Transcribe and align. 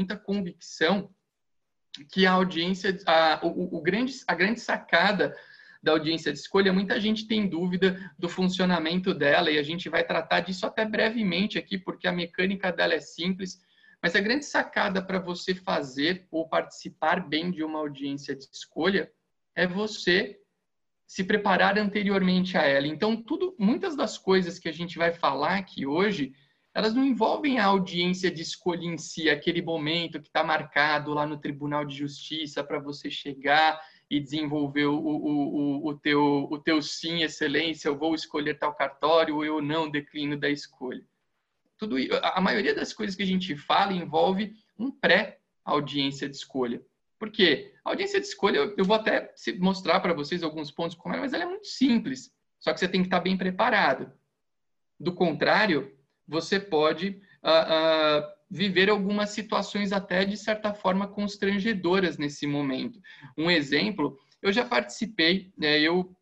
muita 0.00 0.16
convicção 0.16 1.10
que 2.10 2.24
a 2.24 2.32
audiência, 2.32 2.96
a, 3.06 3.40
o, 3.42 3.76
o 3.76 3.82
grande, 3.82 4.14
a 4.26 4.34
grande 4.34 4.60
sacada 4.60 5.36
da 5.82 5.92
audiência 5.92 6.32
de 6.32 6.38
escolha, 6.38 6.72
muita 6.72 6.98
gente 6.98 7.26
tem 7.26 7.48
dúvida 7.48 8.12
do 8.18 8.28
funcionamento 8.28 9.12
dela 9.12 9.50
e 9.50 9.58
a 9.58 9.62
gente 9.62 9.88
vai 9.88 10.04
tratar 10.04 10.40
disso 10.40 10.64
até 10.64 10.84
brevemente 10.84 11.58
aqui, 11.58 11.76
porque 11.76 12.08
a 12.08 12.12
mecânica 12.12 12.72
dela 12.72 12.94
é 12.94 13.00
simples. 13.00 13.60
Mas 14.02 14.16
a 14.16 14.20
grande 14.20 14.46
sacada 14.46 15.02
para 15.02 15.18
você 15.18 15.54
fazer 15.54 16.26
ou 16.30 16.48
participar 16.48 17.28
bem 17.28 17.50
de 17.50 17.62
uma 17.62 17.78
audiência 17.78 18.34
de 18.34 18.44
escolha 18.44 19.10
é 19.54 19.66
você 19.66 20.38
se 21.06 21.24
preparar 21.24 21.76
anteriormente 21.78 22.56
a 22.56 22.62
ela. 22.62 22.86
Então, 22.86 23.20
tudo, 23.20 23.54
muitas 23.58 23.96
das 23.96 24.16
coisas 24.16 24.58
que 24.58 24.68
a 24.68 24.72
gente 24.72 24.96
vai 24.96 25.12
falar 25.12 25.56
aqui 25.56 25.84
hoje, 25.84 26.32
elas 26.74 26.94
não 26.94 27.04
envolvem 27.04 27.58
a 27.58 27.66
audiência 27.66 28.30
de 28.30 28.42
escolha 28.42 28.84
em 28.84 28.96
si, 28.96 29.28
aquele 29.28 29.60
momento 29.60 30.20
que 30.20 30.28
está 30.28 30.44
marcado 30.44 31.12
lá 31.12 31.26
no 31.26 31.38
Tribunal 31.38 31.84
de 31.84 31.96
Justiça 31.96 32.62
para 32.62 32.78
você 32.78 33.10
chegar 33.10 33.80
e 34.08 34.20
desenvolver 34.20 34.86
o, 34.86 34.96
o, 34.96 35.16
o, 35.26 35.88
o, 35.88 35.98
teu, 35.98 36.48
o 36.50 36.58
teu 36.58 36.80
sim, 36.82 37.22
excelência, 37.22 37.88
eu 37.88 37.96
vou 37.96 38.14
escolher 38.14 38.58
tal 38.58 38.74
cartório, 38.74 39.36
ou 39.36 39.44
eu 39.44 39.60
não 39.60 39.90
declino 39.90 40.36
da 40.36 40.48
escolha. 40.48 41.04
Tudo, 41.76 41.96
a 42.22 42.40
maioria 42.40 42.74
das 42.74 42.92
coisas 42.92 43.16
que 43.16 43.22
a 43.22 43.26
gente 43.26 43.56
fala 43.56 43.92
envolve 43.92 44.52
um 44.78 44.90
pré-audiência 44.90 46.28
de 46.28 46.36
escolha. 46.36 46.82
Por 47.18 47.30
quê? 47.30 47.74
A 47.84 47.90
audiência 47.90 48.20
de 48.20 48.26
escolha, 48.26 48.74
eu 48.76 48.84
vou 48.84 48.96
até 48.96 49.32
mostrar 49.58 50.00
para 50.00 50.14
vocês 50.14 50.42
alguns 50.42 50.70
pontos 50.70 50.96
mas 51.04 51.32
ela 51.32 51.44
é 51.44 51.46
muito 51.46 51.66
simples. 51.66 52.32
Só 52.58 52.72
que 52.72 52.80
você 52.80 52.88
tem 52.88 53.02
que 53.02 53.06
estar 53.06 53.20
bem 53.20 53.36
preparado. 53.36 54.12
Do 54.98 55.14
contrário, 55.14 55.96
você 56.30 56.60
pode 56.60 57.20
uh, 57.42 58.22
uh, 58.22 58.32
viver 58.48 58.88
algumas 58.88 59.30
situações 59.30 59.92
até 59.92 60.24
de 60.24 60.36
certa 60.36 60.72
forma 60.72 61.08
constrangedoras 61.08 62.16
nesse 62.16 62.46
momento. 62.46 63.00
Um 63.36 63.50
exemplo, 63.50 64.16
eu 64.40 64.52
já 64.52 64.64
participei, 64.64 65.52
né, 65.58 65.80
eu 65.80 66.16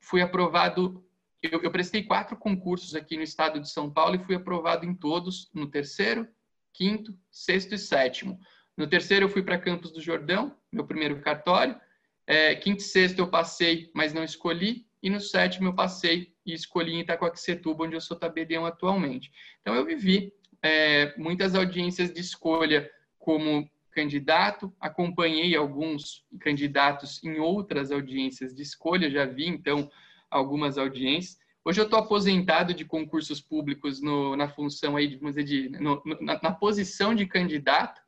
fui 0.00 0.20
aprovado, 0.20 1.04
eu, 1.40 1.62
eu, 1.62 1.70
prestei 1.70 2.02
quatro 2.02 2.36
concursos 2.36 2.96
aqui 2.96 3.16
no 3.16 3.22
estado 3.22 3.60
de 3.60 3.70
São 3.70 3.88
Paulo 3.88 4.16
e 4.16 4.24
fui 4.24 4.34
aprovado 4.34 4.84
em 4.84 4.94
todos, 4.94 5.48
no 5.54 5.68
terceiro, 5.68 6.26
quinto, 6.72 7.16
sexto 7.30 7.72
e 7.72 7.78
sétimo. 7.78 8.40
No 8.76 8.88
terceiro 8.88 9.26
eu 9.26 9.28
fui 9.28 9.44
para 9.44 9.58
Campos 9.58 9.92
do 9.92 10.00
Jordão, 10.00 10.56
meu 10.72 10.84
primeiro 10.84 11.20
cartório. 11.20 11.80
É, 12.26 12.56
quinto 12.56 12.80
e 12.80 12.84
sexto 12.84 13.20
eu 13.20 13.28
passei, 13.28 13.92
mas 13.94 14.12
não 14.12 14.24
escolhi. 14.24 14.86
E 15.00 15.08
no 15.08 15.20
sétimo 15.20 15.68
eu 15.68 15.74
passei 15.74 16.31
e 16.44 16.52
escolhi 16.52 17.00
Itacoaxetuba, 17.00 17.84
onde 17.84 17.94
eu 17.94 18.00
sou 18.00 18.16
tabelião 18.16 18.66
atualmente. 18.66 19.30
Então 19.60 19.74
eu 19.74 19.84
vivi 19.84 20.32
é, 20.62 21.14
muitas 21.16 21.54
audiências 21.54 22.12
de 22.12 22.20
escolha 22.20 22.90
como 23.18 23.68
candidato, 23.90 24.72
acompanhei 24.80 25.54
alguns 25.54 26.24
candidatos 26.40 27.22
em 27.22 27.38
outras 27.38 27.92
audiências 27.92 28.54
de 28.54 28.62
escolha, 28.62 29.10
já 29.10 29.26
vi 29.26 29.46
então 29.46 29.90
algumas 30.30 30.78
audiências. 30.78 31.38
Hoje 31.64 31.80
eu 31.80 31.84
estou 31.84 31.98
aposentado 31.98 32.74
de 32.74 32.84
concursos 32.84 33.40
públicos 33.40 34.00
no, 34.00 34.34
na 34.34 34.48
função 34.48 34.96
aí, 34.96 35.14
vamos 35.16 35.36
dizer, 35.36 35.44
de, 35.44 35.68
no, 35.78 36.02
na, 36.20 36.40
na, 36.42 36.50
posição 36.50 37.14
de 37.14 37.26
candidato. 37.26 38.00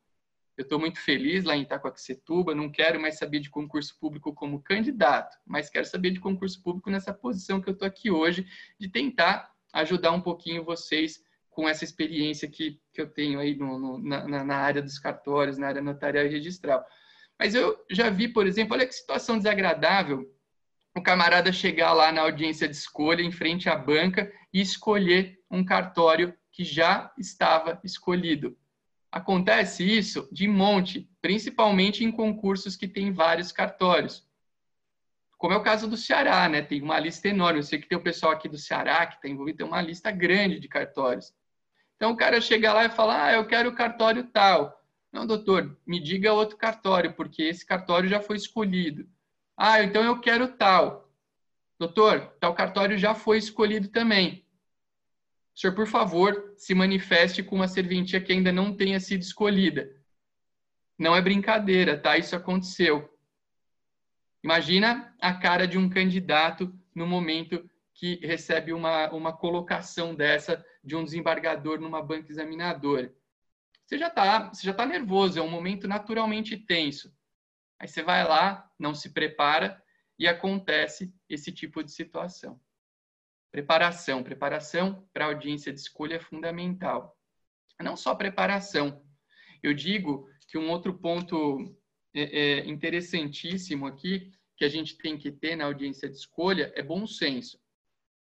Eu 0.57 0.63
estou 0.63 0.79
muito 0.79 0.99
feliz 0.99 1.43
lá 1.43 1.55
em 1.55 1.63
Itacoaxetuba, 1.63 2.55
não 2.55 2.71
quero 2.71 2.99
mais 2.99 3.17
saber 3.17 3.39
de 3.39 3.49
concurso 3.49 3.97
público 3.99 4.33
como 4.33 4.61
candidato, 4.61 5.37
mas 5.45 5.69
quero 5.69 5.85
saber 5.85 6.11
de 6.11 6.19
concurso 6.19 6.61
público 6.61 6.89
nessa 6.89 7.13
posição 7.13 7.59
que 7.59 7.69
eu 7.69 7.73
estou 7.73 7.87
aqui 7.87 8.09
hoje, 8.09 8.47
de 8.79 8.87
tentar 8.87 9.51
ajudar 9.73 10.11
um 10.11 10.21
pouquinho 10.21 10.63
vocês 10.63 11.21
com 11.49 11.67
essa 11.67 11.83
experiência 11.83 12.49
que, 12.49 12.79
que 12.93 13.01
eu 13.01 13.07
tenho 13.07 13.39
aí 13.39 13.55
no, 13.55 13.79
no, 13.79 13.97
na, 13.97 14.43
na, 14.43 14.57
área 14.57 14.81
dos 14.81 14.99
cartórios, 14.99 15.57
na 15.57 15.67
área 15.67 15.81
notarial 15.81 16.25
e 16.25 16.29
registral. 16.29 16.85
Mas 17.39 17.55
eu 17.55 17.77
já 17.89 18.09
vi, 18.09 18.27
por 18.27 18.47
exemplo, 18.47 18.75
olha 18.75 18.85
que 18.85 18.93
situação 18.93 19.37
desagradável 19.37 20.29
o 20.95 21.01
camarada 21.01 21.51
chegar 21.51 21.91
lá 21.91 22.11
na 22.11 22.21
audiência 22.21 22.69
de 22.69 22.75
escolha, 22.75 23.21
em 23.21 23.31
frente 23.31 23.67
à 23.67 23.75
banca, 23.75 24.31
e 24.53 24.61
escolher 24.61 25.37
um 25.51 25.63
cartório 25.63 26.33
que 26.51 26.63
já 26.63 27.13
estava 27.17 27.81
escolhido. 27.83 28.57
Acontece 29.15 29.81
isso 29.81 30.27
de 30.29 30.45
monte, 30.45 31.09
principalmente 31.21 32.03
em 32.03 32.11
concursos 32.11 32.75
que 32.75 32.85
tem 32.85 33.13
vários 33.13 33.49
cartórios. 33.49 34.27
Como 35.37 35.53
é 35.53 35.55
o 35.55 35.63
caso 35.63 35.87
do 35.87 35.95
Ceará, 35.95 36.49
né? 36.49 36.61
Tem 36.61 36.81
uma 36.81 36.99
lista 36.99 37.29
enorme. 37.29 37.59
Eu 37.59 37.63
sei 37.63 37.79
que 37.79 37.87
tem 37.87 37.97
o 37.97 38.03
pessoal 38.03 38.33
aqui 38.33 38.49
do 38.49 38.57
Ceará 38.57 39.05
que 39.05 39.15
está 39.15 39.29
envolvido, 39.29 39.59
tem 39.59 39.65
uma 39.67 39.81
lista 39.81 40.11
grande 40.11 40.59
de 40.59 40.67
cartórios. 40.67 41.33
Então 41.95 42.11
o 42.11 42.17
cara 42.17 42.41
chega 42.41 42.73
lá 42.73 42.83
e 42.83 42.89
fala: 42.89 43.27
Ah, 43.27 43.31
eu 43.31 43.47
quero 43.47 43.69
o 43.69 43.73
cartório 43.75 44.21
tal. 44.33 44.85
Não, 45.13 45.25
doutor, 45.25 45.79
me 45.87 45.97
diga 46.01 46.33
outro 46.33 46.57
cartório, 46.57 47.13
porque 47.13 47.43
esse 47.43 47.65
cartório 47.65 48.09
já 48.09 48.19
foi 48.19 48.35
escolhido. 48.35 49.07
Ah, 49.55 49.81
então 49.81 50.03
eu 50.03 50.19
quero 50.19 50.57
tal. 50.57 51.09
Doutor, 51.79 52.35
tal 52.37 52.53
cartório 52.53 52.97
já 52.97 53.15
foi 53.15 53.37
escolhido 53.37 53.87
também. 53.87 54.44
O 55.55 55.59
senhor, 55.59 55.73
por 55.73 55.87
favor, 55.87 56.53
se 56.57 56.75
manifeste 56.75 57.41
com 57.41 57.55
uma 57.55 57.67
serventia 57.67 58.19
que 58.19 58.33
ainda 58.33 58.51
não 58.51 58.75
tenha 58.75 58.99
sido 58.99 59.21
escolhida. 59.21 59.89
Não 60.99 61.15
é 61.15 61.21
brincadeira, 61.21 61.97
tá? 61.97 62.17
Isso 62.17 62.35
aconteceu. 62.35 63.09
Imagina 64.43 65.15
a 65.19 65.33
cara 65.33 65.65
de 65.65 65.77
um 65.77 65.89
candidato 65.89 66.77
no 66.93 67.07
momento 67.07 67.69
que 67.93 68.15
recebe 68.21 68.73
uma, 68.73 69.09
uma 69.11 69.31
colocação 69.31 70.13
dessa 70.13 70.63
de 70.83 70.95
um 70.95 71.05
desembargador 71.05 71.79
numa 71.79 72.03
banca 72.03 72.29
examinadora. 72.29 73.15
Você 73.85 73.97
já 73.97 74.07
está 74.07 74.49
você 74.49 74.65
já 74.65 74.73
tá 74.73 74.85
nervoso, 74.85 75.39
é 75.39 75.41
um 75.41 75.49
momento 75.49 75.87
naturalmente 75.87 76.57
tenso. 76.57 77.13
Aí 77.79 77.87
você 77.87 78.03
vai 78.03 78.27
lá, 78.27 78.69
não 78.77 78.93
se 78.93 79.11
prepara 79.11 79.81
e 80.19 80.27
acontece 80.27 81.13
esse 81.29 81.51
tipo 81.51 81.81
de 81.81 81.91
situação. 81.91 82.59
Preparação, 83.55 84.21
preparação 84.21 85.07
para 85.13 85.27
audiência 85.27 85.71
de 85.71 85.79
escolha 85.79 86.15
é 86.15 86.19
fundamental. 86.19 87.17
Não 87.81 87.95
só 87.95 88.13
preparação. 88.13 89.01
Eu 89.63 89.73
digo 89.73 90.27
que 90.49 90.57
um 90.57 90.69
outro 90.69 90.93
ponto 90.93 91.73
é, 92.13 92.23
é 92.23 92.67
interessantíssimo 92.67 93.87
aqui 93.87 94.33
que 94.57 94.65
a 94.65 94.67
gente 94.67 94.97
tem 94.97 95.17
que 95.17 95.31
ter 95.31 95.55
na 95.55 95.63
audiência 95.63 96.09
de 96.09 96.17
escolha 96.17 96.73
é 96.75 96.83
bom 96.83 97.07
senso 97.07 97.57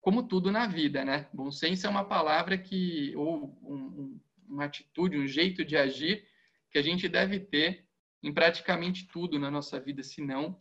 como 0.02 0.28
tudo 0.28 0.52
na 0.52 0.66
vida, 0.66 1.02
né? 1.02 1.30
Bom 1.32 1.50
senso 1.50 1.86
é 1.86 1.88
uma 1.88 2.04
palavra 2.04 2.58
que, 2.58 3.16
ou 3.16 3.58
um, 3.62 4.20
uma 4.46 4.66
atitude, 4.66 5.16
um 5.16 5.26
jeito 5.26 5.64
de 5.64 5.78
agir 5.78 6.28
que 6.70 6.76
a 6.76 6.82
gente 6.82 7.08
deve 7.08 7.40
ter 7.40 7.86
em 8.22 8.34
praticamente 8.34 9.08
tudo 9.08 9.38
na 9.38 9.50
nossa 9.50 9.80
vida, 9.80 10.02
se 10.02 10.20
não 10.20 10.60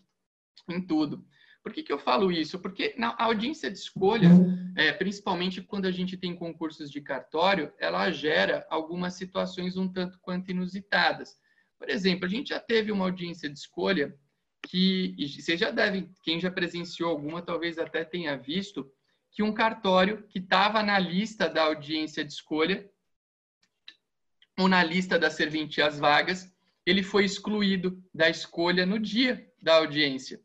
em 0.69 0.79
tudo. 0.79 1.27
Por 1.63 1.71
que, 1.71 1.83
que 1.83 1.93
eu 1.93 1.99
falo 1.99 2.31
isso? 2.31 2.59
Porque 2.59 2.95
na 2.97 3.15
audiência 3.19 3.69
de 3.69 3.77
escolha, 3.77 4.29
é, 4.75 4.91
principalmente 4.91 5.61
quando 5.61 5.85
a 5.85 5.91
gente 5.91 6.17
tem 6.17 6.35
concursos 6.35 6.89
de 6.89 7.01
cartório, 7.01 7.71
ela 7.77 8.09
gera 8.11 8.65
algumas 8.69 9.13
situações 9.13 9.77
um 9.77 9.87
tanto 9.87 10.19
quanto 10.19 10.49
inusitadas. 10.49 11.37
Por 11.77 11.89
exemplo, 11.89 12.25
a 12.25 12.29
gente 12.29 12.49
já 12.49 12.59
teve 12.59 12.91
uma 12.91 13.05
audiência 13.05 13.49
de 13.49 13.57
escolha 13.57 14.15
que, 14.63 15.15
vocês 15.39 15.59
já 15.59 15.71
devem, 15.71 16.11
quem 16.23 16.39
já 16.39 16.49
presenciou 16.49 17.09
alguma, 17.09 17.41
talvez 17.41 17.77
até 17.77 18.03
tenha 18.03 18.37
visto, 18.37 18.91
que 19.31 19.43
um 19.43 19.53
cartório 19.53 20.23
que 20.27 20.39
estava 20.39 20.83
na 20.83 20.99
lista 20.99 21.47
da 21.47 21.63
audiência 21.63 22.23
de 22.23 22.33
escolha 22.33 22.89
ou 24.59 24.67
na 24.67 24.83
lista 24.83 25.17
das 25.17 25.33
serventias 25.33 25.97
vagas, 25.97 26.53
ele 26.85 27.01
foi 27.01 27.23
excluído 27.23 28.03
da 28.13 28.29
escolha 28.29 28.85
no 28.85 28.99
dia 28.99 29.47
da 29.61 29.75
audiência. 29.75 30.41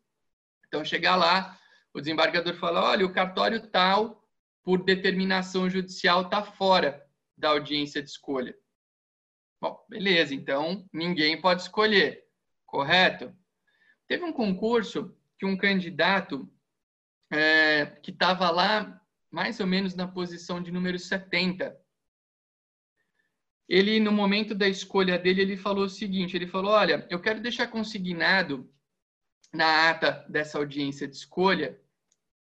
Então, 0.77 0.85
chegar 0.85 1.17
lá, 1.17 1.59
o 1.95 2.01
desembargador 2.01 2.55
fala: 2.57 2.85
olha, 2.85 3.07
o 3.07 3.13
cartório 3.13 3.67
tal, 3.69 4.23
por 4.63 4.85
determinação 4.85 5.71
judicial, 5.71 6.21
está 6.23 6.43
fora 6.43 7.03
da 7.35 7.49
audiência 7.49 8.03
de 8.03 8.11
escolha. 8.11 8.55
Bom, 9.59 9.83
beleza, 9.89 10.35
então 10.35 10.87
ninguém 10.93 11.41
pode 11.41 11.63
escolher, 11.63 12.25
correto? 12.67 13.35
Teve 14.07 14.23
um 14.25 14.35
concurso 14.35 15.17
que 15.39 15.47
um 15.47 15.57
candidato 15.57 16.47
é, 17.31 17.87
que 18.03 18.11
estava 18.11 18.51
lá 18.51 19.01
mais 19.31 19.61
ou 19.61 19.67
menos 19.67 19.95
na 19.95 20.07
posição 20.07 20.63
de 20.63 20.71
número 20.71 20.99
70. 20.99 21.75
Ele, 23.67 23.99
no 23.99 24.13
momento 24.13 24.55
da 24.55 24.69
escolha 24.69 25.19
dele, 25.19 25.41
ele 25.41 25.57
falou 25.57 25.87
o 25.87 25.89
seguinte, 25.89 26.37
ele 26.37 26.47
falou, 26.47 26.73
olha, 26.73 27.07
eu 27.09 27.19
quero 27.19 27.41
deixar 27.41 27.67
consignado 27.69 28.71
na 29.57 29.91
ata 29.91 30.25
dessa 30.29 30.59
audiência 30.59 31.09
de 31.09 31.17
escolha 31.17 31.81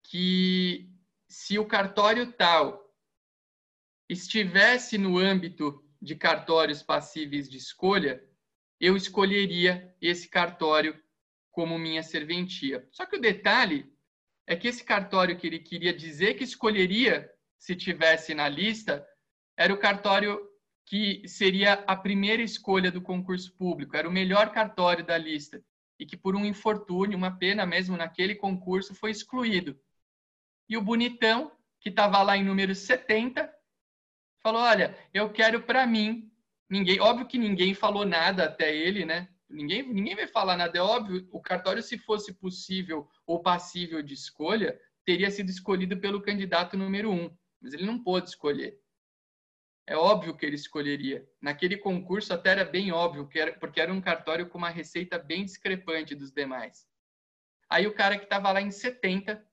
que 0.02 0.90
se 1.28 1.58
o 1.58 1.64
cartório 1.64 2.32
tal 2.32 2.82
estivesse 4.08 4.98
no 4.98 5.18
âmbito 5.18 5.84
de 6.00 6.16
cartórios 6.16 6.82
passíveis 6.82 7.48
de 7.48 7.56
escolha, 7.56 8.22
eu 8.80 8.96
escolheria 8.96 9.94
esse 10.00 10.28
cartório 10.28 11.00
como 11.50 11.78
minha 11.78 12.02
serventia. 12.02 12.86
Só 12.90 13.06
que 13.06 13.16
o 13.16 13.20
detalhe 13.20 13.90
é 14.46 14.56
que 14.56 14.66
esse 14.66 14.82
cartório 14.82 15.36
que 15.38 15.46
ele 15.46 15.60
queria 15.60 15.92
dizer 15.92 16.34
que 16.34 16.44
escolheria 16.44 17.30
se 17.58 17.76
tivesse 17.76 18.34
na 18.34 18.48
lista 18.48 19.06
era 19.56 19.72
o 19.72 19.78
cartório 19.78 20.40
que 20.84 21.26
seria 21.28 21.74
a 21.86 21.94
primeira 21.94 22.42
escolha 22.42 22.90
do 22.90 23.00
concurso 23.00 23.54
público, 23.56 23.96
era 23.96 24.08
o 24.08 24.12
melhor 24.12 24.50
cartório 24.52 25.06
da 25.06 25.16
lista, 25.16 25.62
e 26.02 26.06
que 26.06 26.16
por 26.16 26.34
um 26.34 26.44
infortúnio, 26.44 27.16
uma 27.16 27.31
pena 27.31 27.64
mesmo 27.64 27.96
naquele 27.96 28.34
concurso, 28.34 28.93
foi 28.93 29.12
excluído. 29.12 29.78
E 30.69 30.76
o 30.76 30.82
bonitão, 30.82 31.52
que 31.81 31.90
estava 31.90 32.20
lá 32.25 32.37
em 32.37 32.43
número 32.43 32.75
70, 32.75 33.49
falou: 34.43 34.62
Olha, 34.62 34.99
eu 35.14 35.31
quero 35.31 35.62
para 35.62 35.87
mim. 35.87 36.28
Ninguém, 36.69 36.99
óbvio 36.99 37.28
que 37.28 37.38
ninguém 37.38 37.72
falou 37.72 38.04
nada 38.04 38.46
até 38.46 38.75
ele, 38.75 39.04
né? 39.04 39.28
Ninguém, 39.49 39.84
ninguém 39.84 40.16
vai 40.16 40.26
falar 40.26 40.56
nada. 40.56 40.76
É 40.76 40.82
óbvio, 40.82 41.28
o 41.31 41.40
cartório, 41.40 41.81
se 41.81 41.96
fosse 41.96 42.34
possível 42.34 43.08
ou 43.25 43.40
passível 43.40 44.02
de 44.02 44.14
escolha, 44.14 44.76
teria 45.05 45.31
sido 45.31 45.50
escolhido 45.50 45.96
pelo 46.00 46.20
candidato 46.20 46.76
número 46.76 47.12
um, 47.12 47.31
mas 47.60 47.75
ele 47.75 47.87
não 47.87 48.02
pôde 48.02 48.28
escolher. 48.28 48.81
É 49.87 49.96
óbvio 49.96 50.37
que 50.37 50.46
ele 50.46 50.55
escolheria. 50.55 51.26
Naquele 51.40 51.76
concurso 51.76 52.32
até 52.32 52.50
era 52.50 52.64
bem 52.64 52.93
óbvio, 52.93 53.29
porque 53.58 53.81
era 53.81 53.93
um 53.93 54.00
cartório 54.00 54.49
com 54.49 54.58
uma 54.58 54.70
receita 54.70 55.19
bem 55.19 55.44
discrepante 55.44 56.14
dos 56.14 56.31
demais. 56.31 56.87
Aí 57.69 57.87
o 57.87 57.94
cara 57.94 58.17
que 58.17 58.25
estava 58.25 58.52
lá 58.52 58.61
em 58.61 58.70
70, 58.70 59.44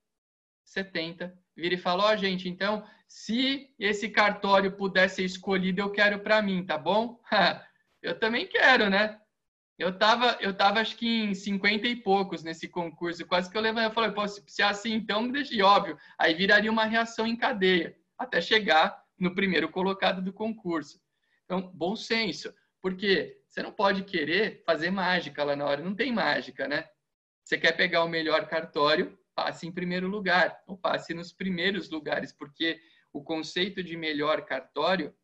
70, 0.63 1.37
vira 1.55 1.73
e 1.73 1.77
fala, 1.77 2.05
ó, 2.05 2.13
oh, 2.13 2.17
gente, 2.17 2.47
então, 2.47 2.85
se 3.07 3.73
esse 3.79 4.09
cartório 4.09 4.73
pudesse 4.73 5.15
ser 5.15 5.23
escolhido, 5.23 5.81
eu 5.81 5.91
quero 5.91 6.19
para 6.19 6.41
mim, 6.41 6.65
tá 6.65 6.77
bom? 6.77 7.19
eu 8.01 8.17
também 8.19 8.45
quero, 8.45 8.89
né? 8.89 9.19
Eu 9.79 9.97
tava, 9.97 10.37
eu 10.41 10.53
tava 10.53 10.81
acho 10.81 10.97
que 10.97 11.07
em 11.07 11.33
50 11.33 11.87
e 11.87 11.95
poucos 11.95 12.43
nesse 12.43 12.67
concurso, 12.67 13.25
quase 13.25 13.49
que 13.49 13.57
eu 13.57 13.61
levantei, 13.61 13.87
eu 13.87 13.93
falei, 13.93 14.11
pô, 14.11 14.27
se 14.27 14.61
é 14.61 14.65
assim, 14.65 14.93
então 14.93 15.21
me 15.21 15.31
deixe 15.31 15.61
óbvio. 15.61 15.97
Aí 16.17 16.33
viraria 16.33 16.69
uma 16.69 16.83
reação 16.83 17.25
em 17.25 17.37
cadeia, 17.37 17.97
até 18.17 18.41
chegar 18.41 19.01
no 19.19 19.35
primeiro 19.35 19.69
colocado 19.69 20.21
do 20.21 20.31
concurso. 20.31 21.01
Então, 21.45 21.71
bom 21.73 21.95
senso, 21.95 22.53
porque 22.81 23.41
você 23.47 23.61
não 23.61 23.71
pode 23.71 24.03
querer 24.03 24.63
fazer 24.65 24.91
mágica 24.91 25.43
lá 25.43 25.55
na 25.55 25.65
hora, 25.65 25.83
não 25.83 25.95
tem 25.95 26.11
mágica, 26.11 26.67
né? 26.67 26.87
Você 27.43 27.57
quer 27.57 27.73
pegar 27.73 28.03
o 28.03 28.09
melhor 28.09 28.47
cartório, 28.47 29.17
passe 29.35 29.67
em 29.67 29.71
primeiro 29.71 30.07
lugar, 30.07 30.61
ou 30.67 30.77
passe 30.77 31.13
nos 31.13 31.33
primeiros 31.33 31.89
lugares, 31.89 32.31
porque 32.31 32.79
o 33.11 33.23
conceito 33.23 33.83
de 33.83 33.97
melhor 33.97 34.45
cartório 34.45 35.15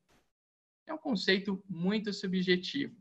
é 0.88 0.94
um 0.94 0.97
conceito 0.97 1.63
muito 1.69 2.12
subjetivo. 2.12 2.95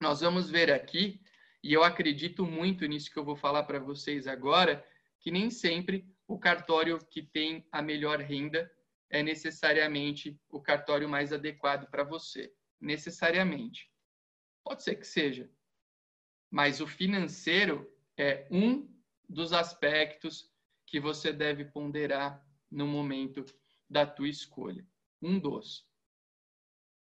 Nós 0.00 0.20
vamos 0.20 0.50
ver 0.50 0.70
aqui, 0.70 1.20
e 1.62 1.72
eu 1.72 1.82
acredito 1.82 2.44
muito 2.44 2.86
nisso 2.86 3.10
que 3.10 3.18
eu 3.18 3.24
vou 3.24 3.36
falar 3.36 3.62
para 3.64 3.78
vocês 3.78 4.26
agora, 4.26 4.84
que 5.20 5.30
nem 5.30 5.50
sempre 5.50 6.06
o 6.28 6.38
cartório 6.38 6.98
que 7.10 7.22
tem 7.22 7.66
a 7.72 7.80
melhor 7.80 8.20
renda 8.20 8.70
é 9.10 9.22
necessariamente 9.22 10.38
o 10.48 10.60
cartório 10.60 11.08
mais 11.08 11.32
adequado 11.32 11.88
para 11.90 12.04
você. 12.04 12.52
Necessariamente. 12.80 13.90
Pode 14.64 14.82
ser 14.82 14.96
que 14.96 15.06
seja. 15.06 15.50
Mas 16.50 16.80
o 16.80 16.86
financeiro 16.86 17.90
é 18.16 18.46
um 18.50 18.88
dos 19.28 19.52
aspectos 19.52 20.52
que 20.86 21.00
você 21.00 21.32
deve 21.32 21.64
ponderar 21.64 22.44
no 22.70 22.86
momento 22.86 23.44
da 23.88 24.06
tua 24.06 24.28
escolha. 24.28 24.86
Um 25.22 25.38
dos. 25.38 25.86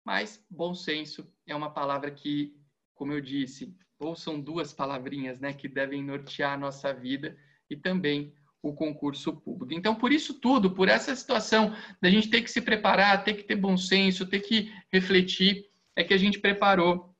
Mas 0.04 0.46
bom 0.50 0.74
senso 0.74 1.32
é 1.46 1.56
uma 1.56 1.74
palavra 1.74 2.12
que, 2.12 2.60
como 2.94 3.12
eu 3.12 3.22
disse, 3.22 3.76
ou 3.98 4.16
são 4.16 4.40
duas 4.40 4.74
palavrinhas, 4.74 5.40
né, 5.40 5.54
que 5.54 5.68
devem 5.68 6.04
nortear 6.04 6.54
a 6.54 6.58
nossa 6.58 6.94
vida 6.94 7.38
e 7.70 7.76
também 7.76 8.36
o 8.70 8.74
concurso 8.74 9.34
público. 9.34 9.74
Então, 9.74 9.96
por 9.96 10.12
isso 10.12 10.34
tudo, 10.34 10.72
por 10.72 10.90
essa 10.90 11.16
situação 11.16 11.76
da 12.02 12.10
gente 12.10 12.30
ter 12.30 12.42
que 12.42 12.52
se 12.52 12.62
preparar, 12.62 13.24
ter 13.24 13.34
que 13.36 13.44
ter 13.44 13.56
bom 13.56 13.78
senso, 13.78 14.26
ter 14.26 14.40
que 14.40 14.72
refletir, 14.92 15.66
é 15.96 16.04
que 16.04 16.14
a 16.14 16.18
gente 16.18 16.40
preparou 16.40 17.14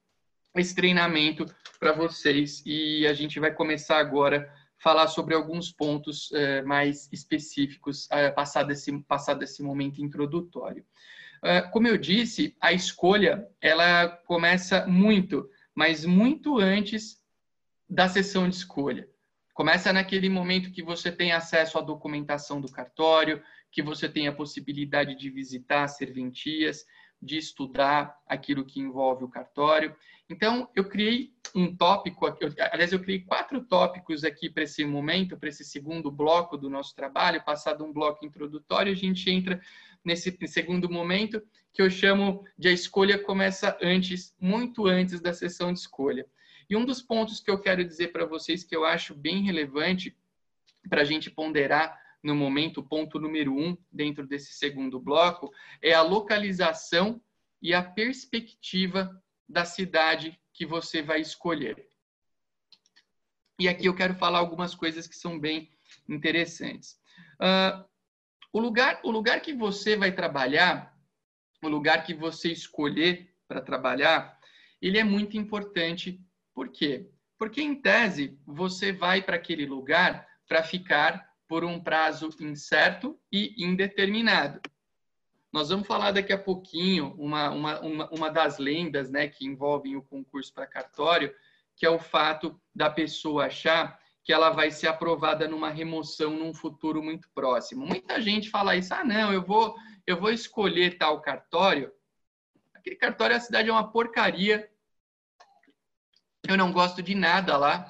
esse 0.56 0.74
treinamento 0.74 1.46
para 1.80 1.92
vocês 1.92 2.64
e 2.66 3.06
a 3.06 3.14
gente 3.14 3.40
vai 3.40 3.54
começar 3.54 3.98
agora 4.00 4.52
falar 4.78 5.08
sobre 5.08 5.34
alguns 5.34 5.72
pontos 5.72 6.32
eh, 6.34 6.62
mais 6.62 7.10
específicos, 7.12 8.08
eh, 8.12 8.30
passado, 8.32 8.72
esse, 8.72 8.92
passado 9.04 9.44
esse 9.44 9.64
momento 9.64 10.02
introdutório. 10.02 10.86
Eh, 11.44 11.62
como 11.62 11.88
eu 11.88 11.98
disse, 11.98 12.56
a 12.60 12.74
escolha 12.74 13.48
ela 13.62 14.08
começa 14.08 14.86
muito, 14.86 15.50
mas 15.74 16.06
muito 16.06 16.60
antes 16.60 17.22
da 17.90 18.08
sessão 18.10 18.50
de 18.50 18.56
escolha. 18.56 19.08
Começa 19.56 19.94
naquele 19.94 20.28
momento 20.28 20.70
que 20.70 20.84
você 20.84 21.10
tem 21.10 21.32
acesso 21.32 21.78
à 21.78 21.82
documentação 21.82 22.60
do 22.60 22.70
cartório, 22.70 23.42
que 23.72 23.82
você 23.82 24.10
tem 24.10 24.28
a 24.28 24.34
possibilidade 24.34 25.16
de 25.16 25.30
visitar 25.30 25.88
serventias, 25.88 26.86
de 27.22 27.38
estudar 27.38 28.18
aquilo 28.28 28.66
que 28.66 28.82
envolve 28.82 29.24
o 29.24 29.30
cartório. 29.30 29.96
Então, 30.30 30.70
eu 30.76 30.84
criei 30.90 31.34
um 31.56 31.74
tópico, 31.74 32.26
aliás, 32.70 32.92
eu 32.92 33.00
criei 33.00 33.22
quatro 33.22 33.64
tópicos 33.64 34.26
aqui 34.26 34.50
para 34.50 34.64
esse 34.64 34.84
momento, 34.84 35.38
para 35.38 35.48
esse 35.48 35.64
segundo 35.64 36.12
bloco 36.12 36.58
do 36.58 36.70
nosso 36.70 36.94
trabalho. 36.94 37.46
Passado 37.46 37.86
um 37.86 37.94
bloco 37.94 38.26
introdutório, 38.26 38.92
a 38.92 38.96
gente 38.96 39.30
entra 39.30 39.62
nesse 40.04 40.38
segundo 40.48 40.90
momento, 40.90 41.42
que 41.72 41.82
eu 41.82 41.90
chamo 41.90 42.44
de 42.58 42.68
a 42.68 42.74
escolha 42.74 43.18
começa 43.18 43.78
antes, 43.82 44.36
muito 44.38 44.86
antes 44.86 45.22
da 45.22 45.32
sessão 45.32 45.72
de 45.72 45.80
escolha. 45.80 46.26
E 46.70 46.76
um 46.76 46.86
dos 46.86 47.02
pontos 47.02 47.40
que 47.40 47.50
eu 47.50 47.60
quero 47.60 47.84
dizer 47.84 48.12
para 48.12 48.26
vocês 48.26 48.64
que 48.64 48.76
eu 48.76 48.86
acho 48.86 49.14
bem 49.14 49.44
relevante 49.44 50.16
para 50.90 51.02
a 51.02 51.06
gente 51.06 51.30
ponderar 51.30 52.00
no 52.24 52.34
momento, 52.36 52.84
ponto 52.84 53.20
número 53.20 53.56
um, 53.56 53.78
dentro 53.92 54.26
desse 54.26 54.54
segundo 54.54 55.00
bloco, 55.00 55.54
é 55.82 55.94
a 55.94 56.02
localização 56.02 57.22
e 57.62 57.74
a 57.74 57.84
perspectiva 57.84 59.22
da 59.48 59.64
cidade 59.64 60.40
que 60.52 60.66
você 60.66 61.02
vai 61.02 61.22
escolher. 61.22 61.88
E 63.60 63.68
aqui 63.70 63.86
eu 63.86 63.96
quero 63.96 64.16
falar 64.16 64.40
algumas 64.40 64.74
coisas 64.74 65.08
que 65.08 65.16
são 65.16 65.40
bem 65.40 65.70
interessantes. 66.10 67.00
Uh, 67.36 67.86
o, 68.52 68.60
lugar, 68.60 69.00
o 69.04 69.12
lugar 69.12 69.40
que 69.42 69.54
você 69.54 69.96
vai 69.96 70.12
trabalhar, 70.12 70.98
o 71.62 71.68
lugar 71.68 72.04
que 72.04 72.14
você 72.14 72.52
escolher 72.52 73.34
para 73.48 73.62
trabalhar, 73.62 74.40
ele 74.82 74.98
é 74.98 75.04
muito 75.04 75.38
importante. 75.38 76.20
Por 76.56 76.70
quê? 76.70 77.08
Porque, 77.38 77.62
em 77.62 77.76
tese, 77.76 78.40
você 78.48 78.94
vai 78.94 79.22
para 79.22 79.36
aquele 79.36 79.66
lugar 79.66 80.26
para 80.48 80.64
ficar 80.64 81.30
por 81.48 81.66
um 81.66 81.80
prazo 81.80 82.30
incerto 82.40 83.20
e 83.32 83.54
indeterminado. 83.64 84.62
Nós 85.52 85.70
vamos 85.70 85.86
falar 85.86 86.12
daqui 86.12 86.34
a 86.34 86.38
pouquinho 86.38 87.14
uma, 87.18 87.50
uma, 87.50 87.80
uma, 87.82 88.10
uma 88.10 88.30
das 88.30 88.58
lendas 88.58 89.12
né, 89.12 89.28
que 89.28 89.46
envolvem 89.46 89.96
o 89.96 90.02
concurso 90.02 90.54
para 90.54 90.66
cartório, 90.66 91.34
que 91.76 91.86
é 91.86 91.90
o 91.90 92.00
fato 92.00 92.60
da 92.74 92.90
pessoa 92.90 93.46
achar 93.46 94.00
que 94.24 94.34
ela 94.34 94.50
vai 94.50 94.72
ser 94.72 94.88
aprovada 94.88 95.48
numa 95.48 95.70
remoção 95.70 96.32
num 96.32 96.54
futuro 96.54 97.04
muito 97.04 97.30
próximo. 97.34 97.86
Muita 97.86 98.20
gente 98.20 98.50
fala 98.50 98.76
isso, 98.76 98.94
ah, 98.94 99.04
não, 99.04 99.32
eu 99.32 99.44
vou, 99.44 99.76
eu 100.08 100.20
vou 100.20 100.32
escolher 100.32 100.98
tal 100.98 101.22
cartório. 101.22 101.92
Aquele 102.74 102.96
cartório, 102.96 103.36
a 103.36 103.40
cidade 103.40 103.70
é 103.70 103.72
uma 103.72 103.92
porcaria. 103.92 104.68
Eu 106.48 106.58
não 106.58 106.72
gosto 106.72 107.02
de 107.02 107.16
nada 107.16 107.58
lá. 107.58 107.88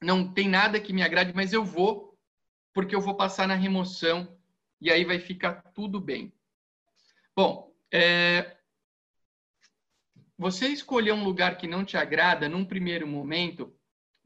Não 0.00 0.32
tem 0.32 0.48
nada 0.48 0.80
que 0.80 0.92
me 0.92 1.02
agrade, 1.02 1.32
mas 1.34 1.52
eu 1.52 1.64
vou 1.64 2.08
porque 2.72 2.94
eu 2.94 3.00
vou 3.00 3.16
passar 3.16 3.48
na 3.48 3.54
remoção 3.54 4.38
e 4.80 4.90
aí 4.90 5.04
vai 5.04 5.18
ficar 5.18 5.54
tudo 5.74 6.00
bem. 6.00 6.32
Bom, 7.34 7.74
é, 7.92 8.56
você 10.38 10.68
escolher 10.68 11.12
um 11.12 11.24
lugar 11.24 11.58
que 11.58 11.66
não 11.66 11.84
te 11.84 11.96
agrada 11.96 12.48
num 12.48 12.64
primeiro 12.64 13.06
momento 13.06 13.76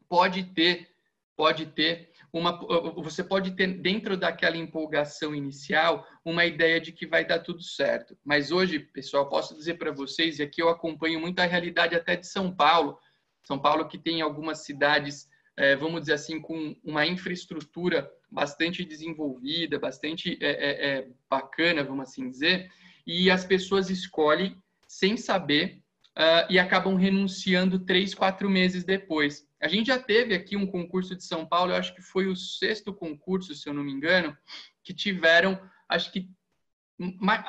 pode 0.07 0.45
ter, 0.45 0.95
pode 1.35 1.65
ter 1.67 2.13
uma, 2.31 2.59
você 3.03 3.25
pode 3.25 3.53
ter 3.53 3.67
dentro 3.67 4.17
daquela 4.17 4.57
empolgação 4.57 5.35
inicial 5.35 6.07
uma 6.25 6.45
ideia 6.45 6.81
de 6.81 6.93
que 6.93 7.07
vai 7.07 7.25
dar 7.25 7.41
tudo 7.41 7.63
certo. 7.63 8.17
Mas 8.25 8.51
hoje, 8.51 8.79
pessoal, 8.79 9.29
posso 9.29 9.55
dizer 9.55 9.75
para 9.75 9.93
vocês 9.93 10.39
e 10.39 10.43
aqui 10.43 10.61
eu 10.61 10.69
acompanho 10.69 11.21
muito 11.21 11.41
a 11.41 11.47
realidade 11.47 11.95
até 11.95 12.17
de 12.17 12.27
São 12.27 12.55
Paulo, 12.55 12.99
São 13.45 13.59
Paulo 13.59 13.89
que 13.89 13.99
tem 13.99 14.21
algumas 14.21 14.65
cidades, 14.65 15.29
é, 15.57 15.77
vamos 15.77 16.03
dizer 16.03 16.15
assim, 16.15 16.41
com 16.41 16.77
uma 16.85 17.07
infraestrutura 17.07 18.11
bastante 18.31 18.85
desenvolvida, 18.85 19.79
bastante 19.79 20.39
é, 20.41 20.51
é, 20.51 20.89
é, 20.89 21.09
bacana, 21.29 21.85
vamos 21.85 22.09
assim 22.09 22.31
dizer, 22.31 22.71
e 23.07 23.31
as 23.31 23.45
pessoas 23.45 23.91
escolhem 23.91 24.57
sem 24.87 25.17
saber 25.17 25.83
uh, 26.17 26.47
e 26.51 26.59
acabam 26.59 26.95
renunciando 26.95 27.79
três, 27.79 28.15
quatro 28.15 28.49
meses 28.49 28.85
depois. 28.85 29.47
A 29.61 29.69
gente 29.69 29.87
já 29.89 29.99
teve 29.99 30.35
aqui 30.35 30.57
um 30.57 30.67
concurso 30.67 31.15
de 31.15 31.25
São 31.25 31.47
Paulo, 31.47 31.73
eu 31.73 31.77
acho 31.77 31.95
que 31.95 32.03
foi 32.03 32.27
o 32.27 32.37
sexto 32.37 32.93
concurso, 32.93 33.55
se 33.55 33.69
eu 33.69 33.75
não 33.75 33.85
me 33.85 33.93
engano, 33.93 34.37
que 34.83 34.93
tiveram, 34.93 35.61
acho 35.89 36.13
que, 36.13 36.29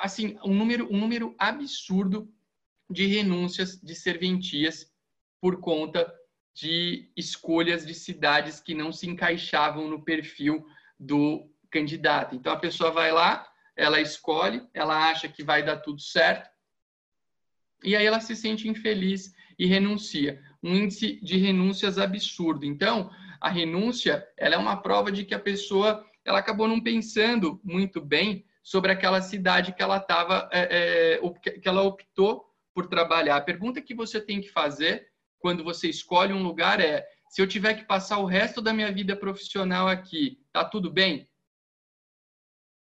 assim, 0.01 0.37
um 0.43 0.53
número, 0.53 0.87
um 0.91 0.99
número 0.99 1.35
absurdo 1.37 2.31
de 2.89 3.05
renúncias 3.07 3.79
de 3.79 3.95
serventias 3.95 4.92
por 5.43 5.59
conta 5.59 6.09
de 6.53 7.11
escolhas 7.17 7.85
de 7.85 7.93
cidades 7.93 8.61
que 8.61 8.73
não 8.73 8.93
se 8.93 9.09
encaixavam 9.09 9.89
no 9.89 10.01
perfil 10.01 10.65
do 10.97 11.51
candidato. 11.69 12.33
Então 12.33 12.53
a 12.53 12.57
pessoa 12.57 12.91
vai 12.91 13.11
lá, 13.11 13.45
ela 13.75 13.99
escolhe, 13.99 14.65
ela 14.73 15.09
acha 15.09 15.27
que 15.27 15.43
vai 15.43 15.61
dar 15.61 15.81
tudo 15.81 15.99
certo, 15.99 16.49
e 17.83 17.93
aí 17.93 18.05
ela 18.05 18.21
se 18.21 18.37
sente 18.37 18.69
infeliz 18.69 19.33
e 19.59 19.65
renuncia. 19.65 20.41
Um 20.63 20.73
índice 20.73 21.19
de 21.21 21.35
renúncias 21.35 21.97
absurdo. 21.97 22.65
Então, 22.65 23.11
a 23.41 23.49
renúncia, 23.49 24.25
ela 24.37 24.55
é 24.55 24.57
uma 24.57 24.77
prova 24.77 25.11
de 25.11 25.25
que 25.25 25.35
a 25.35 25.39
pessoa, 25.39 26.05
ela 26.23 26.39
acabou 26.39 26.69
não 26.69 26.79
pensando 26.79 27.59
muito 27.65 27.99
bem 27.99 28.45
sobre 28.63 28.93
aquela 28.93 29.21
cidade 29.21 29.73
que 29.73 29.83
ela 29.83 29.97
estava, 29.97 30.47
é, 30.53 31.17
é, 31.19 31.59
que 31.59 31.67
ela 31.67 31.81
optou 31.81 32.45
por 32.73 32.87
trabalhar. 32.87 33.35
A 33.35 33.41
pergunta 33.41 33.81
que 33.81 33.93
você 33.93 34.21
tem 34.21 34.39
que 34.39 34.47
fazer 34.47 35.11
quando 35.43 35.61
você 35.61 35.89
escolhe 35.89 36.31
um 36.31 36.41
lugar 36.41 36.79
é: 36.79 37.05
se 37.29 37.41
eu 37.41 37.45
tiver 37.45 37.73
que 37.73 37.83
passar 37.83 38.17
o 38.19 38.25
resto 38.25 38.61
da 38.61 38.71
minha 38.71 38.89
vida 38.93 39.13
profissional 39.13 39.89
aqui, 39.89 40.39
tá 40.53 40.63
tudo 40.63 40.89
bem? 40.89 41.29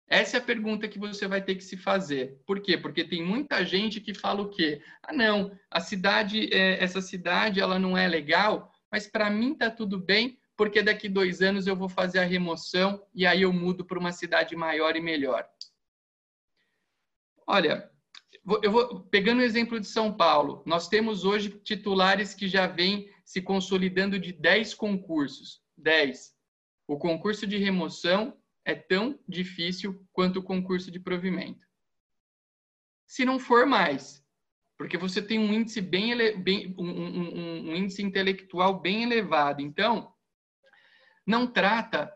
Essa 0.10 0.36
é 0.36 0.40
a 0.42 0.44
pergunta 0.44 0.90
que 0.90 1.00
você 1.00 1.26
vai 1.26 1.42
ter 1.42 1.56
que 1.56 1.64
se 1.64 1.78
fazer. 1.78 2.38
Por 2.46 2.60
quê? 2.60 2.78
Porque 2.78 3.06
tem 3.06 3.24
muita 3.24 3.64
gente 3.64 4.02
que 4.02 4.14
fala 4.14 4.42
o 4.42 4.50
quê? 4.50 4.84
Ah, 5.02 5.14
não, 5.14 5.58
a 5.72 5.80
cidade, 5.80 6.54
é, 6.54 6.84
essa 6.84 7.02
cidade, 7.02 7.62
ela 7.62 7.80
não 7.80 7.98
é 7.98 8.10
legal, 8.10 8.70
mas 8.92 9.08
para 9.08 9.30
mim 9.30 9.56
tá 9.56 9.72
tudo 9.72 9.98
bem, 9.98 10.38
porque 10.58 10.84
daqui 10.84 11.08
dois 11.08 11.42
anos 11.42 11.66
eu 11.66 11.78
vou 11.78 11.88
fazer 11.88 12.20
a 12.20 12.26
remoção 12.26 13.02
e 13.16 13.26
aí 13.26 13.44
eu 13.44 13.54
mudo 13.54 13.86
para 13.86 13.98
uma 13.98 14.12
cidade 14.12 14.54
maior 14.54 14.98
e 14.98 15.02
melhor. 15.02 15.48
Olha, 17.48 17.90
eu 18.62 18.72
vou 18.72 19.00
pegando 19.06 19.40
o 19.40 19.44
exemplo 19.44 19.80
de 19.80 19.88
São 19.88 20.12
Paulo. 20.16 20.64
Nós 20.66 20.88
temos 20.88 21.24
hoje 21.24 21.50
titulares 21.50 22.34
que 22.34 22.48
já 22.48 22.68
vêm 22.68 23.10
se 23.24 23.42
consolidando 23.42 24.20
de 24.20 24.34
10 24.34 24.74
concursos. 24.74 25.62
10. 25.78 26.34
O 26.88 26.98
concurso 26.98 27.48
de 27.48 27.58
remoção 27.58 28.38
é 28.66 28.76
tão 28.76 29.20
difícil 29.28 30.06
quanto 30.12 30.40
o 30.40 30.44
concurso 30.44 30.92
de 30.92 31.00
provimento. 31.00 31.66
Se 33.08 33.26
não 33.26 33.40
for 33.40 33.66
mais, 33.66 34.24
porque 34.78 34.98
você 34.98 35.22
tem 35.22 35.40
um 35.40 35.54
índice 35.54 35.80
bem, 35.80 36.42
bem 36.42 36.76
um, 36.78 36.90
um, 36.90 37.70
um, 37.70 37.76
índice 37.76 38.02
intelectual 38.02 38.80
bem 38.80 39.04
elevado. 39.04 39.62
Então, 39.62 40.14
não 41.26 41.48
trata. 41.48 42.12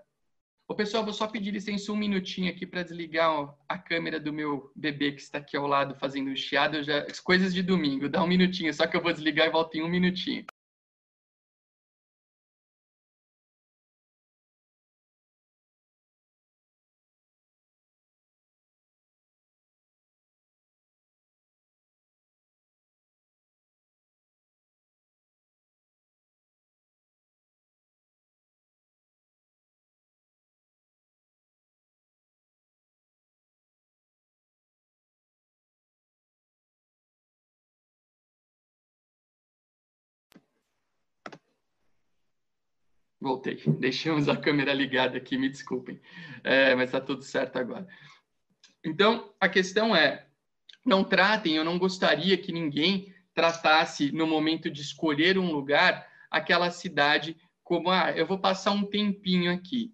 O 0.70 0.76
pessoal, 0.76 1.04
vou 1.04 1.14
só 1.14 1.28
pedir 1.28 1.52
licença 1.52 1.94
um 1.94 1.96
minutinho 1.96 2.52
aqui 2.52 2.66
para 2.66 2.84
desligar 2.84 3.56
a 3.70 3.78
câmera 3.78 4.20
do 4.20 4.34
meu 4.34 4.70
bebê 4.76 5.14
que 5.14 5.22
está 5.22 5.38
aqui 5.38 5.56
ao 5.56 5.66
lado 5.66 5.96
fazendo 5.96 6.36
chiado. 6.36 6.84
Já, 6.84 7.06
coisas 7.24 7.54
de 7.54 7.64
domingo, 7.64 8.10
dá 8.10 8.22
um 8.22 8.28
minutinho, 8.28 8.74
só 8.74 8.86
que 8.86 8.98
eu 8.98 9.02
vou 9.02 9.14
desligar 9.14 9.48
e 9.48 9.52
volto 9.52 9.76
em 9.76 9.84
um 9.84 9.88
minutinho. 9.88 10.46
Voltei. 43.20 43.62
Deixamos 43.80 44.30
a 44.30 44.38
câmera 44.38 44.74
ligada 44.74 45.18
aqui, 45.18 45.38
me 45.38 45.50
desculpem. 45.50 46.00
É, 46.44 46.76
mas 46.76 46.90
está 46.90 47.02
tudo 47.02 47.24
certo 47.24 47.58
agora. 47.58 47.88
Então, 48.84 49.34
a 49.40 49.50
questão 49.50 49.96
é: 49.96 50.28
não 50.86 51.04
tratem, 51.04 51.56
eu 51.56 51.64
não 51.64 51.80
gostaria 51.80 52.38
que 52.38 52.52
ninguém 52.52 53.14
tratasse, 53.34 54.12
no 54.12 54.26
momento 54.26 54.70
de 54.70 54.82
escolher 54.82 55.38
um 55.38 55.52
lugar, 55.52 56.08
aquela 56.30 56.72
cidade 56.72 57.38
como, 57.64 57.90
ah, 57.90 58.12
eu 58.12 58.26
vou 58.26 58.40
passar 58.40 58.72
um 58.72 58.86
tempinho 58.86 59.52
aqui. 59.52 59.94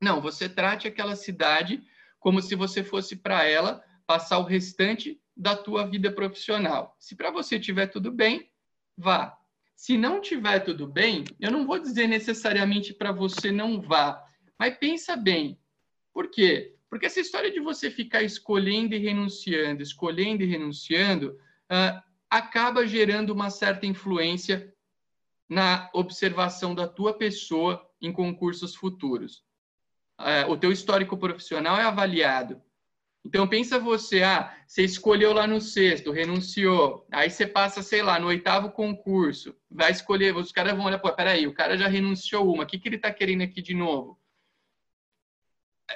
Não, 0.00 0.20
você 0.20 0.48
trate 0.48 0.88
aquela 0.88 1.14
cidade 1.16 1.82
como 2.18 2.40
se 2.40 2.54
você 2.54 2.82
fosse 2.82 3.16
para 3.16 3.44
ela 3.44 3.84
passar 4.06 4.38
o 4.38 4.44
restante 4.44 5.20
da 5.36 5.54
tua 5.54 5.86
vida 5.86 6.10
profissional. 6.10 6.96
Se 6.98 7.14
para 7.14 7.30
você 7.30 7.60
tiver 7.60 7.88
tudo 7.88 8.10
bem, 8.10 8.50
vá. 8.96 9.38
Se 9.74 9.98
não 9.98 10.20
tiver 10.20 10.60
tudo 10.60 10.86
bem, 10.86 11.24
eu 11.40 11.50
não 11.50 11.66
vou 11.66 11.78
dizer 11.78 12.06
necessariamente 12.06 12.94
para 12.94 13.12
você 13.12 13.50
não 13.50 13.80
vá, 13.80 14.24
mas 14.58 14.76
pensa 14.78 15.16
bem. 15.16 15.58
Por 16.12 16.30
quê? 16.30 16.74
Porque 16.88 17.06
essa 17.06 17.20
história 17.20 17.50
de 17.50 17.60
você 17.60 17.90
ficar 17.90 18.22
escolhendo 18.22 18.94
e 18.94 18.98
renunciando, 18.98 19.82
escolhendo 19.82 20.42
e 20.42 20.46
renunciando, 20.46 21.30
uh, 21.70 22.00
acaba 22.30 22.86
gerando 22.86 23.30
uma 23.30 23.50
certa 23.50 23.84
influência 23.84 24.72
na 25.48 25.90
observação 25.92 26.74
da 26.74 26.86
tua 26.86 27.12
pessoa 27.12 27.84
em 28.00 28.12
concursos 28.12 28.74
futuros. 28.74 29.44
Uh, 30.20 30.50
o 30.50 30.56
teu 30.56 30.70
histórico 30.70 31.16
profissional 31.16 31.76
é 31.76 31.82
avaliado 31.82 32.62
então 33.24 33.48
pensa 33.48 33.78
você, 33.78 34.22
ah, 34.22 34.54
você 34.66 34.84
escolheu 34.84 35.32
lá 35.32 35.46
no 35.46 35.60
sexto, 35.60 36.12
renunciou, 36.12 37.06
aí 37.10 37.30
você 37.30 37.46
passa, 37.46 37.82
sei 37.82 38.02
lá, 38.02 38.18
no 38.18 38.26
oitavo 38.26 38.70
concurso, 38.70 39.56
vai 39.70 39.90
escolher, 39.90 40.36
os 40.36 40.52
caras 40.52 40.76
vão 40.76 40.84
olhar, 40.84 40.98
pô, 40.98 41.10
peraí, 41.12 41.46
o 41.46 41.54
cara 41.54 41.76
já 41.76 41.88
renunciou 41.88 42.52
uma, 42.52 42.64
o 42.64 42.66
que, 42.66 42.78
que 42.78 42.88
ele 42.88 42.96
está 42.96 43.10
querendo 43.10 43.42
aqui 43.42 43.62
de 43.62 43.74
novo? 43.74 44.20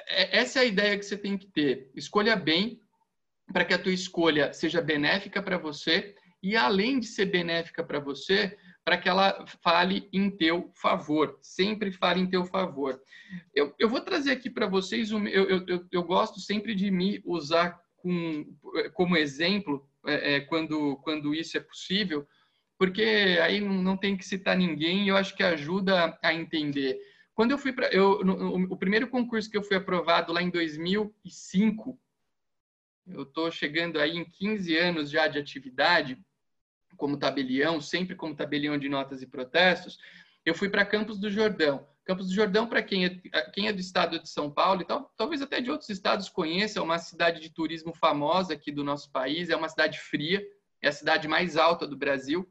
É, 0.07 0.39
essa 0.39 0.59
é 0.59 0.61
a 0.63 0.65
ideia 0.65 0.97
que 0.97 1.05
você 1.05 1.17
tem 1.17 1.37
que 1.37 1.47
ter. 1.47 1.91
Escolha 1.95 2.35
bem 2.35 2.81
para 3.53 3.65
que 3.65 3.73
a 3.73 3.79
tua 3.79 3.93
escolha 3.93 4.51
seja 4.53 4.81
benéfica 4.81 5.41
para 5.41 5.57
você 5.57 6.15
e 6.41 6.55
além 6.55 6.99
de 6.99 7.07
ser 7.07 7.25
benéfica 7.25 7.83
para 7.83 7.99
você, 7.99 8.57
para 8.89 8.97
que 8.97 9.07
ela 9.07 9.45
fale 9.61 10.09
em 10.11 10.31
teu 10.31 10.71
favor, 10.73 11.37
sempre 11.43 11.91
fale 11.91 12.21
em 12.21 12.25
teu 12.27 12.43
favor. 12.43 12.99
Eu, 13.53 13.71
eu 13.77 13.87
vou 13.87 14.01
trazer 14.01 14.31
aqui 14.31 14.49
para 14.49 14.65
vocês, 14.65 15.11
um, 15.11 15.27
eu, 15.27 15.63
eu, 15.67 15.85
eu, 15.91 16.03
gosto 16.03 16.39
sempre 16.39 16.73
de 16.73 16.89
me 16.89 17.21
usar 17.23 17.79
com, 17.97 18.51
como 18.95 19.15
exemplo 19.15 19.87
é, 20.07 20.37
é, 20.37 20.39
quando, 20.39 20.97
quando 21.03 21.35
isso 21.35 21.55
é 21.55 21.59
possível, 21.59 22.27
porque 22.79 23.37
aí 23.43 23.61
não, 23.61 23.95
tem 23.95 24.17
que 24.17 24.25
citar 24.25 24.57
ninguém, 24.57 25.07
eu 25.07 25.15
acho 25.15 25.35
que 25.35 25.43
ajuda 25.43 26.17
a 26.19 26.33
entender. 26.33 26.97
Quando 27.35 27.51
eu 27.51 27.59
fui 27.59 27.71
para 27.71 27.91
o 27.95 28.75
primeiro 28.75 29.07
concurso 29.07 29.51
que 29.51 29.57
eu 29.57 29.63
fui 29.63 29.77
aprovado 29.77 30.33
lá 30.33 30.41
em 30.41 30.49
2005, 30.49 31.95
eu 33.05 33.21
estou 33.21 33.51
chegando 33.51 33.99
aí 33.99 34.17
em 34.17 34.25
15 34.25 34.75
anos 34.75 35.11
já 35.11 35.27
de 35.27 35.37
atividade, 35.37 36.17
como 36.99 37.17
tabelião, 37.17 37.81
sempre 37.81 38.15
como 38.15 38.35
tabelião 38.35 38.77
de 38.77 38.89
notas 38.89 39.21
e 39.21 39.25
protestos, 39.25 39.97
eu 40.45 40.53
fui 40.53 40.69
para 40.69 40.85
Campos 40.85 41.17
do 41.17 41.31
Jordão. 41.31 41.87
Campos 42.03 42.27
do 42.27 42.33
Jordão, 42.33 42.67
para 42.67 42.83
quem, 42.83 43.05
é, 43.05 43.09
quem 43.53 43.67
é 43.67 43.73
do 43.73 43.79
estado 43.79 44.19
de 44.19 44.29
São 44.29 44.51
Paulo 44.51 44.81
e 44.81 44.85
tal, 44.85 45.11
talvez 45.15 45.41
até 45.41 45.61
de 45.61 45.71
outros 45.71 45.89
estados 45.89 46.27
conheça, 46.27 46.79
é 46.79 46.81
uma 46.81 46.99
cidade 46.99 47.39
de 47.39 47.49
turismo 47.49 47.93
famosa 47.93 48.53
aqui 48.53 48.71
do 48.71 48.83
nosso 48.83 49.11
país, 49.11 49.49
é 49.49 49.55
uma 49.55 49.69
cidade 49.69 49.97
fria, 49.99 50.45
é 50.81 50.89
a 50.89 50.91
cidade 50.91 51.27
mais 51.27 51.55
alta 51.55 51.87
do 51.87 51.95
Brasil. 51.95 52.41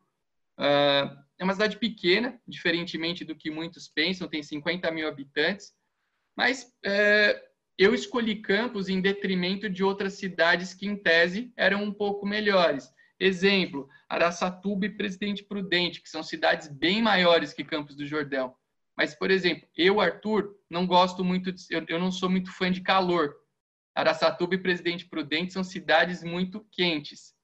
Uh, 0.59 1.14
é 1.38 1.45
uma 1.45 1.52
cidade 1.52 1.76
pequena, 1.76 2.40
diferentemente 2.47 3.25
do 3.25 3.37
que 3.37 3.50
muitos 3.50 3.87
pensam, 3.87 4.26
tem 4.26 4.43
50 4.43 4.90
mil 4.90 5.07
habitantes, 5.07 5.73
mas 6.37 6.73
é, 6.85 7.40
eu 7.76 7.95
escolhi 7.95 8.37
Campos 8.37 8.88
em 8.88 9.00
detrimento 9.00 9.69
de 9.69 9.85
outras 9.85 10.14
cidades 10.14 10.75
que, 10.75 10.87
em 10.87 10.97
tese, 10.97 11.52
eram 11.57 11.85
um 11.85 11.93
pouco 11.93 12.26
melhores. 12.26 12.93
Exemplo, 13.21 13.89
Araçatuba 14.09 14.87
e 14.87 14.91
Presidente 14.91 15.43
Prudente, 15.43 16.01
que 16.01 16.09
são 16.09 16.23
cidades 16.23 16.69
bem 16.69 17.03
maiores 17.03 17.53
que 17.53 17.65
Campos 17.65 17.97
do 17.97 18.07
Jordão. 18.07 18.55
Mas, 18.97 19.15
por 19.15 19.31
exemplo, 19.31 19.69
eu, 19.77 20.01
Arthur, 20.01 20.57
não 20.69 20.87
gosto 20.87 21.25
muito, 21.25 21.53
de, 21.53 21.65
eu, 21.71 21.85
eu 21.89 21.99
não 21.99 22.11
sou 22.11 22.29
muito 22.29 22.53
fã 22.53 22.71
de 22.71 22.81
calor. 22.81 23.35
Araçatuba 23.95 24.55
e 24.55 24.63
Presidente 24.63 25.07
Prudente 25.09 25.53
são 25.53 25.65
cidades 25.65 26.23
muito 26.23 26.65
quentes. 26.71 27.35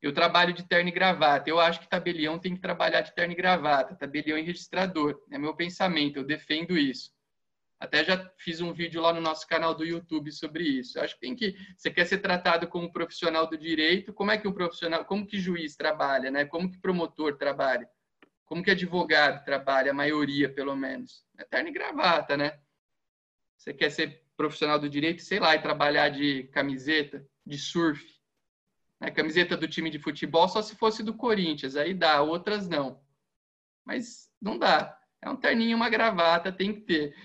Eu 0.00 0.12
trabalho 0.12 0.52
de 0.52 0.62
terno 0.62 0.88
e 0.88 0.92
gravata. 0.92 1.50
Eu 1.50 1.58
acho 1.58 1.80
que 1.80 1.88
tabelião 1.88 2.38
tem 2.38 2.54
que 2.54 2.60
trabalhar 2.60 3.00
de 3.00 3.14
terno 3.14 3.32
e 3.32 3.36
gravata, 3.36 3.96
tabelião 3.96 4.38
e 4.38 4.42
registrador. 4.42 5.20
É 5.30 5.38
meu 5.38 5.54
pensamento, 5.56 6.18
eu 6.18 6.24
defendo 6.24 6.76
isso. 6.76 7.15
Até 7.78 8.02
já 8.02 8.30
fiz 8.38 8.60
um 8.60 8.72
vídeo 8.72 9.02
lá 9.02 9.12
no 9.12 9.20
nosso 9.20 9.46
canal 9.46 9.74
do 9.74 9.84
YouTube 9.84 10.32
sobre 10.32 10.64
isso. 10.64 10.98
acho 10.98 11.14
que 11.14 11.20
tem 11.20 11.36
que, 11.36 11.54
você 11.76 11.90
quer 11.90 12.06
ser 12.06 12.18
tratado 12.18 12.66
como 12.66 12.90
profissional 12.90 13.46
do 13.46 13.58
direito, 13.58 14.14
como 14.14 14.30
é 14.30 14.38
que 14.38 14.48
um 14.48 14.52
profissional, 14.52 15.04
como 15.04 15.26
que 15.26 15.38
juiz 15.38 15.76
trabalha, 15.76 16.30
né? 16.30 16.46
Como 16.46 16.70
que 16.70 16.78
promotor 16.78 17.36
trabalha? 17.36 17.88
Como 18.46 18.62
que 18.62 18.70
advogado 18.70 19.44
trabalha, 19.44 19.90
a 19.90 19.94
maioria, 19.94 20.48
pelo 20.48 20.74
menos? 20.74 21.24
É 21.36 21.44
terno 21.44 21.68
e 21.68 21.72
gravata, 21.72 22.36
né? 22.36 22.58
Você 23.58 23.74
quer 23.74 23.90
ser 23.90 24.24
profissional 24.36 24.78
do 24.78 24.88
direito, 24.88 25.22
sei 25.22 25.38
lá, 25.38 25.54
e 25.54 25.62
trabalhar 25.62 26.08
de 26.08 26.44
camiseta, 26.44 27.26
de 27.44 27.58
surf. 27.58 28.04
Né? 29.00 29.10
Camiseta 29.10 29.56
do 29.56 29.68
time 29.68 29.90
de 29.90 29.98
futebol 29.98 30.48
só 30.48 30.62
se 30.62 30.76
fosse 30.76 31.02
do 31.02 31.14
Corinthians, 31.14 31.76
aí 31.76 31.92
dá, 31.92 32.22
outras 32.22 32.68
não. 32.68 33.02
Mas 33.84 34.30
não 34.40 34.58
dá. 34.58 34.98
É 35.20 35.28
um 35.28 35.36
terninho, 35.36 35.76
uma 35.76 35.88
gravata, 35.88 36.52
tem 36.52 36.72
que 36.72 36.80
ter. 36.82 37.16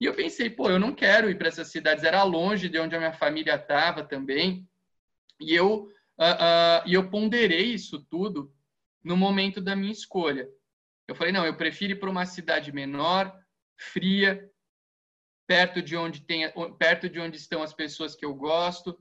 E 0.00 0.06
eu 0.06 0.14
pensei, 0.14 0.48
pô, 0.48 0.70
eu 0.70 0.78
não 0.78 0.94
quero 0.94 1.28
ir 1.28 1.36
para 1.36 1.48
essas 1.48 1.68
cidades, 1.68 2.04
era 2.04 2.22
longe 2.22 2.68
de 2.68 2.78
onde 2.78 2.96
a 2.96 2.98
minha 2.98 3.12
família 3.12 3.54
estava 3.54 4.02
também. 4.02 4.66
E 5.38 5.54
eu 5.54 5.90
uh, 6.18 6.22
uh, 6.22 6.88
e 6.88 6.94
eu 6.94 7.10
ponderei 7.10 7.72
isso 7.74 8.04
tudo 8.04 8.54
no 9.02 9.16
momento 9.16 9.60
da 9.60 9.76
minha 9.76 9.92
escolha. 9.92 10.48
Eu 11.08 11.14
falei, 11.14 11.32
não, 11.32 11.44
eu 11.44 11.56
prefiro 11.56 11.92
ir 11.92 12.00
para 12.00 12.10
uma 12.10 12.24
cidade 12.24 12.72
menor, 12.72 13.36
fria, 13.76 14.48
perto 15.46 15.82
de 15.82 15.96
onde 15.96 16.20
tem, 16.22 16.44
perto 16.78 17.08
de 17.08 17.18
onde 17.18 17.36
estão 17.36 17.62
as 17.62 17.74
pessoas 17.74 18.14
que 18.14 18.24
eu 18.24 18.34
gosto. 18.34 18.98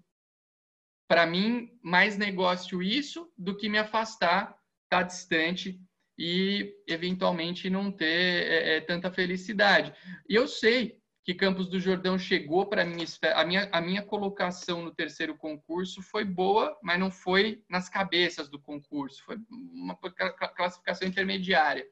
Para 1.07 1.25
mim, 1.25 1.77
mais 1.83 2.17
negócio 2.17 2.81
isso 2.81 3.31
do 3.37 3.55
que 3.55 3.69
me 3.69 3.77
afastar, 3.77 4.43
estar 4.85 5.01
tá 5.01 5.03
distante 5.03 5.79
e 6.19 6.75
eventualmente 6.85 7.69
não 7.69 7.89
ter 7.89 8.05
é, 8.05 8.75
é, 8.75 8.81
tanta 8.81 9.09
felicidade. 9.09 9.93
E 10.27 10.35
eu 10.35 10.49
sei 10.49 10.99
que 11.23 11.33
Campos 11.33 11.69
do 11.69 11.79
Jordão 11.79 12.19
chegou 12.19 12.65
para 12.65 12.83
mim 12.83 13.05
a 13.33 13.45
minha 13.45 13.69
a 13.71 13.79
minha 13.79 14.01
colocação 14.01 14.83
no 14.83 14.93
terceiro 14.93 15.37
concurso 15.37 16.01
foi 16.01 16.25
boa, 16.25 16.77
mas 16.83 16.99
não 16.99 17.09
foi 17.09 17.63
nas 17.69 17.87
cabeças 17.87 18.49
do 18.49 18.59
concurso, 18.59 19.23
foi 19.23 19.37
uma 19.49 19.95
classificação 19.95 21.07
intermediária. 21.07 21.87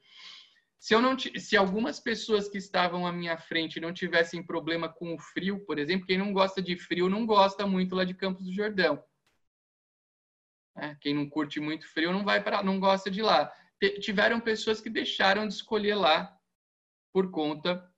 Se 0.77 0.93
eu 0.93 1.01
não 1.01 1.17
se 1.17 1.55
algumas 1.55 1.97
pessoas 1.97 2.49
que 2.49 2.57
estavam 2.57 3.07
à 3.07 3.13
minha 3.13 3.37
frente 3.37 3.79
não 3.79 3.93
tivessem 3.93 4.43
problema 4.43 4.89
com 4.89 5.15
o 5.15 5.19
frio, 5.19 5.65
por 5.65 5.79
exemplo, 5.79 6.05
quem 6.05 6.17
não 6.17 6.33
gosta 6.33 6.61
de 6.61 6.75
frio 6.75 7.07
não 7.09 7.25
gosta 7.25 7.65
muito 7.65 7.95
lá 7.95 8.03
de 8.03 8.13
Campos 8.13 8.43
do 8.43 8.51
Jordão. 8.51 9.01
É, 10.75 10.95
quem 10.95 11.13
não 11.13 11.29
curte 11.29 11.61
muito 11.61 11.87
frio 11.87 12.11
não 12.11 12.25
vai 12.25 12.43
para, 12.43 12.61
não 12.61 12.77
gosta 12.77 13.09
de 13.09 13.21
lá. 13.21 13.51
Tiveram 14.01 14.39
pessoas 14.39 14.81
que 14.81 14.89
deixaram 14.89 15.47
de 15.47 15.53
escolher 15.53 15.95
lá 15.95 16.35
por 17.13 17.31
conta 17.31 17.91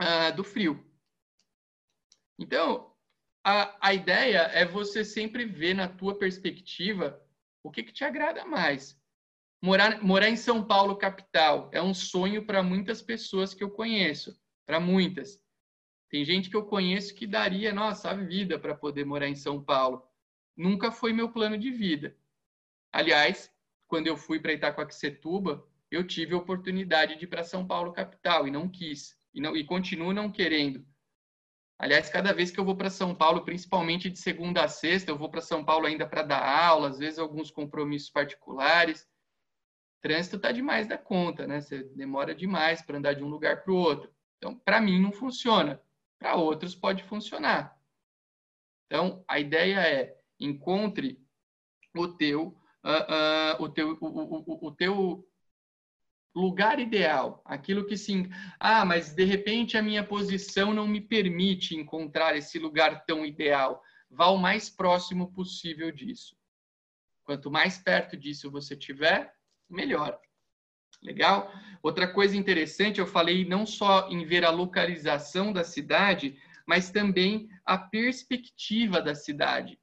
uh, 0.00 0.34
do 0.36 0.42
frio. 0.42 0.84
Então, 2.38 2.94
a, 3.44 3.88
a 3.88 3.94
ideia 3.94 4.38
é 4.52 4.64
você 4.64 5.04
sempre 5.04 5.44
ver 5.44 5.74
na 5.74 5.88
tua 5.88 6.18
perspectiva 6.18 7.20
o 7.62 7.70
que, 7.70 7.82
que 7.82 7.92
te 7.92 8.04
agrada 8.04 8.44
mais. 8.44 9.00
Morar, 9.62 10.02
morar 10.02 10.28
em 10.28 10.36
São 10.36 10.64
Paulo, 10.64 10.96
capital, 10.96 11.70
é 11.72 11.80
um 11.80 11.94
sonho 11.94 12.44
para 12.44 12.62
muitas 12.62 13.00
pessoas 13.00 13.54
que 13.54 13.62
eu 13.62 13.70
conheço, 13.70 14.36
para 14.66 14.80
muitas. 14.80 15.40
Tem 16.08 16.24
gente 16.24 16.50
que 16.50 16.56
eu 16.56 16.66
conheço 16.66 17.14
que 17.14 17.26
daria, 17.26 17.72
nossa, 17.72 18.10
a 18.10 18.14
vida 18.14 18.58
para 18.58 18.74
poder 18.74 19.04
morar 19.04 19.28
em 19.28 19.36
São 19.36 19.62
Paulo. 19.62 20.06
Nunca 20.56 20.90
foi 20.90 21.12
meu 21.12 21.30
plano 21.30 21.56
de 21.56 21.70
vida. 21.70 22.16
Aliás, 22.92 23.50
quando 23.92 24.06
eu 24.06 24.16
fui 24.16 24.40
para 24.40 24.54
Itacoaxetuba, 24.54 25.62
eu 25.90 26.06
tive 26.06 26.32
a 26.32 26.38
oportunidade 26.38 27.18
de 27.18 27.24
ir 27.24 27.28
para 27.28 27.44
São 27.44 27.66
Paulo, 27.66 27.92
capital, 27.92 28.48
e 28.48 28.50
não 28.50 28.66
quis. 28.66 29.14
E, 29.34 29.38
não, 29.38 29.54
e 29.54 29.62
continuo 29.64 30.14
não 30.14 30.32
querendo. 30.32 30.82
Aliás, 31.78 32.08
cada 32.08 32.32
vez 32.32 32.50
que 32.50 32.58
eu 32.58 32.64
vou 32.64 32.74
para 32.74 32.88
São 32.88 33.14
Paulo, 33.14 33.44
principalmente 33.44 34.08
de 34.08 34.18
segunda 34.18 34.64
a 34.64 34.68
sexta, 34.68 35.10
eu 35.10 35.18
vou 35.18 35.28
para 35.28 35.42
São 35.42 35.62
Paulo 35.62 35.84
ainda 35.84 36.06
para 36.06 36.22
dar 36.22 36.42
aula, 36.42 36.88
às 36.88 36.98
vezes 36.98 37.18
alguns 37.18 37.50
compromissos 37.50 38.08
particulares 38.08 39.06
trânsito 40.00 40.36
está 40.36 40.50
demais 40.50 40.88
da 40.88 40.96
conta, 40.96 41.46
né? 41.46 41.60
Você 41.60 41.82
demora 41.84 42.34
demais 42.34 42.80
para 42.80 42.96
andar 42.96 43.12
de 43.12 43.22
um 43.22 43.28
lugar 43.28 43.62
para 43.62 43.74
o 43.74 43.76
outro. 43.76 44.10
Então, 44.38 44.58
para 44.58 44.80
mim 44.80 44.98
não 44.98 45.12
funciona. 45.12 45.78
Para 46.18 46.34
outros 46.34 46.74
pode 46.74 47.02
funcionar. 47.04 47.78
Então, 48.86 49.22
a 49.28 49.38
ideia 49.38 49.80
é 49.80 50.18
encontre 50.40 51.20
o 51.94 52.08
teu, 52.08 52.58
uh, 52.84 53.62
o, 53.62 53.68
teu 53.68 53.98
o, 54.00 54.06
o, 54.06 54.66
o, 54.68 54.72
teu 54.72 55.26
lugar 56.34 56.80
ideal, 56.80 57.42
aquilo 57.44 57.86
que 57.86 57.96
sim. 57.96 58.28
Ah, 58.58 58.84
mas 58.84 59.14
de 59.14 59.24
repente 59.24 59.76
a 59.76 59.82
minha 59.82 60.04
posição 60.04 60.72
não 60.72 60.86
me 60.86 61.00
permite 61.00 61.76
encontrar 61.76 62.36
esse 62.36 62.58
lugar 62.58 63.04
tão 63.04 63.24
ideal. 63.24 63.82
Vá 64.10 64.26
o 64.26 64.38
mais 64.38 64.68
próximo 64.68 65.32
possível 65.32 65.90
disso. 65.90 66.36
Quanto 67.24 67.50
mais 67.50 67.78
perto 67.78 68.16
disso 68.16 68.50
você 68.50 68.76
tiver, 68.76 69.32
melhor. 69.68 70.18
Legal? 71.02 71.52
Outra 71.82 72.12
coisa 72.12 72.36
interessante, 72.36 73.00
eu 73.00 73.06
falei 73.06 73.44
não 73.44 73.66
só 73.66 74.08
em 74.08 74.24
ver 74.24 74.44
a 74.44 74.50
localização 74.50 75.52
da 75.52 75.64
cidade, 75.64 76.38
mas 76.66 76.90
também 76.90 77.48
a 77.64 77.76
perspectiva 77.76 79.00
da 79.00 79.14
cidade. 79.14 79.80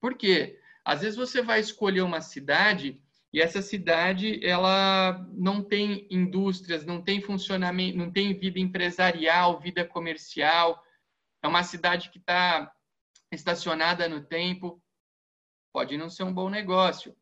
Por 0.00 0.16
quê? 0.16 0.58
Às 0.84 1.00
vezes 1.00 1.16
você 1.16 1.40
vai 1.40 1.60
escolher 1.60 2.02
uma 2.02 2.20
cidade 2.20 3.00
e 3.32 3.40
essa 3.40 3.62
cidade 3.62 4.38
ela 4.46 5.26
não 5.32 5.62
tem 5.62 6.06
indústrias, 6.10 6.84
não 6.84 7.02
tem 7.02 7.20
funcionamento, 7.20 7.98
não 7.98 8.10
tem 8.10 8.38
vida 8.38 8.60
empresarial, 8.60 9.58
vida 9.58 9.84
comercial. 9.84 10.80
É 11.42 11.48
uma 11.48 11.64
cidade 11.64 12.10
que 12.10 12.18
está 12.18 12.72
estacionada 13.32 14.08
no 14.08 14.22
tempo. 14.22 14.80
Pode 15.72 15.96
não 15.96 16.08
ser 16.08 16.22
um 16.22 16.32
bom 16.32 16.48
negócio. 16.48 17.16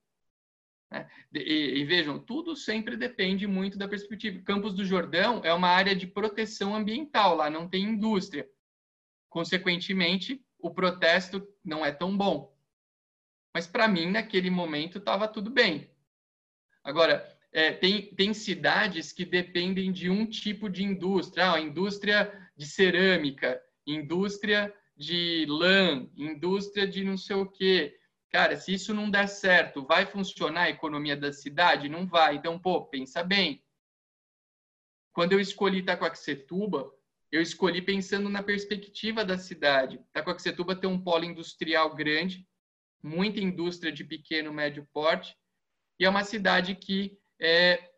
Né? 0.90 1.09
E, 1.33 1.81
e, 1.81 1.85
vejam, 1.87 2.18
tudo 2.18 2.55
sempre 2.55 2.94
depende 2.94 3.46
muito 3.46 3.79
da 3.79 3.88
perspectiva. 3.88 4.42
Campos 4.42 4.75
do 4.75 4.85
Jordão 4.85 5.40
é 5.42 5.55
uma 5.55 5.68
área 5.68 5.96
de 5.96 6.07
proteção 6.07 6.75
ambiental, 6.75 7.37
lá 7.37 7.48
não 7.48 7.66
tem 7.66 7.85
indústria. 7.85 8.46
Consequentemente, 9.31 10.44
o 10.59 10.70
protesto 10.70 11.42
não 11.64 11.87
é 11.87 11.90
tão 11.90 12.14
bom. 12.14 12.51
Mas 13.54 13.66
para 13.66 13.86
mim, 13.88 14.10
naquele 14.10 14.50
momento, 14.50 14.98
estava 14.98 15.28
tudo 15.28 15.50
bem. 15.50 15.90
Agora, 16.82 17.24
é, 17.52 17.72
tem, 17.72 18.14
tem 18.14 18.32
cidades 18.32 19.12
que 19.12 19.24
dependem 19.24 19.92
de 19.92 20.08
um 20.08 20.26
tipo 20.26 20.70
de 20.70 20.82
indústria, 20.82 21.52
ah, 21.52 21.60
indústria 21.60 22.50
de 22.56 22.66
cerâmica, 22.66 23.60
indústria 23.86 24.74
de 24.96 25.44
lã, 25.48 26.08
indústria 26.16 26.86
de 26.86 27.04
não 27.04 27.16
sei 27.16 27.36
o 27.36 27.46
quê. 27.46 27.98
Cara, 28.30 28.56
se 28.56 28.72
isso 28.72 28.94
não 28.94 29.10
der 29.10 29.28
certo, 29.28 29.84
vai 29.84 30.06
funcionar 30.06 30.62
a 30.62 30.70
economia 30.70 31.14
da 31.14 31.32
cidade? 31.32 31.88
Não 31.88 32.06
vai. 32.06 32.36
Então, 32.36 32.58
pô, 32.58 32.86
pensa 32.86 33.22
bem. 33.22 33.62
Quando 35.12 35.32
eu 35.32 35.40
escolhi 35.40 35.80
Itacoaxetuba, 35.80 36.90
eu 37.30 37.42
escolhi 37.42 37.82
pensando 37.82 38.30
na 38.30 38.42
perspectiva 38.42 39.22
da 39.24 39.36
cidade. 39.36 39.96
Itacoaxetuba 40.10 40.74
tem 40.74 40.88
um 40.88 41.02
polo 41.02 41.24
industrial 41.24 41.94
grande, 41.94 42.46
muita 43.02 43.40
indústria 43.40 43.92
de 43.92 44.04
pequeno, 44.04 44.52
médio 44.52 44.86
porte, 44.92 45.36
e 45.98 46.04
é 46.04 46.08
uma 46.08 46.24
cidade 46.24 46.74
que 46.74 47.18
é 47.40 47.90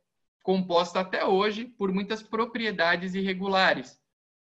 composta 0.42 1.00
até 1.00 1.24
hoje 1.24 1.64
por 1.64 1.92
muitas 1.92 2.22
propriedades 2.22 3.14
irregulares. 3.14 4.00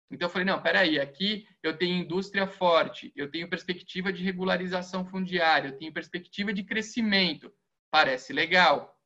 Então 0.09 0.27
eu 0.27 0.31
falei, 0.31 0.45
não, 0.45 0.61
peraí, 0.61 0.99
aqui 0.99 1.47
eu 1.63 1.77
tenho 1.77 2.03
indústria 2.03 2.45
forte, 2.45 3.13
eu 3.15 3.31
tenho 3.31 3.49
perspectiva 3.49 4.11
de 4.11 4.23
regularização 4.23 5.05
fundiária, 5.05 5.69
eu 5.69 5.77
tenho 5.77 5.93
perspectiva 5.93 6.53
de 6.53 6.63
crescimento. 6.63 7.53
Parece 7.89 8.33
legal, 8.33 8.97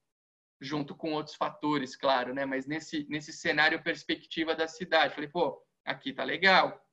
junto 0.60 0.95
com 0.95 1.13
outros 1.13 1.36
fatores, 1.36 1.95
claro, 1.95 2.34
né? 2.34 2.45
Mas 2.45 2.65
nesse, 2.65 3.05
nesse 3.10 3.31
cenário, 3.34 3.84
perspectiva 3.84 4.55
da 4.55 4.67
cidade. 4.67 5.13
Falei, 5.13 5.29
pô, 5.29 5.63
aqui 5.84 6.12
tá 6.13 6.23
legal. 6.23 6.84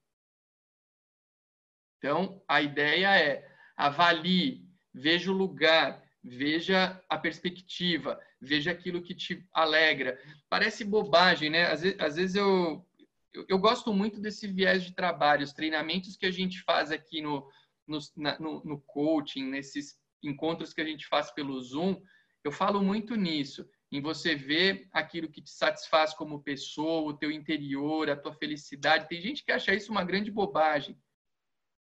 Então, 1.98 2.42
a 2.48 2.60
ideia 2.60 3.16
é 3.16 3.51
avalie, 3.86 4.64
veja 4.94 5.30
o 5.30 5.34
lugar, 5.34 6.02
veja 6.22 7.02
a 7.08 7.18
perspectiva, 7.18 8.20
veja 8.40 8.70
aquilo 8.70 9.02
que 9.02 9.14
te 9.14 9.44
alegra. 9.52 10.18
Parece 10.48 10.84
bobagem, 10.84 11.50
né? 11.50 11.64
Às 11.64 11.82
vezes, 11.82 12.00
às 12.00 12.16
vezes 12.16 12.36
eu, 12.36 12.86
eu, 13.32 13.44
eu, 13.48 13.58
gosto 13.58 13.92
muito 13.92 14.20
desse 14.20 14.46
viés 14.46 14.84
de 14.84 14.94
trabalho, 14.94 15.42
os 15.42 15.52
treinamentos 15.52 16.16
que 16.16 16.26
a 16.26 16.30
gente 16.30 16.62
faz 16.62 16.92
aqui 16.92 17.20
no, 17.20 17.48
no, 17.86 17.98
na, 18.16 18.38
no, 18.38 18.62
no 18.64 18.80
coaching, 18.82 19.44
nesses 19.44 19.98
encontros 20.22 20.72
que 20.72 20.80
a 20.80 20.84
gente 20.84 21.06
faz 21.08 21.32
pelo 21.32 21.60
Zoom, 21.60 22.00
eu 22.44 22.52
falo 22.52 22.82
muito 22.82 23.16
nisso, 23.16 23.68
em 23.90 24.00
você 24.00 24.34
ver 24.34 24.88
aquilo 24.92 25.28
que 25.28 25.42
te 25.42 25.50
satisfaz 25.50 26.14
como 26.14 26.42
pessoa, 26.42 27.10
o 27.10 27.16
teu 27.16 27.32
interior, 27.32 28.08
a 28.08 28.16
tua 28.16 28.32
felicidade. 28.32 29.08
Tem 29.08 29.20
gente 29.20 29.44
que 29.44 29.50
acha 29.50 29.74
isso 29.74 29.90
uma 29.90 30.04
grande 30.04 30.30
bobagem. 30.30 30.96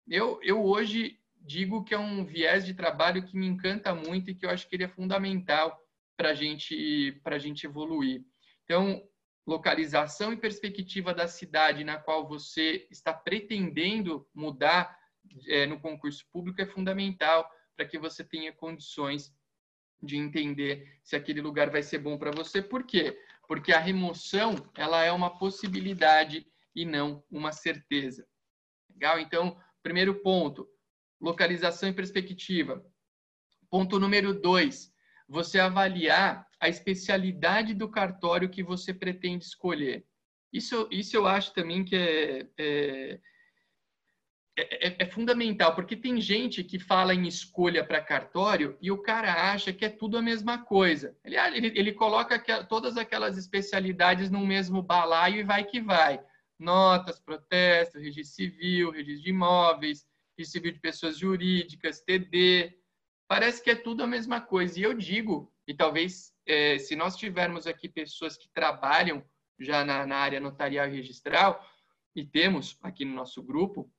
Eu, 0.07 0.39
eu 0.43 0.63
hoje 0.63 1.22
digo 1.43 1.83
que 1.83 1.93
é 1.93 1.99
um 1.99 2.23
viés 2.23 2.65
de 2.65 2.73
trabalho 2.73 3.25
que 3.25 3.37
me 3.37 3.45
encanta 3.45 3.93
muito 3.93 4.31
e 4.31 4.35
que 4.35 4.45
eu 4.45 4.49
acho 4.49 4.67
que 4.67 4.75
ele 4.75 4.85
é 4.85 4.87
fundamental 4.87 5.77
para 6.15 6.33
gente, 6.33 7.21
a 7.23 7.37
gente 7.37 7.65
evoluir. 7.65 8.23
Então, 8.63 9.03
localização 9.45 10.31
e 10.31 10.37
perspectiva 10.37 11.13
da 11.13 11.27
cidade 11.27 11.83
na 11.83 11.97
qual 11.97 12.27
você 12.27 12.87
está 12.89 13.13
pretendendo 13.13 14.25
mudar 14.33 14.97
é, 15.47 15.65
no 15.65 15.79
concurso 15.79 16.25
público 16.31 16.61
é 16.61 16.65
fundamental 16.65 17.49
para 17.75 17.85
que 17.85 17.97
você 17.97 18.23
tenha 18.23 18.53
condições 18.53 19.33
de 20.01 20.17
entender 20.17 20.99
se 21.03 21.15
aquele 21.15 21.41
lugar 21.41 21.69
vai 21.69 21.81
ser 21.81 21.99
bom 21.99 22.17
para 22.17 22.31
você. 22.31 22.61
Por 22.61 22.85
quê? 22.85 23.17
Porque 23.47 23.73
a 23.73 23.79
remoção 23.79 24.55
ela 24.75 25.03
é 25.03 25.11
uma 25.11 25.37
possibilidade 25.37 26.45
e 26.75 26.85
não 26.85 27.23
uma 27.29 27.51
certeza. 27.51 28.25
Legal? 28.89 29.19
Então, 29.19 29.57
primeiro 29.81 30.21
ponto, 30.21 30.67
localização 31.23 31.89
e 31.89 31.93
perspectiva. 31.93 32.85
Ponto 33.69 33.99
número 33.99 34.33
dois, 34.39 34.93
você 35.27 35.59
avaliar 35.59 36.45
a 36.59 36.67
especialidade 36.67 37.73
do 37.73 37.89
cartório 37.89 38.49
que 38.49 38.61
você 38.61 38.93
pretende 38.93 39.45
escolher. 39.45 40.05
Isso, 40.51 40.87
isso 40.91 41.15
eu 41.15 41.25
acho 41.25 41.53
também 41.53 41.83
que 41.83 41.95
é, 41.95 42.47
é 42.57 43.19
é, 44.55 45.03
é, 45.03 45.05
fundamental, 45.07 45.73
porque 45.73 45.95
tem 45.95 46.21
gente 46.21 46.63
que 46.63 46.77
fala 46.77 47.11
em 47.15 47.27
escolha 47.27 47.83
para 47.83 47.99
cartório 47.99 48.77
e 48.79 48.91
o 48.91 49.01
cara 49.01 49.51
acha 49.51 49.73
que 49.73 49.83
é 49.83 49.89
tudo 49.89 50.15
a 50.15 50.21
mesma 50.21 50.63
coisa. 50.63 51.17
Ele, 51.23 51.37
ele, 51.37 51.73
ele 51.75 51.91
coloca 51.91 52.39
todas 52.65 52.95
aquelas 52.95 53.35
especialidades 53.35 54.29
no 54.29 54.45
mesmo 54.45 54.83
balaio 54.83 55.37
e 55.37 55.43
vai 55.43 55.63
que 55.63 55.81
vai. 55.81 56.23
Notas, 56.59 57.19
protesto, 57.19 57.97
registro 57.97 58.35
civil, 58.35 58.91
registro 58.91 59.23
de 59.23 59.29
imóveis, 59.31 60.05
civil 60.43 60.71
de 60.71 60.79
pessoas 60.79 61.17
jurídicas, 61.17 62.01
TD. 62.01 62.77
Parece 63.27 63.63
que 63.63 63.69
é 63.69 63.75
tudo 63.75 64.03
a 64.03 64.07
mesma 64.07 64.41
coisa. 64.41 64.79
E 64.79 64.83
eu 64.83 64.93
digo, 64.93 65.53
e 65.67 65.73
talvez 65.73 66.33
é, 66.45 66.77
se 66.77 66.95
nós 66.95 67.15
tivermos 67.15 67.67
aqui 67.67 67.87
pessoas 67.87 68.37
que 68.37 68.49
trabalham 68.53 69.23
já 69.59 69.85
na, 69.85 70.05
na 70.05 70.17
área 70.17 70.39
notarial 70.39 70.87
e 70.87 70.95
registral, 70.95 71.63
e 72.15 72.25
temos 72.25 72.77
aqui 72.81 73.05
no 73.05 73.13
nosso 73.13 73.41
grupo, 73.41 73.91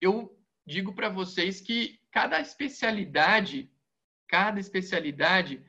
eu 0.00 0.38
digo 0.66 0.94
para 0.94 1.08
vocês 1.08 1.60
que 1.60 2.00
cada 2.10 2.40
especialidade, 2.40 3.70
cada 4.28 4.60
especialidade 4.60 5.64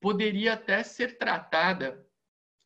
poderia 0.00 0.54
até 0.54 0.82
ser 0.82 1.18
tratada, 1.18 2.04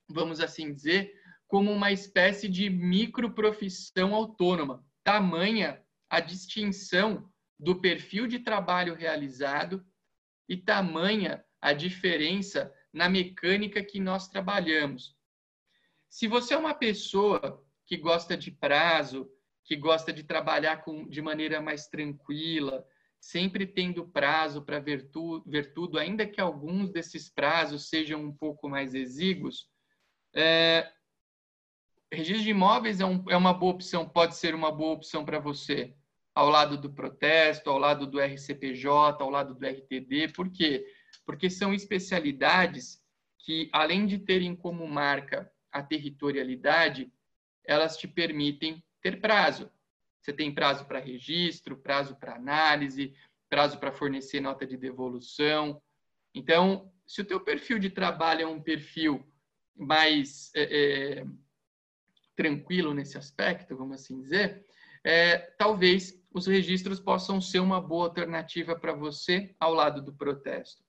vamos 0.08 0.40
assim 0.40 0.72
dizer, 0.72 1.12
como 1.46 1.70
uma 1.70 1.92
espécie 1.92 2.48
de 2.48 2.70
microprofissão 2.70 4.14
autônoma, 4.14 4.84
tamanha 5.04 5.81
a 6.12 6.20
distinção 6.20 7.26
do 7.58 7.80
perfil 7.80 8.26
de 8.26 8.38
trabalho 8.38 8.94
realizado 8.94 9.82
e 10.46 10.58
tamanha 10.58 11.42
a 11.58 11.72
diferença 11.72 12.70
na 12.92 13.08
mecânica 13.08 13.82
que 13.82 13.98
nós 13.98 14.28
trabalhamos. 14.28 15.16
Se 16.10 16.28
você 16.28 16.52
é 16.52 16.58
uma 16.58 16.74
pessoa 16.74 17.64
que 17.86 17.96
gosta 17.96 18.36
de 18.36 18.50
prazo, 18.50 19.26
que 19.64 19.74
gosta 19.74 20.12
de 20.12 20.22
trabalhar 20.22 20.84
com, 20.84 21.08
de 21.08 21.22
maneira 21.22 21.62
mais 21.62 21.86
tranquila, 21.86 22.86
sempre 23.18 23.66
tendo 23.66 24.06
prazo 24.06 24.60
para 24.60 24.78
ver, 24.78 25.08
tu, 25.10 25.42
ver 25.46 25.72
tudo, 25.72 25.98
ainda 25.98 26.26
que 26.26 26.42
alguns 26.42 26.90
desses 26.90 27.30
prazos 27.30 27.88
sejam 27.88 28.20
um 28.20 28.36
pouco 28.36 28.68
mais 28.68 28.92
exíguos, 28.92 29.66
é, 30.34 30.92
registro 32.12 32.42
de 32.42 32.50
imóveis 32.50 33.00
é, 33.00 33.06
um, 33.06 33.24
é 33.30 33.36
uma 33.36 33.54
boa 33.54 33.72
opção, 33.72 34.06
pode 34.06 34.36
ser 34.36 34.54
uma 34.54 34.70
boa 34.70 34.92
opção 34.92 35.24
para 35.24 35.38
você, 35.38 35.96
ao 36.34 36.48
lado 36.48 36.76
do 36.78 36.90
protesto, 36.90 37.68
ao 37.68 37.78
lado 37.78 38.06
do 38.06 38.20
RCPJ, 38.20 39.22
ao 39.22 39.30
lado 39.30 39.54
do 39.54 39.66
RTD. 39.66 40.28
Por 40.34 40.50
quê? 40.50 40.86
Porque 41.26 41.50
são 41.50 41.74
especialidades 41.74 43.02
que, 43.38 43.68
além 43.72 44.06
de 44.06 44.18
terem 44.18 44.54
como 44.56 44.86
marca 44.86 45.50
a 45.70 45.82
territorialidade, 45.82 47.12
elas 47.64 47.96
te 47.96 48.08
permitem 48.08 48.82
ter 49.00 49.20
prazo. 49.20 49.70
Você 50.20 50.32
tem 50.32 50.54
prazo 50.54 50.84
para 50.84 51.00
registro, 51.00 51.76
prazo 51.76 52.14
para 52.16 52.36
análise, 52.36 53.14
prazo 53.48 53.78
para 53.78 53.92
fornecer 53.92 54.40
nota 54.40 54.66
de 54.66 54.76
devolução. 54.76 55.82
Então, 56.34 56.90
se 57.06 57.20
o 57.20 57.24
teu 57.24 57.40
perfil 57.40 57.78
de 57.78 57.90
trabalho 57.90 58.42
é 58.42 58.46
um 58.46 58.62
perfil 58.62 59.26
mais 59.74 60.50
é, 60.54 60.62
é, 61.20 61.24
tranquilo 62.36 62.94
nesse 62.94 63.18
aspecto, 63.18 63.76
vamos 63.76 64.00
assim 64.00 64.20
dizer, 64.20 64.64
é, 65.04 65.38
talvez 65.58 66.21
os 66.34 66.46
registros 66.46 66.98
possam 66.98 67.40
ser 67.40 67.60
uma 67.60 67.80
boa 67.80 68.06
alternativa 68.06 68.74
para 68.74 68.92
você 68.92 69.54
ao 69.58 69.74
lado 69.74 70.00
do 70.02 70.12
protesto. 70.12 70.82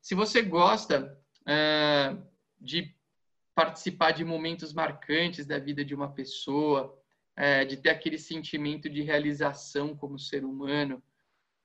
Se 0.00 0.14
você 0.14 0.42
gosta 0.42 1.18
é, 1.46 2.16
de 2.60 2.94
participar 3.54 4.12
de 4.12 4.24
momentos 4.24 4.72
marcantes 4.72 5.46
da 5.46 5.58
vida 5.58 5.84
de 5.84 5.94
uma 5.94 6.12
pessoa, 6.12 6.96
é, 7.38 7.64
de 7.64 7.76
ter 7.76 7.90
aquele 7.90 8.18
sentimento 8.18 8.88
de 8.88 9.02
realização 9.02 9.96
como 9.96 10.18
ser 10.18 10.44
humano. 10.44 11.00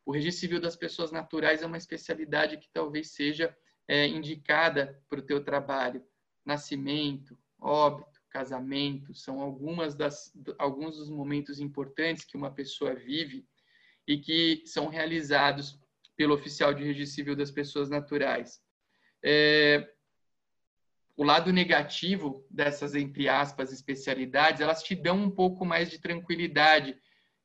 O 0.05 0.11
registro 0.11 0.41
civil 0.41 0.61
das 0.61 0.75
pessoas 0.75 1.11
naturais 1.11 1.63
é 1.63 1.65
uma 1.65 1.77
especialidade 1.77 2.57
que 2.57 2.69
talvez 2.69 3.09
seja 3.09 3.55
é, 3.87 4.07
indicada 4.07 5.01
para 5.09 5.19
o 5.19 5.23
teu 5.23 5.43
trabalho. 5.43 6.05
Nascimento, 6.45 7.35
óbito, 7.59 8.12
casamento, 8.33 9.13
são 9.13 9.39
algumas 9.39 9.93
das, 9.93 10.33
alguns 10.57 10.97
dos 10.97 11.09
momentos 11.09 11.59
importantes 11.59 12.25
que 12.25 12.35
uma 12.35 12.51
pessoa 12.51 12.95
vive 12.95 13.47
e 14.07 14.17
que 14.17 14.63
são 14.65 14.87
realizados 14.87 15.79
pelo 16.15 16.33
oficial 16.33 16.73
de 16.73 16.83
registro 16.83 17.15
civil 17.15 17.35
das 17.35 17.51
pessoas 17.51 17.91
naturais. 17.91 18.59
É, 19.23 19.87
o 21.15 21.23
lado 21.23 21.53
negativo 21.53 22.45
dessas, 22.49 22.95
entre 22.95 23.29
aspas, 23.29 23.71
especialidades, 23.71 24.61
elas 24.61 24.81
te 24.81 24.95
dão 24.95 25.17
um 25.17 25.29
pouco 25.29 25.63
mais 25.63 25.91
de 25.91 25.99
tranquilidade. 25.99 26.99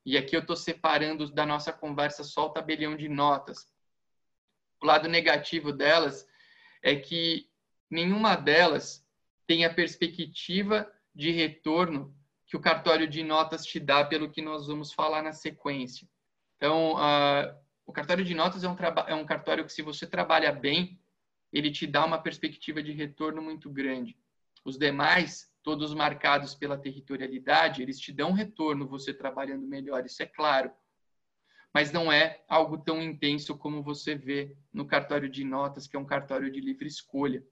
E 0.06 0.16
aqui 0.16 0.34
eu 0.34 0.40
estou 0.40 0.56
separando 0.56 1.30
da 1.30 1.44
nossa 1.44 1.70
conversa 1.70 2.24
só 2.24 2.46
o 2.46 2.50
tabelião 2.50 2.96
de 2.96 3.10
notas. 3.10 3.66
O 4.82 4.86
lado 4.86 5.06
negativo 5.06 5.70
delas 5.70 6.26
é 6.82 6.96
que 6.96 7.50
nenhuma 7.90 8.36
delas 8.36 9.06
tem 9.48 9.64
a 9.64 9.72
perspectiva 9.72 10.86
de 11.14 11.30
retorno 11.30 12.14
que 12.46 12.54
o 12.54 12.60
cartório 12.60 13.08
de 13.08 13.24
notas 13.24 13.64
te 13.64 13.80
dá, 13.80 14.04
pelo 14.04 14.30
que 14.30 14.42
nós 14.42 14.66
vamos 14.66 14.92
falar 14.92 15.22
na 15.22 15.32
sequência. 15.32 16.06
Então, 16.56 16.92
uh, 16.94 17.58
o 17.86 17.92
cartório 17.92 18.24
de 18.24 18.34
notas 18.34 18.62
é 18.62 18.68
um, 18.68 18.76
é 19.06 19.14
um 19.14 19.24
cartório 19.24 19.64
que, 19.64 19.72
se 19.72 19.80
você 19.80 20.06
trabalha 20.06 20.52
bem, 20.52 21.00
ele 21.50 21.70
te 21.70 21.86
dá 21.86 22.04
uma 22.04 22.18
perspectiva 22.18 22.82
de 22.82 22.92
retorno 22.92 23.40
muito 23.40 23.70
grande. 23.70 24.18
Os 24.66 24.76
demais, 24.76 25.50
todos 25.62 25.94
marcados 25.94 26.54
pela 26.54 26.76
territorialidade, 26.76 27.80
eles 27.80 27.98
te 27.98 28.12
dão 28.12 28.32
retorno 28.32 28.86
você 28.86 29.14
trabalhando 29.14 29.66
melhor, 29.66 30.04
isso 30.04 30.22
é 30.22 30.26
claro. 30.26 30.70
Mas 31.72 31.90
não 31.90 32.12
é 32.12 32.42
algo 32.48 32.76
tão 32.76 33.00
intenso 33.00 33.56
como 33.56 33.82
você 33.82 34.14
vê 34.14 34.54
no 34.70 34.86
cartório 34.86 35.28
de 35.28 35.42
notas, 35.42 35.86
que 35.86 35.96
é 35.96 35.98
um 35.98 36.04
cartório 36.04 36.50
de 36.50 36.60
livre 36.60 36.86
escolha. 36.86 37.42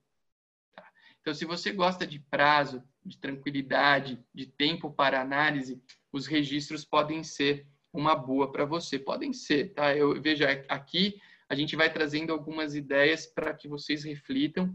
Então, 1.26 1.34
se 1.34 1.44
você 1.44 1.72
gosta 1.72 2.06
de 2.06 2.20
prazo, 2.20 2.80
de 3.04 3.18
tranquilidade, 3.18 4.24
de 4.32 4.46
tempo 4.46 4.92
para 4.92 5.20
análise, 5.20 5.82
os 6.12 6.24
registros 6.24 6.84
podem 6.84 7.24
ser 7.24 7.66
uma 7.92 8.14
boa 8.14 8.52
para 8.52 8.64
você. 8.64 8.96
Podem 8.96 9.32
ser, 9.32 9.74
tá? 9.74 9.92
Eu 9.92 10.22
vejo 10.22 10.44
aqui 10.68 11.20
a 11.48 11.56
gente 11.56 11.74
vai 11.74 11.92
trazendo 11.92 12.32
algumas 12.32 12.76
ideias 12.76 13.26
para 13.26 13.52
que 13.52 13.66
vocês 13.66 14.04
reflitam, 14.04 14.72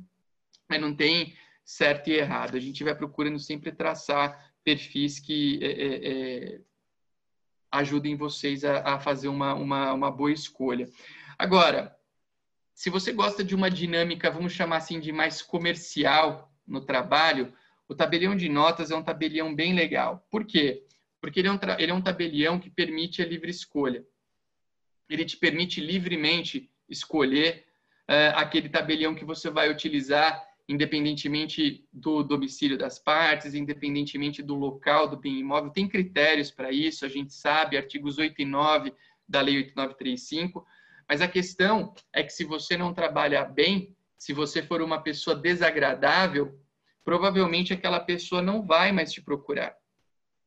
mas 0.68 0.82
não 0.82 0.94
tem 0.94 1.38
certo 1.64 2.10
e 2.10 2.16
errado. 2.16 2.58
A 2.58 2.60
gente 2.60 2.84
vai 2.84 2.96
procurando 2.96 3.40
sempre 3.40 3.72
traçar 3.72 4.54
perfis 4.62 5.20
que 5.20 5.58
é, 5.64 5.72
é, 5.72 6.56
é, 6.56 6.62
ajudem 7.72 8.18
vocês 8.18 8.66
a, 8.66 8.96
a 8.96 9.00
fazer 9.00 9.30
uma, 9.30 9.54
uma, 9.54 9.94
uma 9.94 10.12
boa 10.12 10.34
escolha. 10.34 10.90
Agora, 11.40 11.98
se 12.74 12.90
você 12.90 13.12
gosta 13.12 13.44
de 13.44 13.56
uma 13.56 13.70
dinâmica, 13.70 14.32
vamos 14.32 14.54
chamar 14.54 14.78
assim, 14.78 15.00
de 15.00 15.12
mais 15.12 15.42
comercial 15.42 16.52
no 16.66 16.82
trabalho, 16.82 17.54
o 17.88 17.96
tabelião 17.96 18.36
de 18.36 18.48
notas 18.50 18.92
é 18.92 18.96
um 18.96 19.04
tabelião 19.04 19.54
bem 19.54 19.74
legal. 19.74 20.26
Por 20.30 20.46
quê? 20.46 20.86
Porque 21.20 21.40
ele 21.40 21.48
é 21.48 21.52
um, 21.52 21.60
ele 21.78 21.92
é 21.92 21.94
um 21.94 22.02
tabelião 22.02 22.60
que 22.60 22.70
permite 22.70 23.22
a 23.22 23.26
livre 23.26 23.52
escolha 23.52 24.06
ele 25.14 25.26
te 25.26 25.38
permite 25.38 25.82
livremente 25.82 26.70
escolher 26.90 27.66
uh, 28.10 28.36
aquele 28.36 28.70
tabelião 28.70 29.14
que 29.14 29.26
você 29.26 29.50
vai 29.50 29.70
utilizar, 29.70 30.42
independentemente 30.68 31.86
do 31.92 32.24
domicílio 32.24 32.78
das 32.78 32.98
partes, 32.98 33.54
independentemente 33.54 34.42
do 34.42 34.56
local 34.56 35.08
do 35.08 35.18
bem 35.18 35.40
imóvel. 35.40 35.72
Tem 35.72 35.88
critérios 35.88 36.50
para 36.50 36.72
isso, 36.72 37.06
a 37.06 37.10
gente 37.10 37.34
sabe, 37.34 37.78
artigos 37.78 38.18
8 38.18 38.42
e 38.42 38.46
9 38.46 38.94
da 39.28 39.42
Lei 39.42 39.58
8935, 39.58 40.66
mas 41.12 41.20
a 41.20 41.28
questão 41.28 41.94
é 42.14 42.24
que 42.24 42.32
se 42.32 42.46
você 42.46 42.78
não 42.78 42.94
trabalhar 42.94 43.44
bem, 43.44 43.94
se 44.18 44.32
você 44.32 44.64
for 44.64 44.82
uma 44.82 45.02
pessoa 45.02 45.36
desagradável, 45.36 46.58
provavelmente 47.04 47.74
aquela 47.74 48.00
pessoa 48.00 48.42
não 48.42 48.66
vai 48.66 48.94
mais 48.94 49.12
te 49.12 49.22
procurar. 49.22 49.76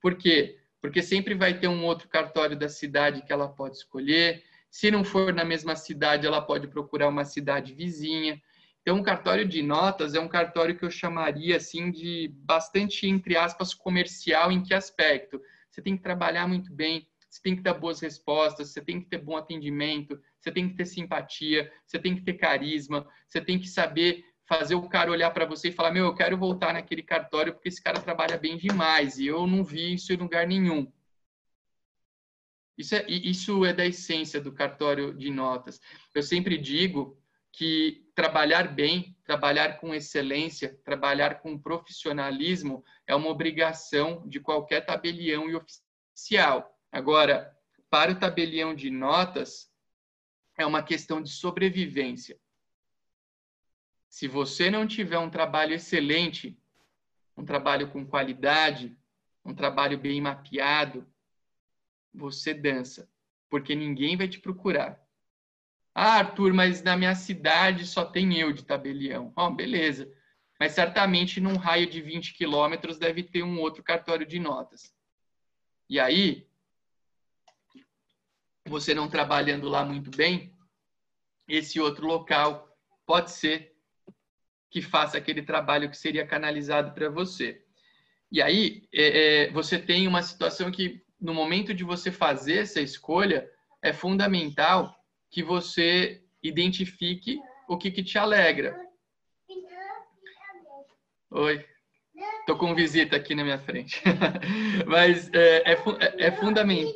Por 0.00 0.14
quê? 0.14 0.58
Porque 0.80 1.02
sempre 1.02 1.34
vai 1.34 1.60
ter 1.60 1.68
um 1.68 1.84
outro 1.84 2.08
cartório 2.08 2.58
da 2.58 2.70
cidade 2.70 3.20
que 3.20 3.30
ela 3.30 3.46
pode 3.46 3.76
escolher, 3.76 4.42
se 4.70 4.90
não 4.90 5.04
for 5.04 5.34
na 5.34 5.44
mesma 5.44 5.76
cidade, 5.76 6.26
ela 6.26 6.40
pode 6.40 6.66
procurar 6.66 7.08
uma 7.08 7.26
cidade 7.26 7.74
vizinha. 7.74 8.40
Então, 8.80 8.96
um 8.96 9.02
cartório 9.02 9.46
de 9.46 9.60
notas 9.60 10.14
é 10.14 10.20
um 10.20 10.28
cartório 10.28 10.78
que 10.78 10.84
eu 10.86 10.90
chamaria 10.90 11.58
assim 11.58 11.90
de 11.90 12.32
bastante, 12.36 13.06
entre 13.06 13.36
aspas, 13.36 13.74
comercial. 13.74 14.50
Em 14.50 14.62
que 14.62 14.72
aspecto? 14.72 15.42
Você 15.70 15.82
tem 15.82 15.94
que 15.94 16.02
trabalhar 16.02 16.48
muito 16.48 16.72
bem, 16.72 17.06
você 17.28 17.42
tem 17.42 17.54
que 17.54 17.62
dar 17.62 17.74
boas 17.74 18.00
respostas, 18.00 18.68
você 18.68 18.80
tem 18.80 19.00
que 19.00 19.10
ter 19.10 19.18
bom 19.18 19.36
atendimento, 19.36 20.18
você 20.44 20.52
tem 20.52 20.68
que 20.68 20.76
ter 20.76 20.84
simpatia, 20.84 21.72
você 21.86 21.98
tem 21.98 22.14
que 22.14 22.20
ter 22.20 22.34
carisma, 22.34 23.08
você 23.26 23.40
tem 23.40 23.58
que 23.58 23.66
saber 23.66 24.26
fazer 24.46 24.74
o 24.74 24.86
cara 24.86 25.10
olhar 25.10 25.30
para 25.30 25.46
você 25.46 25.68
e 25.68 25.72
falar: 25.72 25.90
Meu, 25.90 26.04
eu 26.04 26.14
quero 26.14 26.36
voltar 26.36 26.74
naquele 26.74 27.02
cartório 27.02 27.54
porque 27.54 27.68
esse 27.68 27.82
cara 27.82 27.98
trabalha 27.98 28.36
bem 28.36 28.58
demais 28.58 29.18
e 29.18 29.26
eu 29.26 29.46
não 29.46 29.64
vi 29.64 29.94
isso 29.94 30.12
em 30.12 30.16
lugar 30.16 30.46
nenhum. 30.46 30.92
Isso 32.76 32.94
é, 32.94 33.06
isso 33.08 33.64
é 33.64 33.72
da 33.72 33.86
essência 33.86 34.38
do 34.38 34.52
cartório 34.52 35.14
de 35.14 35.30
notas. 35.30 35.80
Eu 36.14 36.22
sempre 36.22 36.58
digo 36.58 37.18
que 37.50 38.04
trabalhar 38.14 38.74
bem, 38.74 39.16
trabalhar 39.24 39.78
com 39.78 39.94
excelência, 39.94 40.78
trabalhar 40.84 41.40
com 41.40 41.56
profissionalismo 41.56 42.84
é 43.06 43.14
uma 43.14 43.28
obrigação 43.28 44.28
de 44.28 44.40
qualquer 44.40 44.84
tabelião 44.84 45.48
e 45.48 45.54
oficial. 45.54 46.76
Agora, 46.92 47.56
para 47.88 48.10
o 48.10 48.18
tabelião 48.18 48.74
de 48.74 48.90
notas, 48.90 49.72
é 50.56 50.64
uma 50.64 50.82
questão 50.82 51.22
de 51.22 51.30
sobrevivência. 51.30 52.38
Se 54.08 54.28
você 54.28 54.70
não 54.70 54.86
tiver 54.86 55.18
um 55.18 55.30
trabalho 55.30 55.74
excelente, 55.74 56.56
um 57.36 57.44
trabalho 57.44 57.90
com 57.90 58.06
qualidade, 58.06 58.96
um 59.44 59.54
trabalho 59.54 59.98
bem 59.98 60.20
mapeado, 60.20 61.06
você 62.12 62.54
dança, 62.54 63.10
porque 63.50 63.74
ninguém 63.74 64.16
vai 64.16 64.28
te 64.28 64.38
procurar. 64.38 65.04
Ah, 65.94 66.18
Arthur, 66.18 66.52
mas 66.52 66.82
na 66.82 66.96
minha 66.96 67.14
cidade 67.14 67.86
só 67.86 68.04
tem 68.04 68.38
eu 68.38 68.52
de 68.52 68.64
tabelião. 68.64 69.32
Oh, 69.36 69.50
beleza. 69.50 70.12
Mas 70.58 70.72
certamente 70.72 71.40
num 71.40 71.56
raio 71.56 71.88
de 71.88 72.00
20 72.00 72.34
quilômetros 72.34 72.98
deve 72.98 73.22
ter 73.22 73.42
um 73.42 73.60
outro 73.60 73.82
cartório 73.82 74.26
de 74.26 74.38
notas. 74.38 74.94
E 75.88 76.00
aí, 76.00 76.48
você 78.66 78.94
não 78.94 79.08
trabalhando 79.08 79.68
lá 79.68 79.84
muito 79.84 80.10
bem, 80.10 80.54
esse 81.48 81.80
outro 81.80 82.06
local 82.06 82.68
pode 83.06 83.30
ser 83.30 83.72
que 84.70 84.80
faça 84.80 85.18
aquele 85.18 85.42
trabalho 85.42 85.90
que 85.90 85.96
seria 85.96 86.26
canalizado 86.26 86.92
para 86.92 87.08
você. 87.08 87.62
E 88.32 88.42
aí, 88.42 88.88
é, 88.92 89.44
é, 89.44 89.50
você 89.50 89.78
tem 89.78 90.08
uma 90.08 90.22
situação 90.22 90.70
que, 90.70 91.04
no 91.20 91.32
momento 91.32 91.72
de 91.72 91.84
você 91.84 92.10
fazer 92.10 92.58
essa 92.58 92.80
escolha, 92.80 93.48
é 93.80 93.92
fundamental 93.92 94.96
que 95.30 95.42
você 95.42 96.24
identifique 96.42 97.38
o 97.68 97.78
que, 97.78 97.90
que 97.90 98.02
te 98.02 98.18
alegra. 98.18 98.76
Oi. 101.30 101.64
Estou 102.40 102.56
com 102.56 102.74
visita 102.74 103.16
aqui 103.16 103.34
na 103.34 103.42
minha 103.42 103.58
frente. 103.58 104.02
Mas 104.86 105.32
é, 105.32 105.72
é, 105.72 105.72
é, 105.72 106.26
é, 106.26 106.30
fundamental, 106.32 106.94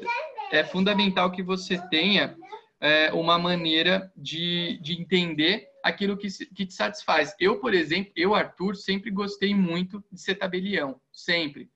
é 0.51 0.65
fundamental 0.65 1.31
que 1.31 1.43
você 1.43 1.79
tenha 1.89 2.37
é, 2.81 3.13
uma 3.13 3.39
maneira 3.39 4.13
de, 4.17 4.79
de 4.83 5.01
entender 5.01 5.69
aquilo 5.83 6.17
que, 6.17 6.29
que 6.55 6.67
te 6.67 6.75
satisfaz. 6.75 7.35
Eu, 7.39 7.61
por 7.61 7.75
exemplo, 7.75 8.13
eu, 8.17 8.35
Arthur, 8.35 8.77
sempre 8.77 9.11
gostei 9.11 9.55
muito 9.55 10.03
de 10.11 10.21
ser 10.21 10.37
tabelião, 10.37 11.01
sempre. 11.13 11.71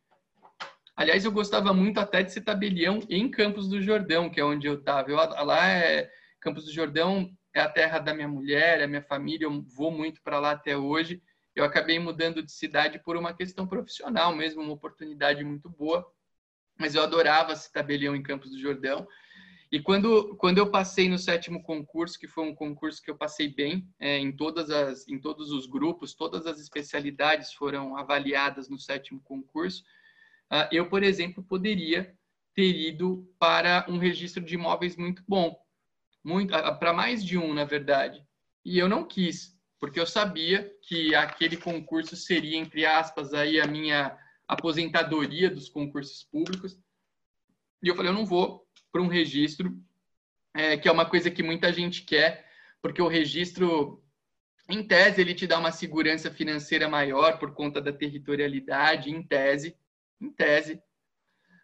Aliás, 0.95 1.25
eu 1.25 1.33
gostava 1.33 1.73
muito 1.73 1.99
até 1.99 2.23
de 2.23 2.33
ser 2.33 2.43
tabelião 2.43 3.01
em 3.09 3.31
Campos 3.31 3.69
do 3.69 3.81
Jordão, 3.81 4.29
que 4.29 4.41
é 4.41 4.45
onde 4.45 4.67
eu 4.67 4.75
estava. 4.75 5.11
Lá 5.43 5.69
é 5.69 6.11
Campos 6.41 6.65
do 6.65 6.73
Jordão 6.73 7.31
é 7.55 7.61
a 7.61 7.69
terra 7.69 7.99
da 7.99 8.15
minha 8.15 8.29
mulher, 8.29 8.81
é 8.81 8.85
a 8.85 8.89
minha 8.89 9.03
família, 9.03 9.47
eu 9.47 9.63
vou 9.77 9.91
muito 9.91 10.23
para 10.23 10.39
lá 10.39 10.53
até 10.53 10.77
hoje. 10.77 11.23
Eu 11.55 11.65
acabei 11.65 11.99
mudando 11.99 12.43
de 12.43 12.51
cidade 12.51 12.99
por 12.99 13.17
uma 13.17 13.35
questão 13.35 13.67
profissional 13.67 14.35
mesmo, 14.35 14.63
uma 14.63 14.73
oportunidade 14.73 15.45
muito 15.45 15.69
boa. 15.69 16.07
Mas 16.83 16.97
eu 16.97 17.03
adorava 17.05 17.55
ser 17.55 17.71
tabelião 17.71 18.17
em 18.17 18.23
Campos 18.25 18.51
do 18.51 18.59
Jordão. 18.59 19.07
E 19.71 19.81
quando, 19.81 20.35
quando 20.35 20.59
eu 20.59 20.69
passei 20.69 21.09
no 21.09 21.17
sétimo 21.17 21.63
concurso, 21.63 22.19
que 22.19 22.27
foi 22.27 22.43
um 22.45 22.55
concurso 22.57 23.01
que 23.01 23.09
eu 23.09 23.17
passei 23.17 23.49
bem, 23.49 23.89
é, 24.01 24.19
em, 24.19 24.33
todas 24.33 24.69
as, 24.69 25.07
em 25.07 25.17
todos 25.17 25.53
os 25.53 25.65
grupos, 25.65 26.13
todas 26.13 26.45
as 26.45 26.59
especialidades 26.59 27.53
foram 27.53 27.97
avaliadas 27.97 28.69
no 28.69 28.81
sétimo 28.81 29.21
concurso, 29.23 29.85
uh, 30.53 30.67
eu, 30.73 30.89
por 30.89 31.05
exemplo, 31.05 31.45
poderia 31.45 32.13
ter 32.53 32.77
ido 32.77 33.33
para 33.39 33.87
um 33.89 33.97
registro 33.97 34.45
de 34.45 34.57
imóveis 34.57 34.97
muito 34.97 35.23
bom, 35.27 35.57
muito 36.25 36.53
uh, 36.53 36.77
para 36.81 36.93
mais 36.93 37.25
de 37.25 37.39
um, 37.39 37.55
na 37.55 37.65
verdade. 37.65 38.27
E 38.65 38.77
eu 38.77 38.89
não 38.89 39.05
quis, 39.05 39.57
porque 39.79 40.01
eu 40.01 40.07
sabia 40.07 40.69
que 40.83 41.15
aquele 41.15 41.57
concurso 41.57 42.17
seria, 42.17 42.59
entre 42.59 42.85
aspas, 42.85 43.33
aí 43.33 43.61
a 43.61 43.69
minha 43.69 44.19
aposentadoria 44.53 45.51
dos 45.51 45.69
concursos 45.69 46.25
públicos. 46.25 46.79
E 47.83 47.89
eu 47.89 47.97
falei, 47.97 48.11
eu 48.11 48.15
não 48.15 48.27
vou 48.27 48.67
para 48.91 49.03
um 49.03 49.09
registro, 49.09 49.77
é, 50.55 50.77
que 50.77 50.89
é 50.89 50.93
uma 50.93 51.09
coisa 51.09 51.31
que 51.31 51.43
muita 51.43 51.73
gente 51.73 52.03
quer, 52.03 52.47
porque 52.81 53.01
o 53.01 53.09
registro, 53.09 54.05
em 54.69 54.87
tese, 54.87 55.21
ele 55.21 55.35
te 55.35 55.47
dá 55.47 55.59
uma 55.59 55.73
segurança 55.73 56.31
financeira 56.31 56.89
maior 56.89 57.39
por 57.39 57.55
conta 57.55 57.81
da 57.81 57.93
territorialidade, 57.93 59.11
em 59.11 59.23
tese, 59.23 59.77
em 60.21 60.31
tese. 60.31 60.81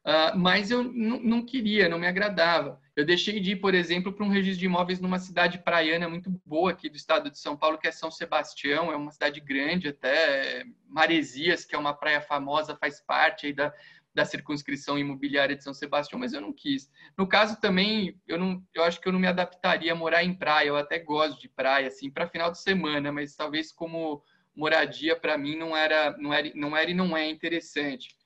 Uh, 0.04 0.38
mas 0.38 0.70
eu 0.70 0.82
não 0.82 1.44
queria, 1.44 1.88
não 1.88 1.98
me 1.98 2.06
agradava. 2.06 2.80
Eu 2.96 3.04
deixei 3.04 3.40
de 3.40 3.52
ir, 3.52 3.56
por 3.56 3.74
exemplo, 3.74 4.12
para 4.12 4.24
um 4.24 4.30
registro 4.30 4.60
de 4.60 4.66
imóveis 4.66 5.00
numa 5.00 5.18
cidade 5.18 5.58
praiana 5.58 6.08
muito 6.08 6.30
boa 6.44 6.70
aqui 6.70 6.88
do 6.88 6.96
estado 6.96 7.30
de 7.30 7.38
São 7.38 7.56
Paulo, 7.56 7.78
que 7.78 7.86
é 7.86 7.92
São 7.92 8.10
Sebastião, 8.10 8.90
é 8.90 8.96
uma 8.96 9.12
cidade 9.12 9.40
grande 9.40 9.88
até, 9.88 10.64
Maresias, 10.88 11.64
que 11.64 11.74
é 11.74 11.78
uma 11.78 11.94
praia 11.94 12.20
famosa, 12.20 12.76
faz 12.76 13.00
parte 13.00 13.46
aí 13.46 13.52
da, 13.52 13.72
da 14.14 14.24
circunscrição 14.24 14.98
imobiliária 14.98 15.54
de 15.54 15.62
São 15.62 15.72
Sebastião, 15.72 16.18
mas 16.18 16.32
eu 16.32 16.40
não 16.40 16.52
quis. 16.52 16.90
No 17.16 17.26
caso 17.26 17.60
também, 17.60 18.20
eu 18.26 18.38
não, 18.38 18.62
eu 18.74 18.82
acho 18.82 19.00
que 19.00 19.06
eu 19.06 19.12
não 19.12 19.20
me 19.20 19.28
adaptaria 19.28 19.92
a 19.92 19.96
morar 19.96 20.24
em 20.24 20.34
praia. 20.34 20.68
Eu 20.68 20.76
até 20.76 20.98
gosto 20.98 21.40
de 21.40 21.48
praia, 21.48 21.86
assim, 21.86 22.10
para 22.10 22.26
final 22.26 22.50
de 22.50 22.60
semana, 22.60 23.12
mas 23.12 23.36
talvez 23.36 23.70
como 23.70 24.22
moradia 24.56 25.14
para 25.14 25.38
mim 25.38 25.54
não 25.54 25.76
era, 25.76 26.16
não 26.18 26.34
era, 26.34 26.50
não 26.54 26.76
era 26.76 26.90
e 26.90 26.94
não 26.94 27.16
é 27.16 27.30
interessante. 27.30 28.17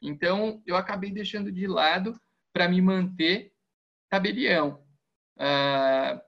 Então 0.00 0.62
eu 0.66 0.76
acabei 0.76 1.10
deixando 1.10 1.50
de 1.50 1.66
lado 1.66 2.18
para 2.52 2.68
me 2.68 2.80
manter 2.80 3.52
tabelião. 4.08 4.84
Ah, 5.38 6.20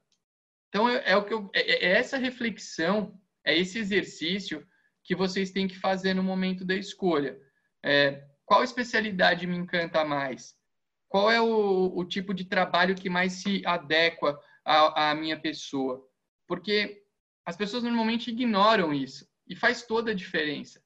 então 0.68 0.88
é, 0.88 1.10
é, 1.10 1.16
o 1.16 1.24
que 1.24 1.34
eu, 1.34 1.50
é, 1.54 1.86
é 1.86 1.92
essa 1.92 2.16
reflexão, 2.16 3.20
é 3.44 3.56
esse 3.56 3.78
exercício 3.78 4.66
que 5.02 5.14
vocês 5.14 5.50
têm 5.50 5.66
que 5.66 5.78
fazer 5.78 6.14
no 6.14 6.22
momento 6.22 6.64
da 6.64 6.74
escolha. 6.74 7.38
É, 7.84 8.24
qual 8.44 8.62
especialidade 8.62 9.46
me 9.46 9.56
encanta 9.56 10.04
mais? 10.04 10.54
Qual 11.08 11.30
é 11.30 11.40
o, 11.40 11.92
o 11.96 12.04
tipo 12.04 12.32
de 12.32 12.44
trabalho 12.44 12.94
que 12.94 13.10
mais 13.10 13.34
se 13.34 13.66
adequa 13.66 14.40
à, 14.64 15.10
à 15.10 15.14
minha 15.14 15.38
pessoa? 15.40 16.06
Porque 16.46 17.02
as 17.44 17.56
pessoas 17.56 17.82
normalmente 17.82 18.30
ignoram 18.30 18.92
isso 18.92 19.28
e 19.46 19.56
faz 19.56 19.82
toda 19.82 20.12
a 20.12 20.14
diferença. 20.14 20.80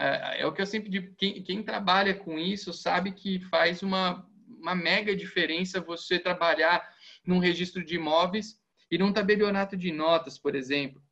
É, 0.00 0.40
é, 0.40 0.46
o 0.46 0.52
que 0.52 0.62
eu 0.62 0.66
sempre 0.66 0.88
digo, 0.88 1.14
quem, 1.14 1.42
quem, 1.42 1.62
trabalha 1.62 2.14
com 2.14 2.38
isso 2.38 2.72
sabe 2.72 3.12
que 3.12 3.38
faz 3.38 3.82
uma, 3.82 4.26
uma 4.48 4.74
mega 4.74 5.14
diferença 5.14 5.78
você 5.78 6.18
trabalhar 6.18 6.82
num 7.22 7.38
registro 7.38 7.84
de 7.84 7.96
imóveis 7.96 8.58
e 8.90 8.96
num 8.96 9.12
tabelionato 9.12 9.76
de 9.76 9.92
notas, 9.92 10.38
por 10.38 10.54
exemplo. 10.54 11.02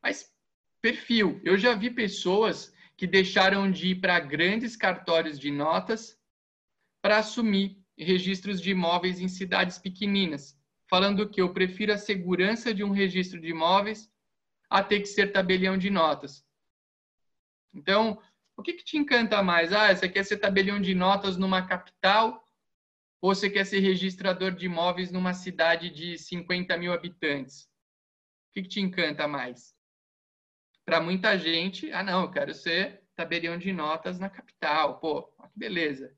Mas 0.00 0.32
perfil, 0.80 1.40
eu 1.42 1.58
já 1.58 1.74
vi 1.74 1.90
pessoas 1.90 2.72
que 2.96 3.08
deixaram 3.08 3.68
de 3.68 3.88
ir 3.88 3.96
para 3.96 4.20
grandes 4.20 4.76
cartórios 4.76 5.36
de 5.36 5.50
notas 5.50 6.16
para 7.00 7.18
assumir 7.18 7.76
registros 7.98 8.60
de 8.60 8.70
imóveis 8.70 9.18
em 9.18 9.26
cidades 9.26 9.78
pequeninas, 9.78 10.56
falando 10.88 11.28
que 11.28 11.42
eu 11.42 11.52
prefiro 11.52 11.92
a 11.92 11.98
segurança 11.98 12.72
de 12.72 12.84
um 12.84 12.90
registro 12.90 13.40
de 13.40 13.48
imóveis 13.48 14.08
a 14.70 14.80
ter 14.80 15.00
que 15.00 15.06
ser 15.06 15.32
tabelião 15.32 15.76
de 15.76 15.90
notas. 15.90 16.44
Então, 17.74 18.20
o 18.56 18.62
que, 18.62 18.74
que 18.74 18.84
te 18.84 18.96
encanta 18.96 19.42
mais? 19.42 19.72
Ah, 19.72 19.94
você 19.94 20.08
quer 20.08 20.24
ser 20.24 20.38
tabelião 20.38 20.80
de 20.80 20.94
notas 20.94 21.36
numa 21.36 21.66
capital 21.66 22.44
ou 23.20 23.34
você 23.34 23.48
quer 23.48 23.64
ser 23.64 23.80
registrador 23.80 24.52
de 24.52 24.66
imóveis 24.66 25.10
numa 25.10 25.32
cidade 25.32 25.90
de 25.90 26.18
50 26.18 26.76
mil 26.76 26.92
habitantes? 26.92 27.64
O 27.64 28.52
que, 28.52 28.62
que 28.62 28.68
te 28.68 28.80
encanta 28.80 29.26
mais? 29.26 29.74
Para 30.84 31.00
muita 31.00 31.38
gente, 31.38 31.90
ah, 31.92 32.02
não, 32.02 32.22
eu 32.22 32.30
quero 32.30 32.52
ser 32.52 33.02
tabelião 33.14 33.56
de 33.56 33.72
notas 33.72 34.18
na 34.18 34.28
capital. 34.28 34.98
Pô, 34.98 35.22
que 35.22 35.58
beleza. 35.58 36.16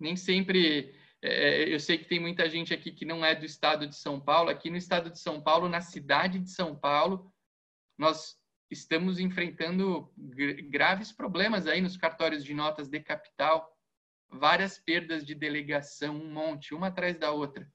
Nem 0.00 0.16
sempre. 0.16 0.94
É, 1.20 1.72
eu 1.72 1.80
sei 1.80 1.98
que 1.98 2.04
tem 2.04 2.20
muita 2.20 2.48
gente 2.48 2.72
aqui 2.72 2.92
que 2.92 3.04
não 3.04 3.24
é 3.24 3.34
do 3.34 3.44
estado 3.44 3.86
de 3.86 3.96
São 3.96 4.20
Paulo. 4.20 4.50
Aqui 4.50 4.70
no 4.70 4.76
estado 4.76 5.10
de 5.10 5.18
São 5.18 5.40
Paulo, 5.42 5.68
na 5.68 5.80
cidade 5.80 6.38
de 6.38 6.50
São 6.50 6.76
Paulo, 6.76 7.32
nós 7.98 8.37
estamos 8.70 9.18
enfrentando 9.18 10.12
graves 10.70 11.12
problemas 11.12 11.66
aí 11.66 11.80
nos 11.80 11.96
cartórios 11.96 12.44
de 12.44 12.54
notas 12.54 12.88
de 12.88 13.00
capital. 13.00 13.76
Várias 14.30 14.78
perdas 14.78 15.24
de 15.24 15.34
delegação, 15.34 16.16
um 16.16 16.30
monte, 16.30 16.74
uma 16.74 16.88
atrás 16.88 17.18
da 17.18 17.30
outra. 17.30 17.70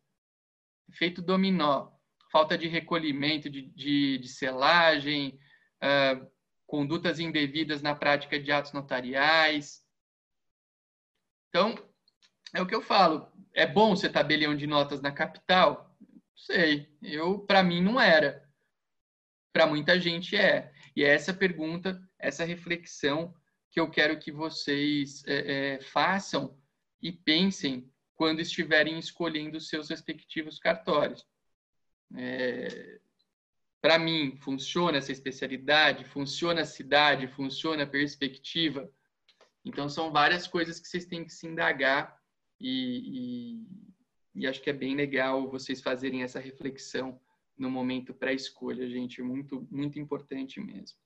Efeito 0.88 1.21
dominó 1.21 1.91
falta 2.34 2.58
de 2.58 2.67
recolhimento 2.67 3.47
de, 3.47 3.62
de, 3.62 4.17
de 4.17 4.27
selagem, 4.27 5.39
uh, 5.84 6.27
condutas 6.65 7.19
indevidas 7.19 7.84
na 7.84 7.93
prática 7.93 8.39
de 8.39 8.51
atos 8.51 8.73
notariais. 8.73 9.86
Então, 11.49 11.75
é 12.51 12.60
o 12.60 12.65
que 12.65 12.73
eu 12.73 12.82
falo. 12.82 13.32
É 13.53 13.67
bom 13.67 13.95
ser 13.95 14.10
tabelião 14.10 14.58
de 14.58 14.65
notas 14.65 14.99
na 14.99 15.12
capital? 15.12 15.95
Sei. 16.36 16.91
Eu, 17.03 17.38
para 17.38 17.62
mim, 17.62 17.79
não 17.79 18.01
era. 18.01 18.43
Para 19.53 19.67
muita 19.67 19.99
gente 19.99 20.36
é. 20.36 20.72
E 20.95 21.03
é 21.03 21.10
essa 21.10 21.34
pergunta, 21.34 22.01
essa 22.19 22.45
reflexão 22.45 23.34
que 23.71 23.79
eu 23.79 23.89
quero 23.89 24.19
que 24.19 24.32
vocês 24.32 25.23
é, 25.25 25.75
é, 25.75 25.82
façam 25.82 26.58
e 27.01 27.12
pensem 27.12 27.91
quando 28.15 28.39
estiverem 28.39 28.99
escolhendo 28.99 29.58
os 29.58 29.67
seus 29.67 29.89
respectivos 29.89 30.60
cartórios. 30.60 31.25
É, 32.15 32.99
para 33.82 33.97
mim, 33.97 34.38
funciona 34.38 34.99
essa 34.99 35.12
especialidade? 35.12 36.06
Funciona 36.06 36.62
a 36.62 36.65
cidade? 36.65 37.27
Funciona 37.27 37.84
a 37.84 37.88
perspectiva? 37.88 38.89
Então, 39.65 39.89
são 39.89 40.12
várias 40.12 40.47
coisas 40.47 40.79
que 40.79 40.88
vocês 40.88 41.06
têm 41.06 41.25
que 41.25 41.34
se 41.34 41.47
indagar 41.47 42.17
e, 42.60 43.58
e, 44.36 44.41
e 44.41 44.47
acho 44.47 44.62
que 44.62 44.69
é 44.69 44.73
bem 44.73 44.95
legal 44.95 45.49
vocês 45.49 45.82
fazerem 45.82 46.21
essa 46.23 46.39
reflexão 46.39 47.19
no 47.58 47.70
momento 47.70 48.13
pré-escolha, 48.13 48.89
gente. 48.89 49.22
Muito, 49.22 49.68
muito 49.72 50.00
importante 50.00 50.60
mesmo. 50.60 50.98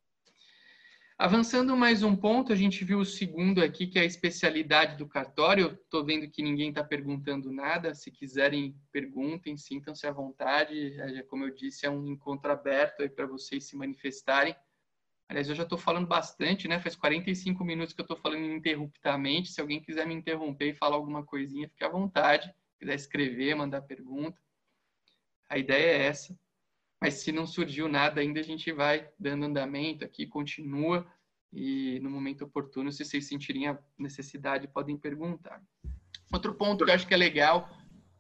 Avançando 1.20 1.76
mais 1.76 2.04
um 2.04 2.16
ponto, 2.16 2.54
a 2.54 2.56
gente 2.56 2.86
viu 2.86 3.00
o 3.00 3.06
segundo 3.06 3.64
aqui, 3.64 3.88
que 3.88 3.98
é 3.98 4.04
a 4.04 4.06
especialidade 4.06 4.98
do 4.98 5.08
cartório. 5.08 5.76
Estou 5.84 6.06
vendo 6.06 6.30
que 6.30 6.44
ninguém 6.44 6.70
está 6.70 6.84
perguntando 6.84 7.52
nada. 7.52 7.96
Se 7.96 8.12
quiserem, 8.12 8.80
perguntem, 8.92 9.58
sintam-se 9.58 10.06
à 10.06 10.12
vontade. 10.12 10.94
É, 11.00 11.24
como 11.24 11.44
eu 11.44 11.56
disse, 11.56 11.88
é 11.88 11.90
um 11.90 12.06
encontro 12.08 12.52
aberto 12.52 13.10
para 13.10 13.26
vocês 13.26 13.64
se 13.64 13.76
manifestarem. 13.76 14.56
Aliás, 15.28 15.50
eu 15.50 15.56
já 15.56 15.64
estou 15.64 15.78
falando 15.78 16.08
bastante, 16.08 16.68
né? 16.68 16.80
Faz 16.80 16.96
45 16.96 17.66
minutos 17.66 17.96
que 17.96 18.00
eu 18.00 18.06
estou 18.06 18.18
falando 18.18 18.46
ininterruptamente. 18.46 19.52
Se 19.52 19.60
alguém 19.60 19.82
quiser 19.82 20.06
me 20.06 20.14
interromper 20.14 20.70
e 20.70 20.76
falar 20.76 20.98
alguma 20.98 21.26
coisinha, 21.26 21.68
fique 21.68 21.84
à 21.84 21.90
vontade. 21.90 22.48
Se 22.74 22.78
quiser 22.78 22.94
escrever, 22.94 23.56
mandar 23.56 23.82
pergunta. 23.82 24.40
A 25.50 25.58
ideia 25.58 25.98
é 25.98 26.06
essa. 26.08 26.38
Mas 27.02 27.16
se 27.16 27.32
não 27.32 27.46
surgiu 27.46 27.88
nada 27.88 28.22
ainda, 28.22 28.40
a 28.40 28.44
gente 28.44 28.72
vai 28.72 29.08
dando 29.20 29.46
andamento 29.46 30.04
aqui, 30.04 30.26
continua. 30.26 31.06
E 31.54 32.00
no 32.02 32.10
momento 32.10 32.44
oportuno, 32.44 32.92
se 32.92 33.06
vocês 33.06 33.28
sentirem 33.28 33.68
a 33.68 33.78
necessidade, 33.98 34.68
podem 34.68 34.98
perguntar. 34.98 35.62
Outro 36.34 36.54
ponto 36.54 36.84
que 36.84 36.92
eu 36.92 36.96
acho 36.96 37.08
que 37.08 37.14
é 37.14 37.18
legal. 37.18 37.70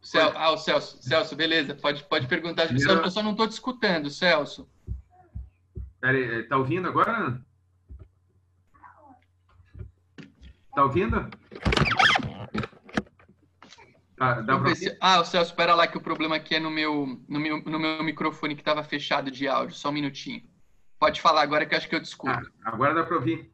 Cel... 0.02 0.32
Ah, 0.36 0.52
o 0.52 0.58
Celso. 0.58 1.02
Celso, 1.02 1.36
beleza. 1.36 1.76
Pode, 1.76 2.04
pode 2.06 2.28
perguntar. 2.28 2.72
Eu 2.72 3.12
só 3.12 3.22
não 3.24 3.32
estou 3.32 3.48
te 3.48 3.52
escutando, 3.52 4.10
Celso. 4.10 4.70
Peraí, 6.00 6.48
tá 6.48 6.58
ouvindo 6.58 6.88
agora? 6.88 7.42
Tá 10.74 10.84
ouvindo? 10.84 11.28
Tá, 14.18 14.44
se... 14.76 14.98
Ah, 15.00 15.22
o 15.22 15.26
Celso, 15.26 15.52
espera 15.52 15.76
lá 15.76 15.86
que 15.88 15.98
o 15.98 16.02
problema 16.02 16.38
aqui 16.38 16.56
é 16.56 16.60
no 16.60 16.72
meu, 16.72 17.22
no 17.30 17.40
meu, 17.40 17.62
no 17.62 17.80
meu 17.80 18.04
microfone 18.04 18.56
que 18.56 18.62
estava 18.62 18.84
fechado 18.84 19.30
de 19.30 19.48
áudio. 19.48 19.76
Só 19.76 19.90
um 19.90 19.94
minutinho. 19.94 20.42
Pode 21.00 21.22
falar 21.22 21.44
agora 21.44 21.68
que 21.68 21.76
eu 21.76 21.78
acho 21.78 21.88
que 21.88 21.96
eu 21.96 22.00
desculpo. 22.00 22.36
Ah, 22.36 22.42
agora 22.66 22.96
dá 22.96 23.04
para 23.04 23.16
ouvir. 23.16 23.52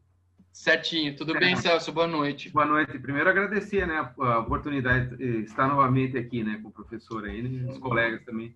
Certinho. 0.53 1.15
Tudo 1.17 1.35
é. 1.35 1.39
bem, 1.39 1.55
Celso? 1.57 1.91
Boa 1.91 2.07
noite. 2.07 2.49
Boa 2.51 2.65
noite. 2.65 2.97
Primeiro 2.97 3.29
agradecer 3.29 3.85
né, 3.85 4.09
a 4.17 4.39
oportunidade 4.39 5.17
de 5.17 5.43
estar 5.43 5.67
novamente 5.67 6.17
aqui 6.17 6.43
né, 6.43 6.57
com 6.61 6.69
o 6.69 6.71
professor 6.71 7.25
aí, 7.25 7.41
né, 7.41 7.69
os 7.69 7.77
colegas 7.79 8.23
também. 8.23 8.55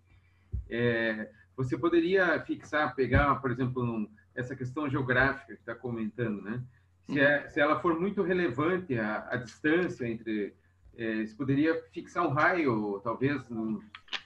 É, 0.70 1.30
você 1.58 1.78
poderia 1.78 2.40
fixar, 2.46 2.96
pegar, 2.96 3.36
por 3.42 3.52
exemplo, 3.52 4.10
essa 4.34 4.56
questão 4.56 4.90
geográfica 4.90 5.56
que 5.56 5.60
está 5.60 5.76
comentando, 5.76 6.42
né? 6.42 6.62
Se, 7.10 7.20
é, 7.20 7.48
se, 7.50 7.60
ela 7.60 7.80
for 7.80 8.00
muito 8.00 8.22
relevante 8.22 8.98
a, 8.98 9.28
a 9.32 9.36
distância 9.38 10.06
entre, 10.08 10.54
é, 10.98 11.26
você 11.26 11.34
poderia 11.36 11.82
fixar 11.94 12.26
um 12.26 12.34
raio, 12.34 13.00
talvez 13.04 13.50
uns 13.52 13.84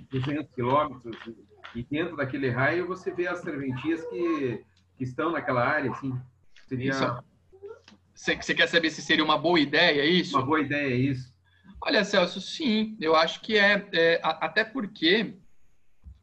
200 0.09 0.49
quilômetros, 0.53 1.17
e 1.75 1.83
dentro 1.83 2.15
daquele 2.15 2.49
raio 2.49 2.87
você 2.87 3.11
vê 3.11 3.27
as 3.27 3.39
serventias 3.39 4.03
que, 4.05 4.63
que 4.97 5.03
estão 5.03 5.31
naquela 5.31 5.65
área, 5.65 5.91
assim. 5.91 6.17
Seria... 6.67 7.21
Você, 8.13 8.35
você 8.35 8.53
quer 8.53 8.67
saber 8.67 8.89
se 8.89 9.01
seria 9.01 9.23
uma 9.23 9.37
boa 9.37 9.59
ideia 9.59 10.05
isso? 10.05 10.37
Uma 10.37 10.45
boa 10.45 10.61
ideia, 10.61 10.93
isso. 10.93 11.33
Olha, 11.81 12.05
Celso, 12.05 12.39
sim, 12.39 12.95
eu 13.01 13.15
acho 13.15 13.41
que 13.41 13.57
é, 13.57 13.87
é 13.91 14.21
até 14.23 14.63
porque 14.63 15.33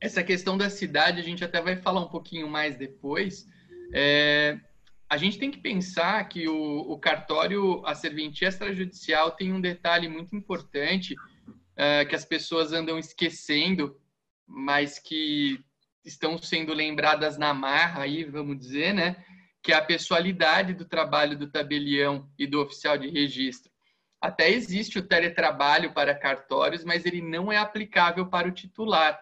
essa 0.00 0.22
questão 0.22 0.56
da 0.56 0.70
cidade 0.70 1.20
a 1.20 1.24
gente 1.24 1.44
até 1.44 1.60
vai 1.60 1.76
falar 1.76 2.00
um 2.00 2.08
pouquinho 2.08 2.48
mais 2.48 2.76
depois. 2.76 3.46
É, 3.92 4.58
a 5.08 5.16
gente 5.16 5.38
tem 5.38 5.50
que 5.50 5.58
pensar 5.58 6.28
que 6.28 6.48
o, 6.48 6.80
o, 6.80 6.98
cartório, 6.98 7.84
a 7.86 7.94
serventia 7.94 8.48
extrajudicial 8.48 9.30
tem 9.30 9.52
um 9.52 9.60
detalhe 9.60 10.08
muito 10.08 10.36
importante 10.36 11.16
é, 11.74 12.04
que 12.04 12.14
as 12.14 12.24
pessoas 12.24 12.72
andam 12.72 12.98
esquecendo, 12.98 13.98
mas 14.46 14.98
que 14.98 15.64
estão 16.04 16.36
sendo 16.36 16.74
lembradas 16.74 17.38
na 17.38 17.54
marra 17.54 18.02
aí, 18.02 18.24
vamos 18.24 18.58
dizer, 18.58 18.92
né? 18.92 19.24
Que 19.62 19.72
é 19.72 19.76
a 19.76 19.84
pessoalidade 19.84 20.74
do 20.74 20.84
trabalho 20.84 21.38
do 21.38 21.50
tabelião 21.50 22.30
e 22.38 22.46
do 22.46 22.60
oficial 22.60 22.98
de 22.98 23.08
registro. 23.08 23.70
Até 24.20 24.50
existe 24.50 24.98
o 24.98 25.06
teletrabalho 25.06 25.92
para 25.94 26.14
cartórios, 26.14 26.84
mas 26.84 27.06
ele 27.06 27.22
não 27.22 27.50
é 27.50 27.56
aplicável 27.56 28.26
para 28.26 28.48
o 28.48 28.52
titular. 28.52 29.18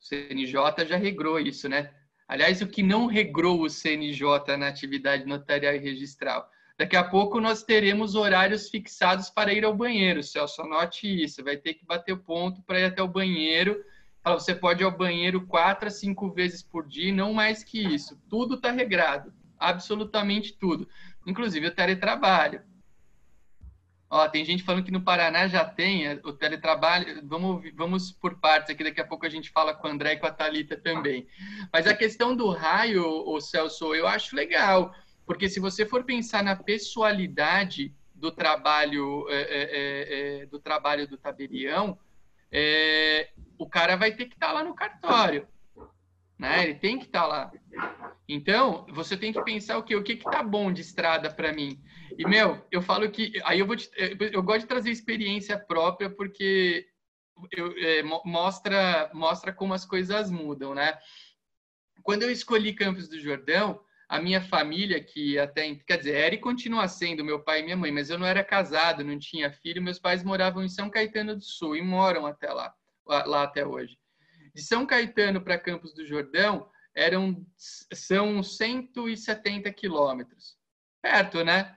O 0.00 0.04
CNJ 0.04 0.86
já 0.86 0.96
regrou 0.96 1.38
isso, 1.38 1.68
né? 1.68 1.92
Aliás, 2.26 2.62
o 2.62 2.66
que 2.66 2.82
não 2.82 3.06
regrou 3.06 3.60
o 3.60 3.68
CNJ 3.68 4.56
na 4.58 4.68
atividade 4.68 5.26
notarial 5.26 5.74
e 5.74 5.78
registral? 5.78 6.50
Daqui 6.76 6.96
a 6.96 7.04
pouco 7.04 7.40
nós 7.40 7.62
teremos 7.62 8.14
horários 8.14 8.68
fixados 8.68 9.30
para 9.30 9.52
ir 9.52 9.64
ao 9.64 9.74
banheiro. 9.74 10.22
Celso, 10.22 10.62
anote 10.62 11.06
isso. 11.06 11.44
Vai 11.44 11.56
ter 11.56 11.74
que 11.74 11.84
bater 11.84 12.12
o 12.12 12.18
ponto 12.18 12.62
para 12.62 12.80
ir 12.80 12.84
até 12.84 13.02
o 13.02 13.08
banheiro. 13.08 13.84
Você 14.24 14.54
pode 14.54 14.82
ir 14.82 14.86
ao 14.86 14.96
banheiro 14.96 15.46
quatro 15.46 15.86
a 15.86 15.90
cinco 15.90 16.30
vezes 16.30 16.62
por 16.62 16.88
dia, 16.88 17.12
não 17.12 17.32
mais 17.32 17.62
que 17.62 17.80
isso. 17.80 18.18
Tudo 18.28 18.54
está 18.54 18.72
regrado. 18.72 19.32
Absolutamente 19.58 20.54
tudo. 20.54 20.88
Inclusive 21.26 21.68
o 21.68 21.74
teletrabalho. 21.74 22.62
Ó, 24.14 24.28
tem 24.28 24.44
gente 24.44 24.62
falando 24.62 24.84
que 24.84 24.92
no 24.92 25.02
Paraná 25.02 25.48
já 25.48 25.64
tem 25.64 26.06
é, 26.06 26.20
o 26.22 26.32
teletrabalho. 26.32 27.20
Vamos, 27.24 27.68
vamos 27.74 28.12
por 28.12 28.38
partes 28.38 28.70
aqui, 28.70 28.84
daqui 28.84 29.00
a 29.00 29.04
pouco 29.04 29.26
a 29.26 29.28
gente 29.28 29.50
fala 29.50 29.74
com 29.74 29.88
o 29.88 29.90
André 29.90 30.12
e 30.12 30.16
com 30.16 30.26
a 30.28 30.30
Thalita 30.30 30.76
também. 30.76 31.26
Mas 31.72 31.84
a 31.88 31.96
questão 31.96 32.36
do 32.36 32.48
raio, 32.48 33.04
o 33.04 33.40
Celso, 33.40 33.92
eu 33.92 34.06
acho 34.06 34.36
legal, 34.36 34.94
porque 35.26 35.48
se 35.48 35.58
você 35.58 35.84
for 35.84 36.04
pensar 36.04 36.44
na 36.44 36.54
pessoalidade 36.54 37.92
do 38.14 38.30
trabalho 38.30 39.26
é, 39.30 39.40
é, 39.40 39.48
é, 39.48 40.42
é 40.42 40.46
do 40.46 40.60
trabalho 40.60 41.08
do 41.08 41.16
tabelião, 41.16 41.98
é, 42.52 43.30
o 43.58 43.68
cara 43.68 43.96
vai 43.96 44.12
ter 44.12 44.26
que 44.26 44.34
estar 44.34 44.46
tá 44.46 44.52
lá 44.52 44.62
no 44.62 44.76
cartório. 44.76 45.48
Né? 46.38 46.64
Ele 46.64 46.74
tem 46.74 46.98
que 46.98 47.06
estar 47.06 47.22
tá 47.22 47.26
lá. 47.26 47.52
Então, 48.28 48.86
você 48.90 49.16
tem 49.16 49.32
que 49.32 49.42
pensar 49.42 49.78
o 49.78 49.82
que 49.82 49.94
o 49.94 50.02
que 50.02 50.16
que 50.16 50.24
tá 50.24 50.42
bom 50.42 50.72
de 50.72 50.80
estrada 50.80 51.30
para 51.30 51.52
mim. 51.52 51.80
E, 52.18 52.26
meu, 52.26 52.64
eu 52.70 52.80
falo 52.82 53.10
que. 53.10 53.32
Aí 53.44 53.60
eu 53.60 53.66
vou 53.66 53.76
te, 53.76 53.90
eu 54.32 54.42
gosto 54.42 54.60
de 54.60 54.66
trazer 54.66 54.90
experiência 54.90 55.58
própria, 55.58 56.08
porque 56.10 56.86
eu, 57.50 57.72
é, 57.76 58.02
mostra, 58.24 59.10
mostra 59.12 59.52
como 59.52 59.74
as 59.74 59.84
coisas 59.84 60.30
mudam, 60.30 60.74
né? 60.74 60.98
Quando 62.02 62.22
eu 62.22 62.30
escolhi 62.30 62.74
Campos 62.74 63.08
do 63.08 63.18
Jordão, 63.18 63.80
a 64.08 64.20
minha 64.20 64.40
família, 64.40 65.02
que 65.02 65.38
até. 65.38 65.74
Quer 65.86 65.98
dizer, 65.98 66.14
era 66.14 66.34
e 66.34 66.38
continua 66.38 66.88
sendo 66.88 67.24
meu 67.24 67.42
pai 67.42 67.60
e 67.60 67.62
minha 67.64 67.76
mãe, 67.76 67.90
mas 67.90 68.10
eu 68.10 68.18
não 68.18 68.26
era 68.26 68.44
casado, 68.44 69.04
não 69.04 69.18
tinha 69.18 69.50
filho, 69.50 69.82
meus 69.82 69.98
pais 69.98 70.22
moravam 70.22 70.62
em 70.62 70.68
São 70.68 70.90
Caetano 70.90 71.34
do 71.34 71.44
Sul 71.44 71.76
e 71.76 71.82
moram 71.82 72.26
até 72.26 72.52
lá, 72.52 72.74
lá 73.06 73.42
até 73.42 73.66
hoje. 73.66 73.98
De 74.54 74.62
São 74.62 74.86
Caetano 74.86 75.40
para 75.40 75.58
Campos 75.58 75.92
do 75.92 76.06
Jordão 76.06 76.68
eram 76.94 77.44
são 77.92 78.42
170 78.42 79.72
quilômetros. 79.72 80.56
Perto, 81.02 81.44
né? 81.44 81.76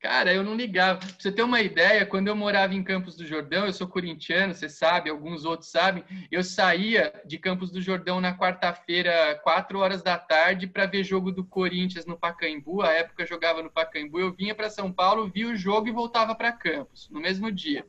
Cara, 0.00 0.32
eu 0.32 0.42
não 0.42 0.54
ligava. 0.54 0.98
Pra 0.98 1.08
você 1.18 1.30
ter 1.30 1.42
uma 1.42 1.60
ideia, 1.60 2.06
quando 2.06 2.28
eu 2.28 2.34
morava 2.34 2.74
em 2.74 2.82
Campos 2.82 3.16
do 3.16 3.26
Jordão, 3.26 3.66
eu 3.66 3.72
sou 3.72 3.86
corintiano, 3.86 4.54
você 4.54 4.66
sabe, 4.66 5.10
alguns 5.10 5.44
outros 5.44 5.70
sabem, 5.70 6.02
eu 6.32 6.42
saía 6.42 7.12
de 7.26 7.38
Campos 7.38 7.70
do 7.70 7.82
Jordão 7.82 8.18
na 8.18 8.36
quarta-feira, 8.36 9.38
quatro 9.44 9.78
horas 9.78 10.02
da 10.02 10.18
tarde, 10.18 10.66
para 10.66 10.86
ver 10.86 11.04
jogo 11.04 11.30
do 11.30 11.44
Corinthians 11.44 12.06
no 12.06 12.18
Pacaembu. 12.18 12.80
A 12.80 12.92
época 12.92 13.26
jogava 13.26 13.62
no 13.62 13.70
Pacaembu. 13.70 14.18
Eu 14.18 14.32
vinha 14.32 14.54
para 14.54 14.70
São 14.70 14.90
Paulo, 14.90 15.28
via 15.28 15.48
o 15.48 15.56
jogo 15.56 15.86
e 15.86 15.92
voltava 15.92 16.34
para 16.34 16.50
Campos, 16.50 17.08
no 17.10 17.20
mesmo 17.20 17.52
dia. 17.52 17.86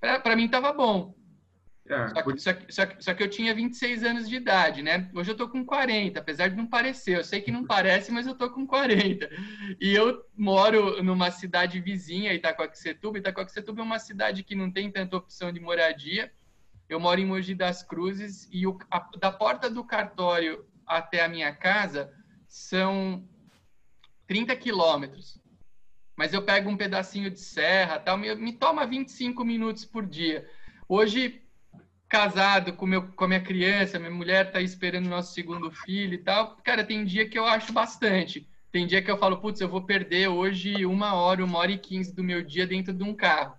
Para 0.00 0.34
mim 0.34 0.46
estava 0.46 0.72
bom. 0.72 1.14
É, 1.88 2.08
só, 2.08 2.22
que, 2.22 2.38
só, 2.38 2.52
que, 2.52 2.72
só, 2.72 2.86
que, 2.86 3.04
só, 3.04 3.14
que, 3.14 3.22
eu 3.22 3.28
tinha 3.28 3.54
26 3.54 4.04
anos 4.04 4.28
de 4.28 4.36
idade, 4.36 4.82
né? 4.82 5.10
Hoje 5.12 5.32
eu 5.32 5.36
tô 5.36 5.48
com 5.48 5.64
40, 5.64 6.20
apesar 6.20 6.48
de 6.48 6.56
não 6.56 6.66
parecer. 6.66 7.16
Eu 7.16 7.24
sei 7.24 7.40
que 7.40 7.50
não 7.50 7.64
parece, 7.66 8.12
mas 8.12 8.26
eu 8.26 8.36
tô 8.36 8.48
com 8.50 8.66
40. 8.66 9.28
E 9.80 9.92
eu 9.92 10.24
moro 10.36 11.02
numa 11.02 11.30
cidade 11.30 11.80
vizinha, 11.80 12.32
Itacoaxetuba. 12.32 13.18
Itacoaxetuba 13.18 13.80
é 13.80 13.84
uma 13.84 13.98
cidade 13.98 14.44
que 14.44 14.54
não 14.54 14.70
tem 14.70 14.90
tanta 14.92 15.16
opção 15.16 15.52
de 15.52 15.58
moradia. 15.58 16.32
Eu 16.88 17.00
moro 17.00 17.20
em 17.20 17.26
Mogi 17.26 17.54
das 17.54 17.82
Cruzes 17.82 18.48
e 18.52 18.66
o, 18.66 18.78
a, 18.90 19.00
da 19.18 19.32
porta 19.32 19.68
do 19.68 19.82
cartório 19.82 20.64
até 20.86 21.24
a 21.24 21.28
minha 21.28 21.52
casa 21.52 22.12
são 22.46 23.26
30 24.28 24.54
quilômetros. 24.54 25.40
Mas 26.16 26.32
eu 26.32 26.42
pego 26.44 26.70
um 26.70 26.76
pedacinho 26.76 27.30
de 27.30 27.40
serra, 27.40 27.98
tal, 27.98 28.16
me, 28.16 28.32
me 28.36 28.52
toma 28.52 28.86
25 28.86 29.44
minutos 29.44 29.84
por 29.84 30.06
dia. 30.06 30.48
Hoje 30.88 31.41
casado 32.12 32.74
com, 32.74 32.84
meu, 32.84 33.04
com 33.10 33.24
a 33.24 33.28
minha 33.28 33.40
criança, 33.40 33.98
minha 33.98 34.10
mulher 34.10 34.48
está 34.48 34.60
esperando 34.60 35.06
o 35.06 35.08
nosso 35.08 35.32
segundo 35.32 35.70
filho 35.70 36.12
e 36.12 36.18
tal. 36.18 36.58
Cara, 36.62 36.84
tem 36.84 37.06
dia 37.06 37.26
que 37.26 37.38
eu 37.38 37.46
acho 37.46 37.72
bastante. 37.72 38.46
Tem 38.70 38.86
dia 38.86 39.00
que 39.00 39.10
eu 39.10 39.16
falo, 39.16 39.38
putz, 39.38 39.62
eu 39.62 39.68
vou 39.68 39.80
perder 39.80 40.28
hoje 40.28 40.84
uma 40.84 41.14
hora, 41.14 41.42
uma 41.42 41.56
hora 41.56 41.72
e 41.72 41.78
quinze 41.78 42.14
do 42.14 42.22
meu 42.22 42.42
dia 42.42 42.66
dentro 42.66 42.92
de 42.92 43.02
um 43.02 43.14
carro. 43.14 43.56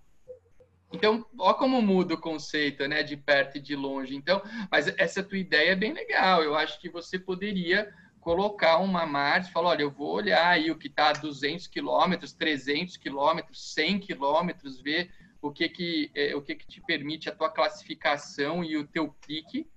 Então, 0.92 1.26
ó 1.40 1.56
como 1.56 1.82
muda 1.82 2.14
o 2.14 2.22
conceito, 2.22 2.88
né, 2.88 3.02
de 3.02 3.18
perto 3.18 3.58
e 3.58 3.60
de 3.60 3.76
longe. 3.76 4.16
Então, 4.16 4.40
mas 4.70 4.88
essa 5.00 5.24
tua 5.24 5.40
ideia 5.40 5.72
é 5.72 5.76
bem 5.76 5.92
legal. 5.92 6.44
Eu 6.44 6.56
acho 6.56 6.80
que 6.80 6.90
você 6.90 7.18
poderia 7.18 7.92
colocar 8.22 8.78
uma 8.78 9.04
margem, 9.04 9.52
falar, 9.52 9.70
olha, 9.70 9.82
eu 9.82 9.90
vou 9.90 10.14
olhar 10.14 10.48
aí 10.48 10.70
o 10.70 10.78
que 10.78 10.90
está 10.90 11.10
a 11.10 11.14
200 11.14 11.66
quilômetros, 11.66 12.34
300 12.34 12.98
quilômetros, 12.98 13.74
100 13.74 13.98
quilômetros, 13.98 14.80
ver 14.80 15.10
o 15.44 15.52
que 15.52 15.68
que, 15.68 16.10
é, 16.16 16.34
o 16.34 16.42
que 16.42 16.56
que 16.56 16.66
te 16.66 16.82
permite 16.82 17.28
a 17.28 17.36
tua 17.36 17.52
classificação 17.52 18.64
e 18.64 18.78
o 18.78 18.88
teu 18.88 19.10
pique 19.28 19.70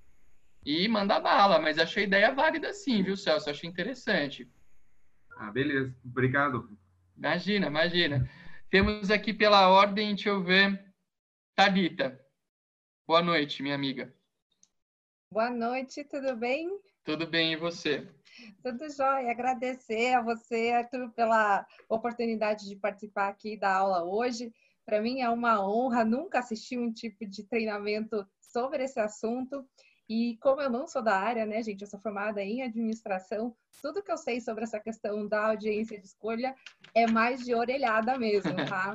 e 0.64 0.86
mandar 0.86 1.18
bala. 1.18 1.58
Mas 1.58 1.76
achei 1.76 2.04
a 2.04 2.06
ideia 2.06 2.32
válida 2.32 2.72
sim, 2.72 3.02
viu, 3.02 3.16
Celso? 3.16 3.50
Achei 3.50 3.68
interessante. 3.68 4.48
Ah, 5.36 5.50
beleza. 5.50 5.92
Obrigado. 6.04 6.78
Imagina, 7.16 7.66
imagina. 7.66 8.30
Temos 8.70 9.10
aqui 9.10 9.34
pela 9.34 9.68
ordem, 9.68 10.14
deixa 10.14 10.28
eu 10.28 10.40
ver, 10.40 10.80
Thalita. 11.56 12.16
Boa 13.04 13.20
noite, 13.20 13.60
minha 13.60 13.74
amiga. 13.74 14.14
Boa 15.32 15.50
noite, 15.50 16.04
tudo 16.04 16.36
bem? 16.36 16.80
Tudo 17.02 17.26
bem, 17.26 17.54
e 17.54 17.56
você? 17.56 18.08
Tudo 18.62 18.88
jóia. 18.88 19.32
Agradecer 19.32 20.14
a 20.14 20.22
você, 20.22 20.70
Arthur, 20.70 21.10
pela 21.10 21.66
oportunidade 21.88 22.68
de 22.68 22.76
participar 22.76 23.28
aqui 23.28 23.56
da 23.56 23.74
aula 23.74 24.04
hoje. 24.04 24.52
Para 24.86 25.02
mim 25.02 25.20
é 25.20 25.28
uma 25.28 25.60
honra, 25.68 26.04
nunca 26.04 26.38
assisti 26.38 26.78
um 26.78 26.92
tipo 26.92 27.26
de 27.26 27.42
treinamento 27.42 28.24
sobre 28.40 28.84
esse 28.84 29.00
assunto. 29.00 29.68
E 30.08 30.38
como 30.40 30.60
eu 30.60 30.70
não 30.70 30.86
sou 30.86 31.02
da 31.02 31.18
área, 31.18 31.44
né, 31.44 31.60
gente, 31.60 31.82
eu 31.82 31.88
sou 31.88 31.98
formada 31.98 32.40
em 32.40 32.62
administração, 32.62 33.54
tudo 33.82 34.02
que 34.02 34.12
eu 34.12 34.16
sei 34.16 34.40
sobre 34.40 34.62
essa 34.62 34.78
questão 34.78 35.26
da 35.26 35.48
audiência 35.48 35.98
de 35.98 36.06
escolha 36.06 36.54
é 36.94 37.08
mais 37.08 37.44
de 37.44 37.52
orelhada 37.52 38.16
mesmo, 38.16 38.54
tá? 38.70 38.92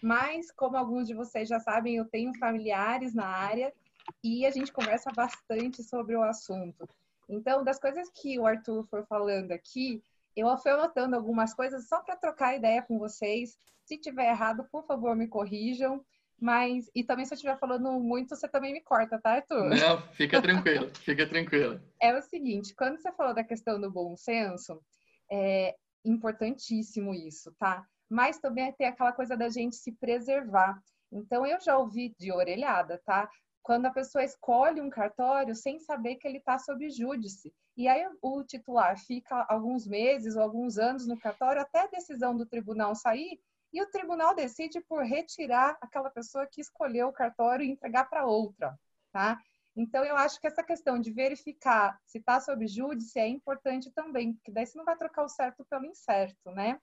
Mas, 0.00 0.52
como 0.52 0.76
alguns 0.76 1.08
de 1.08 1.14
vocês 1.14 1.48
já 1.48 1.58
sabem, 1.58 1.96
eu 1.96 2.04
tenho 2.04 2.32
familiares 2.38 3.12
na 3.12 3.26
área 3.26 3.74
e 4.22 4.46
a 4.46 4.50
gente 4.50 4.72
conversa 4.72 5.10
bastante 5.10 5.82
sobre 5.82 6.14
o 6.14 6.22
assunto. 6.22 6.88
Então, 7.28 7.64
das 7.64 7.80
coisas 7.80 8.08
que 8.10 8.38
o 8.38 8.46
Arthur 8.46 8.86
for 8.86 9.04
falando 9.06 9.50
aqui, 9.50 10.02
eu 10.36 10.56
fui 10.58 10.70
anotando 10.70 11.16
algumas 11.16 11.54
coisas 11.54 11.88
só 11.88 12.00
para 12.00 12.16
trocar 12.16 12.56
ideia 12.56 12.82
com 12.82 12.98
vocês. 12.98 13.56
Se 13.84 13.98
tiver 13.98 14.30
errado, 14.30 14.66
por 14.70 14.86
favor, 14.86 15.14
me 15.14 15.28
corrijam. 15.28 16.04
Mas, 16.40 16.90
e 16.92 17.04
também 17.04 17.24
se 17.24 17.32
eu 17.32 17.36
estiver 17.36 17.56
falando 17.58 17.88
muito, 18.00 18.34
você 18.34 18.48
também 18.48 18.72
me 18.72 18.80
corta, 18.80 19.20
tá, 19.20 19.34
Arthur? 19.34 19.70
Não, 19.70 20.02
fica 20.12 20.42
tranquilo, 20.42 20.90
fica 20.96 21.24
tranquilo. 21.24 21.80
É 22.00 22.16
o 22.16 22.20
seguinte, 22.20 22.74
quando 22.74 22.98
você 22.98 23.12
falou 23.12 23.32
da 23.32 23.44
questão 23.44 23.80
do 23.80 23.88
bom 23.88 24.16
senso, 24.16 24.82
é 25.30 25.76
importantíssimo 26.04 27.14
isso, 27.14 27.54
tá? 27.60 27.86
Mas 28.10 28.40
também 28.40 28.72
tem 28.72 28.88
aquela 28.88 29.12
coisa 29.12 29.36
da 29.36 29.48
gente 29.48 29.76
se 29.76 29.92
preservar. 29.92 30.82
Então, 31.12 31.46
eu 31.46 31.60
já 31.60 31.78
ouvi 31.78 32.12
de 32.18 32.32
orelhada, 32.32 33.00
tá? 33.06 33.30
Quando 33.62 33.86
a 33.86 33.90
pessoa 33.90 34.24
escolhe 34.24 34.80
um 34.80 34.90
cartório 34.90 35.54
sem 35.54 35.78
saber 35.78 36.16
que 36.16 36.26
ele 36.26 36.38
está 36.38 36.58
sob 36.58 36.88
júdice. 36.90 37.54
E 37.76 37.88
aí 37.88 38.04
o 38.20 38.42
titular 38.42 38.98
fica 38.98 39.46
alguns 39.48 39.86
meses 39.86 40.36
ou 40.36 40.42
alguns 40.42 40.78
anos 40.78 41.06
no 41.06 41.18
cartório 41.18 41.62
até 41.62 41.80
a 41.80 41.86
decisão 41.86 42.36
do 42.36 42.44
tribunal 42.44 42.94
sair 42.94 43.40
e 43.72 43.80
o 43.80 43.90
tribunal 43.90 44.34
decide 44.34 44.80
por 44.82 45.02
retirar 45.02 45.78
aquela 45.80 46.10
pessoa 46.10 46.46
que 46.46 46.60
escolheu 46.60 47.08
o 47.08 47.12
cartório 47.12 47.64
e 47.64 47.70
entregar 47.70 48.04
para 48.04 48.26
outra, 48.26 48.78
tá? 49.10 49.40
Então, 49.74 50.04
eu 50.04 50.14
acho 50.16 50.38
que 50.38 50.46
essa 50.46 50.62
questão 50.62 51.00
de 51.00 51.10
verificar 51.10 51.98
se 52.04 52.18
está 52.18 52.38
sob 52.38 52.66
júdice 52.66 53.18
é 53.18 53.26
importante 53.26 53.90
também, 53.90 54.34
porque 54.34 54.52
daí 54.52 54.66
você 54.66 54.76
não 54.76 54.84
vai 54.84 54.96
trocar 54.96 55.24
o 55.24 55.28
certo 55.28 55.64
pelo 55.64 55.86
incerto, 55.86 56.50
né? 56.50 56.78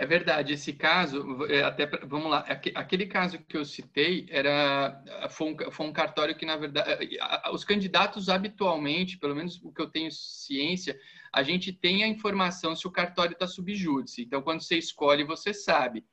É 0.00 0.06
verdade, 0.06 0.52
esse 0.52 0.72
caso, 0.72 1.44
é, 1.46 1.64
até 1.64 1.84
vamos 2.06 2.30
lá, 2.30 2.38
aquele 2.76 3.04
caso 3.04 3.36
que 3.40 3.56
eu 3.56 3.64
citei 3.64 4.28
era 4.30 5.02
foi 5.28 5.52
um, 5.52 5.72
foi 5.72 5.86
um 5.88 5.92
cartório 5.92 6.36
que 6.36 6.46
na 6.46 6.56
verdade 6.56 7.18
os 7.52 7.64
candidatos 7.64 8.28
habitualmente, 8.28 9.18
pelo 9.18 9.34
menos 9.34 9.60
o 9.60 9.72
que 9.72 9.82
eu 9.82 9.90
tenho 9.90 10.08
ciência, 10.12 10.96
a 11.32 11.42
gente 11.42 11.72
tem 11.72 12.04
a 12.04 12.06
informação 12.06 12.76
se 12.76 12.86
o 12.86 12.92
cartório 12.92 13.32
está 13.32 13.48
subjúdice. 13.48 14.22
Então, 14.22 14.40
quando 14.40 14.62
você 14.62 14.78
escolhe, 14.78 15.24
você 15.24 15.52
sabe. 15.52 16.04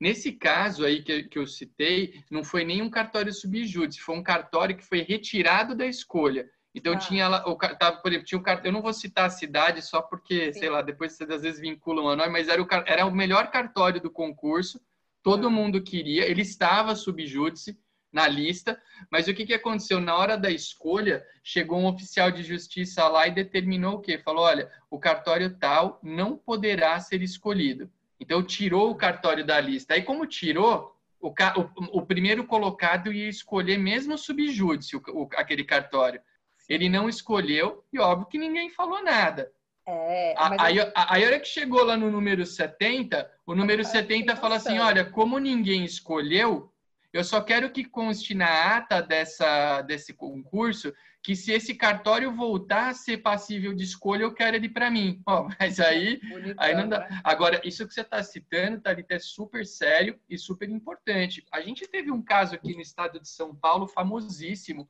Nesse 0.00 0.30
caso 0.30 0.84
aí 0.84 1.02
que, 1.02 1.24
que 1.24 1.38
eu 1.38 1.46
citei, 1.48 2.22
não 2.30 2.44
foi 2.44 2.62
nenhum 2.64 2.88
cartório 2.88 3.32
subjúdice, 3.32 4.00
foi 4.00 4.16
um 4.16 4.22
cartório 4.22 4.76
que 4.76 4.84
foi 4.84 5.02
retirado 5.02 5.74
da 5.74 5.86
escolha. 5.86 6.48
Então 6.74 6.94
ah. 6.94 6.96
tinha 6.96 7.28
lá, 7.28 7.48
o, 7.48 7.56
tava, 7.56 7.98
por 7.98 8.10
exemplo, 8.10 8.26
tinha 8.26 8.38
o 8.38 8.42
cartório, 8.42 8.68
eu 8.68 8.72
não 8.72 8.82
vou 8.82 8.92
citar 8.92 9.26
a 9.26 9.30
cidade 9.30 9.82
só 9.82 10.00
porque, 10.00 10.52
Sim. 10.52 10.60
sei 10.60 10.70
lá, 10.70 10.82
depois 10.82 11.12
vocês 11.12 11.30
às 11.30 11.42
vezes 11.42 11.60
vinculam 11.60 12.08
a 12.08 12.16
nós, 12.16 12.30
mas 12.30 12.48
era 12.48 12.62
o, 12.62 12.66
era 12.86 13.06
o 13.06 13.14
melhor 13.14 13.50
cartório 13.50 14.00
do 14.00 14.10
concurso, 14.10 14.80
todo 15.22 15.46
ah. 15.46 15.50
mundo 15.50 15.82
queria, 15.82 16.24
ele 16.24 16.42
estava 16.42 16.94
subjúdice 16.94 17.78
na 18.12 18.28
lista, 18.28 18.80
mas 19.10 19.26
o 19.26 19.34
que, 19.34 19.46
que 19.46 19.54
aconteceu? 19.54 19.98
Na 19.98 20.14
hora 20.14 20.36
da 20.36 20.50
escolha, 20.50 21.24
chegou 21.42 21.78
um 21.78 21.86
oficial 21.86 22.30
de 22.30 22.42
justiça 22.42 23.08
lá 23.08 23.26
e 23.26 23.30
determinou 23.30 23.94
o 23.94 24.00
quê? 24.00 24.18
Falou, 24.18 24.44
olha, 24.44 24.70
o 24.90 24.98
cartório 24.98 25.56
tal 25.58 25.98
não 26.02 26.36
poderá 26.36 27.00
ser 27.00 27.22
escolhido. 27.22 27.90
Então 28.20 28.42
tirou 28.42 28.90
o 28.90 28.94
cartório 28.94 29.44
da 29.44 29.58
lista. 29.58 29.94
Aí 29.94 30.02
como 30.02 30.26
tirou, 30.26 30.94
o, 31.20 31.28
o, 31.28 31.98
o 31.98 32.06
primeiro 32.06 32.44
colocado 32.44 33.12
ia 33.12 33.28
escolher 33.28 33.78
mesmo 33.78 34.18
subjúdice 34.18 34.94
o, 34.96 35.02
o, 35.08 35.28
aquele 35.34 35.64
cartório. 35.64 36.20
Ele 36.68 36.88
não 36.88 37.08
escolheu 37.08 37.84
e 37.92 37.98
óbvio 37.98 38.28
que 38.28 38.38
ninguém 38.38 38.70
falou 38.70 39.02
nada. 39.02 39.52
É, 39.86 40.34
aí, 40.38 40.76
eu... 40.76 40.92
aí, 40.94 41.24
a 41.24 41.26
hora 41.26 41.40
que 41.40 41.48
chegou 41.48 41.84
lá 41.84 41.96
no 41.96 42.10
número 42.10 42.46
70, 42.46 43.28
o 43.44 43.54
número 43.54 43.84
70 43.84 44.36
fala 44.36 44.56
assim: 44.56 44.78
olha, 44.78 45.04
como 45.04 45.38
ninguém 45.38 45.84
escolheu, 45.84 46.72
eu 47.12 47.24
só 47.24 47.40
quero 47.40 47.70
que 47.70 47.84
conste 47.84 48.34
na 48.34 48.76
ata 48.76 49.02
dessa, 49.02 49.82
desse 49.82 50.14
concurso 50.14 50.92
que 51.22 51.36
se 51.36 51.52
esse 51.52 51.74
cartório 51.74 52.32
voltar 52.32 52.88
a 52.88 52.94
ser 52.94 53.18
passível 53.18 53.72
de 53.72 53.84
escolha, 53.84 54.22
eu 54.22 54.34
quero 54.34 54.56
ele 54.56 54.68
para 54.68 54.90
mim. 54.90 55.22
Oh, 55.28 55.48
mas 55.58 55.78
aí, 55.80 56.20
aí 56.58 56.74
não 56.74 56.88
dá. 56.88 57.00
Né? 57.00 57.20
Agora, 57.22 57.60
isso 57.64 57.86
que 57.86 57.94
você 57.94 58.00
está 58.00 58.22
citando, 58.22 58.80
Thalita, 58.80 59.14
é 59.14 59.18
super 59.18 59.64
sério 59.64 60.18
e 60.28 60.36
super 60.36 60.68
importante. 60.68 61.44
A 61.52 61.60
gente 61.60 61.86
teve 61.86 62.10
um 62.10 62.20
caso 62.20 62.54
aqui 62.54 62.74
no 62.74 62.80
estado 62.80 63.20
de 63.20 63.28
São 63.28 63.54
Paulo 63.54 63.86
famosíssimo, 63.86 64.88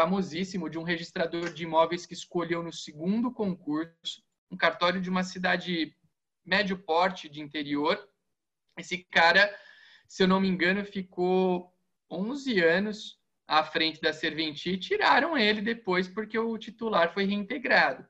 famosíssimo 0.00 0.70
de 0.70 0.78
um 0.78 0.82
registrador 0.82 1.52
de 1.52 1.64
imóveis 1.64 2.06
que 2.06 2.14
escolheu 2.14 2.62
no 2.62 2.72
segundo 2.72 3.30
concurso 3.30 4.22
um 4.50 4.56
cartório 4.56 4.98
de 4.98 5.10
uma 5.10 5.22
cidade 5.22 5.94
médio 6.42 6.78
porte 6.78 7.28
de 7.28 7.42
interior. 7.42 8.08
Esse 8.78 9.04
cara, 9.04 9.54
se 10.08 10.22
eu 10.22 10.26
não 10.26 10.40
me 10.40 10.48
engano, 10.48 10.82
ficou 10.86 11.70
11 12.10 12.60
anos 12.60 13.20
à 13.46 13.62
frente 13.62 14.00
da 14.00 14.10
serventia 14.10 14.72
e 14.72 14.78
tiraram 14.78 15.36
ele 15.36 15.60
depois 15.60 16.08
porque 16.08 16.38
o 16.38 16.56
titular 16.56 17.12
foi 17.12 17.26
reintegrado. 17.26 18.08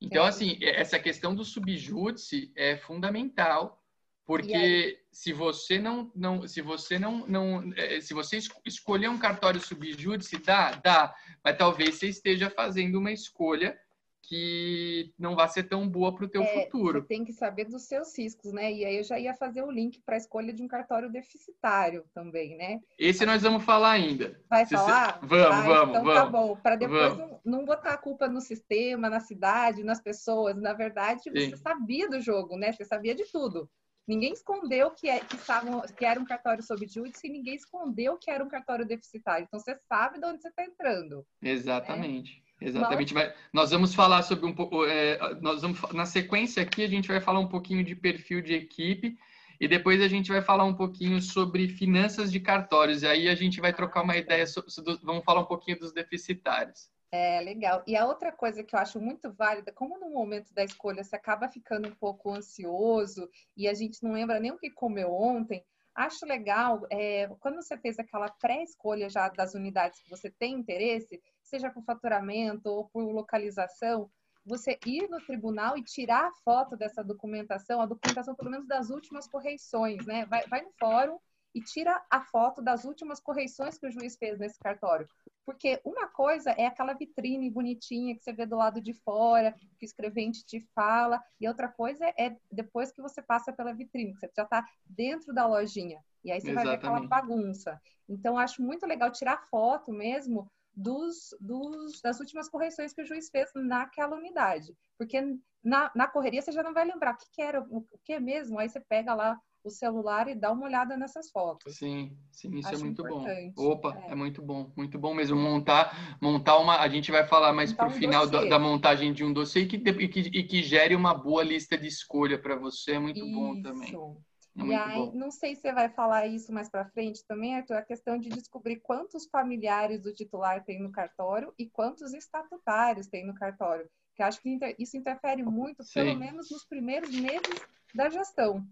Então, 0.00 0.24
assim, 0.24 0.58
essa 0.62 0.98
questão 0.98 1.34
do 1.34 1.44
subjúdice 1.44 2.50
é 2.56 2.78
fundamental 2.78 3.84
porque 4.28 5.00
se 5.10 5.32
você 5.32 5.78
não, 5.78 6.12
não, 6.14 6.46
se 6.46 6.60
você 6.60 6.98
não, 6.98 7.26
não, 7.26 7.72
é, 7.74 7.98
se 7.98 8.12
você 8.12 8.38
escolher 8.62 9.08
um 9.08 9.16
cartório 9.16 9.58
subjúdice, 9.58 10.36
dá, 10.36 10.72
dá, 10.72 11.16
mas 11.42 11.56
talvez 11.56 11.94
você 11.94 12.08
esteja 12.08 12.50
fazendo 12.50 12.98
uma 12.98 13.10
escolha 13.10 13.74
que 14.20 15.14
não 15.18 15.34
vai 15.34 15.48
ser 15.48 15.62
tão 15.62 15.88
boa 15.88 16.14
para 16.14 16.26
o 16.26 16.28
teu 16.28 16.42
é, 16.42 16.46
futuro. 16.46 17.00
Você 17.00 17.06
tem 17.06 17.24
que 17.24 17.32
saber 17.32 17.64
dos 17.64 17.84
seus 17.84 18.16
riscos, 18.18 18.52
né? 18.52 18.70
E 18.70 18.84
aí 18.84 18.98
eu 18.98 19.02
já 19.02 19.18
ia 19.18 19.32
fazer 19.32 19.62
o 19.62 19.70
link 19.70 20.02
para 20.04 20.16
a 20.16 20.18
escolha 20.18 20.52
de 20.52 20.62
um 20.62 20.68
cartório 20.68 21.10
deficitário 21.10 22.04
também, 22.12 22.54
né? 22.54 22.80
Esse 22.98 23.24
nós 23.24 23.40
vamos 23.40 23.64
falar 23.64 23.92
ainda. 23.92 24.38
Vai 24.50 24.66
se 24.66 24.74
falar? 24.74 25.20
Você... 25.20 25.26
Vamos, 25.26 25.56
ah, 25.56 25.62
vamos, 25.62 25.88
então 25.88 26.04
vamos. 26.04 26.20
tá 26.20 26.26
bom. 26.26 26.56
Para 26.56 26.76
depois 26.76 27.16
não, 27.16 27.40
não, 27.42 27.64
botar 27.64 27.94
a 27.94 27.96
culpa 27.96 28.28
no 28.28 28.42
sistema, 28.42 29.08
na 29.08 29.20
cidade, 29.20 29.82
nas 29.82 30.02
pessoas. 30.02 30.54
Na 30.54 30.74
verdade, 30.74 31.22
Sim. 31.22 31.32
você 31.32 31.56
sabia 31.56 32.10
do 32.10 32.20
jogo, 32.20 32.58
né? 32.58 32.72
Você 32.72 32.84
sabia 32.84 33.14
de 33.14 33.24
tudo. 33.32 33.70
Ninguém 34.08 34.32
escondeu 34.32 34.90
que, 34.90 35.06
é, 35.06 35.20
que, 35.20 35.36
estavam, 35.36 35.82
que 35.82 36.02
era 36.02 36.18
um 36.18 36.24
cartório 36.24 36.62
sob 36.62 36.88
júdice 36.88 37.26
e 37.26 37.30
ninguém 37.30 37.54
escondeu 37.54 38.16
que 38.16 38.30
era 38.30 38.42
um 38.42 38.48
cartório 38.48 38.86
deficitário. 38.86 39.44
Então, 39.46 39.60
você 39.60 39.78
sabe 39.86 40.18
de 40.18 40.24
onde 40.24 40.40
você 40.40 40.48
está 40.48 40.64
entrando. 40.64 41.26
Exatamente. 41.42 42.42
Né? 42.58 42.68
Exatamente. 42.68 43.12
Mas... 43.12 43.34
Nós 43.52 43.70
vamos 43.70 43.94
falar 43.94 44.22
sobre 44.22 44.46
um 44.46 44.54
pouco. 44.54 44.86
É, 44.86 45.34
nós 45.42 45.60
vamos, 45.60 45.78
na 45.92 46.06
sequência 46.06 46.62
aqui, 46.62 46.82
a 46.82 46.88
gente 46.88 47.06
vai 47.06 47.20
falar 47.20 47.38
um 47.38 47.48
pouquinho 47.48 47.84
de 47.84 47.94
perfil 47.94 48.40
de 48.40 48.54
equipe 48.54 49.18
e 49.60 49.68
depois 49.68 50.00
a 50.00 50.08
gente 50.08 50.30
vai 50.30 50.40
falar 50.40 50.64
um 50.64 50.74
pouquinho 50.74 51.20
sobre 51.20 51.68
finanças 51.68 52.32
de 52.32 52.40
cartórios. 52.40 53.02
E 53.02 53.06
aí 53.06 53.28
a 53.28 53.34
gente 53.34 53.60
vai 53.60 53.74
trocar 53.74 54.02
uma 54.02 54.16
ideia, 54.16 54.46
sobre, 54.46 54.98
vamos 55.02 55.22
falar 55.22 55.42
um 55.42 55.46
pouquinho 55.46 55.78
dos 55.78 55.92
deficitários. 55.92 56.88
É, 57.10 57.40
legal. 57.40 57.82
E 57.86 57.96
a 57.96 58.06
outra 58.06 58.30
coisa 58.30 58.62
que 58.62 58.74
eu 58.74 58.78
acho 58.78 59.00
muito 59.00 59.32
válida, 59.32 59.72
como 59.72 59.98
no 59.98 60.10
momento 60.10 60.52
da 60.52 60.62
escolha 60.62 61.02
você 61.02 61.16
acaba 61.16 61.48
ficando 61.48 61.88
um 61.88 61.94
pouco 61.94 62.34
ansioso 62.34 63.30
e 63.56 63.66
a 63.66 63.72
gente 63.72 64.02
não 64.02 64.12
lembra 64.12 64.38
nem 64.38 64.52
o 64.52 64.58
que 64.58 64.70
comeu 64.70 65.10
ontem, 65.10 65.64
acho 65.94 66.26
legal, 66.26 66.86
é, 66.90 67.26
quando 67.40 67.56
você 67.56 67.78
fez 67.78 67.98
aquela 67.98 68.28
pré-escolha 68.28 69.08
já 69.08 69.28
das 69.30 69.54
unidades 69.54 70.02
que 70.02 70.10
você 70.10 70.30
tem 70.30 70.54
interesse, 70.54 71.20
seja 71.42 71.70
por 71.70 71.82
faturamento 71.82 72.68
ou 72.68 72.88
por 72.88 73.02
localização, 73.10 74.10
você 74.44 74.78
ir 74.86 75.08
no 75.08 75.20
tribunal 75.24 75.76
e 75.76 75.84
tirar 75.84 76.28
a 76.28 76.32
foto 76.44 76.76
dessa 76.76 77.02
documentação, 77.02 77.80
a 77.80 77.86
documentação 77.86 78.34
pelo 78.34 78.50
menos 78.50 78.66
das 78.66 78.90
últimas 78.90 79.26
correições, 79.26 80.04
né? 80.06 80.26
Vai, 80.26 80.46
vai 80.46 80.62
no 80.62 80.72
fórum 80.78 81.18
e 81.58 81.60
tira 81.60 82.00
a 82.08 82.20
foto 82.20 82.62
das 82.62 82.84
últimas 82.84 83.18
correições 83.18 83.76
que 83.76 83.86
o 83.86 83.90
juiz 83.90 84.16
fez 84.16 84.38
nesse 84.38 84.56
cartório. 84.60 85.08
Porque 85.44 85.80
uma 85.84 86.06
coisa 86.06 86.52
é 86.52 86.66
aquela 86.66 86.92
vitrine 86.92 87.50
bonitinha 87.50 88.14
que 88.14 88.22
você 88.22 88.32
vê 88.32 88.46
do 88.46 88.56
lado 88.56 88.80
de 88.80 88.92
fora, 88.92 89.52
que 89.76 89.84
o 89.84 89.86
escrevente 89.86 90.46
te 90.46 90.60
fala, 90.72 91.20
e 91.40 91.48
outra 91.48 91.66
coisa 91.66 92.06
é 92.16 92.36
depois 92.50 92.92
que 92.92 93.02
você 93.02 93.20
passa 93.20 93.52
pela 93.52 93.74
vitrine, 93.74 94.12
que 94.12 94.20
você 94.20 94.30
já 94.36 94.44
está 94.44 94.64
dentro 94.86 95.34
da 95.34 95.48
lojinha. 95.48 96.00
E 96.24 96.30
aí 96.30 96.40
você 96.40 96.50
Exatamente. 96.50 96.54
vai 96.54 96.78
ver 96.78 96.86
aquela 96.86 97.08
bagunça. 97.08 97.80
Então, 98.08 98.38
acho 98.38 98.62
muito 98.62 98.86
legal 98.86 99.10
tirar 99.10 99.42
foto 99.48 99.90
mesmo 99.90 100.48
dos, 100.72 101.34
dos, 101.40 102.00
das 102.00 102.20
últimas 102.20 102.48
correções 102.48 102.92
que 102.92 103.02
o 103.02 103.04
juiz 103.04 103.28
fez 103.30 103.50
naquela 103.56 104.16
unidade. 104.16 104.76
Porque 104.96 105.20
na, 105.64 105.90
na 105.92 106.06
correria 106.06 106.40
você 106.40 106.52
já 106.52 106.62
não 106.62 106.72
vai 106.72 106.84
lembrar 106.84 107.14
o 107.14 107.16
que, 107.16 107.26
que 107.32 107.42
era, 107.42 107.60
o, 107.62 107.78
o 107.78 107.98
que 108.04 108.12
é 108.12 108.20
mesmo. 108.20 108.60
Aí 108.60 108.68
você 108.68 108.78
pega 108.78 109.12
lá 109.12 109.36
o 109.64 109.70
celular 109.70 110.28
e 110.28 110.34
dá 110.34 110.52
uma 110.52 110.66
olhada 110.66 110.96
nessas 110.96 111.30
fotos. 111.30 111.76
Sim, 111.76 112.16
sim, 112.32 112.54
isso 112.56 112.68
é 112.68 112.72
Acho 112.72 112.82
é 112.82 112.84
muito 112.84 113.02
importante. 113.02 113.54
bom. 113.54 113.70
Opa, 113.70 114.02
é. 114.06 114.12
é. 114.12 114.14
muito 114.14 114.42
bom, 114.42 114.70
muito 114.76 114.98
bom 114.98 115.14
mesmo. 115.14 115.36
Montar, 115.36 116.18
montar 116.20 116.58
uma. 116.58 116.78
A 116.78 116.88
gente 116.88 117.10
vai 117.10 117.26
falar 117.26 117.52
mais 117.52 117.72
para 117.72 117.88
o 117.88 117.90
um 117.90 117.94
final 117.94 118.26
da, 118.26 118.44
da, 118.44 118.58
montagem 118.58 119.12
de 119.12 119.24
um 119.24 119.32
dossiê 119.32 119.62
e 119.62 119.66
que, 119.66 119.76
e 119.76 120.08
que, 120.08 120.20
e 120.20 120.44
que 120.44 120.62
gere 120.62 120.94
uma 120.94 121.14
boa 121.14 121.42
lista 121.42 121.76
de 121.76 121.86
escolha 121.86 122.38
para 122.38 122.56
você. 122.56 122.92
É 122.92 122.98
muito 122.98 123.24
isso. 123.24 123.34
bom 123.34 123.60
também. 123.60 123.94
É 123.94 124.64
e 124.66 124.74
aí, 124.74 124.98
bom. 124.98 125.12
não 125.14 125.30
sei 125.30 125.54
se 125.54 125.62
você 125.62 125.72
vai 125.72 125.88
falar 125.88 126.26
isso 126.26 126.52
mais 126.52 126.68
para 126.68 126.88
frente 126.90 127.24
também, 127.26 127.54
Arthur, 127.54 127.76
a 127.76 127.82
questão 127.82 128.18
de 128.18 128.28
descobrir 128.28 128.76
quantos 128.80 129.26
familiares 129.26 130.00
do 130.00 130.12
titular 130.12 130.64
tem 130.64 130.82
no 130.82 130.90
cartório 130.90 131.54
e 131.56 131.68
quantos 131.68 132.12
estatutários 132.12 133.06
tem 133.06 133.24
no 133.24 133.34
cartório. 133.34 133.88
Que 134.16 134.22
acho 134.22 134.40
que 134.40 134.58
isso 134.78 134.96
interfere 134.96 135.44
muito, 135.44 135.84
Sim. 135.84 135.92
pelo 135.94 136.18
menos 136.18 136.50
nos 136.50 136.64
primeiros 136.64 137.10
meses 137.10 137.60
da 137.94 138.08
gestão. 138.08 138.66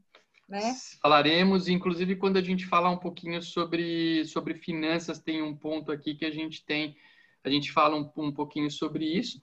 Né? 0.49 0.75
Falaremos, 1.03 1.69
inclusive, 1.69 2.17
quando 2.17 2.37
a 2.37 2.43
gente 2.43 2.67
falar 2.67 2.91
um 2.91 2.99
pouquinho 2.99 3.43
sobre, 3.43 4.25
sobre 4.27 4.55
finanças, 4.55 5.19
tem 5.19 5.43
um 5.43 5.57
ponto 5.57 5.91
aqui 5.91 6.15
que 6.15 6.25
a 6.25 6.31
gente 6.31 6.65
tem, 6.65 6.97
a 7.43 7.51
gente 7.51 7.73
fala 7.73 7.97
um, 7.97 8.11
um 8.17 8.33
pouquinho 8.33 8.71
sobre 8.71 9.05
isso. 9.05 9.41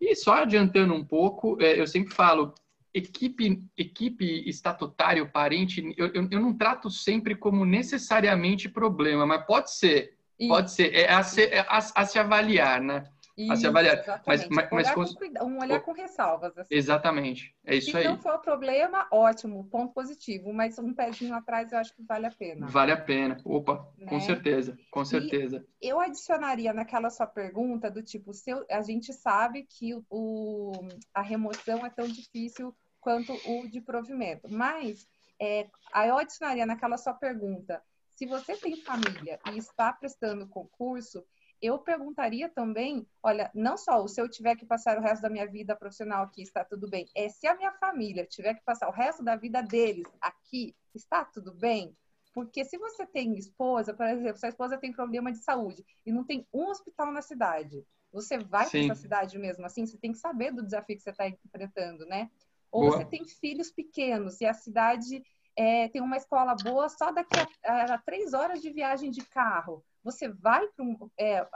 E 0.00 0.14
só 0.14 0.34
adiantando 0.34 0.94
um 0.94 1.04
pouco, 1.04 1.60
é, 1.60 1.80
eu 1.80 1.86
sempre 1.86 2.14
falo, 2.14 2.54
equipe, 2.92 3.64
equipe 3.76 4.48
estatutário, 4.48 5.30
parente, 5.30 5.92
eu, 5.96 6.06
eu, 6.14 6.28
eu, 6.30 6.40
não 6.40 6.56
trato 6.56 6.88
sempre 6.88 7.34
como 7.34 7.64
necessariamente 7.64 8.68
problema, 8.68 9.26
mas 9.26 9.44
pode 9.44 9.72
ser, 9.72 10.16
pode 10.46 10.70
ser, 10.70 10.94
é 10.94 11.12
a, 11.12 11.22
se, 11.24 11.42
é 11.42 11.60
a, 11.60 11.78
a 11.78 12.06
se 12.06 12.18
avaliar, 12.18 12.80
né? 12.80 13.10
Isso, 13.36 13.52
a 13.52 13.56
se 13.56 13.66
avaliar. 13.66 14.22
Mas, 14.26 14.48
mas, 14.48 14.68
mas 14.70 14.86
olhar 14.86 14.94
com, 14.94 15.44
um 15.44 15.60
olhar 15.60 15.80
com 15.80 15.92
ressalvas. 15.92 16.56
Assim. 16.56 16.74
Exatamente, 16.74 17.54
é 17.64 17.74
isso 17.74 17.90
se 17.90 17.96
aí. 17.96 18.04
Se 18.04 18.08
não 18.08 18.18
for 18.18 18.38
problema, 18.38 19.08
ótimo, 19.10 19.64
ponto 19.64 19.92
positivo, 19.92 20.52
mas 20.52 20.78
um 20.78 20.94
pezinho 20.94 21.34
atrás 21.34 21.72
eu 21.72 21.78
acho 21.78 21.94
que 21.94 22.02
vale 22.02 22.26
a 22.26 22.30
pena. 22.30 22.66
Vale 22.68 22.92
a 22.92 22.96
pena, 22.96 23.36
opa, 23.44 23.88
né? 23.98 24.06
com 24.06 24.20
certeza, 24.20 24.78
com 24.90 25.04
certeza. 25.04 25.66
E 25.82 25.88
eu 25.88 26.00
adicionaria 26.00 26.72
naquela 26.72 27.10
sua 27.10 27.26
pergunta 27.26 27.90
do 27.90 28.02
tipo, 28.02 28.32
se 28.32 28.50
eu, 28.50 28.64
a 28.70 28.82
gente 28.82 29.12
sabe 29.12 29.64
que 29.64 29.94
o, 30.08 30.72
a 31.12 31.22
remoção 31.22 31.84
é 31.84 31.90
tão 31.90 32.06
difícil 32.06 32.74
quanto 33.00 33.32
o 33.46 33.68
de 33.68 33.80
provimento. 33.80 34.48
Mas 34.48 35.08
é, 35.40 35.66
aí 35.92 36.08
eu 36.08 36.18
adicionaria 36.18 36.64
naquela 36.64 36.96
sua 36.96 37.14
pergunta, 37.14 37.82
se 38.14 38.26
você 38.26 38.56
tem 38.56 38.76
família 38.76 39.40
e 39.52 39.58
está 39.58 39.92
prestando 39.92 40.46
concurso, 40.46 41.24
eu 41.64 41.78
perguntaria 41.78 42.48
também, 42.48 43.06
olha, 43.22 43.50
não 43.54 43.76
só 43.76 44.06
se 44.06 44.20
eu 44.20 44.28
tiver 44.28 44.54
que 44.54 44.66
passar 44.66 44.98
o 44.98 45.00
resto 45.00 45.22
da 45.22 45.30
minha 45.30 45.46
vida 45.46 45.74
profissional 45.74 46.24
aqui, 46.24 46.42
está 46.42 46.62
tudo 46.62 46.88
bem, 46.88 47.08
é 47.14 47.28
se 47.30 47.46
a 47.46 47.56
minha 47.56 47.72
família 47.72 48.26
tiver 48.26 48.54
que 48.54 48.64
passar 48.64 48.88
o 48.88 48.92
resto 48.92 49.24
da 49.24 49.34
vida 49.34 49.62
deles 49.62 50.06
aqui, 50.20 50.76
está 50.94 51.24
tudo 51.24 51.54
bem? 51.54 51.96
Porque 52.34 52.64
se 52.64 52.76
você 52.76 53.06
tem 53.06 53.38
esposa, 53.38 53.94
por 53.94 54.06
exemplo, 54.06 54.36
sua 54.36 54.48
esposa 54.50 54.76
tem 54.76 54.92
problema 54.92 55.32
de 55.32 55.38
saúde 55.38 55.84
e 56.04 56.12
não 56.12 56.24
tem 56.24 56.46
um 56.52 56.66
hospital 56.66 57.10
na 57.12 57.22
cidade, 57.22 57.82
você 58.12 58.36
vai 58.36 58.68
para 58.68 58.80
essa 58.80 58.94
cidade 58.94 59.38
mesmo 59.38 59.64
assim? 59.64 59.86
Você 59.86 59.96
tem 59.96 60.12
que 60.12 60.18
saber 60.18 60.52
do 60.52 60.62
desafio 60.62 60.96
que 60.96 61.02
você 61.02 61.10
está 61.10 61.28
enfrentando, 61.28 62.04
né? 62.06 62.30
Ou 62.70 62.82
boa. 62.82 62.98
você 62.98 63.04
tem 63.04 63.24
filhos 63.24 63.70
pequenos 63.70 64.40
e 64.40 64.46
a 64.46 64.52
cidade 64.52 65.24
é, 65.56 65.88
tem 65.88 66.02
uma 66.02 66.16
escola 66.16 66.54
boa 66.62 66.88
só 66.88 67.12
daqui 67.12 67.38
a, 67.64 67.94
a, 67.94 67.98
três 67.98 68.34
horas 68.34 68.60
de 68.60 68.70
viagem 68.70 69.10
de 69.10 69.24
carro. 69.26 69.84
Você 70.02 70.28
vai 70.28 70.66
para 70.68 70.84
um, 70.84 71.10
é, 71.18 71.46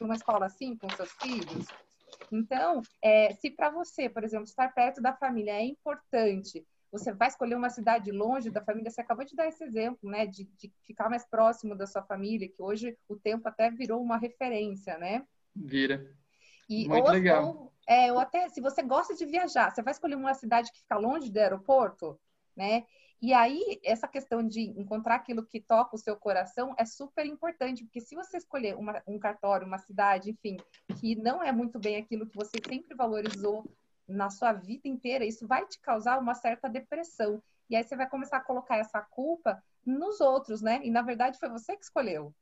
uma 0.00 0.14
escola 0.14 0.46
assim 0.46 0.76
com 0.76 0.88
seus 0.90 1.10
filhos? 1.12 1.66
Então, 2.30 2.82
é, 3.02 3.34
se 3.34 3.50
para 3.50 3.70
você, 3.70 4.08
por 4.08 4.22
exemplo, 4.22 4.44
estar 4.44 4.72
perto 4.72 5.00
da 5.00 5.12
família 5.12 5.52
é 5.52 5.64
importante, 5.64 6.64
você 6.92 7.12
vai 7.12 7.28
escolher 7.28 7.54
uma 7.54 7.70
cidade 7.70 8.10
longe 8.10 8.50
da 8.50 8.62
família, 8.62 8.90
você 8.90 9.00
acabou 9.00 9.24
de 9.24 9.34
dar 9.34 9.46
esse 9.46 9.62
exemplo, 9.62 10.10
né, 10.10 10.26
de, 10.26 10.44
de 10.44 10.72
ficar 10.82 11.08
mais 11.08 11.24
próximo 11.24 11.76
da 11.76 11.86
sua 11.86 12.02
família, 12.02 12.48
que 12.48 12.60
hoje 12.60 12.96
o 13.08 13.16
tempo 13.16 13.48
até 13.48 13.70
virou 13.70 14.02
uma 14.02 14.16
referência, 14.16 14.98
né? 14.98 15.24
Vira. 15.54 16.14
E, 16.68 16.88
Muito 16.88 17.06
ou, 17.06 17.12
legal. 17.12 17.46
Ou, 17.46 17.72
é, 17.86 18.12
ou 18.12 18.18
até, 18.18 18.48
se 18.48 18.60
você 18.60 18.82
gosta 18.82 19.14
de 19.14 19.24
viajar, 19.24 19.70
você 19.70 19.82
vai 19.82 19.92
escolher 19.92 20.16
uma 20.16 20.34
cidade 20.34 20.70
que 20.72 20.80
fica 20.80 20.96
longe 20.96 21.30
do 21.30 21.38
aeroporto, 21.38 22.18
né? 22.56 22.84
E 23.22 23.34
aí, 23.34 23.78
essa 23.84 24.08
questão 24.08 24.46
de 24.46 24.62
encontrar 24.80 25.16
aquilo 25.16 25.44
que 25.44 25.60
toca 25.60 25.94
o 25.94 25.98
seu 25.98 26.16
coração 26.16 26.74
é 26.78 26.86
super 26.86 27.26
importante, 27.26 27.84
porque 27.84 28.00
se 28.00 28.14
você 28.14 28.38
escolher 28.38 28.74
uma, 28.76 29.02
um 29.06 29.18
cartório, 29.18 29.66
uma 29.66 29.76
cidade, 29.76 30.30
enfim, 30.30 30.56
que 30.98 31.14
não 31.16 31.42
é 31.42 31.52
muito 31.52 31.78
bem 31.78 31.96
aquilo 31.96 32.26
que 32.26 32.34
você 32.34 32.56
sempre 32.66 32.94
valorizou 32.94 33.70
na 34.08 34.30
sua 34.30 34.54
vida 34.54 34.88
inteira, 34.88 35.24
isso 35.24 35.46
vai 35.46 35.66
te 35.66 35.78
causar 35.80 36.18
uma 36.18 36.34
certa 36.34 36.68
depressão. 36.68 37.42
E 37.68 37.76
aí 37.76 37.84
você 37.84 37.94
vai 37.94 38.08
começar 38.08 38.38
a 38.38 38.44
colocar 38.44 38.76
essa 38.76 39.00
culpa 39.02 39.62
nos 39.84 40.20
outros, 40.20 40.62
né? 40.62 40.80
E 40.82 40.90
na 40.90 41.02
verdade 41.02 41.38
foi 41.38 41.50
você 41.50 41.76
que 41.76 41.84
escolheu. 41.84 42.34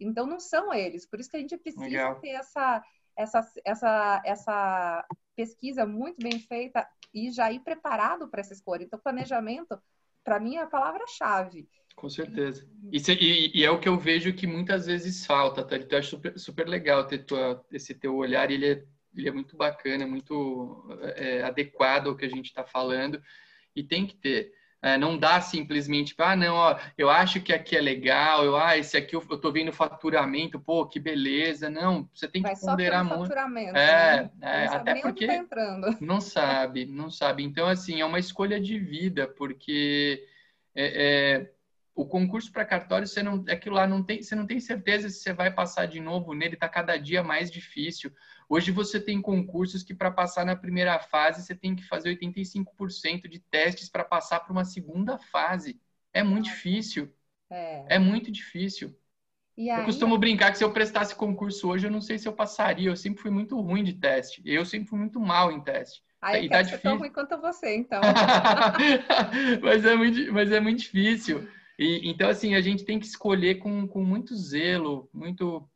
Então 0.00 0.26
não 0.26 0.40
são 0.40 0.72
eles. 0.72 1.06
Por 1.06 1.20
isso 1.20 1.30
que 1.30 1.36
a 1.36 1.40
gente 1.40 1.56
precisa 1.56 1.84
Legal. 1.84 2.18
ter 2.18 2.30
essa, 2.30 2.82
essa, 3.14 3.52
essa, 3.64 4.22
essa 4.24 5.06
pesquisa 5.36 5.86
muito 5.86 6.16
bem 6.20 6.40
feita 6.40 6.88
e 7.14 7.30
já 7.30 7.52
ir 7.52 7.60
preparado 7.60 8.26
para 8.28 8.40
essa 8.40 8.52
escolha. 8.52 8.82
Então, 8.82 8.98
planejamento, 8.98 9.80
para 10.28 10.38
mim, 10.38 10.56
é 10.56 10.62
a 10.62 10.66
palavra-chave. 10.66 11.66
Com 11.96 12.10
certeza. 12.10 12.68
E, 12.92 12.98
e, 12.98 13.60
e, 13.60 13.64
é 13.64 13.70
o 13.70 13.80
que 13.80 13.88
eu 13.88 13.98
vejo 13.98 14.34
que 14.34 14.46
muitas 14.46 14.84
vezes 14.84 15.24
falta, 15.24 15.64
tá? 15.64 15.76
Então, 15.76 15.88
eu 15.92 15.98
acho 15.98 16.10
super, 16.10 16.38
super 16.38 16.68
legal 16.68 17.06
ter 17.06 17.24
tua, 17.24 17.64
esse 17.72 17.94
teu 17.94 18.14
olhar, 18.14 18.50
ele 18.50 18.66
é, 18.66 18.84
ele 19.16 19.28
é 19.28 19.32
muito 19.32 19.56
bacana, 19.56 20.06
muito 20.06 20.86
é, 21.16 21.42
adequado 21.42 22.08
ao 22.08 22.16
que 22.16 22.26
a 22.26 22.28
gente 22.28 22.44
está 22.44 22.62
falando, 22.62 23.20
e 23.74 23.82
tem 23.82 24.06
que 24.06 24.16
ter. 24.16 24.52
É, 24.80 24.96
não 24.96 25.18
dá 25.18 25.40
simplesmente, 25.40 26.14
ah, 26.18 26.36
não, 26.36 26.54
ó, 26.54 26.78
eu 26.96 27.10
acho 27.10 27.40
que 27.40 27.52
aqui 27.52 27.76
é 27.76 27.80
legal, 27.80 28.44
eu, 28.44 28.56
ah, 28.56 28.78
esse 28.78 28.96
aqui 28.96 29.16
eu, 29.16 29.24
eu 29.28 29.36
tô 29.36 29.50
vendo 29.50 29.72
faturamento, 29.72 30.60
pô, 30.60 30.86
que 30.86 31.00
beleza. 31.00 31.68
Não, 31.68 32.08
você 32.14 32.28
tem 32.28 32.42
que 32.42 32.60
ponderar 32.60 33.04
muito. 33.04 33.22
Faturamento, 33.22 33.76
é, 33.76 34.30
né? 34.36 34.64
é 34.64 34.66
até 34.68 34.94
porque 35.00 35.26
tá 35.26 35.66
não 36.00 36.20
sabe, 36.20 36.86
não 36.86 37.10
sabe. 37.10 37.42
Então, 37.42 37.66
assim, 37.66 38.00
é 38.00 38.04
uma 38.04 38.20
escolha 38.20 38.60
de 38.60 38.78
vida, 38.78 39.26
porque 39.26 40.24
é, 40.76 41.40
é 41.40 41.50
o 41.98 42.06
concurso 42.06 42.52
para 42.52 42.64
cartório, 42.64 43.08
você 43.08 43.24
não, 43.24 43.44
aquilo 43.48 43.74
lá 43.74 43.84
não 43.84 44.04
tem, 44.04 44.22
você 44.22 44.36
não 44.36 44.46
tem 44.46 44.60
certeza 44.60 45.10
se 45.10 45.18
você 45.18 45.32
vai 45.32 45.52
passar 45.52 45.86
de 45.86 45.98
novo 45.98 46.32
nele, 46.32 46.54
está 46.54 46.68
cada 46.68 46.96
dia 46.96 47.24
mais 47.24 47.50
difícil. 47.50 48.12
Hoje 48.48 48.70
você 48.70 48.98
tem 48.98 49.20
concursos 49.20 49.82
que 49.82 49.94
para 49.94 50.10
passar 50.10 50.46
na 50.46 50.56
primeira 50.56 50.98
fase 50.98 51.42
você 51.42 51.54
tem 51.54 51.76
que 51.76 51.86
fazer 51.86 52.16
85% 52.16 53.28
de 53.28 53.38
testes 53.38 53.88
para 53.90 54.04
passar 54.04 54.40
para 54.40 54.52
uma 54.52 54.64
segunda 54.64 55.18
fase. 55.18 55.78
É 56.12 56.22
muito 56.22 56.44
difícil. 56.44 57.12
É, 57.50 57.96
é 57.96 57.98
muito 57.98 58.30
difícil. 58.32 58.96
Aí... 59.58 59.68
Eu 59.68 59.84
costumo 59.84 60.16
brincar 60.16 60.50
que 60.50 60.58
se 60.58 60.64
eu 60.64 60.72
prestasse 60.72 61.14
concurso 61.14 61.68
hoje, 61.68 61.86
eu 61.86 61.90
não 61.90 62.00
sei 62.00 62.18
se 62.18 62.26
eu 62.26 62.32
passaria. 62.32 62.88
Eu 62.88 62.96
sempre 62.96 63.20
fui 63.20 63.30
muito 63.30 63.60
ruim 63.60 63.84
de 63.84 63.92
teste. 63.92 64.40
Eu 64.44 64.64
sempre 64.64 64.88
fui 64.88 64.98
muito 64.98 65.20
mal 65.20 65.52
em 65.52 65.60
teste. 65.60 66.02
Aí 66.20 66.46
e 66.46 66.48
tá 66.48 66.62
difícil. 66.62 66.82
tão 66.82 66.98
ruim 66.98 67.10
quanto 67.10 67.36
você, 67.38 67.76
então. 67.76 68.00
mas, 69.62 69.84
é 69.84 69.94
muito, 69.94 70.32
mas 70.32 70.50
é 70.50 70.60
muito 70.60 70.80
difícil. 70.80 71.46
E, 71.78 72.08
então, 72.08 72.28
assim, 72.28 72.54
a 72.54 72.60
gente 72.60 72.84
tem 72.84 72.98
que 72.98 73.06
escolher 73.06 73.56
com, 73.56 73.86
com 73.86 74.02
muito 74.02 74.34
zelo, 74.34 75.08
muito 75.12 75.68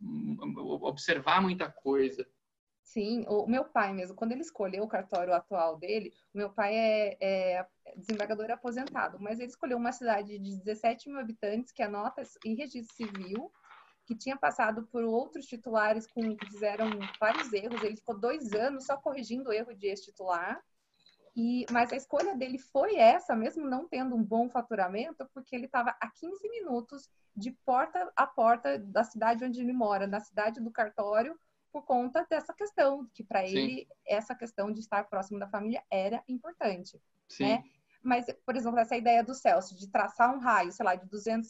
observar 0.56 1.40
muita 1.40 1.68
coisa. 1.68 2.26
Sim, 2.82 3.24
o 3.28 3.46
meu 3.46 3.64
pai 3.64 3.92
mesmo, 3.92 4.16
quando 4.16 4.32
ele 4.32 4.42
escolheu 4.42 4.82
o 4.82 4.88
cartório 4.88 5.32
atual 5.32 5.76
dele, 5.76 6.12
o 6.34 6.38
meu 6.38 6.50
pai 6.50 6.74
é, 6.74 7.16
é 7.20 7.66
desembargador 7.96 8.50
aposentado, 8.50 9.18
mas 9.20 9.38
ele 9.38 9.48
escolheu 9.48 9.78
uma 9.78 9.92
cidade 9.92 10.38
de 10.38 10.56
17 10.58 11.08
mil 11.08 11.18
habitantes 11.18 11.72
que 11.72 11.82
anota 11.82 12.22
em 12.44 12.54
registro 12.54 12.94
civil, 12.94 13.50
que 14.04 14.16
tinha 14.16 14.36
passado 14.36 14.82
por 14.90 15.04
outros 15.04 15.46
titulares 15.46 16.06
com, 16.06 16.36
que 16.36 16.46
fizeram 16.46 16.90
vários 17.20 17.52
erros. 17.52 17.82
Ele 17.82 17.96
ficou 17.96 18.18
dois 18.18 18.52
anos 18.52 18.84
só 18.84 18.96
corrigindo 18.96 19.50
o 19.50 19.52
erro 19.52 19.74
de 19.74 19.86
ex-titular. 19.86 20.60
E, 21.34 21.64
mas 21.70 21.92
a 21.92 21.96
escolha 21.96 22.36
dele 22.36 22.58
foi 22.58 22.96
essa, 22.96 23.34
mesmo 23.34 23.66
não 23.66 23.88
tendo 23.88 24.14
um 24.14 24.22
bom 24.22 24.50
faturamento, 24.50 25.26
porque 25.32 25.56
ele 25.56 25.66
estava 25.66 25.96
a 26.00 26.10
15 26.10 26.46
minutos 26.50 27.08
de 27.34 27.52
porta 27.64 28.12
a 28.14 28.26
porta 28.26 28.78
da 28.78 29.02
cidade 29.02 29.44
onde 29.44 29.60
ele 29.60 29.72
mora, 29.72 30.06
na 30.06 30.20
cidade 30.20 30.60
do 30.60 30.70
cartório, 30.70 31.38
por 31.72 31.84
conta 31.84 32.26
dessa 32.28 32.52
questão, 32.52 33.08
que 33.14 33.24
para 33.24 33.46
ele 33.46 33.88
essa 34.06 34.34
questão 34.34 34.70
de 34.70 34.80
estar 34.80 35.08
próximo 35.08 35.38
da 35.38 35.48
família 35.48 35.82
era 35.90 36.22
importante. 36.28 37.00
Sim. 37.28 37.44
Né? 37.44 37.64
Mas, 38.02 38.26
por 38.44 38.56
exemplo, 38.56 38.78
essa 38.78 38.96
ideia 38.96 39.22
do 39.22 39.34
Celso, 39.34 39.76
de 39.76 39.88
traçar 39.88 40.34
um 40.34 40.40
raio, 40.40 40.72
sei 40.72 40.84
lá, 40.84 40.94
de 40.94 41.06
200 41.08 41.48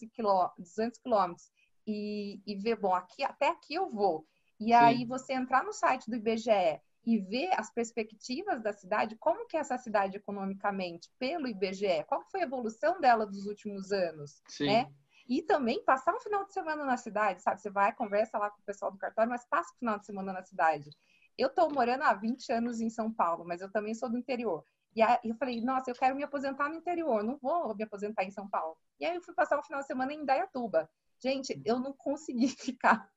quilômetros 1.02 1.50
e, 1.86 2.40
e 2.46 2.54
ver, 2.54 2.76
bom, 2.76 2.94
aqui, 2.94 3.24
até 3.24 3.48
aqui 3.48 3.74
eu 3.74 3.90
vou. 3.90 4.26
E 4.60 4.66
Sim. 4.66 4.74
aí 4.74 5.04
você 5.04 5.32
entrar 5.32 5.64
no 5.64 5.72
site 5.72 6.08
do 6.08 6.16
IBGE 6.16 6.80
e 7.04 7.18
ver 7.18 7.50
as 7.58 7.72
perspectivas 7.72 8.62
da 8.62 8.72
cidade, 8.72 9.16
como 9.16 9.46
que 9.46 9.56
é 9.56 9.60
essa 9.60 9.76
cidade 9.76 10.16
economicamente, 10.16 11.10
pelo 11.18 11.48
IBGE, 11.48 12.04
qual 12.06 12.22
foi 12.30 12.42
a 12.42 12.44
evolução 12.44 13.00
dela 13.00 13.26
dos 13.26 13.46
últimos 13.46 13.90
anos, 13.90 14.40
Sim. 14.46 14.66
né? 14.66 14.92
E 15.28 15.42
também 15.42 15.84
passar 15.84 16.14
um 16.14 16.20
final 16.20 16.44
de 16.44 16.52
semana 16.52 16.84
na 16.84 16.96
cidade, 16.96 17.42
sabe? 17.42 17.60
Você 17.60 17.70
vai, 17.70 17.92
conversa 17.92 18.38
lá 18.38 18.50
com 18.50 18.60
o 18.60 18.64
pessoal 18.64 18.90
do 18.90 18.98
cartório, 18.98 19.30
mas 19.30 19.44
passa 19.44 19.72
o 19.74 19.78
final 19.78 19.98
de 19.98 20.06
semana 20.06 20.32
na 20.32 20.42
cidade. 20.42 20.90
Eu 21.38 21.48
estou 21.48 21.72
morando 21.72 22.02
há 22.02 22.12
20 22.12 22.52
anos 22.52 22.80
em 22.80 22.90
São 22.90 23.12
Paulo, 23.12 23.44
mas 23.44 23.60
eu 23.60 23.70
também 23.70 23.94
sou 23.94 24.08
do 24.08 24.18
interior. 24.18 24.64
E 24.94 25.00
aí 25.00 25.18
eu 25.24 25.34
falei, 25.36 25.60
nossa, 25.60 25.90
eu 25.90 25.94
quero 25.94 26.14
me 26.14 26.22
aposentar 26.22 26.68
no 26.68 26.74
interior, 26.74 27.22
não 27.22 27.38
vou 27.38 27.74
me 27.74 27.84
aposentar 27.84 28.24
em 28.24 28.30
São 28.30 28.48
Paulo. 28.48 28.76
E 29.00 29.06
aí 29.06 29.14
eu 29.14 29.22
fui 29.22 29.34
passar 29.34 29.58
um 29.58 29.62
final 29.62 29.80
de 29.80 29.86
semana 29.86 30.12
em 30.12 30.20
Indaiatuba. 30.20 30.88
Gente, 31.18 31.60
eu 31.64 31.78
não 31.78 31.92
consegui 31.92 32.48
ficar. 32.58 33.10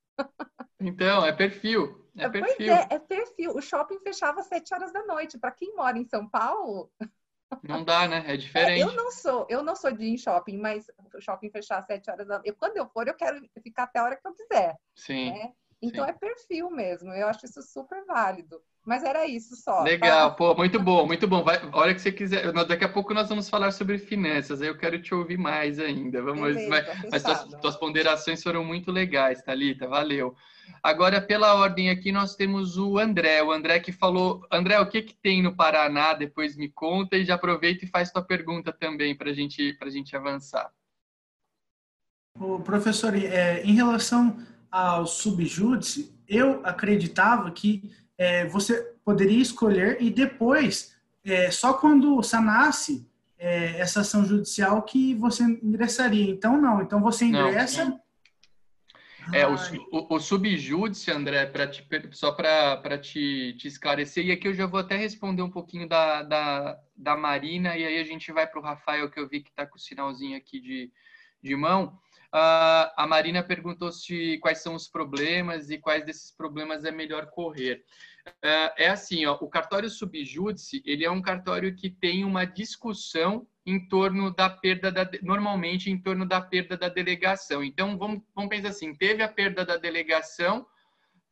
Então, 0.80 1.26
é 1.26 1.34
perfil. 1.34 2.10
É 2.18 2.30
pois 2.30 2.46
perfil. 2.46 2.74
É, 2.74 2.88
é 2.92 3.00
perfil. 3.00 3.56
O 3.56 3.62
shopping 3.62 4.00
fechava 4.00 4.40
às 4.40 4.48
7 4.48 4.74
horas 4.74 4.94
da 4.94 5.04
noite. 5.06 5.38
Para 5.38 5.52
quem 5.52 5.76
mora 5.76 5.98
em 5.98 6.06
São 6.06 6.28
Paulo. 6.30 6.90
Não 7.64 7.84
dá, 7.84 8.08
né? 8.08 8.24
É 8.28 8.38
diferente. 8.38 8.82
É, 8.82 8.84
eu 8.84 8.94
não 8.94 9.12
sou, 9.12 9.46
eu 9.50 9.64
não 9.64 9.76
sou 9.76 9.92
de 9.92 10.04
ir 10.04 10.14
em 10.14 10.18
shopping, 10.18 10.58
mas 10.58 10.88
o 11.14 11.22
shopping 11.22 11.50
fechar 11.50 11.80
às 11.80 11.86
7 11.86 12.10
horas 12.10 12.28
da 12.28 12.36
noite. 12.36 12.54
Quando 12.54 12.78
eu 12.78 12.88
for, 12.88 13.08
eu 13.08 13.14
quero 13.14 13.40
ficar 13.62 13.84
até 13.84 14.00
a 14.00 14.04
hora 14.04 14.16
que 14.16 14.28
eu 14.28 14.34
quiser. 14.34 14.76
Sim. 14.96 15.32
Né? 15.32 15.54
Então 15.82 16.04
Sim. 16.06 16.10
é 16.10 16.14
perfil 16.14 16.70
mesmo. 16.70 17.12
Eu 17.14 17.28
acho 17.28 17.46
isso 17.46 17.62
super 17.62 18.04
válido. 18.06 18.62
Mas 18.86 19.04
era 19.04 19.26
isso 19.26 19.56
só. 19.56 19.82
Legal, 19.82 20.30
tá? 20.30 20.36
pô, 20.36 20.54
muito 20.54 20.80
bom, 20.80 21.08
muito 21.08 21.28
bom. 21.28 21.44
Vai, 21.44 21.60
hora 21.74 21.94
que 21.94 22.00
você 22.00 22.12
quiser. 22.12 22.52
Daqui 22.52 22.86
a 22.86 22.90
pouco 22.90 23.16
nós 23.16 23.28
vamos 23.28 23.50
falar 23.50 23.72
sobre 23.72 23.98
finanças, 23.98 24.62
aí 24.62 24.68
eu 24.68 24.78
quero 24.78 25.02
te 25.02 25.14
ouvir 25.14 25.40
mais 25.40 25.80
ainda. 25.80 26.22
Vamos, 26.22 26.54
Beleza, 26.54 26.70
vai, 26.70 27.10
mas 27.12 27.24
tuas, 27.24 27.44
tuas, 27.62 27.76
ponderações 27.76 28.44
foram 28.44 28.64
muito 28.64 28.92
legais, 28.92 29.42
Thalita, 29.42 29.88
valeu. 29.88 30.36
Agora, 30.84 31.20
pela 31.20 31.56
ordem 31.56 31.90
aqui, 31.90 32.12
nós 32.12 32.36
temos 32.36 32.78
o 32.78 33.00
André. 33.00 33.42
O 33.42 33.52
André 33.52 33.80
que 33.80 33.92
falou. 33.92 34.46
André, 34.52 34.80
o 34.80 34.88
que, 34.88 35.02
que 35.02 35.16
tem 35.16 35.42
no 35.42 35.56
Paraná? 35.56 36.14
Depois 36.14 36.56
me 36.56 36.70
conta 36.70 37.18
e 37.18 37.26
já 37.26 37.34
aproveita 37.34 37.86
e 37.86 37.90
faz 37.90 38.12
tua 38.12 38.22
pergunta 38.22 38.72
também 38.72 39.16
para 39.16 39.34
gente, 39.34 39.76
a 39.82 39.90
gente 39.90 40.16
avançar. 40.16 40.72
O 42.40 42.60
professor, 42.60 43.16
é, 43.16 43.64
em 43.64 43.74
relação 43.74 44.38
ao 44.70 45.08
subjúdice, 45.08 46.14
eu 46.28 46.62
acreditava 46.64 47.50
que 47.50 47.92
é, 48.18 48.46
você 48.46 48.82
poderia 49.04 49.42
escolher 49.42 50.02
e 50.02 50.10
depois, 50.10 50.96
é, 51.24 51.52
só 51.52 51.74
quando 51.74 52.22
sanasse 52.24 53.08
é, 53.38 53.80
essa 53.80 54.02
ação 54.02 54.26
judicial 54.26 54.82
que 54.84 55.14
você 55.16 55.44
ingressaria. 55.44 56.30
Então, 56.30 56.60
não. 56.60 56.82
Então, 56.82 57.02
você 57.02 57.26
ingressa... 57.26 57.86
Não, 57.86 58.06
é, 59.34 59.48
o, 59.48 59.56
o, 59.92 60.16
o 60.16 60.20
subjúdice, 60.20 61.10
André, 61.10 61.48
pra 61.48 61.68
te, 61.68 61.84
só 62.12 62.32
para 62.32 62.98
te, 62.98 63.56
te 63.58 63.68
esclarecer, 63.68 64.24
e 64.24 64.32
aqui 64.32 64.48
eu 64.48 64.54
já 64.54 64.68
vou 64.68 64.80
até 64.80 64.96
responder 64.96 65.42
um 65.42 65.50
pouquinho 65.50 65.88
da, 65.90 66.22
da, 66.22 66.78
da 66.96 67.18
Marina, 67.18 67.76
e 67.76 67.84
aí 67.84 68.00
a 68.00 68.04
gente 68.04 68.32
vai 68.32 68.46
para 68.46 68.60
o 68.60 68.64
Rafael, 68.64 69.10
que 69.10 69.20
eu 69.20 69.28
vi 69.28 69.42
que 69.42 69.50
está 69.50 69.66
com 69.66 69.78
o 69.78 69.82
sinalzinho 69.82 70.38
aqui 70.38 70.60
de, 70.60 70.92
de 71.42 71.56
mão. 71.56 72.00
Uh, 72.36 72.92
a 72.98 73.08
Marina 73.08 73.42
perguntou 73.42 73.94
se 73.94 74.38
quais 74.40 74.62
são 74.62 74.76
os 74.76 74.90
problemas 74.90 75.70
e 75.70 75.78
quais 75.78 76.06
desses 76.06 76.36
problemas 76.36 76.84
é 76.84 76.92
melhor 76.92 77.28
correr. 77.28 77.86
Uh, 78.28 78.76
é 78.76 78.90
assim, 78.90 79.26
ó, 79.26 79.38
o 79.40 79.48
cartório 79.48 79.90
subjúdice, 79.90 80.84
ele 80.86 81.06
é 81.06 81.10
um 81.10 81.22
cartório 81.22 81.74
que 81.74 81.90
tem 81.90 82.26
uma 82.26 82.44
discussão 82.44 83.48
em 83.66 83.88
torno 83.88 84.36
da 84.36 84.50
perda 84.50 84.92
da, 84.92 85.10
normalmente 85.22 85.90
em 85.90 85.98
torno 85.98 86.28
da 86.28 86.42
perda 86.42 86.76
da 86.76 86.90
delegação. 86.90 87.64
Então 87.64 87.98
vamos, 87.98 88.22
vamos 88.36 88.50
pensar 88.50 88.68
assim, 88.68 88.94
teve 88.94 89.24
a 89.24 89.30
perda 89.30 89.64
da 89.64 89.78
delegação, 89.78 90.68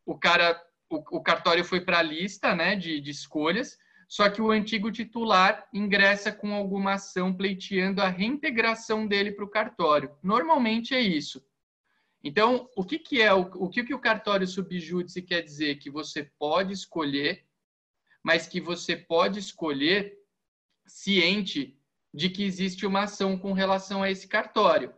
o 0.06 0.18
cara 0.18 0.58
o, 0.90 1.18
o 1.18 1.22
cartório 1.22 1.66
foi 1.66 1.82
para 1.82 2.00
a 2.00 2.04
lista, 2.04 2.56
né, 2.56 2.78
de, 2.78 3.02
de 3.02 3.12
escolhas, 3.12 3.78
só 4.08 4.30
que 4.30 4.42
o 4.42 4.52
antigo 4.52 4.92
titular 4.92 5.68
ingressa 5.74 6.32
com 6.32 6.54
alguma 6.54 6.94
ação 6.94 7.34
pleiteando 7.34 8.02
a 8.02 8.10
reintegração 8.10 9.08
dele 9.08 9.32
para 9.32 9.46
o 9.46 9.50
cartório. 9.50 10.16
Normalmente 10.22 10.94
é 10.94 11.02
isso. 11.02 11.44
Então, 12.24 12.70
o 12.76 12.86
que, 12.86 12.98
que 12.98 13.22
é 13.22 13.34
o, 13.34 13.42
o 13.56 13.70
que, 13.70 13.84
que 13.84 13.94
o 13.94 14.00
cartório 14.00 14.48
subjúdice 14.48 15.22
quer 15.22 15.42
dizer? 15.42 15.76
Que 15.76 15.90
você 15.90 16.24
pode 16.40 16.74
escolher, 16.74 17.46
mas 18.24 18.48
que 18.48 18.62
você 18.62 18.96
pode 18.96 19.40
escolher 19.40 20.18
ciente 20.86 21.78
de 22.14 22.30
que 22.30 22.44
existe 22.44 22.86
uma 22.86 23.04
ação 23.04 23.38
com 23.38 23.52
relação 23.52 24.04
a 24.04 24.10
esse 24.10 24.28
cartório. 24.28 24.94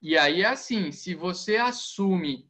E 0.00 0.16
aí 0.16 0.42
é 0.42 0.46
assim, 0.46 0.92
se 0.92 1.14
você 1.14 1.56
assume 1.56 2.48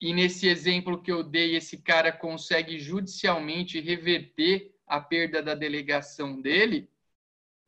e 0.00 0.12
nesse 0.12 0.46
exemplo 0.46 1.02
que 1.02 1.10
eu 1.10 1.22
dei 1.22 1.56
esse 1.56 1.78
cara 1.78 2.12
consegue 2.12 2.78
judicialmente 2.78 3.80
reverter 3.80 4.74
a 4.86 5.00
perda 5.00 5.42
da 5.42 5.54
delegação 5.54 6.40
dele, 6.40 6.88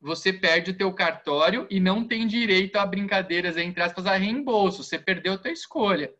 você 0.01 0.31
perde 0.31 0.71
o 0.71 0.77
teu 0.77 0.93
cartório 0.93 1.67
e 1.69 1.79
não 1.79 2.07
tem 2.07 2.25
direito 2.25 2.77
a 2.77 2.85
brincadeiras, 2.85 3.57
entre 3.57 3.83
aspas, 3.83 4.05
a 4.05 4.15
reembolso. 4.15 4.83
Você 4.83 4.97
perdeu 4.97 5.33
a 5.33 5.37
tua 5.37 5.51
escolha. 5.51 6.13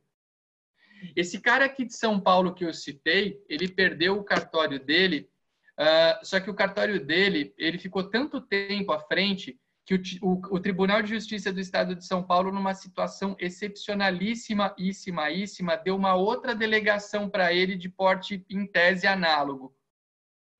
Esse 1.15 1.39
cara 1.39 1.65
aqui 1.65 1.85
de 1.85 1.95
São 1.95 2.19
Paulo 2.19 2.53
que 2.53 2.65
eu 2.65 2.73
citei, 2.73 3.41
ele 3.47 3.69
perdeu 3.69 4.17
o 4.17 4.23
cartório 4.23 4.79
dele, 4.79 5.29
uh, 5.79 6.25
só 6.25 6.41
que 6.41 6.49
o 6.49 6.53
cartório 6.53 7.03
dele, 7.03 7.53
ele 7.57 7.77
ficou 7.77 8.03
tanto 8.03 8.41
tempo 8.41 8.91
à 8.91 8.99
frente 8.99 9.57
que 9.85 9.95
o, 9.95 10.01
o, 10.21 10.55
o, 10.55 10.59
Tribunal 10.59 11.01
de 11.01 11.09
Justiça 11.09 11.51
do 11.51 11.59
Estado 11.59 11.95
de 11.95 12.05
São 12.05 12.21
Paulo, 12.21 12.51
numa 12.51 12.75
situação 12.75 13.35
excepcionalíssima, 13.39 14.75
íssima, 14.77 15.77
deu 15.77 15.95
uma 15.95 16.13
outra 16.13 16.53
delegação 16.53 17.29
para 17.29 17.51
ele 17.53 17.75
de 17.75 17.89
porte 17.89 18.45
em 18.49 18.67
tese 18.67 19.07
análogo. 19.07 19.73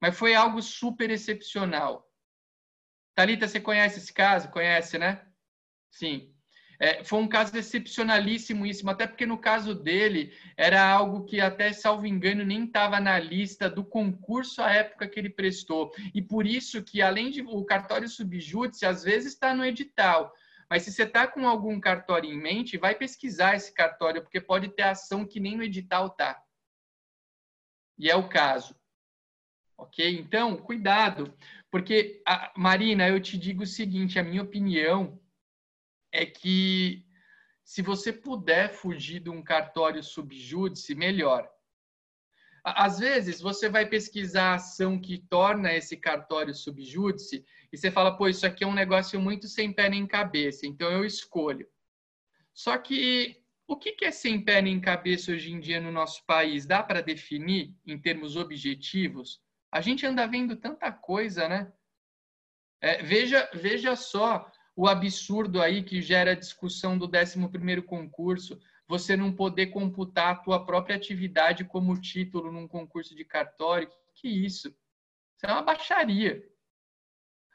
Mas 0.02 0.18
foi 0.18 0.34
algo 0.34 0.62
super 0.62 1.10
excepcional. 1.10 2.10
Talita, 3.16 3.48
você 3.48 3.60
conhece 3.60 4.00
esse 4.00 4.14
caso? 4.14 4.50
Conhece, 4.50 4.98
né? 4.98 5.26
Sim. 5.92 6.34
É, 6.82 7.04
foi 7.04 7.20
um 7.20 7.28
caso 7.28 7.58
excepcionalíssimo, 7.58 8.64
até 8.90 9.06
porque 9.06 9.26
no 9.26 9.38
caso 9.38 9.76
dele 9.76 10.34
era 10.56 10.82
algo 10.90 11.26
que 11.26 11.42
até, 11.42 11.74
salvo 11.74 12.08
engano, 12.08 12.46
nem 12.46 12.64
estava 12.64 13.02
na 13.02 13.20
lista 13.20 13.70
do 13.70 13.84
concurso 13.84 14.62
à 14.62 14.72
época 14.72 15.06
que 15.06 15.20
ele 15.20 15.30
prestou. 15.30 15.92
E 16.16 16.22
por 16.22 16.48
isso 16.48 16.82
que, 16.82 17.02
além 17.02 17.30
de 17.32 17.42
o 17.42 17.66
cartório 17.66 18.08
subjúdice, 18.08 18.86
às 18.86 19.04
vezes 19.04 19.34
está 19.34 19.54
no 19.54 19.66
edital. 19.66 20.34
Mas 20.70 20.84
se 20.84 20.94
você 20.94 21.04
está 21.04 21.28
com 21.28 21.46
algum 21.46 21.78
cartório 21.82 22.32
em 22.32 22.40
mente, 22.40 22.78
vai 22.78 22.96
pesquisar 22.96 23.56
esse 23.58 23.74
cartório, 23.74 24.22
porque 24.22 24.40
pode 24.40 24.70
ter 24.70 24.84
ação 24.84 25.26
que 25.26 25.40
nem 25.42 25.58
no 25.58 25.64
edital 25.64 26.08
está. 26.08 26.42
E 27.98 28.10
é 28.10 28.16
o 28.16 28.30
caso. 28.30 28.79
Ok? 29.80 30.20
Então, 30.20 30.58
cuidado, 30.58 31.34
porque, 31.72 32.22
a, 32.26 32.52
Marina, 32.56 33.08
eu 33.08 33.20
te 33.22 33.38
digo 33.38 33.64
o 33.64 33.68
seguinte: 33.68 34.20
a 34.20 34.24
minha 34.24 34.44
opinião 34.44 35.18
é 36.12 36.26
que 36.26 37.06
se 37.64 37.82
você 37.82 38.12
puder 38.12 38.74
fugir 38.74 39.22
de 39.22 39.30
um 39.30 39.42
cartório 39.42 40.04
subjúdice, 40.04 40.94
melhor. 40.94 41.50
Às 42.62 43.00
vezes, 43.00 43.40
você 43.40 43.70
vai 43.70 43.86
pesquisar 43.86 44.52
a 44.52 44.56
ação 44.56 45.00
que 45.00 45.18
torna 45.18 45.74
esse 45.74 45.96
cartório 45.96 46.54
subjúdice 46.54 47.46
e 47.72 47.78
você 47.78 47.90
fala, 47.90 48.18
pô, 48.18 48.28
isso 48.28 48.46
aqui 48.46 48.66
é 48.66 48.68
um 48.68 48.74
negócio 48.74 49.20
muito 49.20 49.48
sem 49.48 49.72
pé 49.72 49.90
nem 49.90 50.06
cabeça, 50.06 50.68
então 50.68 50.92
eu 50.92 51.06
escolho. 51.06 51.66
Só 52.54 52.78
que 52.78 53.42
o 53.66 53.78
que 53.78 54.04
é 54.04 54.12
sem 54.12 54.44
pé 54.44 54.62
nem 54.62 54.82
cabeça 54.82 55.32
hoje 55.32 55.54
em 55.54 55.60
dia 55.60 55.80
no 55.80 55.92
nosso 55.92 56.26
país? 56.26 56.66
Dá 56.66 56.84
para 56.84 57.02
definir 57.02 57.74
em 57.86 57.98
termos 57.98 58.36
objetivos? 58.36 59.42
A 59.72 59.82
gente 59.82 60.06
anda 60.06 60.28
vendo 60.28 60.56
tanta 60.56 60.92
coisa, 60.92 61.48
né? 61.48 61.72
É, 62.82 63.04
veja, 63.04 63.50
veja 63.54 63.96
só 63.96 64.50
o 64.76 64.88
absurdo 64.88 65.62
aí 65.62 65.84
que 65.84 66.02
gera 66.02 66.32
a 66.32 66.36
discussão 66.36 66.98
do 66.98 67.08
11º 67.08 67.84
concurso, 67.84 68.60
você 68.88 69.16
não 69.16 69.32
poder 69.32 69.68
computar 69.68 70.32
a 70.32 70.36
tua 70.36 70.66
própria 70.66 70.96
atividade 70.96 71.66
como 71.66 72.00
título 72.00 72.52
num 72.52 72.68
concurso 72.68 73.14
de 73.14 73.26
cartório. 73.26 73.90
Que 74.16 74.28
isso? 74.28 74.70
Isso 74.70 75.46
é 75.46 75.52
uma 75.52 75.62
baixaria. 75.62 76.44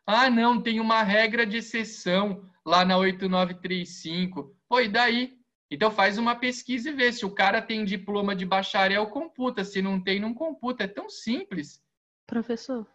Ah, 0.06 0.28
não, 0.30 0.62
tem 0.62 0.80
uma 0.80 1.02
regra 1.02 1.46
de 1.46 1.56
exceção 1.56 2.48
lá 2.64 2.84
na 2.84 2.96
8935. 2.98 4.56
Pô, 4.68 4.80
e 4.80 4.88
daí? 4.88 5.38
Então 5.70 5.90
faz 5.90 6.18
uma 6.18 6.36
pesquisa 6.36 6.90
e 6.90 6.94
vê 6.94 7.10
se 7.10 7.24
o 7.26 7.34
cara 7.34 7.60
tem 7.60 7.84
diploma 7.84 8.36
de 8.36 8.46
bacharel, 8.46 9.06
computa. 9.08 9.64
Se 9.64 9.82
não 9.82 10.00
tem, 10.00 10.20
não 10.20 10.32
computa. 10.32 10.84
É 10.84 10.88
tão 10.88 11.08
simples. 11.08 11.83
Professor. 12.26 12.86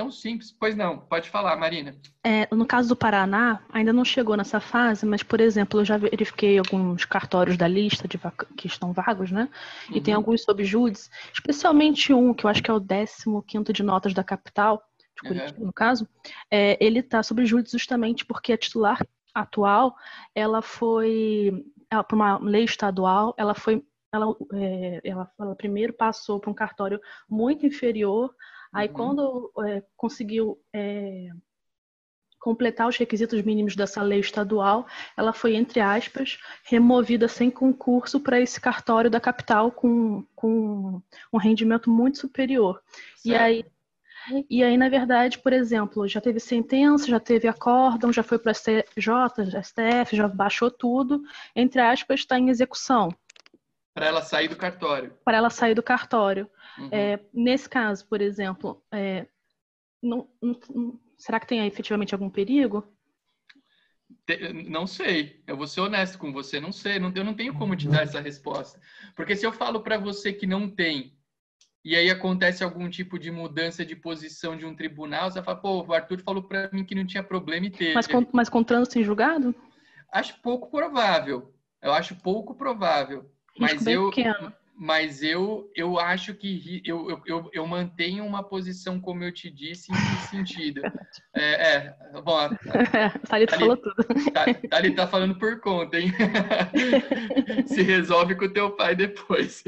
Tão 0.00 0.10
simples. 0.10 0.50
Pois 0.50 0.76
não, 0.76 0.98
pode 0.98 1.28
falar, 1.28 1.56
Marina. 1.56 1.94
É, 2.24 2.48
no 2.54 2.64
caso 2.64 2.88
do 2.88 2.96
Paraná, 2.96 3.62
ainda 3.70 3.92
não 3.92 4.04
chegou 4.04 4.36
nessa 4.36 4.58
fase, 4.60 5.04
mas, 5.04 5.22
por 5.22 5.40
exemplo, 5.40 5.80
eu 5.80 5.84
já 5.84 5.98
verifiquei 5.98 6.58
alguns 6.58 7.04
cartórios 7.04 7.56
da 7.56 7.68
lista 7.68 8.08
de 8.08 8.18
que 8.56 8.66
estão 8.66 8.92
vagos, 8.92 9.30
né? 9.30 9.48
E 9.90 9.94
uhum. 9.94 10.02
tem 10.02 10.14
alguns 10.14 10.42
subjúdices, 10.42 11.10
especialmente 11.34 12.14
um, 12.14 12.32
que 12.32 12.46
eu 12.46 12.50
acho 12.50 12.62
que 12.62 12.70
é 12.70 12.74
o 12.74 12.80
15 12.80 13.72
de 13.72 13.82
notas 13.82 14.14
da 14.14 14.24
capital, 14.24 14.82
de 15.22 15.28
Curitiba, 15.28 15.60
uhum. 15.60 15.66
no 15.66 15.72
caso, 15.72 16.08
é, 16.50 16.82
ele 16.82 17.00
está 17.00 17.22
sob 17.22 17.44
júdice 17.44 17.76
justamente 17.76 18.24
porque 18.24 18.52
a 18.52 18.58
titular 18.58 19.04
atual, 19.34 19.94
ela 20.34 20.62
foi, 20.62 21.64
por 22.08 22.16
uma 22.16 22.38
lei 22.38 22.64
estadual, 22.64 23.34
ela 23.36 23.54
foi, 23.54 23.84
ela, 24.12 24.34
é, 24.54 25.00
ela, 25.04 25.30
ela 25.38 25.54
primeiro 25.54 25.92
passou 25.92 26.40
para 26.40 26.50
um 26.50 26.54
cartório 26.54 27.00
muito 27.28 27.66
inferior, 27.66 28.34
aí 28.72 28.88
uhum. 28.88 28.94
quando 28.94 29.52
é, 29.66 29.82
conseguiu 29.96 30.58
é, 30.72 31.28
completar 32.38 32.88
os 32.88 32.96
requisitos 32.96 33.42
mínimos 33.42 33.76
dessa 33.76 34.02
lei 34.02 34.20
estadual, 34.20 34.86
ela 35.16 35.32
foi, 35.32 35.54
entre 35.54 35.80
aspas, 35.80 36.38
removida 36.64 37.28
sem 37.28 37.50
concurso 37.50 38.18
para 38.18 38.40
esse 38.40 38.60
cartório 38.60 39.10
da 39.10 39.20
capital 39.20 39.70
com, 39.70 40.24
com 40.34 41.02
um 41.32 41.38
rendimento 41.38 41.90
muito 41.90 42.18
superior. 42.18 42.82
Certo. 43.16 43.26
E 43.26 43.34
aí 43.34 43.64
e 44.48 44.62
aí, 44.62 44.76
na 44.76 44.88
verdade, 44.88 45.38
por 45.38 45.52
exemplo, 45.52 46.06
já 46.06 46.20
teve 46.20 46.38
sentença, 46.38 47.06
já 47.08 47.18
teve 47.18 47.48
acórdão, 47.48 48.12
já 48.12 48.22
foi 48.22 48.38
para 48.38 48.52
STJ, 48.52 48.82
STF, 49.62 50.14
já 50.14 50.28
baixou 50.28 50.70
tudo, 50.70 51.22
entre 51.56 51.80
aspas, 51.80 52.20
está 52.20 52.38
em 52.38 52.50
execução. 52.50 53.08
Para 53.94 54.06
ela 54.06 54.22
sair 54.22 54.48
do 54.48 54.56
cartório. 54.56 55.16
Para 55.24 55.36
ela 55.36 55.50
sair 55.50 55.74
do 55.74 55.82
cartório. 55.82 56.48
Uhum. 56.78 56.88
É, 56.92 57.20
nesse 57.32 57.68
caso, 57.68 58.06
por 58.06 58.20
exemplo, 58.20 58.82
é, 58.92 59.26
não, 60.02 60.28
não, 60.40 61.00
será 61.18 61.40
que 61.40 61.46
tem 61.46 61.66
efetivamente 61.66 62.14
algum 62.14 62.30
perigo? 62.30 62.86
Não 64.68 64.86
sei. 64.86 65.42
Eu 65.46 65.56
vou 65.56 65.66
ser 65.66 65.80
honesto 65.80 66.18
com 66.18 66.32
você. 66.32 66.60
Não 66.60 66.72
sei. 66.72 66.96
Eu 66.96 67.24
não 67.24 67.34
tenho 67.34 67.54
como 67.54 67.76
te 67.76 67.88
dar 67.88 68.02
essa 68.02 68.20
resposta. 68.20 68.80
Porque 69.16 69.34
se 69.34 69.44
eu 69.44 69.52
falo 69.52 69.82
para 69.82 69.98
você 69.98 70.32
que 70.32 70.46
não 70.46 70.68
tem 70.68 71.16
e 71.84 71.96
aí 71.96 72.10
acontece 72.10 72.62
algum 72.62 72.90
tipo 72.90 73.18
de 73.18 73.30
mudança 73.30 73.84
de 73.84 73.96
posição 73.96 74.56
de 74.56 74.66
um 74.66 74.76
tribunal, 74.76 75.30
você 75.30 75.42
fala, 75.42 75.56
pô, 75.56 75.82
o 75.82 75.94
Arthur 75.94 76.20
falou 76.20 76.42
para 76.42 76.68
mim 76.72 76.84
que 76.84 76.94
não 76.94 77.06
tinha 77.06 77.22
problema 77.22 77.66
e 77.66 77.70
teve. 77.70 77.94
Mas 77.94 78.06
com, 78.06 78.26
mas 78.32 78.48
com 78.50 78.62
trânsito 78.62 78.98
em 78.98 79.04
julgado? 79.04 79.54
Acho 80.12 80.38
pouco 80.42 80.70
provável. 80.70 81.54
Eu 81.80 81.92
acho 81.92 82.14
pouco 82.16 82.54
provável. 82.54 83.30
Risco 83.56 83.76
mas 83.76 83.86
eu, 83.86 84.10
pequeno 84.10 84.54
mas 84.82 85.22
eu, 85.22 85.70
eu 85.76 86.00
acho 86.00 86.32
que 86.32 86.80
eu, 86.86 87.22
eu, 87.26 87.50
eu 87.52 87.66
mantenho 87.66 88.24
uma 88.24 88.42
posição, 88.42 88.98
como 88.98 89.22
eu 89.22 89.30
te 89.30 89.50
disse, 89.50 89.92
em 89.92 90.28
sentido. 90.30 90.80
É, 91.36 91.52
é 91.52 91.96
bom. 92.24 92.36
A, 92.38 92.48
Thalita 93.28 93.58
falou 93.58 93.76
tudo. 93.76 94.04
Thalita 94.68 94.96
tá 94.96 95.06
falando 95.06 95.38
por 95.38 95.60
conta, 95.60 95.98
hein? 95.98 96.12
Se 97.66 97.82
resolve 97.82 98.34
com 98.34 98.46
o 98.46 98.52
teu 98.52 98.72
pai 98.72 98.96
depois. 98.96 99.62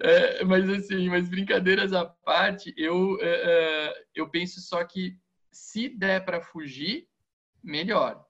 É, 0.00 0.44
mas 0.44 0.68
assim, 0.68 1.08
mas 1.08 1.28
brincadeiras 1.28 1.92
à 1.92 2.04
parte, 2.04 2.72
eu, 2.76 3.18
é, 3.20 3.28
é 3.28 3.94
eu 4.14 4.28
penso 4.28 4.60
só 4.60 4.84
que 4.84 5.16
se 5.50 5.88
der 5.88 6.24
para 6.24 6.42
fugir, 6.42 7.06
melhor. 7.62 8.24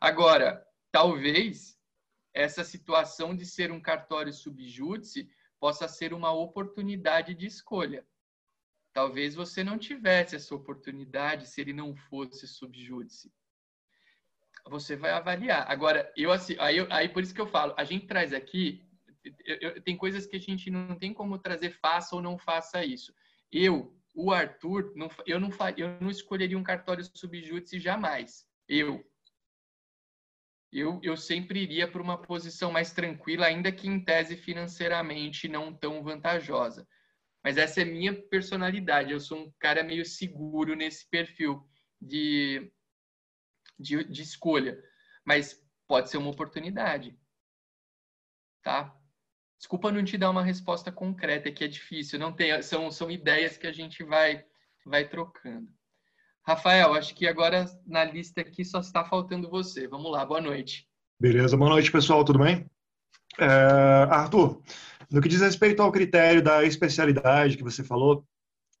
Agora, 0.00 0.62
talvez 0.90 1.77
essa 2.38 2.62
situação 2.62 3.34
de 3.34 3.44
ser 3.44 3.72
um 3.72 3.80
cartório 3.80 4.32
subjúdice 4.32 5.28
possa 5.58 5.88
ser 5.88 6.14
uma 6.14 6.30
oportunidade 6.30 7.34
de 7.34 7.46
escolha. 7.46 8.06
Talvez 8.92 9.34
você 9.34 9.64
não 9.64 9.76
tivesse 9.76 10.36
essa 10.36 10.54
oportunidade 10.54 11.48
se 11.48 11.60
ele 11.60 11.72
não 11.72 11.96
fosse 11.96 12.46
subjúdice. 12.46 13.32
Você 14.66 14.94
vai 14.94 15.10
avaliar. 15.10 15.68
Agora, 15.68 16.12
eu 16.16 16.30
assim, 16.30 16.54
aí, 16.60 16.76
aí 16.90 17.08
por 17.08 17.24
isso 17.24 17.34
que 17.34 17.40
eu 17.40 17.46
falo, 17.46 17.74
a 17.76 17.82
gente 17.82 18.06
traz 18.06 18.32
aqui, 18.32 18.88
eu, 19.44 19.56
eu, 19.56 19.82
tem 19.82 19.96
coisas 19.96 20.24
que 20.24 20.36
a 20.36 20.40
gente 20.40 20.70
não 20.70 20.96
tem 20.96 21.12
como 21.12 21.38
trazer 21.38 21.70
faça 21.70 22.14
ou 22.14 22.22
não 22.22 22.38
faça 22.38 22.84
isso. 22.84 23.12
Eu, 23.50 23.92
o 24.14 24.30
Arthur, 24.30 24.92
não, 24.94 25.10
eu, 25.26 25.40
não, 25.40 25.50
eu 25.76 26.00
não 26.00 26.10
escolheria 26.10 26.56
um 26.56 26.62
cartório 26.62 27.02
subjúdice 27.02 27.80
jamais. 27.80 28.46
Eu, 28.68 29.04
eu, 30.72 31.00
eu 31.02 31.16
sempre 31.16 31.60
iria 31.62 31.90
para 31.90 32.02
uma 32.02 32.20
posição 32.20 32.70
mais 32.70 32.92
tranquila, 32.92 33.46
ainda 33.46 33.72
que 33.72 33.88
em 33.88 34.02
tese 34.04 34.36
financeiramente 34.36 35.48
não 35.48 35.74
tão 35.74 36.02
vantajosa. 36.02 36.86
Mas 37.42 37.56
essa 37.56 37.80
é 37.80 37.84
minha 37.84 38.14
personalidade. 38.28 39.12
Eu 39.12 39.20
sou 39.20 39.38
um 39.38 39.52
cara 39.58 39.82
meio 39.82 40.04
seguro 40.04 40.74
nesse 40.74 41.08
perfil 41.08 41.66
de, 42.00 42.70
de, 43.78 44.04
de 44.04 44.22
escolha. 44.22 44.82
Mas 45.24 45.58
pode 45.86 46.10
ser 46.10 46.18
uma 46.18 46.30
oportunidade. 46.30 47.18
Tá? 48.62 48.94
Desculpa 49.56 49.90
não 49.90 50.04
te 50.04 50.18
dar 50.18 50.30
uma 50.30 50.44
resposta 50.44 50.92
concreta, 50.92 51.50
que 51.50 51.64
é 51.64 51.68
difícil. 51.68 52.18
Não 52.18 52.32
tem, 52.32 52.60
são, 52.62 52.90
são 52.90 53.10
ideias 53.10 53.56
que 53.56 53.66
a 53.66 53.72
gente 53.72 54.04
vai, 54.04 54.44
vai 54.84 55.08
trocando. 55.08 55.72
Rafael, 56.48 56.94
acho 56.94 57.14
que 57.14 57.26
agora 57.26 57.66
na 57.86 58.02
lista 58.02 58.40
aqui 58.40 58.64
só 58.64 58.80
está 58.80 59.04
faltando 59.04 59.50
você. 59.50 59.86
Vamos 59.86 60.10
lá, 60.10 60.24
boa 60.24 60.40
noite. 60.40 60.88
Beleza, 61.20 61.58
boa 61.58 61.68
noite, 61.68 61.92
pessoal, 61.92 62.24
tudo 62.24 62.38
bem? 62.38 62.64
É, 63.38 63.44
Arthur, 64.08 64.62
no 65.10 65.20
que 65.20 65.28
diz 65.28 65.42
respeito 65.42 65.82
ao 65.82 65.92
critério 65.92 66.42
da 66.42 66.64
especialidade 66.64 67.58
que 67.58 67.62
você 67.62 67.84
falou, 67.84 68.26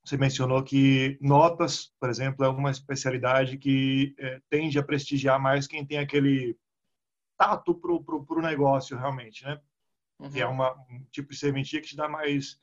você 0.02 0.16
mencionou 0.16 0.62
que 0.62 1.18
notas, 1.20 1.92
por 2.00 2.08
exemplo, 2.08 2.42
é 2.42 2.48
uma 2.48 2.70
especialidade 2.70 3.58
que 3.58 4.14
é, 4.18 4.40
tende 4.48 4.78
a 4.78 4.82
prestigiar 4.82 5.38
mais 5.38 5.66
quem 5.66 5.84
tem 5.84 5.98
aquele 5.98 6.56
tato 7.36 7.74
para 7.74 7.92
o 7.92 8.40
negócio, 8.40 8.96
realmente, 8.96 9.44
né? 9.44 9.60
Uhum. 10.18 10.30
Que 10.30 10.40
é 10.40 10.46
uma, 10.46 10.72
um 10.88 11.04
tipo 11.12 11.32
de 11.32 11.36
serventia 11.36 11.82
que 11.82 11.88
te 11.88 11.96
dá 11.96 12.08
mais 12.08 12.58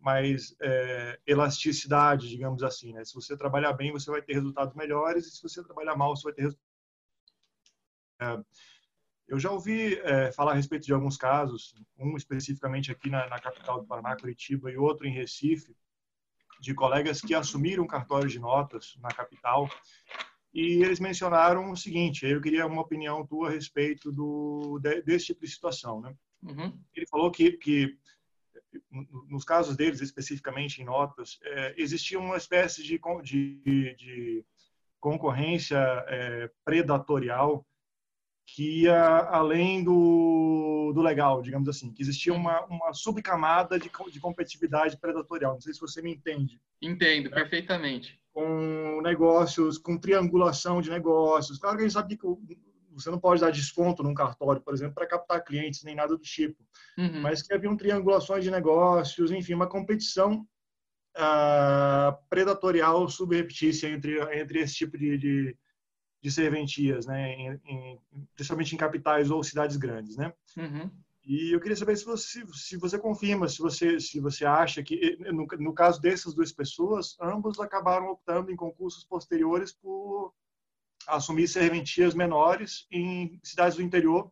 mais 0.00 0.54
é, 0.60 1.18
elasticidade, 1.26 2.28
digamos 2.28 2.62
assim. 2.62 2.92
Né? 2.92 3.04
Se 3.04 3.14
você 3.14 3.36
trabalhar 3.36 3.72
bem, 3.72 3.92
você 3.92 4.10
vai 4.10 4.22
ter 4.22 4.34
resultados 4.34 4.74
melhores, 4.74 5.26
e 5.26 5.30
se 5.30 5.42
você 5.42 5.62
trabalhar 5.62 5.96
mal, 5.96 6.14
você 6.14 6.24
vai 6.24 6.32
ter 6.32 6.42
resultados. 6.42 6.68
É, 8.20 8.38
eu 9.28 9.38
já 9.38 9.50
ouvi 9.50 9.94
é, 9.98 10.32
falar 10.32 10.52
a 10.52 10.54
respeito 10.54 10.86
de 10.86 10.92
alguns 10.92 11.16
casos, 11.16 11.74
um 11.98 12.16
especificamente 12.16 12.90
aqui 12.90 13.10
na, 13.10 13.28
na, 13.28 13.38
capital 13.38 13.80
do 13.80 13.86
Paraná, 13.86 14.16
Curitiba, 14.16 14.70
e 14.70 14.76
outro 14.76 15.06
em 15.06 15.12
Recife, 15.12 15.76
de 16.60 16.74
colegas 16.74 17.20
que 17.20 17.34
assumiram 17.34 17.86
cartório 17.86 18.28
de 18.28 18.38
notas 18.38 18.96
na 19.00 19.10
capital, 19.10 19.68
e 20.52 20.82
eles 20.82 20.98
mencionaram 20.98 21.70
o 21.70 21.76
seguinte: 21.76 22.26
eu 22.26 22.40
queria 22.40 22.66
uma 22.66 22.82
opinião 22.82 23.26
tua 23.26 23.48
a 23.48 23.50
respeito 23.52 24.10
do, 24.10 24.78
de, 24.80 25.02
desse 25.02 25.26
tipo 25.26 25.44
de 25.44 25.50
situação. 25.50 26.00
Né? 26.00 26.14
Uhum. 26.42 26.80
Ele 26.94 27.06
falou 27.06 27.30
que, 27.30 27.52
que 27.52 27.96
nos 29.28 29.44
casos 29.44 29.76
deles, 29.76 30.00
especificamente 30.00 30.80
em 30.80 30.84
notas, 30.84 31.38
é, 31.42 31.74
existia 31.76 32.18
uma 32.18 32.36
espécie 32.36 32.82
de, 32.82 33.00
de, 33.22 33.94
de 33.96 34.44
concorrência 35.00 35.78
é, 36.08 36.50
predatorial 36.64 37.66
que 38.54 38.82
ia 38.84 39.18
além 39.30 39.84
do, 39.84 40.92
do 40.94 41.02
legal, 41.02 41.42
digamos 41.42 41.68
assim, 41.68 41.92
que 41.92 42.02
existia 42.02 42.32
uma, 42.32 42.64
uma 42.64 42.94
subcamada 42.94 43.78
de, 43.78 43.90
de 44.10 44.20
competitividade 44.20 44.96
predatorial. 44.96 45.54
Não 45.54 45.60
sei 45.60 45.74
se 45.74 45.80
você 45.80 46.00
me 46.00 46.14
entende. 46.14 46.58
Entendo, 46.80 47.28
né? 47.28 47.36
perfeitamente. 47.36 48.18
Com 48.32 49.02
negócios, 49.02 49.76
com 49.76 49.98
triangulação 49.98 50.80
de 50.80 50.88
negócios. 50.88 51.58
Claro 51.58 51.76
que 51.76 51.82
a 51.82 51.86
gente 51.86 51.92
sabe 51.92 52.16
que 52.16 52.26
você 53.00 53.10
não 53.10 53.18
pode 53.18 53.40
dar 53.40 53.50
desconto 53.50 54.02
num 54.02 54.14
cartório, 54.14 54.60
por 54.60 54.74
exemplo, 54.74 54.94
para 54.94 55.06
captar 55.06 55.44
clientes, 55.44 55.82
nem 55.82 55.94
nada 55.94 56.16
do 56.16 56.22
tipo. 56.22 56.62
Uhum. 56.96 57.20
Mas 57.20 57.42
que 57.42 57.54
haviam 57.54 57.76
triangulações 57.76 58.44
de 58.44 58.50
negócios, 58.50 59.30
enfim, 59.30 59.54
uma 59.54 59.68
competição 59.68 60.46
uh, 61.16 62.16
predatorial 62.28 63.08
subreptícia 63.08 63.88
entre, 63.88 64.20
entre 64.38 64.60
esse 64.60 64.74
tipo 64.74 64.96
de, 64.96 65.18
de, 65.18 65.56
de 66.22 66.30
serventias, 66.30 67.06
né? 67.06 67.32
Em, 67.32 67.60
em, 67.64 68.00
principalmente 68.34 68.74
em 68.74 68.78
capitais 68.78 69.30
ou 69.30 69.42
cidades 69.42 69.76
grandes, 69.76 70.16
né? 70.16 70.32
Uhum. 70.56 70.90
E 71.24 71.52
eu 71.52 71.60
queria 71.60 71.76
saber 71.76 71.94
se 71.94 72.06
você, 72.06 72.42
se 72.54 72.78
você 72.78 72.98
confirma, 72.98 73.48
se 73.48 73.58
você, 73.58 74.00
se 74.00 74.18
você 74.18 74.46
acha 74.46 74.82
que, 74.82 75.18
no, 75.30 75.46
no 75.58 75.74
caso 75.74 76.00
dessas 76.00 76.32
duas 76.32 76.50
pessoas, 76.52 77.16
ambos 77.20 77.60
acabaram 77.60 78.08
optando 78.08 78.50
em 78.50 78.56
concursos 78.56 79.04
posteriores 79.04 79.70
por 79.70 80.32
assumir 81.08 81.48
serventias 81.48 82.14
menores 82.14 82.86
em 82.90 83.38
cidades 83.42 83.76
do 83.76 83.82
interior, 83.82 84.30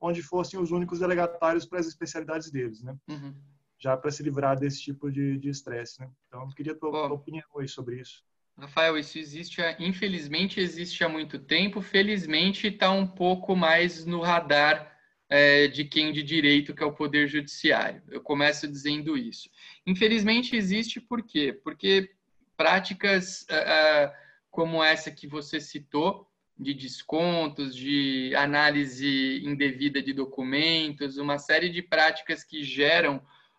onde 0.00 0.22
fossem 0.22 0.60
os 0.60 0.70
únicos 0.70 0.98
delegatários 0.98 1.64
para 1.64 1.80
as 1.80 1.86
especialidades 1.86 2.50
deles, 2.50 2.82
né? 2.82 2.96
Uhum. 3.08 3.34
Já 3.78 3.96
para 3.96 4.10
se 4.10 4.22
livrar 4.22 4.58
desse 4.58 4.82
tipo 4.82 5.10
de 5.10 5.48
estresse, 5.48 6.00
né? 6.00 6.10
Então, 6.26 6.42
eu 6.42 6.48
queria 6.54 6.72
a 6.72 6.76
tua, 6.76 6.90
tua 6.90 7.12
opinião 7.12 7.44
aí 7.58 7.68
sobre 7.68 8.00
isso. 8.00 8.24
Rafael, 8.58 8.96
isso 8.96 9.18
existe, 9.18 9.60
infelizmente 9.78 10.60
existe 10.60 11.04
há 11.04 11.08
muito 11.08 11.38
tempo, 11.38 11.82
felizmente 11.82 12.68
está 12.68 12.90
um 12.90 13.06
pouco 13.06 13.54
mais 13.54 14.06
no 14.06 14.22
radar 14.22 14.96
é, 15.28 15.68
de 15.68 15.84
quem 15.84 16.10
de 16.10 16.22
direito, 16.22 16.74
que 16.74 16.82
é 16.82 16.86
o 16.86 16.92
Poder 16.92 17.28
Judiciário. 17.28 18.02
Eu 18.08 18.22
começo 18.22 18.66
dizendo 18.66 19.16
isso. 19.16 19.50
Infelizmente 19.86 20.56
existe 20.56 21.00
por 21.00 21.22
quê? 21.22 21.52
Porque 21.52 22.10
práticas 22.56 23.42
uh, 23.42 24.12
como 24.56 24.82
essa 24.82 25.10
que 25.10 25.26
você 25.26 25.60
citou, 25.60 26.26
de 26.58 26.72
descontos, 26.72 27.76
de 27.76 28.34
análise 28.34 29.42
indevida 29.44 30.00
de 30.00 30.14
documentos, 30.14 31.18
uma 31.18 31.38
série 31.38 31.68
de 31.68 31.82
práticas 31.82 32.42
que 32.42 32.64
geram 32.64 33.16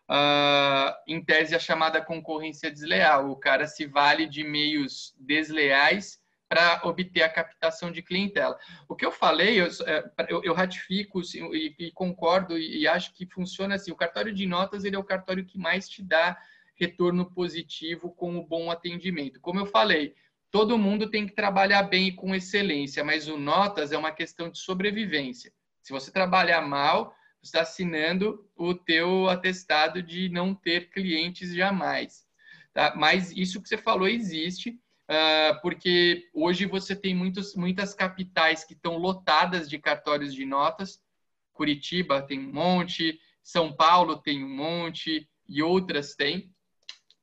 uh, 0.10 0.92
em 1.08 1.24
tese, 1.24 1.54
a 1.54 1.60
chamada 1.60 2.02
concorrência 2.02 2.72
desleal. 2.72 3.30
O 3.30 3.36
cara 3.36 3.68
se 3.68 3.86
vale 3.86 4.26
de 4.26 4.44
meios 4.44 5.14
desleais 5.20 6.20
para 6.50 6.82
obter 6.84 7.22
a 7.22 7.30
captação 7.30 7.92
de 7.92 8.02
clientela. 8.02 8.58
O 8.90 8.96
que 8.96 9.06
eu 9.06 9.12
falei, 9.12 9.62
eu, 9.62 9.68
é, 9.86 10.12
eu, 10.30 10.44
eu 10.44 10.54
ratifico 10.56 11.22
e, 11.54 11.76
e, 11.78 11.92
concordo 11.92 12.58
e, 12.58 12.80
e, 12.80 12.88
acho 12.88 13.14
que 13.14 13.28
funciona 13.28 13.76
assim. 13.76 13.92
O 13.92 13.96
cartório 13.96 14.34
de 14.34 14.48
notas 14.48 14.84
ele 14.84 14.96
é 14.96 15.00
o 15.00 15.04
cartório 15.04 15.46
que 15.46 15.60
mais 15.60 15.88
te 15.88 16.02
dá 16.02 16.36
retorno 16.74 17.30
positivo 17.30 18.10
com 18.16 18.36
o 18.40 18.44
bom 18.44 18.72
atendimento. 18.72 19.40
Como 19.40 19.60
eu 19.60 19.68
falei, 19.68 20.16
todo 20.58 20.76
mundo 20.76 21.08
tem 21.08 21.28
que 21.28 21.36
trabalhar 21.36 21.84
bem 21.84 22.08
e 22.08 22.12
com 22.12 22.34
excelência, 22.34 23.04
mas 23.04 23.28
o 23.28 23.38
notas 23.38 23.92
é 23.92 23.98
uma 23.98 24.12
questão 24.12 24.50
de 24.50 24.58
sobrevivência. 24.58 25.54
Se 25.84 25.94
você 25.94 26.12
trabalhar 26.12 26.62
mal, 26.62 27.16
você 27.40 27.50
está 27.50 27.62
assinando 27.62 28.44
o 28.56 28.74
teu 28.74 29.30
atestado 29.30 30.02
de 30.02 30.30
não 30.30 30.56
ter 30.56 30.90
clientes 30.90 31.54
jamais. 31.54 32.26
Tá? 32.74 32.96
Mas 32.96 33.32
isso 33.34 33.62
que 33.62 33.70
você 33.70 33.78
falou 33.78 34.08
existe 34.08 34.72
uh, 34.72 35.62
porque 35.62 36.28
hoje 36.34 36.66
você 36.66 36.96
tem 36.96 37.14
muitos, 37.14 37.54
muitas 37.54 37.94
capitais 37.94 38.64
que 38.64 38.74
estão 38.74 38.98
lotadas 38.98 39.70
de 39.70 39.78
cartórios 39.78 40.34
de 40.34 40.44
notas. 40.44 41.00
Curitiba 41.54 42.24
tem 42.24 42.40
um 42.40 42.52
monte, 42.52 43.20
São 43.44 43.72
Paulo 43.72 44.18
tem 44.18 44.44
um 44.44 44.56
monte 44.56 45.30
e 45.48 45.62
outras 45.62 46.16
têm. 46.16 46.52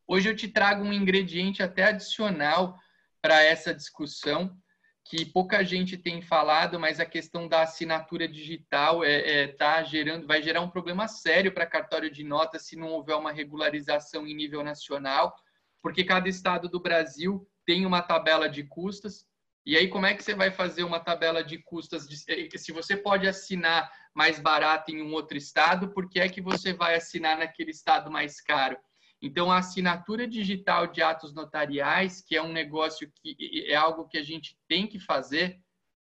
Hoje 0.06 0.28
eu 0.28 0.36
te 0.36 0.46
trago 0.46 0.84
um 0.84 0.92
ingrediente 0.92 1.64
até 1.64 1.86
adicional 1.86 2.78
para 3.24 3.42
essa 3.42 3.72
discussão 3.72 4.54
que 5.02 5.24
pouca 5.24 5.64
gente 5.64 5.96
tem 5.96 6.20
falado, 6.20 6.78
mas 6.78 7.00
a 7.00 7.06
questão 7.06 7.48
da 7.48 7.62
assinatura 7.62 8.28
digital 8.28 9.02
é, 9.02 9.44
é 9.44 9.48
tá 9.48 9.82
gerando, 9.82 10.26
vai 10.26 10.42
gerar 10.42 10.60
um 10.60 10.68
problema 10.68 11.08
sério 11.08 11.50
para 11.50 11.64
cartório 11.64 12.10
de 12.10 12.22
notas 12.22 12.66
se 12.66 12.76
não 12.76 12.88
houver 12.88 13.16
uma 13.16 13.32
regularização 13.32 14.26
em 14.26 14.34
nível 14.34 14.62
nacional, 14.62 15.34
porque 15.80 16.04
cada 16.04 16.28
estado 16.28 16.68
do 16.68 16.78
Brasil 16.78 17.48
tem 17.64 17.86
uma 17.86 18.02
tabela 18.02 18.46
de 18.46 18.62
custas. 18.64 19.26
E 19.64 19.74
aí, 19.74 19.88
como 19.88 20.04
é 20.04 20.12
que 20.12 20.22
você 20.22 20.34
vai 20.34 20.50
fazer 20.50 20.84
uma 20.84 21.00
tabela 21.00 21.42
de 21.42 21.56
custas? 21.56 22.06
De, 22.06 22.16
eh, 22.28 22.58
se 22.58 22.72
você 22.72 22.94
pode 22.94 23.26
assinar 23.26 23.90
mais 24.12 24.38
barato 24.38 24.90
em 24.90 25.00
um 25.00 25.14
outro 25.14 25.38
estado, 25.38 25.88
por 25.94 26.10
que 26.10 26.20
é 26.20 26.28
que 26.28 26.42
você 26.42 26.74
vai 26.74 26.94
assinar 26.94 27.38
naquele 27.38 27.70
estado 27.70 28.10
mais 28.10 28.38
caro? 28.38 28.76
Então, 29.24 29.50
a 29.50 29.56
assinatura 29.56 30.28
digital 30.28 30.86
de 30.86 31.00
atos 31.00 31.32
notariais, 31.32 32.20
que 32.20 32.36
é 32.36 32.42
um 32.42 32.52
negócio 32.52 33.10
que 33.10 33.64
é 33.66 33.74
algo 33.74 34.06
que 34.06 34.18
a 34.18 34.22
gente 34.22 34.54
tem 34.68 34.86
que 34.86 35.00
fazer, 35.00 35.58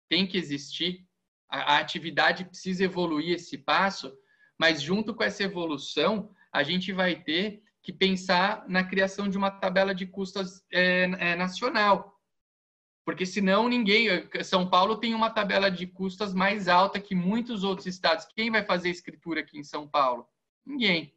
tem 0.08 0.28
que 0.28 0.38
existir, 0.38 1.04
a, 1.50 1.74
a 1.74 1.80
atividade 1.80 2.46
precisa 2.46 2.84
evoluir 2.84 3.34
esse 3.34 3.58
passo, 3.58 4.16
mas 4.56 4.80
junto 4.84 5.16
com 5.16 5.24
essa 5.24 5.42
evolução, 5.42 6.30
a 6.52 6.62
gente 6.62 6.92
vai 6.92 7.16
ter 7.16 7.64
que 7.82 7.92
pensar 7.92 8.64
na 8.70 8.84
criação 8.84 9.28
de 9.28 9.36
uma 9.36 9.50
tabela 9.50 9.96
de 9.96 10.06
custas 10.06 10.64
é, 10.72 11.06
é, 11.18 11.36
nacional. 11.36 12.22
Porque 13.04 13.26
senão 13.26 13.68
ninguém. 13.68 14.10
São 14.44 14.70
Paulo 14.70 14.98
tem 14.98 15.16
uma 15.16 15.32
tabela 15.32 15.72
de 15.72 15.88
custas 15.88 16.36
mais 16.36 16.68
alta 16.68 17.00
que 17.00 17.16
muitos 17.16 17.64
outros 17.64 17.88
estados. 17.88 18.28
Quem 18.36 18.52
vai 18.52 18.64
fazer 18.64 18.92
escritura 18.92 19.40
aqui 19.40 19.58
em 19.58 19.64
São 19.64 19.88
Paulo? 19.88 20.28
Ninguém. 20.64 21.17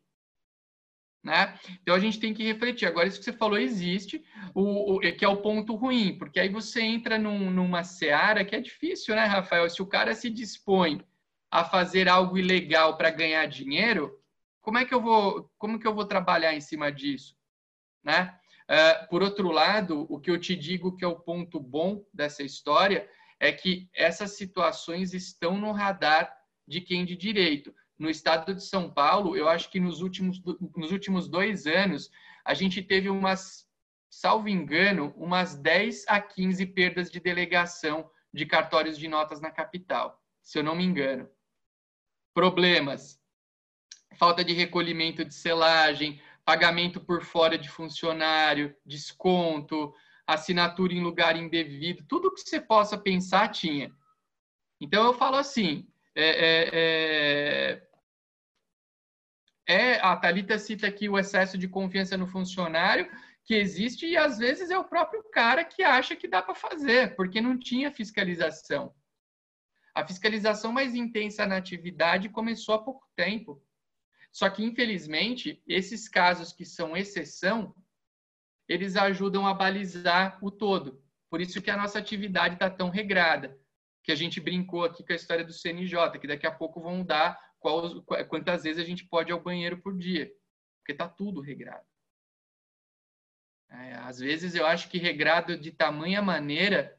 Né? 1.23 1.59
Então 1.83 1.95
a 1.95 1.99
gente 1.99 2.19
tem 2.19 2.33
que 2.33 2.43
refletir. 2.43 2.87
Agora, 2.87 3.07
isso 3.07 3.19
que 3.19 3.25
você 3.25 3.33
falou 3.33 3.59
existe, 3.59 4.25
o, 4.55 4.97
o 4.97 5.01
que 5.01 5.25
é 5.25 5.29
o 5.29 5.43
ponto 5.43 5.75
ruim, 5.75 6.17
porque 6.17 6.41
aí 6.41 6.49
você 6.49 6.81
entra 6.81 7.19
num, 7.19 7.51
numa 7.51 7.85
seara 7.85 8.45
que 8.45 8.57
é 8.57 8.61
difícil, 8.61 9.15
né, 9.15 9.25
Rafael? 9.25 9.69
Se 9.69 9.83
o 9.83 9.87
cara 9.87 10.15
se 10.15 10.31
dispõe 10.31 11.05
a 11.51 11.65
fazer 11.65 12.09
algo 12.09 12.39
ilegal 12.39 12.97
para 12.97 13.11
ganhar 13.11 13.45
dinheiro, 13.47 14.19
como 14.63 14.79
é 14.79 14.85
que 14.85 14.95
eu 14.95 15.01
vou, 15.01 15.51
como 15.59 15.79
que 15.79 15.87
eu 15.87 15.95
vou 15.95 16.07
trabalhar 16.07 16.55
em 16.55 16.61
cima 16.61 16.91
disso, 16.91 17.37
né? 18.03 18.35
Uh, 18.71 19.09
por 19.09 19.21
outro 19.21 19.51
lado, 19.51 20.07
o 20.09 20.21
que 20.21 20.31
eu 20.31 20.39
te 20.39 20.55
digo 20.55 20.97
que 20.97 21.05
é 21.05 21.09
o 21.09 21.19
ponto 21.19 21.59
bom 21.59 22.05
dessa 22.15 22.45
história 22.45 23.09
é 23.41 23.51
que 23.51 23.89
essas 23.93 24.37
situações 24.37 25.13
estão 25.13 25.59
no 25.59 25.73
radar 25.73 26.33
de 26.69 26.81
quem 26.81 27.05
de 27.05 27.17
direito. 27.17 27.75
No 28.01 28.09
estado 28.09 28.55
de 28.55 28.65
São 28.65 28.91
Paulo, 28.91 29.37
eu 29.37 29.47
acho 29.47 29.71
que 29.71 29.79
nos 29.79 30.01
últimos, 30.01 30.43
nos 30.75 30.91
últimos 30.91 31.29
dois 31.29 31.67
anos, 31.67 32.11
a 32.43 32.55
gente 32.55 32.83
teve 32.83 33.11
umas, 33.11 33.69
salvo 34.09 34.49
engano, 34.49 35.13
umas 35.19 35.55
10 35.55 36.07
a 36.09 36.19
15 36.19 36.65
perdas 36.65 37.11
de 37.11 37.21
delegação 37.21 38.11
de 38.33 38.47
cartórios 38.47 38.97
de 38.97 39.07
notas 39.07 39.39
na 39.43 39.51
capital, 39.51 40.19
se 40.41 40.59
eu 40.59 40.65
não 40.65 40.75
me 40.75 40.83
engano. 40.83 41.29
Problemas, 42.33 43.21
falta 44.17 44.43
de 44.43 44.55
recolhimento 44.55 45.23
de 45.23 45.35
selagem, 45.35 46.23
pagamento 46.43 47.01
por 47.03 47.23
fora 47.23 47.59
de 47.59 47.69
funcionário, 47.69 48.75
desconto, 48.87 49.95
assinatura 50.27 50.95
em 50.95 51.03
lugar 51.03 51.37
indevido, 51.37 52.03
tudo 52.09 52.33
que 52.33 52.41
você 52.41 52.59
possa 52.59 52.97
pensar 52.97 53.49
tinha. 53.49 53.93
Então 54.81 55.05
eu 55.05 55.13
falo 55.13 55.37
assim, 55.37 55.87
é, 56.15 56.29
é, 56.29 56.71
é, 56.73 57.90
é 59.71 60.01
a 60.01 60.17
Thalita 60.17 60.59
cita 60.59 60.89
aqui 60.89 61.09
o 61.09 61.17
excesso 61.17 61.57
de 61.57 61.69
confiança 61.69 62.17
no 62.17 62.27
funcionário 62.27 63.09
que 63.45 63.55
existe 63.55 64.05
e 64.05 64.17
às 64.17 64.37
vezes 64.37 64.69
é 64.69 64.77
o 64.77 64.85
próprio 64.85 65.23
cara 65.31 65.65
que 65.65 65.85
acha 65.85 66.17
que 66.17 66.27
dá 66.27 66.43
para 66.43 66.57
fazer, 66.57 67.15
porque 67.15 67.41
não 67.41 67.57
tinha 67.57 67.93
fiscalização. 67.93 68.93
A 69.95 70.05
fiscalização 70.05 70.73
mais 70.73 70.97
intensa 70.97 71.47
na 71.47 71.57
atividade 71.57 72.29
começou 72.29 72.75
há 72.75 72.83
pouco 72.83 73.07
tempo. 73.15 73.63
Só 74.33 74.51
que, 74.51 74.65
infelizmente, 74.65 75.63
esses 75.67 76.09
casos 76.09 76.53
que 76.53 76.65
são 76.65 76.97
exceção, 76.97 77.75
eles 78.69 78.97
ajudam 78.97 79.47
a 79.47 79.55
balizar 79.55 80.39
o 80.43 80.51
todo. 80.51 81.01
Por 81.29 81.41
isso 81.41 81.63
que 81.63 81.71
a 81.71 81.77
nossa 81.77 81.99
atividade 81.99 82.55
está 82.55 82.69
tão 82.69 82.89
regrada. 82.89 83.57
Que 84.03 84.11
a 84.11 84.17
gente 84.17 84.41
brincou 84.41 84.85
aqui 84.85 85.05
com 85.05 85.13
a 85.13 85.17
história 85.17 85.45
do 85.45 85.53
CNJ, 85.53 86.19
que 86.21 86.27
daqui 86.27 86.47
a 86.47 86.53
pouco 86.53 86.81
vão 86.81 87.05
dar 87.05 87.39
qual, 87.61 88.03
quantas 88.29 88.65
vezes 88.65 88.83
a 88.83 88.87
gente 88.87 89.05
pode 89.05 89.31
ir 89.31 89.33
ao 89.33 89.43
banheiro 89.43 89.81
por 89.81 89.97
dia. 89.97 90.33
Porque 90.79 90.93
está 90.93 91.09
tudo 91.09 91.41
regrado. 91.41 91.87
É, 93.69 93.95
às 93.97 94.19
vezes 94.19 94.55
eu 94.57 94.67
acho 94.67 94.89
que 94.89 94.99
regrado 94.99 95.57
de 95.57 95.71
tamanha 95.71 96.21
maneira 96.21 96.99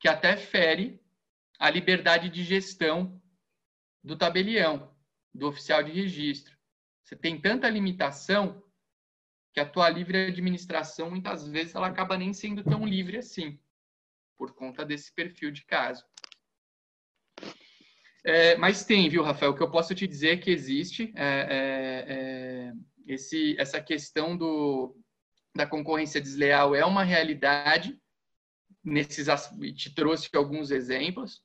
que 0.00 0.08
até 0.08 0.36
fere 0.36 1.02
a 1.58 1.68
liberdade 1.68 2.30
de 2.30 2.42
gestão 2.42 3.20
do 4.02 4.16
tabelião, 4.16 4.94
do 5.34 5.48
oficial 5.48 5.82
de 5.82 5.90
registro. 5.90 6.56
Você 7.04 7.16
tem 7.16 7.38
tanta 7.38 7.68
limitação 7.68 8.62
que 9.52 9.60
a 9.60 9.68
tua 9.68 9.88
livre 9.88 10.26
administração, 10.26 11.10
muitas 11.10 11.46
vezes, 11.48 11.74
ela 11.74 11.88
acaba 11.88 12.16
nem 12.16 12.32
sendo 12.32 12.62
tão 12.62 12.86
livre 12.86 13.18
assim, 13.18 13.58
por 14.36 14.54
conta 14.54 14.84
desse 14.84 15.12
perfil 15.12 15.50
de 15.50 15.64
caso. 15.64 16.06
É, 18.28 18.56
mas 18.56 18.84
tem, 18.84 19.08
viu, 19.08 19.22
Rafael? 19.22 19.52
O 19.52 19.54
que 19.54 19.62
eu 19.62 19.70
posso 19.70 19.94
te 19.94 20.06
dizer 20.06 20.28
é 20.28 20.36
que 20.36 20.50
existe 20.50 21.12
é, 21.16 21.24
é, 21.26 22.04
é 22.08 22.72
esse, 23.06 23.56
essa 23.58 23.80
questão 23.80 24.36
do, 24.36 24.94
da 25.56 25.66
concorrência 25.66 26.20
desleal 26.20 26.74
é 26.74 26.84
uma 26.84 27.02
realidade. 27.02 27.98
Nesses, 28.84 29.26
te 29.74 29.94
trouxe 29.94 30.28
alguns 30.34 30.70
exemplos. 30.70 31.42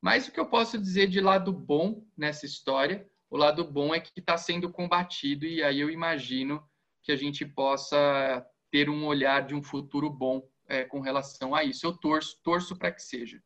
Mas 0.00 0.26
o 0.26 0.32
que 0.32 0.40
eu 0.40 0.46
posso 0.46 0.76
dizer 0.76 1.06
de 1.06 1.20
lado 1.20 1.52
bom 1.52 2.04
nessa 2.16 2.44
história 2.44 3.08
o 3.34 3.36
lado 3.36 3.64
bom 3.64 3.92
é 3.92 3.98
que 3.98 4.12
está 4.16 4.36
sendo 4.36 4.70
combatido 4.70 5.44
e 5.44 5.60
aí 5.60 5.80
eu 5.80 5.90
imagino 5.90 6.62
que 7.02 7.10
a 7.10 7.16
gente 7.16 7.44
possa 7.44 8.46
ter 8.70 8.88
um 8.88 9.06
olhar 9.06 9.44
de 9.44 9.56
um 9.56 9.62
futuro 9.62 10.08
bom 10.08 10.48
é, 10.68 10.84
com 10.84 11.00
relação 11.00 11.52
a 11.52 11.64
isso. 11.64 11.84
Eu 11.84 11.96
torço, 11.96 12.38
torço 12.44 12.76
para 12.76 12.92
que 12.92 13.02
seja. 13.02 13.42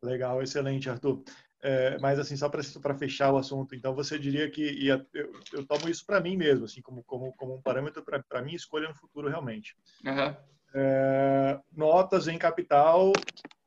Legal, 0.00 0.40
excelente, 0.40 0.88
Arthur. 0.88 1.24
É, 1.66 1.96
mas 1.98 2.18
assim, 2.18 2.36
só 2.36 2.46
para 2.50 2.94
fechar 2.94 3.32
o 3.32 3.38
assunto, 3.38 3.74
então 3.74 3.94
você 3.94 4.18
diria 4.18 4.50
que 4.50 4.62
ia, 4.62 5.04
eu, 5.14 5.32
eu, 5.50 5.66
tomo 5.66 5.88
isso 5.88 6.04
para 6.04 6.20
mim 6.20 6.36
mesmo, 6.36 6.66
assim, 6.66 6.82
como, 6.82 7.02
como, 7.04 7.32
como 7.38 7.54
um 7.54 7.62
parâmetro 7.62 8.04
para 8.04 8.42
minha 8.42 8.54
escolha 8.54 8.86
no 8.86 8.94
futuro 8.94 9.30
realmente. 9.30 9.74
Uhum. 10.04 10.36
É, 10.74 11.58
notas 11.72 12.28
em 12.28 12.36
capital 12.36 13.12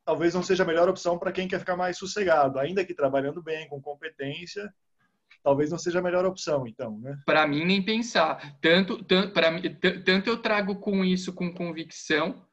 talvez 0.05 0.33
não 0.33 0.41
seja 0.41 0.63
a 0.63 0.65
melhor 0.65 0.87
opção 0.87 1.19
para 1.19 1.33
quem 1.33 1.49
quer 1.49 1.59
ficar 1.59 1.75
mais 1.75 1.97
sossegado, 1.97 2.59
ainda 2.59 2.85
que 2.85 2.93
trabalhando 2.93 3.43
bem, 3.43 3.67
com 3.67 3.81
competência, 3.81 4.73
talvez 5.43 5.69
não 5.69 5.77
seja 5.77 5.99
a 5.99 6.01
melhor 6.01 6.25
opção, 6.25 6.65
então, 6.65 6.97
né? 6.99 7.19
Para 7.25 7.45
mim, 7.45 7.65
nem 7.65 7.83
pensar. 7.83 8.57
Tanto, 8.61 9.03
tanto, 9.03 9.33
pra, 9.33 9.51
tanto 10.05 10.29
eu 10.29 10.37
trago 10.37 10.77
com 10.77 11.03
isso 11.03 11.33
com 11.33 11.53
convicção, 11.53 12.46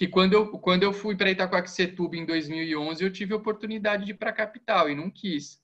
que 0.00 0.08
quando 0.08 0.32
eu, 0.32 0.48
quando 0.60 0.82
eu 0.82 0.94
fui 0.94 1.14
para 1.14 1.30
Itacoaxetuba 1.30 2.16
em 2.16 2.24
2011, 2.24 3.04
eu 3.04 3.12
tive 3.12 3.34
a 3.34 3.36
oportunidade 3.36 4.06
de 4.06 4.12
ir 4.12 4.14
para 4.14 4.30
a 4.30 4.32
capital 4.32 4.88
e 4.88 4.94
não 4.94 5.10
quis. 5.10 5.62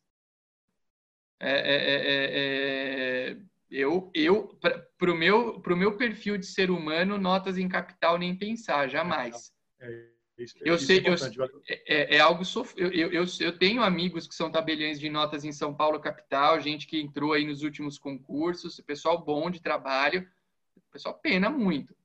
É, 1.41 1.53
é, 1.53 1.75
é, 1.75 1.97
é, 1.97 3.31
é 3.31 3.37
eu, 3.71 4.11
eu 4.13 4.55
para 4.99 5.11
o 5.11 5.17
meu, 5.17 5.59
pro 5.61 5.75
meu 5.75 5.97
perfil 5.97 6.37
de 6.37 6.45
ser 6.45 6.71
humano, 6.71 7.17
notas 7.17 7.57
em 7.57 7.67
capital 7.67 8.19
nem 8.19 8.37
pensar, 8.37 8.91
jamais. 8.91 9.55
É 9.81 10.07
Isso, 10.37 10.59
eu 10.61 10.79
sei, 10.79 10.99
é, 10.99 11.09
eu, 11.09 12.17
é, 12.17 12.21
algo 12.21 12.45
sof... 12.45 12.75
eu, 12.77 12.91
eu, 12.93 13.25
eu, 13.41 13.59
tenho 13.59 13.83
amigos 13.83 14.29
que 14.29 14.35
são 14.35 14.53
tabeliões 14.53 15.01
de 15.01 15.09
notas 15.09 15.47
em 15.47 15.53
São 15.53 15.75
Paulo 15.75 15.99
capital, 15.99 16.61
gente 16.61 16.87
que 16.87 17.01
entrou 17.01 17.33
aí 17.33 17.47
nos 17.47 17.63
últimos 17.63 17.99
concursos, 17.99 18.79
pessoal 18.83 19.25
bom 19.25 19.49
de 19.49 19.63
trabalho, 19.63 20.29
o 20.77 20.93
pessoal 20.93 21.19
pena 21.19 21.49
muito. 21.49 21.97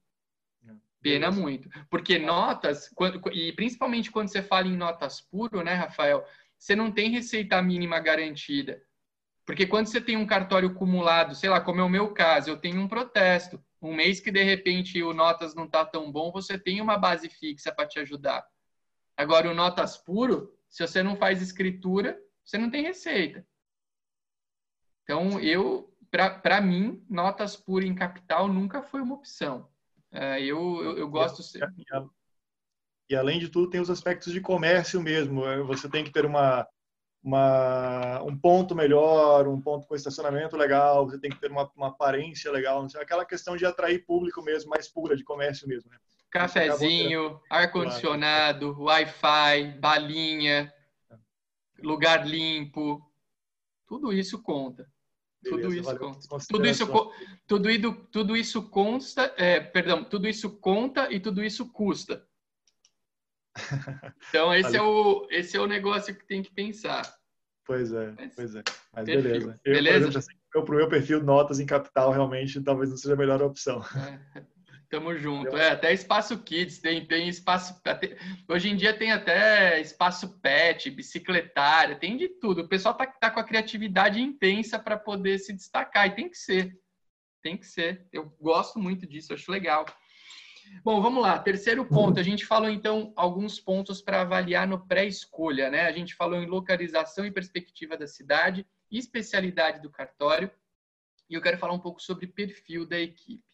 Pena 1.01 1.27
Beleza. 1.29 1.41
muito. 1.41 1.69
Porque 1.89 2.19
notas, 2.19 2.89
quando, 2.89 3.19
e 3.31 3.51
principalmente 3.53 4.11
quando 4.11 4.29
você 4.29 4.41
fala 4.41 4.67
em 4.67 4.77
notas 4.77 5.19
puro, 5.19 5.63
né, 5.63 5.73
Rafael? 5.73 6.25
Você 6.57 6.75
não 6.75 6.91
tem 6.91 7.09
receita 7.09 7.61
mínima 7.61 7.99
garantida. 7.99 8.81
Porque 9.45 9.65
quando 9.65 9.87
você 9.87 9.99
tem 9.99 10.15
um 10.15 10.27
cartório 10.27 10.69
acumulado, 10.69 11.33
sei 11.33 11.49
lá, 11.49 11.59
como 11.59 11.81
é 11.81 11.83
o 11.83 11.89
meu 11.89 12.13
caso, 12.13 12.49
eu 12.49 12.57
tenho 12.57 12.79
um 12.79 12.87
protesto. 12.87 13.61
Um 13.81 13.95
mês 13.95 14.19
que 14.19 14.31
de 14.31 14.43
repente 14.43 15.01
o 15.01 15.11
Notas 15.11 15.55
não 15.55 15.65
está 15.65 15.83
tão 15.83 16.11
bom, 16.11 16.31
você 16.31 16.57
tem 16.57 16.79
uma 16.79 16.97
base 16.97 17.27
fixa 17.29 17.73
para 17.73 17.87
te 17.87 17.99
ajudar. 17.99 18.45
Agora, 19.17 19.49
o 19.49 19.55
Notas 19.55 19.97
puro, 19.97 20.55
se 20.69 20.85
você 20.85 21.01
não 21.01 21.15
faz 21.15 21.41
escritura, 21.41 22.19
você 22.45 22.59
não 22.59 22.69
tem 22.69 22.83
receita. 22.83 23.45
Então, 25.03 25.39
eu, 25.39 25.91
para 26.11 26.61
mim, 26.61 27.03
Notas 27.09 27.55
puro 27.55 27.83
em 27.83 27.95
capital 27.95 28.47
nunca 28.47 28.83
foi 28.83 29.01
uma 29.01 29.15
opção. 29.15 29.70
É, 30.11 30.41
eu, 30.41 30.83
eu, 30.83 30.97
eu 30.97 31.09
gosto. 31.09 31.41
E, 33.09 33.15
além 33.15 33.39
de 33.39 33.49
tudo, 33.49 33.69
tem 33.69 33.81
os 33.81 33.89
aspectos 33.89 34.31
de 34.31 34.39
comércio 34.39 35.01
mesmo. 35.01 35.41
Você 35.65 35.89
tem 35.89 36.03
que 36.03 36.11
ter 36.11 36.25
uma 36.25 36.67
uma, 37.23 38.21
um 38.23 38.35
ponto 38.35 38.73
melhor, 38.73 39.47
um 39.47 39.61
ponto 39.61 39.87
com 39.87 39.95
estacionamento 39.95 40.57
legal, 40.57 41.05
você 41.05 41.19
tem 41.19 41.29
que 41.29 41.39
ter 41.39 41.51
uma, 41.51 41.69
uma 41.75 41.89
aparência 41.89 42.51
legal, 42.51 42.87
sei, 42.89 43.01
aquela 43.01 43.25
questão 43.25 43.55
de 43.55 43.65
atrair 43.65 44.03
público 44.05 44.41
mesmo, 44.41 44.69
mais 44.69 44.87
pura, 44.87 45.15
de 45.15 45.23
comércio 45.23 45.67
mesmo. 45.67 45.89
Né? 45.91 45.97
Cafezinho, 46.31 47.39
ar-condicionado, 47.49 48.73
claro. 48.73 48.83
Wi-Fi, 48.83 49.79
balinha, 49.79 50.73
lugar 51.79 52.25
limpo, 52.25 53.01
tudo 53.85 54.11
isso 54.11 54.41
conta. 54.41 54.90
Beleza, 55.43 55.61
tudo 55.61 55.75
isso 55.75 55.97
conta. 55.97 56.47
Tudo 56.47 56.67
isso, 56.67 57.11
tudo, 57.47 57.93
tudo 58.11 58.37
isso 58.37 58.69
consta, 58.69 59.33
é, 59.37 59.59
perdão, 59.59 60.03
tudo 60.03 60.27
isso 60.27 60.59
conta 60.59 61.11
e 61.11 61.19
tudo 61.19 61.43
isso 61.43 61.71
custa. 61.71 62.25
Então, 64.29 64.53
esse, 64.53 64.77
é 64.77 64.81
o, 64.81 65.27
esse 65.29 65.57
é 65.57 65.59
o 65.59 65.67
negócio 65.67 66.15
que 66.15 66.25
tem 66.25 66.41
que 66.41 66.53
pensar. 66.53 67.01
Pois 67.65 67.91
é, 67.91 68.13
pois 68.35 68.55
é. 68.55 68.63
Mas 68.93 69.05
perfil. 69.05 69.23
beleza. 69.23 69.59
Eu, 69.65 69.73
beleza? 69.73 69.97
Exemplo, 69.97 70.17
assim, 70.19 70.33
eu, 70.55 70.63
pro 70.63 70.75
meu 70.77 70.87
perfil, 70.87 71.23
notas 71.23 71.59
em 71.59 71.65
capital 71.65 72.11
realmente 72.11 72.61
talvez 72.61 72.89
não 72.89 72.97
seja 72.97 73.13
a 73.13 73.17
melhor 73.17 73.41
opção. 73.41 73.81
É, 74.35 74.45
tamo 74.91 75.17
junto. 75.17 75.55
É, 75.55 75.69
até 75.69 75.93
espaço 75.93 76.37
kids, 76.43 76.79
tem, 76.79 77.05
tem 77.05 77.29
espaço. 77.29 77.79
Até, 77.85 78.17
hoje 78.47 78.69
em 78.69 78.75
dia 78.75 78.93
tem 78.93 79.13
até 79.13 79.79
espaço 79.79 80.37
pet, 80.41 80.91
bicicletária, 80.91 81.95
tem 81.95 82.17
de 82.17 82.27
tudo. 82.27 82.63
O 82.63 82.67
pessoal 82.67 82.93
tá, 82.93 83.07
tá 83.07 83.31
com 83.31 83.39
a 83.39 83.43
criatividade 83.43 84.21
intensa 84.21 84.77
para 84.77 84.97
poder 84.97 85.39
se 85.39 85.53
destacar, 85.53 86.07
e 86.07 86.15
tem 86.15 86.29
que 86.29 86.37
ser. 86.37 86.77
Tem 87.41 87.57
que 87.57 87.65
ser. 87.65 88.05
Eu 88.11 88.35
gosto 88.39 88.77
muito 88.77 89.07
disso, 89.07 89.33
acho 89.33 89.49
legal. 89.49 89.85
Bom, 90.83 91.01
vamos 91.01 91.23
lá. 91.23 91.39
Terceiro 91.39 91.85
ponto. 91.85 92.19
A 92.19 92.23
gente 92.23 92.45
falou 92.45 92.69
então 92.69 93.13
alguns 93.15 93.59
pontos 93.59 94.01
para 94.01 94.21
avaliar 94.21 94.67
no 94.67 94.85
pré-escolha, 94.85 95.69
né? 95.69 95.87
A 95.87 95.91
gente 95.91 96.13
falou 96.15 96.37
em 96.37 96.45
localização 96.45 97.25
e 97.25 97.31
perspectiva 97.31 97.97
da 97.97 98.07
cidade, 98.07 98.67
especialidade 98.91 99.81
do 99.81 99.89
cartório, 99.89 100.51
e 101.29 101.33
eu 101.33 101.41
quero 101.41 101.57
falar 101.57 101.73
um 101.73 101.79
pouco 101.79 102.01
sobre 102.01 102.27
perfil 102.27 102.85
da 102.85 102.99
equipe. 102.99 103.50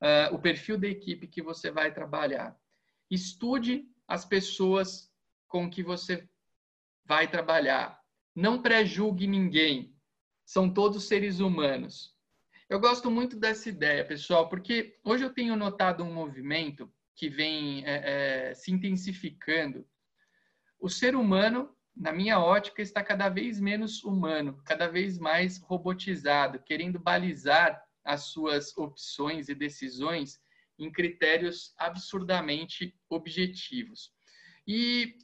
Uh, 0.00 0.34
o 0.34 0.38
perfil 0.38 0.78
da 0.78 0.88
equipe 0.88 1.26
que 1.26 1.42
você 1.42 1.70
vai 1.70 1.92
trabalhar. 1.92 2.58
Estude 3.10 3.86
as 4.08 4.24
pessoas 4.24 5.12
com 5.46 5.68
que 5.68 5.82
você 5.82 6.28
vai 7.04 7.28
trabalhar. 7.28 8.00
Não 8.34 8.62
pré-julgue 8.62 9.26
ninguém. 9.26 9.94
São 10.44 10.72
todos 10.72 11.08
seres 11.08 11.40
humanos. 11.40 12.16
Eu 12.68 12.78
gosto 12.78 13.10
muito 13.10 13.36
dessa 13.36 13.68
ideia, 13.68 14.04
pessoal, 14.04 14.48
porque 14.48 14.98
hoje 15.04 15.24
eu 15.24 15.34
tenho 15.34 15.56
notado 15.56 16.04
um 16.04 16.14
movimento 16.14 16.88
que 17.16 17.28
vem 17.28 17.84
é, 17.84 18.50
é, 18.50 18.54
se 18.54 18.70
intensificando. 18.70 19.84
O 20.78 20.88
ser 20.88 21.16
humano, 21.16 21.76
na 21.94 22.12
minha 22.12 22.38
ótica, 22.38 22.80
está 22.80 23.02
cada 23.02 23.28
vez 23.28 23.60
menos 23.60 24.04
humano, 24.04 24.62
cada 24.64 24.86
vez 24.86 25.18
mais 25.18 25.58
robotizado, 25.58 26.60
querendo 26.60 26.98
balizar 26.98 27.82
as 28.10 28.24
suas 28.24 28.76
opções 28.76 29.48
e 29.48 29.54
decisões 29.54 30.40
em 30.78 30.90
critérios 30.90 31.74
absurdamente 31.76 32.94
objetivos. 33.08 34.12
E 34.66 35.16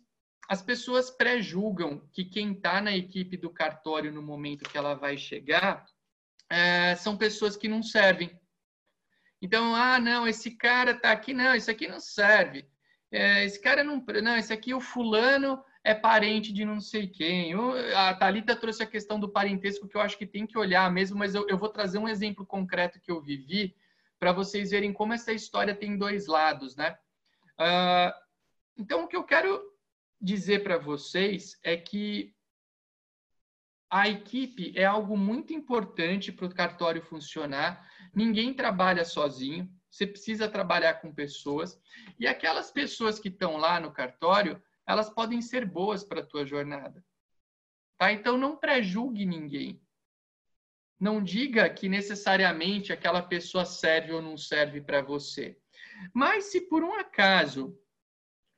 as 0.48 0.62
pessoas 0.62 1.10
pré-julgam 1.10 2.06
que 2.12 2.24
quem 2.24 2.52
está 2.52 2.80
na 2.80 2.96
equipe 2.96 3.36
do 3.36 3.50
cartório 3.50 4.12
no 4.12 4.22
momento 4.22 4.68
que 4.68 4.78
ela 4.78 4.94
vai 4.94 5.16
chegar 5.16 5.84
é, 6.48 6.94
são 6.94 7.16
pessoas 7.16 7.56
que 7.56 7.68
não 7.68 7.82
servem. 7.82 8.38
Então, 9.42 9.74
ah, 9.74 9.98
não, 9.98 10.26
esse 10.26 10.52
cara 10.52 10.94
tá 10.94 11.10
aqui, 11.10 11.34
não, 11.34 11.54
isso 11.54 11.70
aqui 11.70 11.88
não 11.88 12.00
serve. 12.00 12.68
É, 13.10 13.44
esse 13.44 13.60
cara 13.60 13.82
não, 13.82 14.04
não, 14.22 14.36
esse 14.36 14.52
aqui 14.52 14.72
o 14.72 14.80
fulano 14.80 15.62
é 15.86 15.94
parente 15.94 16.52
de 16.52 16.64
não 16.64 16.80
sei 16.80 17.06
quem. 17.06 17.54
A 17.94 18.12
Talita 18.12 18.56
trouxe 18.56 18.82
a 18.82 18.86
questão 18.86 19.20
do 19.20 19.28
parentesco 19.28 19.86
que 19.86 19.96
eu 19.96 20.00
acho 20.00 20.18
que 20.18 20.26
tem 20.26 20.44
que 20.44 20.58
olhar 20.58 20.90
mesmo, 20.90 21.16
mas 21.16 21.32
eu, 21.32 21.46
eu 21.48 21.56
vou 21.56 21.68
trazer 21.68 21.96
um 21.98 22.08
exemplo 22.08 22.44
concreto 22.44 23.00
que 23.00 23.08
eu 23.08 23.22
vivi 23.22 23.72
para 24.18 24.32
vocês 24.32 24.72
verem 24.72 24.92
como 24.92 25.12
essa 25.12 25.32
história 25.32 25.76
tem 25.76 25.96
dois 25.96 26.26
lados, 26.26 26.74
né? 26.74 26.98
Uh, 27.52 28.12
então, 28.76 29.04
o 29.04 29.06
que 29.06 29.16
eu 29.16 29.22
quero 29.22 29.62
dizer 30.20 30.64
para 30.64 30.76
vocês 30.76 31.56
é 31.62 31.76
que 31.76 32.34
a 33.88 34.08
equipe 34.08 34.72
é 34.74 34.84
algo 34.84 35.16
muito 35.16 35.52
importante 35.52 36.32
para 36.32 36.46
o 36.46 36.54
cartório 36.54 37.00
funcionar. 37.00 37.88
Ninguém 38.12 38.52
trabalha 38.52 39.04
sozinho, 39.04 39.70
você 39.88 40.04
precisa 40.04 40.48
trabalhar 40.48 40.94
com 40.94 41.14
pessoas. 41.14 41.80
E 42.18 42.26
aquelas 42.26 42.72
pessoas 42.72 43.20
que 43.20 43.28
estão 43.28 43.56
lá 43.56 43.78
no 43.78 43.92
cartório, 43.92 44.60
elas 44.86 45.10
podem 45.10 45.42
ser 45.42 45.66
boas 45.66 46.04
para 46.04 46.20
a 46.20 46.26
tua 46.26 46.46
jornada. 46.46 47.04
Tá? 47.98 48.12
Então 48.12 48.36
não 48.36 48.56
prejulgue 48.56 49.26
ninguém. 49.26 49.80
Não 50.98 51.22
diga 51.22 51.68
que 51.68 51.88
necessariamente 51.88 52.92
aquela 52.92 53.22
pessoa 53.22 53.64
serve 53.64 54.12
ou 54.12 54.22
não 54.22 54.36
serve 54.36 54.80
para 54.80 55.02
você. 55.02 55.58
Mas 56.12 56.46
se 56.46 56.62
por 56.62 56.82
um 56.82 56.94
acaso 56.94 57.78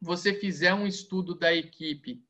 você 0.01 0.33
fizer 0.33 0.73
um 0.75 0.87
estudo 0.87 1.35
da 1.35 1.53
equipe 1.53 2.23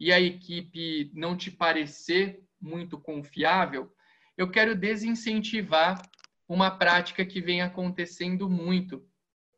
e 0.00 0.12
a 0.12 0.20
equipe 0.20 1.10
não 1.14 1.36
te 1.36 1.50
parecer 1.50 2.42
muito 2.60 2.98
confiável, 2.98 3.94
eu 4.36 4.50
quero 4.50 4.74
desincentivar 4.74 6.00
uma 6.48 6.70
prática 6.70 7.24
que 7.24 7.40
vem 7.40 7.60
acontecendo 7.60 8.48
muito. 8.48 9.06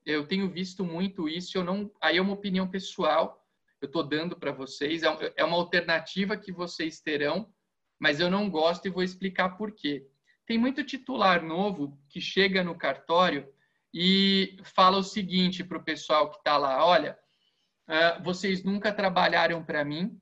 Eu 0.05 0.26
tenho 0.26 0.51
visto 0.51 0.85
muito 0.85 1.28
isso, 1.28 1.57
eu 1.57 1.64
não, 1.64 1.91
aí 2.01 2.18
é 2.18 2.22
uma 2.22 2.35
opinião 2.35 2.68
pessoal, 2.68 3.43
eu 3.85 3.87
estou 3.87 4.03
dando 4.03 4.37
para 4.37 4.53
vocês, 4.53 5.03
é, 5.03 5.32
é 5.37 5.45
uma 5.45 5.57
alternativa 5.57 6.37
que 6.37 6.53
vocês 6.53 7.01
terão, 7.01 7.53
mas 7.99 8.20
eu 8.20 8.30
não 8.30 8.51
gosto 8.51 8.87
e 8.87 8.91
vou 8.91 9.03
explicar 9.03 9.51
por 9.51 9.72
quê. 9.72 10.07
Tem 10.47 10.59
muito 10.59 10.85
titular 10.85 11.43
novo 11.43 11.99
que 12.09 12.20
chega 12.20 12.62
no 12.62 12.76
cartório 12.76 13.49
e 13.93 14.57
fala 14.64 14.99
o 14.99 15.03
seguinte 15.03 15.62
para 15.62 15.78
o 15.78 15.85
pessoal 15.85 16.30
que 16.30 16.39
está 16.39 16.57
lá: 16.57 16.85
olha, 16.85 17.18
uh, 17.89 18.22
vocês 18.22 18.62
nunca 18.62 18.93
trabalharam 18.93 19.64
para 19.64 19.85
mim, 19.85 20.20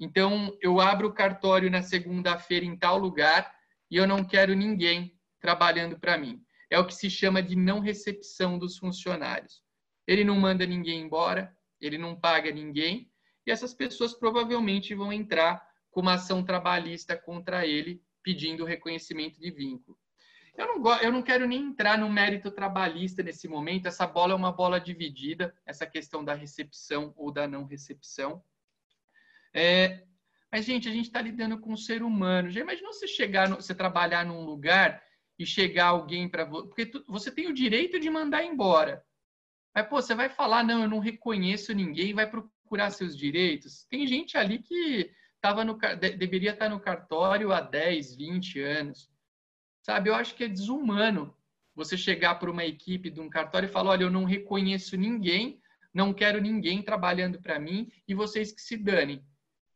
então, 0.00 0.56
eu 0.62 0.80
abro 0.80 1.08
o 1.08 1.12
cartório 1.12 1.70
na 1.70 1.82
segunda-feira 1.82 2.64
em 2.64 2.74
tal 2.74 2.96
lugar 2.96 3.54
e 3.90 3.96
eu 3.96 4.06
não 4.06 4.24
quero 4.24 4.54
ninguém 4.54 5.14
trabalhando 5.38 6.00
para 6.00 6.16
mim. 6.16 6.42
É 6.70 6.78
o 6.78 6.86
que 6.86 6.94
se 6.94 7.10
chama 7.10 7.42
de 7.42 7.54
não 7.54 7.80
recepção 7.80 8.58
dos 8.58 8.78
funcionários. 8.78 9.62
Ele 10.06 10.24
não 10.24 10.36
manda 10.36 10.64
ninguém 10.64 11.02
embora, 11.02 11.54
ele 11.80 11.98
não 11.98 12.18
paga 12.18 12.50
ninguém, 12.50 13.10
e 13.46 13.50
essas 13.50 13.74
pessoas 13.74 14.14
provavelmente 14.14 14.94
vão 14.94 15.12
entrar 15.12 15.66
com 15.90 16.00
uma 16.00 16.14
ação 16.14 16.44
trabalhista 16.44 17.16
contra 17.16 17.66
ele, 17.66 18.02
pedindo 18.22 18.64
reconhecimento 18.64 19.40
de 19.40 19.50
vínculo. 19.50 19.98
Eu 20.56 20.66
não, 20.66 20.98
eu 21.00 21.12
não 21.12 21.22
quero 21.22 21.46
nem 21.46 21.62
entrar 21.62 21.96
no 21.96 22.08
mérito 22.08 22.50
trabalhista 22.50 23.22
nesse 23.22 23.48
momento, 23.48 23.86
essa 23.86 24.06
bola 24.06 24.32
é 24.32 24.36
uma 24.36 24.52
bola 24.52 24.80
dividida, 24.80 25.54
essa 25.64 25.86
questão 25.86 26.24
da 26.24 26.34
recepção 26.34 27.14
ou 27.16 27.32
da 27.32 27.48
não 27.48 27.64
recepção. 27.64 28.42
É, 29.54 30.04
mas, 30.52 30.64
gente, 30.64 30.88
a 30.88 30.92
gente 30.92 31.06
está 31.06 31.22
lidando 31.22 31.58
com 31.58 31.72
um 31.72 31.76
ser 31.76 32.02
humano. 32.02 32.50
Já 32.50 32.60
imaginou 32.60 32.92
você 32.92 33.06
chegar, 33.06 33.48
no, 33.48 33.56
você 33.56 33.74
trabalhar 33.74 34.24
num 34.24 34.44
lugar 34.44 35.02
e 35.38 35.46
chegar 35.46 35.86
alguém 35.86 36.28
para 36.28 36.44
você? 36.44 36.68
Porque 36.68 36.86
tu, 36.86 37.04
você 37.06 37.30
tem 37.30 37.46
o 37.46 37.54
direito 37.54 38.00
de 38.00 38.10
mandar 38.10 38.44
embora. 38.44 39.04
Mas, 39.74 39.86
pô, 39.86 40.00
você 40.00 40.14
vai 40.14 40.28
falar, 40.28 40.64
não, 40.64 40.82
eu 40.82 40.88
não 40.88 40.98
reconheço 40.98 41.72
ninguém, 41.72 42.14
vai 42.14 42.28
procurar 42.28 42.90
seus 42.90 43.16
direitos. 43.16 43.84
Tem 43.84 44.06
gente 44.06 44.36
ali 44.36 44.58
que 44.58 45.10
tava 45.40 45.64
no, 45.64 45.78
deveria 46.18 46.52
estar 46.52 46.68
no 46.68 46.80
cartório 46.80 47.52
há 47.52 47.60
10, 47.60 48.16
20 48.16 48.60
anos. 48.60 49.10
Sabe, 49.82 50.10
eu 50.10 50.14
acho 50.14 50.34
que 50.34 50.44
é 50.44 50.48
desumano 50.48 51.34
você 51.74 51.96
chegar 51.96 52.34
para 52.34 52.50
uma 52.50 52.64
equipe 52.64 53.10
de 53.10 53.20
um 53.20 53.30
cartório 53.30 53.66
e 53.68 53.72
falar, 53.72 53.92
olha, 53.92 54.04
eu 54.04 54.10
não 54.10 54.24
reconheço 54.24 54.96
ninguém, 54.96 55.60
não 55.94 56.12
quero 56.12 56.40
ninguém 56.40 56.82
trabalhando 56.82 57.40
para 57.40 57.58
mim 57.58 57.90
e 58.06 58.14
vocês 58.14 58.52
que 58.52 58.60
se 58.60 58.76
danem. 58.76 59.24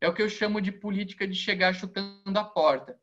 É 0.01 0.09
o 0.09 0.12
que 0.12 0.20
eu 0.20 0.28
chamo 0.28 0.61
de 0.61 0.70
política 0.70 1.26
de 1.26 1.34
chegar 1.34 1.72
chutando 1.72 2.38
a 2.38 2.45
porta. 2.45 3.01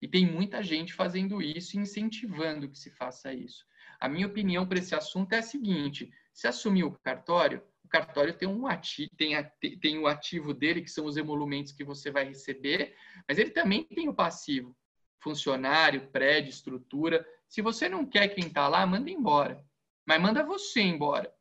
E 0.00 0.08
tem 0.08 0.26
muita 0.26 0.62
gente 0.62 0.92
fazendo 0.92 1.40
isso 1.42 1.78
incentivando 1.78 2.68
que 2.68 2.78
se 2.78 2.90
faça 2.90 3.32
isso. 3.32 3.64
A 4.02 4.08
minha 4.08 4.26
opinião 4.26 4.66
para 4.66 4.80
esse 4.80 4.96
assunto 4.96 5.32
é 5.32 5.38
a 5.38 5.42
seguinte: 5.42 6.12
se 6.32 6.48
assumir 6.48 6.82
o 6.82 6.90
cartório, 6.90 7.62
o 7.84 7.88
cartório 7.88 8.36
tem 8.36 8.48
um 8.48 8.66
ativo, 8.66 9.08
tem, 9.16 9.36
a, 9.36 9.44
tem 9.80 9.96
o 9.96 10.08
ativo 10.08 10.52
dele, 10.52 10.82
que 10.82 10.90
são 10.90 11.06
os 11.06 11.16
emolumentos 11.16 11.70
que 11.70 11.84
você 11.84 12.10
vai 12.10 12.24
receber, 12.24 12.96
mas 13.28 13.38
ele 13.38 13.50
também 13.50 13.84
tem 13.84 14.08
o 14.08 14.14
passivo, 14.14 14.76
funcionário, 15.20 16.08
prédio, 16.08 16.50
estrutura. 16.50 17.24
Se 17.46 17.62
você 17.62 17.88
não 17.88 18.04
quer 18.04 18.26
quem 18.26 18.48
está 18.48 18.66
lá, 18.66 18.84
manda 18.84 19.08
embora. 19.08 19.64
Mas 20.04 20.20
manda 20.20 20.42
você 20.42 20.80
embora. 20.80 21.32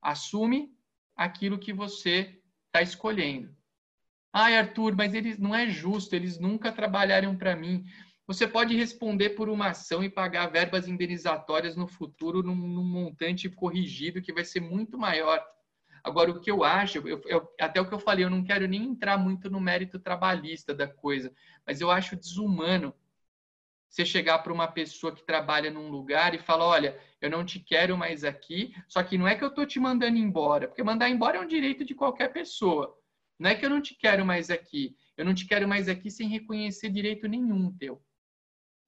Assume 0.00 0.78
aquilo 1.16 1.58
que 1.58 1.72
você 1.72 2.40
está 2.66 2.82
escolhendo. 2.82 3.52
Ai, 4.32 4.56
Arthur, 4.56 4.94
mas 4.94 5.12
eles 5.12 5.38
não 5.38 5.52
é 5.52 5.68
justo, 5.68 6.14
eles 6.14 6.38
nunca 6.38 6.70
trabalharam 6.70 7.36
para 7.36 7.56
mim. 7.56 7.84
Você 8.26 8.46
pode 8.48 8.76
responder 8.76 9.30
por 9.30 9.48
uma 9.48 9.68
ação 9.68 10.02
e 10.02 10.10
pagar 10.10 10.48
verbas 10.48 10.88
indenizatórias 10.88 11.76
no 11.76 11.86
futuro 11.86 12.42
num, 12.42 12.56
num 12.56 12.84
montante 12.84 13.48
corrigido 13.48 14.20
que 14.20 14.32
vai 14.32 14.44
ser 14.44 14.60
muito 14.60 14.98
maior. 14.98 15.44
Agora, 16.02 16.30
o 16.30 16.40
que 16.40 16.50
eu 16.50 16.64
acho, 16.64 16.98
eu, 17.06 17.20
eu, 17.26 17.48
até 17.60 17.80
o 17.80 17.86
que 17.86 17.94
eu 17.94 17.98
falei, 17.98 18.24
eu 18.24 18.30
não 18.30 18.44
quero 18.44 18.66
nem 18.66 18.82
entrar 18.84 19.16
muito 19.16 19.50
no 19.50 19.60
mérito 19.60 19.98
trabalhista 19.98 20.74
da 20.74 20.88
coisa, 20.88 21.32
mas 21.64 21.80
eu 21.80 21.90
acho 21.90 22.16
desumano 22.16 22.94
você 23.88 24.04
chegar 24.04 24.38
para 24.40 24.52
uma 24.52 24.68
pessoa 24.68 25.14
que 25.14 25.24
trabalha 25.24 25.70
num 25.70 25.88
lugar 25.88 26.34
e 26.34 26.38
falar: 26.38 26.66
olha, 26.66 27.00
eu 27.20 27.30
não 27.30 27.44
te 27.44 27.58
quero 27.58 27.96
mais 27.96 28.24
aqui, 28.24 28.74
só 28.88 29.02
que 29.02 29.16
não 29.16 29.26
é 29.26 29.34
que 29.34 29.44
eu 29.44 29.48
estou 29.48 29.64
te 29.64 29.80
mandando 29.80 30.18
embora, 30.18 30.68
porque 30.68 30.82
mandar 30.82 31.08
embora 31.08 31.38
é 31.38 31.40
um 31.40 31.46
direito 31.46 31.84
de 31.84 31.94
qualquer 31.94 32.32
pessoa. 32.32 32.96
Não 33.38 33.50
é 33.50 33.54
que 33.54 33.64
eu 33.64 33.70
não 33.70 33.80
te 33.80 33.94
quero 33.94 34.24
mais 34.24 34.50
aqui, 34.50 34.96
eu 35.16 35.24
não 35.24 35.34
te 35.34 35.46
quero 35.46 35.68
mais 35.68 35.88
aqui 35.88 36.10
sem 36.10 36.28
reconhecer 36.28 36.90
direito 36.90 37.28
nenhum 37.28 37.70
teu. 37.76 38.02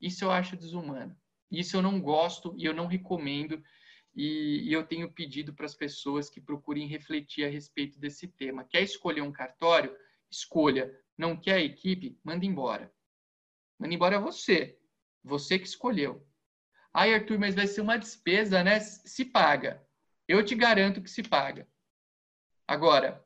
Isso 0.00 0.24
eu 0.24 0.30
acho 0.30 0.56
desumano. 0.56 1.16
Isso 1.50 1.76
eu 1.76 1.82
não 1.82 2.00
gosto 2.00 2.54
e 2.56 2.64
eu 2.64 2.74
não 2.74 2.86
recomendo. 2.86 3.62
E, 4.14 4.68
e 4.68 4.72
eu 4.72 4.84
tenho 4.84 5.12
pedido 5.12 5.54
para 5.54 5.66
as 5.66 5.74
pessoas 5.74 6.28
que 6.28 6.40
procurem 6.40 6.86
refletir 6.86 7.44
a 7.44 7.50
respeito 7.50 7.98
desse 7.98 8.28
tema. 8.28 8.64
Quer 8.64 8.82
escolher 8.82 9.22
um 9.22 9.32
cartório? 9.32 9.94
Escolha. 10.30 10.92
Não 11.16 11.36
quer 11.36 11.54
a 11.54 11.62
equipe? 11.62 12.18
Manda 12.22 12.44
embora. 12.44 12.92
Manda 13.78 13.94
embora 13.94 14.20
você. 14.20 14.78
Você 15.22 15.58
que 15.58 15.66
escolheu. 15.66 16.26
Ai, 16.92 17.14
Arthur, 17.14 17.38
mas 17.38 17.54
vai 17.54 17.66
ser 17.66 17.80
uma 17.80 17.98
despesa, 17.98 18.64
né? 18.64 18.80
Se 18.80 19.24
paga. 19.24 19.86
Eu 20.26 20.44
te 20.44 20.54
garanto 20.54 21.02
que 21.02 21.10
se 21.10 21.22
paga. 21.22 21.66
Agora, 22.66 23.24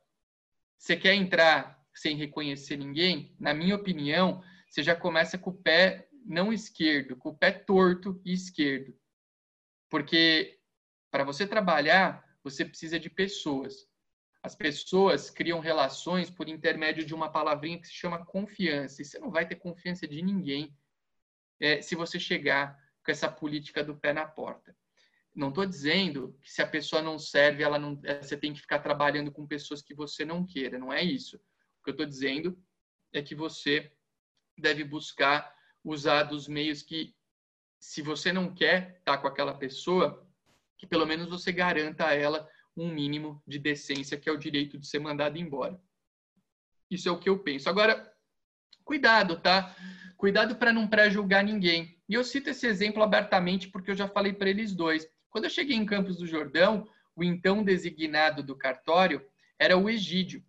você 0.78 0.96
quer 0.96 1.14
entrar 1.14 1.82
sem 1.94 2.16
reconhecer 2.16 2.76
ninguém? 2.76 3.34
Na 3.38 3.54
minha 3.54 3.74
opinião, 3.74 4.42
você 4.68 4.82
já 4.82 4.94
começa 4.94 5.38
com 5.38 5.50
o 5.50 5.54
pé 5.54 6.08
não 6.24 6.52
esquerdo, 6.52 7.16
com 7.16 7.30
o 7.30 7.36
pé 7.36 7.50
torto 7.50 8.20
e 8.24 8.32
esquerdo. 8.32 8.94
Porque 9.88 10.58
para 11.10 11.24
você 11.24 11.46
trabalhar, 11.46 12.24
você 12.42 12.64
precisa 12.64 12.98
de 12.98 13.10
pessoas. 13.10 13.86
As 14.42 14.54
pessoas 14.54 15.30
criam 15.30 15.60
relações 15.60 16.28
por 16.30 16.48
intermédio 16.48 17.04
de 17.04 17.14
uma 17.14 17.30
palavrinha 17.30 17.78
que 17.78 17.86
se 17.86 17.94
chama 17.94 18.24
confiança. 18.24 19.00
E 19.00 19.04
você 19.04 19.18
não 19.18 19.30
vai 19.30 19.46
ter 19.46 19.56
confiança 19.56 20.06
de 20.06 20.22
ninguém 20.22 20.76
é, 21.60 21.80
se 21.80 21.94
você 21.94 22.18
chegar 22.18 22.76
com 23.04 23.12
essa 23.12 23.30
política 23.30 23.84
do 23.84 23.96
pé 23.96 24.12
na 24.12 24.26
porta. 24.26 24.76
Não 25.34 25.48
estou 25.48 25.64
dizendo 25.64 26.36
que 26.42 26.50
se 26.50 26.60
a 26.60 26.66
pessoa 26.66 27.00
não 27.00 27.18
serve, 27.18 27.62
ela 27.62 27.78
não, 27.78 28.00
é, 28.04 28.20
você 28.20 28.36
tem 28.36 28.52
que 28.52 28.60
ficar 28.60 28.80
trabalhando 28.80 29.30
com 29.30 29.46
pessoas 29.46 29.80
que 29.80 29.94
você 29.94 30.24
não 30.24 30.44
queira. 30.44 30.78
Não 30.78 30.92
é 30.92 31.02
isso. 31.02 31.36
O 31.36 31.84
que 31.84 31.90
eu 31.90 31.92
estou 31.92 32.06
dizendo 32.06 32.58
é 33.12 33.22
que 33.22 33.34
você 33.34 33.92
deve 34.58 34.82
buscar 34.84 35.54
usar 35.84 36.24
dos 36.24 36.48
meios 36.48 36.82
que, 36.82 37.14
se 37.80 38.02
você 38.02 38.32
não 38.32 38.54
quer 38.54 38.96
estar 38.98 39.18
com 39.18 39.26
aquela 39.26 39.54
pessoa, 39.54 40.26
que 40.78 40.86
pelo 40.86 41.06
menos 41.06 41.28
você 41.28 41.52
garanta 41.52 42.06
a 42.06 42.14
ela 42.14 42.48
um 42.76 42.88
mínimo 42.88 43.42
de 43.46 43.58
decência, 43.58 44.16
que 44.16 44.28
é 44.28 44.32
o 44.32 44.38
direito 44.38 44.78
de 44.78 44.86
ser 44.86 44.98
mandado 44.98 45.38
embora. 45.38 45.80
Isso 46.90 47.08
é 47.08 47.12
o 47.12 47.18
que 47.18 47.28
eu 47.28 47.38
penso. 47.38 47.68
Agora, 47.68 48.12
cuidado, 48.84 49.40
tá? 49.40 49.74
Cuidado 50.16 50.56
para 50.56 50.72
não 50.72 50.86
pré-julgar 50.86 51.42
ninguém. 51.44 51.98
E 52.08 52.14
eu 52.14 52.22
cito 52.22 52.50
esse 52.50 52.66
exemplo 52.66 53.02
abertamente 53.02 53.68
porque 53.68 53.90
eu 53.90 53.94
já 53.94 54.08
falei 54.08 54.32
para 54.32 54.50
eles 54.50 54.74
dois. 54.74 55.08
Quando 55.30 55.44
eu 55.44 55.50
cheguei 55.50 55.76
em 55.76 55.86
Campos 55.86 56.18
do 56.18 56.26
Jordão, 56.26 56.86
o 57.16 57.24
então 57.24 57.62
designado 57.62 58.42
do 58.42 58.56
cartório 58.56 59.26
era 59.58 59.76
o 59.76 59.88
Egídio. 59.88 60.44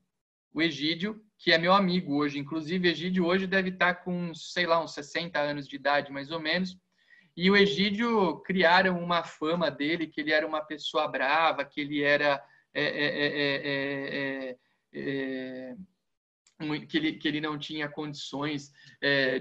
O 0.54 0.62
Egídio, 0.62 1.20
que 1.38 1.52
é 1.52 1.58
meu 1.58 1.74
amigo 1.74 2.16
hoje. 2.16 2.38
Inclusive, 2.38 2.90
Egídio 2.90 3.26
hoje 3.26 3.48
deve 3.48 3.70
estar 3.70 3.96
com, 3.96 4.34
sei 4.34 4.66
lá, 4.66 4.82
uns 4.82 4.94
60 4.94 5.40
anos 5.40 5.68
de 5.68 5.76
idade, 5.76 6.12
mais 6.12 6.32
ou 6.32 6.40
menos. 6.40 6.78
E 7.36 7.50
o 7.50 7.58
Egídio 7.58 8.38
criaram 8.42 9.04
uma 9.04 9.24
fama 9.24 9.72
dele, 9.72 10.08
que 10.08 10.22
ele 10.22 10.32
era 10.32 10.46
uma 10.46 10.62
pessoa 10.62 11.08
brava, 11.08 11.66
que 11.66 11.82
ele 11.82 12.04
era... 12.04 12.44
É, 12.76 12.84
é, 12.84 14.56
é, 14.96 15.76
que, 16.88 16.98
ele, 16.98 17.14
que 17.14 17.28
ele 17.28 17.42
não 17.42 17.58
tinha 17.58 17.90
condições 17.90 18.72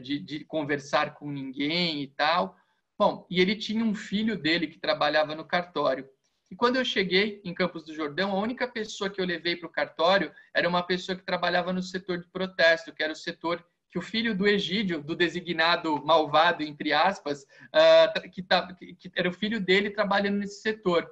de, 0.03 0.19
de 0.19 0.45
conversar 0.45 1.15
com 1.15 1.31
ninguém 1.31 2.03
e 2.03 2.09
tal. 2.09 2.57
Bom, 2.99 3.27
e 3.31 3.41
ele 3.41 3.57
tinha 3.57 3.85
um 3.85 3.95
filho 3.95 4.37
dele 4.37 4.67
que 4.67 4.79
trabalhava 4.79 5.35
no 5.35 5.45
cartório. 5.45 6.09
E 6.53 6.55
quando 6.55 6.77
eu 6.77 6.85
cheguei 6.85 7.41
em 7.47 7.55
Campos 7.55 7.83
do 7.83 7.95
Jordão, 7.95 8.31
a 8.31 8.39
única 8.39 8.69
pessoa 8.69 9.09
que 9.09 9.19
eu 9.19 9.25
levei 9.25 9.57
para 9.57 9.67
o 9.67 9.73
cartório 9.73 10.31
era 10.53 10.69
uma 10.69 10.83
pessoa 10.83 11.17
que 11.17 11.25
trabalhava 11.25 11.73
no 11.73 11.83
setor 11.83 12.19
de 12.19 12.29
protesto, 12.29 12.93
que 12.93 13.03
era 13.03 13.15
o 13.15 13.17
setor 13.17 13.65
que 13.91 13.99
o 13.99 14.03
filho 14.03 14.37
do 14.37 14.47
Egídio, 14.47 15.03
do 15.03 15.17
designado 15.17 16.05
malvado, 16.05 16.63
entre 16.63 16.93
aspas, 16.93 17.45
uh, 17.45 18.31
que, 18.31 18.43
tá, 18.43 18.71
que 18.75 19.11
era 19.17 19.31
o 19.31 19.33
filho 19.33 19.63
dele 19.63 19.89
trabalhando 19.89 20.41
nesse 20.41 20.61
setor. 20.61 21.09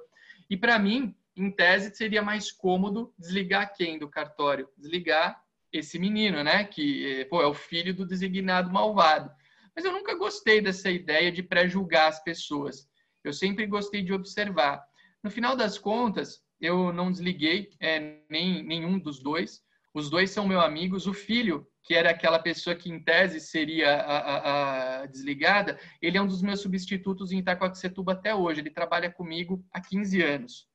E 0.47 0.55
para 0.55 0.77
mim, 0.77 1.15
em 1.35 1.49
tese, 1.49 1.95
seria 1.95 2.21
mais 2.21 2.51
cômodo 2.51 3.11
desligar 3.17 3.73
quem 3.73 3.97
do 3.97 4.07
cartório? 4.07 4.69
Desligar 4.77 5.41
esse 5.73 5.97
menino, 5.97 6.43
né? 6.43 6.65
Que 6.65 7.25
pô, 7.31 7.41
é 7.41 7.47
o 7.47 7.53
filho 7.55 7.95
do 7.95 8.05
designado 8.05 8.71
malvado. 8.71 9.31
Mas 9.75 9.85
eu 9.85 9.91
nunca 9.91 10.13
gostei 10.13 10.61
dessa 10.61 10.91
ideia 10.91 11.31
de 11.31 11.41
pré-julgar 11.41 12.09
as 12.09 12.23
pessoas. 12.23 12.87
Eu 13.23 13.33
sempre 13.33 13.65
gostei 13.65 14.03
de 14.03 14.13
observar. 14.13 14.90
No 15.23 15.29
final 15.29 15.55
das 15.55 15.77
contas, 15.77 16.41
eu 16.59 16.91
não 16.93 17.11
desliguei 17.11 17.69
é, 17.79 18.21
nem 18.29 18.63
nenhum 18.63 18.99
dos 18.99 19.21
dois. 19.21 19.61
Os 19.93 20.09
dois 20.09 20.31
são 20.31 20.47
meus 20.47 20.63
amigos. 20.63 21.05
O 21.05 21.13
filho, 21.13 21.67
que 21.83 21.93
era 21.93 22.09
aquela 22.11 22.39
pessoa 22.39 22.75
que 22.75 22.89
em 22.89 23.03
tese 23.03 23.39
seria 23.39 24.01
a, 24.01 24.17
a, 24.17 25.01
a 25.01 25.05
desligada, 25.05 25.79
ele 26.01 26.17
é 26.17 26.21
um 26.21 26.27
dos 26.27 26.41
meus 26.41 26.61
substitutos 26.61 27.31
em 27.31 27.39
Itacoaxetuba 27.39 28.13
até 28.13 28.33
hoje. 28.33 28.61
Ele 28.61 28.69
trabalha 28.69 29.11
comigo 29.11 29.63
há 29.71 29.81
15 29.81 30.21
anos. 30.21 30.67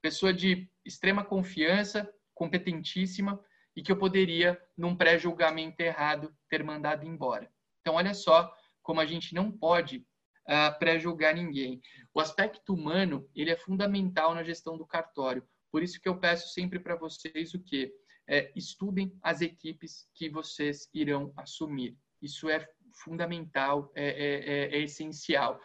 Pessoa 0.00 0.32
de 0.32 0.68
extrema 0.84 1.24
confiança, 1.24 2.08
competentíssima 2.34 3.38
e 3.76 3.82
que 3.82 3.92
eu 3.92 3.96
poderia, 3.96 4.60
num 4.76 4.96
pré-julgamento 4.96 5.80
errado, 5.80 6.34
ter 6.48 6.62
mandado 6.62 7.06
embora. 7.06 7.50
Então, 7.80 7.94
olha 7.94 8.14
só 8.14 8.52
como 8.82 9.00
a 9.00 9.06
gente 9.06 9.34
não 9.34 9.50
pode 9.50 10.04
uh, 10.48 10.78
pré-julgar 10.78 11.34
ninguém. 11.34 11.80
O 12.14 12.20
aspecto 12.20 12.74
humano, 12.74 13.28
ele 13.34 13.50
é 13.50 13.56
fundamental 13.56 14.34
na 14.34 14.42
gestão 14.42 14.76
do 14.76 14.86
cartório. 14.86 15.46
Por 15.70 15.82
isso 15.82 16.00
que 16.00 16.08
eu 16.08 16.18
peço 16.18 16.52
sempre 16.52 16.78
para 16.78 16.96
vocês 16.96 17.54
o 17.54 17.62
quê? 17.62 17.92
É, 18.28 18.52
estudem 18.54 19.12
as 19.22 19.40
equipes 19.40 20.08
que 20.14 20.28
vocês 20.28 20.88
irão 20.94 21.32
assumir. 21.36 21.96
Isso 22.20 22.48
é 22.48 22.66
fundamental, 23.04 23.90
é, 23.94 24.04
é, 24.04 24.76
é, 24.76 24.76
é 24.76 24.82
essencial. 24.82 25.60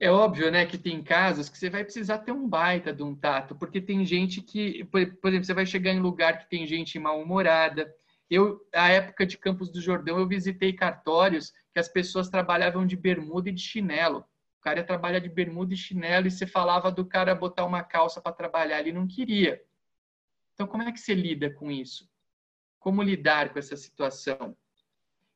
É 0.00 0.10
óbvio, 0.10 0.50
né, 0.50 0.66
que 0.66 0.76
tem 0.76 1.02
casos 1.02 1.48
que 1.48 1.56
você 1.56 1.70
vai 1.70 1.84
precisar 1.84 2.18
ter 2.18 2.32
um 2.32 2.48
baita 2.48 2.92
de 2.92 3.02
um 3.02 3.14
tato, 3.14 3.54
porque 3.54 3.80
tem 3.80 4.04
gente 4.04 4.42
que, 4.42 4.84
por 4.84 4.98
exemplo, 5.00 5.44
você 5.44 5.54
vai 5.54 5.64
chegar 5.64 5.92
em 5.92 6.00
lugar 6.00 6.38
que 6.38 6.50
tem 6.50 6.66
gente 6.66 6.98
mal-humorada, 6.98 7.90
eu, 8.30 8.60
a 8.74 8.88
época 8.88 9.26
de 9.26 9.36
Campos 9.36 9.70
do 9.70 9.80
Jordão, 9.80 10.18
eu 10.18 10.26
visitei 10.26 10.72
cartórios 10.72 11.52
que 11.72 11.78
as 11.78 11.88
pessoas 11.88 12.28
trabalhavam 12.28 12.86
de 12.86 12.96
bermuda 12.96 13.48
e 13.48 13.52
de 13.52 13.60
chinelo. 13.60 14.24
O 14.58 14.62
cara 14.62 14.80
ia 14.80 14.86
trabalhar 14.86 15.18
de 15.18 15.28
bermuda 15.28 15.74
e 15.74 15.76
chinelo 15.76 16.26
e 16.26 16.30
você 16.30 16.46
falava 16.46 16.90
do 16.90 17.04
cara 17.04 17.34
botar 17.34 17.64
uma 17.64 17.82
calça 17.82 18.20
para 18.20 18.32
trabalhar, 18.32 18.80
ele 18.80 18.92
não 18.92 19.06
queria. 19.06 19.62
Então, 20.54 20.66
como 20.66 20.82
é 20.82 20.92
que 20.92 21.00
você 21.00 21.14
lida 21.14 21.50
com 21.50 21.70
isso? 21.70 22.08
Como 22.78 23.02
lidar 23.02 23.52
com 23.52 23.58
essa 23.58 23.76
situação? 23.76 24.56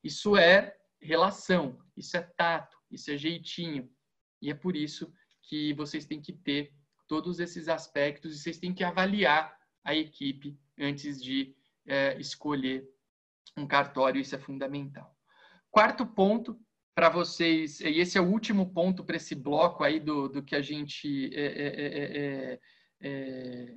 Isso 0.02 0.36
é 0.36 0.76
relação, 1.00 1.78
isso 1.96 2.16
é 2.16 2.22
tato, 2.22 2.76
isso 2.90 3.10
é 3.10 3.16
jeitinho. 3.16 3.90
E 4.40 4.50
é 4.50 4.54
por 4.54 4.76
isso 4.76 5.12
que 5.42 5.72
vocês 5.74 6.06
têm 6.06 6.20
que 6.20 6.32
ter 6.32 6.72
todos 7.06 7.40
esses 7.40 7.68
aspectos 7.68 8.34
e 8.34 8.38
vocês 8.38 8.58
têm 8.58 8.72
que 8.72 8.84
avaliar 8.84 9.58
a 9.82 9.94
equipe 9.94 10.58
antes 10.78 11.22
de 11.22 11.56
é, 11.88 12.18
escolher 12.20 12.86
um 13.56 13.66
cartório, 13.66 14.20
isso 14.20 14.34
é 14.34 14.38
fundamental. 14.38 15.16
Quarto 15.70 16.06
ponto 16.06 16.58
para 16.94 17.08
vocês, 17.08 17.80
e 17.80 18.00
esse 18.00 18.18
é 18.18 18.20
o 18.20 18.28
último 18.28 18.72
ponto 18.72 19.04
para 19.04 19.16
esse 19.16 19.34
bloco 19.34 19.84
aí 19.84 20.00
do, 20.00 20.28
do 20.28 20.42
que 20.42 20.56
a 20.56 20.62
gente 20.62 21.30
é 21.32 21.40
é, 21.40 21.66
é, 21.66 22.52
é, 22.52 22.60
é, 23.00 23.74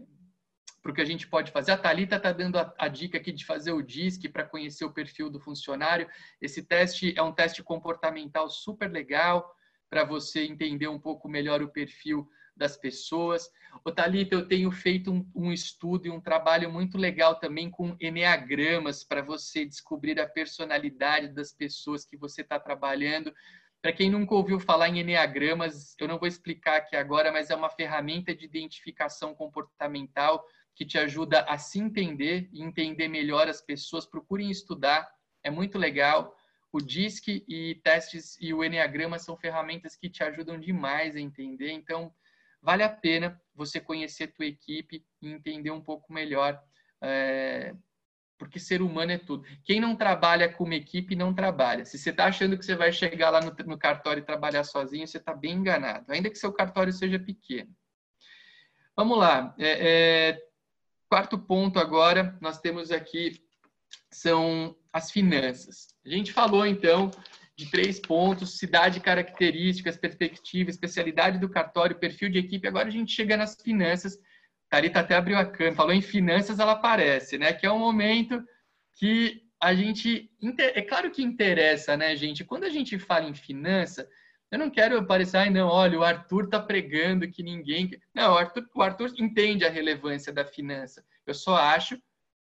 para 0.81 0.91
o 0.91 0.95
que 0.95 1.01
a 1.01 1.05
gente 1.05 1.27
pode 1.27 1.51
fazer. 1.51 1.71
A 1.71 1.77
Thalita 1.77 2.15
está 2.15 2.31
dando 2.31 2.57
a, 2.57 2.73
a, 2.77 2.87
dica 2.87 3.17
aqui 3.17 3.31
de 3.31 3.45
fazer 3.45 3.71
o 3.71 3.81
DISC 3.81 4.27
para 4.29 4.43
conhecer 4.43 4.83
o 4.85 4.91
perfil 4.91 5.29
do 5.29 5.39
funcionário. 5.39 6.09
Esse 6.41 6.63
teste 6.63 7.13
é 7.15 7.21
um 7.21 7.31
teste 7.31 7.61
comportamental 7.61 8.49
super 8.49 8.89
legal 8.89 9.55
para 9.89 10.03
você 10.03 10.43
entender 10.43 10.87
um 10.87 10.99
pouco 10.99 11.29
melhor 11.29 11.61
o 11.61 11.69
perfil 11.69 12.27
das 12.55 12.77
pessoas. 12.77 13.49
O 13.83 13.91
Thalita, 13.91 14.35
eu 14.35 14.47
tenho 14.47 14.71
feito 14.71 15.11
um, 15.11 15.29
um 15.33 15.51
estudo 15.51 16.07
e 16.07 16.09
um 16.09 16.19
trabalho 16.19 16.71
muito 16.71 16.97
legal 16.97 17.35
também 17.39 17.69
com 17.69 17.95
enneagramas 17.99 19.03
para 19.03 19.21
você 19.21 19.65
descobrir 19.65 20.19
a 20.19 20.27
personalidade 20.27 21.29
das 21.29 21.53
pessoas 21.53 22.05
que 22.05 22.17
você 22.17 22.41
está 22.41 22.59
trabalhando. 22.59 23.33
Para 23.81 23.93
quem 23.93 24.11
nunca 24.11 24.35
ouviu 24.35 24.59
falar 24.59 24.89
em 24.89 24.99
enneagramas, 24.99 25.95
eu 25.99 26.07
não 26.07 26.19
vou 26.19 26.27
explicar 26.27 26.77
aqui 26.77 26.95
agora, 26.95 27.31
mas 27.31 27.49
é 27.49 27.55
uma 27.55 27.69
ferramenta 27.69 28.35
de 28.35 28.45
identificação 28.45 29.33
comportamental 29.33 30.45
que 30.75 30.85
te 30.85 30.97
ajuda 30.97 31.41
a 31.41 31.57
se 31.57 31.79
entender 31.79 32.47
e 32.53 32.61
entender 32.61 33.07
melhor 33.07 33.47
as 33.47 33.61
pessoas. 33.61 34.05
Procurem 34.05 34.51
estudar, 34.51 35.09
é 35.43 35.49
muito 35.49 35.77
legal. 35.77 36.35
O 36.71 36.79
DISC 36.79 37.43
e 37.47 37.75
testes 37.83 38.37
e 38.39 38.53
o 38.53 38.63
Enneagrama 38.63 39.19
são 39.19 39.35
ferramentas 39.35 39.95
que 39.95 40.09
te 40.09 40.23
ajudam 40.23 40.59
demais 40.59 41.15
a 41.15 41.19
entender. 41.19 41.71
Então, 41.71 42.13
vale 42.61 42.83
a 42.83 42.89
pena 42.89 43.39
você 43.53 43.79
conhecer 43.79 44.25
a 44.25 44.31
tua 44.31 44.45
equipe 44.45 45.05
e 45.21 45.29
entender 45.29 45.71
um 45.71 45.81
pouco 45.81 46.11
melhor, 46.13 46.61
é, 47.01 47.75
porque 48.37 48.59
ser 48.59 48.81
humano 48.81 49.11
é 49.11 49.17
tudo. 49.17 49.45
Quem 49.63 49.79
não 49.79 49.95
trabalha 49.95 50.51
com 50.51 50.63
uma 50.63 50.75
equipe, 50.75 51.15
não 51.15 51.33
trabalha. 51.33 51.85
Se 51.85 51.97
você 51.97 52.09
está 52.09 52.25
achando 52.25 52.57
que 52.57 52.65
você 52.65 52.75
vai 52.75 52.91
chegar 52.91 53.29
lá 53.29 53.39
no, 53.41 53.53
no 53.65 53.77
cartório 53.77 54.21
e 54.21 54.25
trabalhar 54.25 54.63
sozinho, 54.63 55.07
você 55.07 55.17
está 55.17 55.33
bem 55.33 55.53
enganado, 55.53 56.11
ainda 56.11 56.29
que 56.29 56.37
seu 56.37 56.51
cartório 56.51 56.93
seja 56.93 57.19
pequeno. 57.19 57.69
Vamos 58.95 59.17
lá. 59.17 59.55
É, 59.57 60.29
é, 60.29 60.51
Quarto 61.11 61.37
ponto 61.37 61.77
agora, 61.77 62.37
nós 62.39 62.61
temos 62.61 62.89
aqui 62.89 63.45
são 64.09 64.73
as 64.93 65.11
finanças. 65.11 65.89
A 66.05 66.09
gente 66.09 66.31
falou 66.31 66.65
então 66.65 67.11
de 67.57 67.69
três 67.69 67.99
pontos: 67.99 68.57
cidade, 68.57 68.99
características, 68.99 69.97
perspectiva, 69.97 70.69
especialidade 70.69 71.39
do 71.39 71.49
cartório, 71.49 71.99
perfil 71.99 72.29
de 72.29 72.39
equipe. 72.39 72.67
Agora 72.67 72.87
a 72.87 72.91
gente 72.91 73.11
chega 73.11 73.37
nas 73.37 73.55
finanças. 73.55 74.17
Carita 74.69 75.01
até 75.01 75.15
abriu 75.15 75.37
a 75.37 75.45
câmera, 75.45 75.75
falou 75.75 75.93
em 75.93 76.01
finanças, 76.01 76.59
ela 76.59 76.71
aparece, 76.73 77.37
né? 77.37 77.51
Que 77.51 77.65
é 77.65 77.71
um 77.71 77.79
momento 77.79 78.41
que 78.97 79.41
a 79.59 79.73
gente 79.75 80.31
é 80.57 80.81
claro 80.81 81.11
que 81.11 81.21
interessa, 81.21 81.97
né, 81.97 82.15
gente? 82.15 82.43
Quando 82.43 82.63
a 82.63 82.69
gente 82.69 82.97
fala 82.97 83.29
em 83.29 83.35
finança, 83.35 84.07
eu 84.49 84.57
não 84.57 84.69
quero 84.69 85.05
parecer, 85.05 85.37
ai 85.37 85.49
não, 85.49 85.67
olha, 85.67 85.99
o 85.99 86.03
Arthur 86.03 86.45
está 86.45 86.59
pregando 86.59 87.29
que 87.29 87.43
ninguém. 87.43 87.89
Não, 88.13 88.33
o 88.33 88.37
Arthur, 88.37 88.67
o 88.73 88.81
Arthur 88.81 89.13
entende 89.17 89.63
a 89.63 89.69
relevância 89.69 90.33
da 90.33 90.43
finança. 90.43 91.03
Eu 91.25 91.33
só 91.33 91.55
acho 91.55 91.97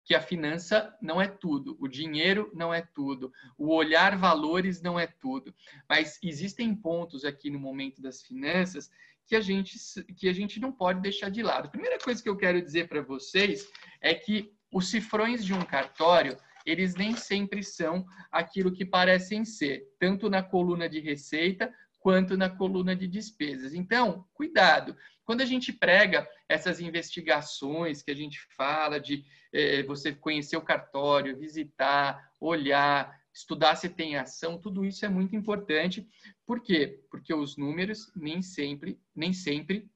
que 0.10 0.16
a 0.16 0.20
finança 0.20 0.92
não 1.00 1.22
é 1.22 1.28
tudo, 1.28 1.78
o 1.80 1.88
dinheiro 1.88 2.52
não 2.56 2.74
é 2.74 2.82
tudo, 2.82 3.32
o 3.56 3.72
olhar 3.72 4.18
valores 4.18 4.82
não 4.82 5.00
é 5.00 5.06
tudo. 5.06 5.54
Mas 5.88 6.18
existem 6.24 6.74
pontos 6.74 7.24
aqui 7.24 7.52
no 7.52 7.60
momento 7.60 8.02
das 8.02 8.24
finanças 8.24 8.90
que 9.28 9.36
a 9.36 9.40
gente, 9.40 9.78
que 10.18 10.28
a 10.28 10.34
gente 10.34 10.60
não 10.60 10.72
pode 10.72 11.00
deixar 11.00 11.30
de 11.30 11.44
lado. 11.44 11.68
A 11.68 11.70
primeira 11.70 12.00
coisa 12.00 12.24
que 12.24 12.28
eu 12.28 12.36
quero 12.36 12.60
dizer 12.60 12.88
para 12.88 13.04
vocês 13.04 13.68
é 14.02 14.16
que 14.16 14.52
os 14.74 14.90
cifrões 14.90 15.46
de 15.46 15.54
um 15.54 15.62
cartório 15.62 16.36
eles 16.66 16.96
nem 16.96 17.16
sempre 17.16 17.62
são 17.62 18.04
aquilo 18.32 18.72
que 18.72 18.84
parecem 18.84 19.46
ser, 19.46 19.88
tanto 20.00 20.28
na 20.28 20.42
coluna 20.42 20.90
de 20.90 21.00
receita 21.00 21.72
quanto 22.00 22.38
na 22.38 22.50
coluna 22.50 22.96
de 22.96 23.08
despesas. 23.08 23.74
Então, 23.74 24.26
cuidado. 24.34 24.96
Quando 25.26 25.42
a 25.42 25.46
gente 25.46 25.72
prega 25.72 26.28
essas 26.48 26.80
investigações 26.80 28.02
que 28.02 28.10
a 28.10 28.16
gente 28.16 28.40
fala 28.56 29.00
de 29.00 29.24
é, 29.54 29.84
você 29.84 30.14
conhecer 30.14 30.58
o 30.58 30.62
cartório, 30.62 31.38
visitar, 31.38 32.32
olhar, 32.40 33.20
estudar 33.34 33.76
se 33.76 33.90
tem 33.90 34.16
ação, 34.16 34.58
tudo 34.58 34.86
isso 34.86 35.06
é 35.06 35.10
muito 35.10 35.36
importante. 35.36 36.08
Por 36.46 36.62
quê? 36.62 37.04
Porque 37.12 37.34
os 37.34 37.58
números 37.58 38.12
nem 38.16 38.42
sempre, 38.42 39.00
nem 39.16 39.34
sempre 39.34 39.90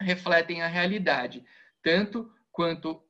refletem 0.00 0.62
a 0.62 0.66
realidade, 0.68 1.44
tanto 1.82 2.30
quanto 2.50 3.02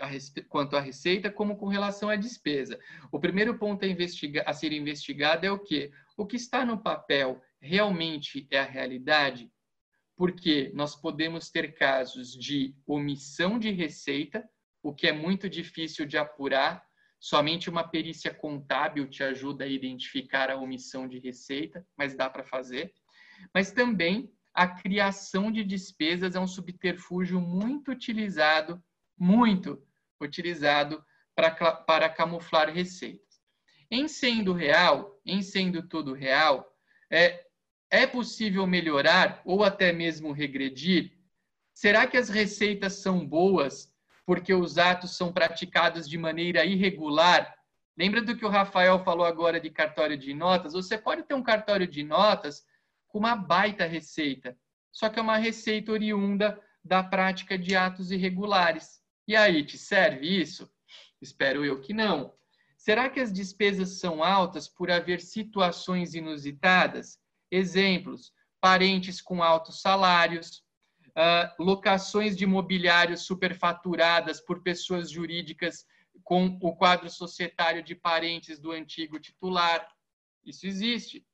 a, 0.00 0.08
quanto 0.48 0.76
à 0.76 0.80
receita, 0.80 1.30
como 1.30 1.56
com 1.56 1.66
relação 1.66 2.08
à 2.08 2.16
despesa. 2.16 2.78
O 3.10 3.20
primeiro 3.20 3.58
ponto 3.58 3.84
a, 3.84 4.50
a 4.50 4.52
ser 4.52 4.72
investigado 4.72 5.44
é 5.44 5.50
o 5.50 5.58
quê? 5.58 5.92
O 6.16 6.26
que 6.26 6.36
está 6.36 6.64
no 6.64 6.78
papel 6.78 7.42
realmente 7.62 8.46
é 8.50 8.58
a 8.58 8.64
realidade, 8.64 9.48
porque 10.16 10.72
nós 10.74 10.96
podemos 10.96 11.48
ter 11.48 11.72
casos 11.74 12.32
de 12.32 12.74
omissão 12.84 13.58
de 13.58 13.70
receita, 13.70 14.44
o 14.82 14.92
que 14.92 15.06
é 15.06 15.12
muito 15.12 15.48
difícil 15.48 16.04
de 16.04 16.18
apurar. 16.18 16.84
Somente 17.20 17.70
uma 17.70 17.86
perícia 17.86 18.34
contábil 18.34 19.08
te 19.08 19.22
ajuda 19.22 19.64
a 19.64 19.68
identificar 19.68 20.50
a 20.50 20.56
omissão 20.56 21.06
de 21.06 21.20
receita, 21.20 21.86
mas 21.96 22.16
dá 22.16 22.28
para 22.28 22.44
fazer. 22.44 22.92
Mas 23.54 23.70
também 23.70 24.28
a 24.52 24.66
criação 24.66 25.50
de 25.50 25.62
despesas 25.64 26.34
é 26.34 26.40
um 26.40 26.48
subterfúgio 26.48 27.40
muito 27.40 27.92
utilizado, 27.92 28.82
muito 29.16 29.80
utilizado 30.20 31.02
para, 31.34 31.50
para 31.52 32.08
camuflar 32.08 32.72
receitas. 32.72 33.40
Em 33.88 34.08
sendo 34.08 34.52
real, 34.52 35.20
em 35.24 35.42
sendo 35.42 35.86
tudo 35.86 36.12
real, 36.12 36.66
é, 37.10 37.44
é 37.92 38.06
possível 38.06 38.66
melhorar 38.66 39.42
ou 39.44 39.62
até 39.62 39.92
mesmo 39.92 40.32
regredir? 40.32 41.12
Será 41.74 42.06
que 42.06 42.16
as 42.16 42.30
receitas 42.30 42.94
são 42.94 43.24
boas 43.24 43.92
porque 44.24 44.54
os 44.54 44.78
atos 44.78 45.14
são 45.14 45.30
praticados 45.30 46.08
de 46.08 46.16
maneira 46.16 46.64
irregular? 46.64 47.54
Lembra 47.94 48.22
do 48.22 48.34
que 48.34 48.46
o 48.46 48.48
Rafael 48.48 49.04
falou 49.04 49.26
agora 49.26 49.60
de 49.60 49.68
cartório 49.68 50.16
de 50.16 50.32
notas? 50.32 50.72
Você 50.72 50.96
pode 50.96 51.24
ter 51.24 51.34
um 51.34 51.42
cartório 51.42 51.86
de 51.86 52.02
notas 52.02 52.64
com 53.08 53.18
uma 53.18 53.36
baita 53.36 53.84
receita, 53.84 54.56
só 54.90 55.10
que 55.10 55.18
é 55.18 55.22
uma 55.22 55.36
receita 55.36 55.92
oriunda 55.92 56.58
da 56.82 57.02
prática 57.02 57.58
de 57.58 57.76
atos 57.76 58.10
irregulares. 58.10 59.02
E 59.28 59.36
aí, 59.36 59.62
te 59.66 59.76
serve 59.76 60.26
isso? 60.26 60.66
Espero 61.20 61.62
eu 61.62 61.78
que 61.78 61.92
não. 61.92 62.32
Será 62.78 63.10
que 63.10 63.20
as 63.20 63.30
despesas 63.30 64.00
são 64.00 64.24
altas 64.24 64.66
por 64.66 64.90
haver 64.90 65.20
situações 65.20 66.14
inusitadas? 66.14 67.20
Exemplos: 67.52 68.32
parentes 68.58 69.20
com 69.20 69.42
altos 69.42 69.82
salários, 69.82 70.64
uh, 71.08 71.62
locações 71.62 72.34
de 72.34 72.44
imobiliários 72.44 73.26
superfaturadas 73.26 74.40
por 74.40 74.62
pessoas 74.62 75.10
jurídicas 75.10 75.86
com 76.24 76.58
o 76.62 76.74
quadro 76.74 77.10
societário 77.10 77.82
de 77.82 77.94
parentes 77.94 78.58
do 78.58 78.72
antigo 78.72 79.20
titular. 79.20 79.86
Isso 80.42 80.66
existe. 80.66 81.26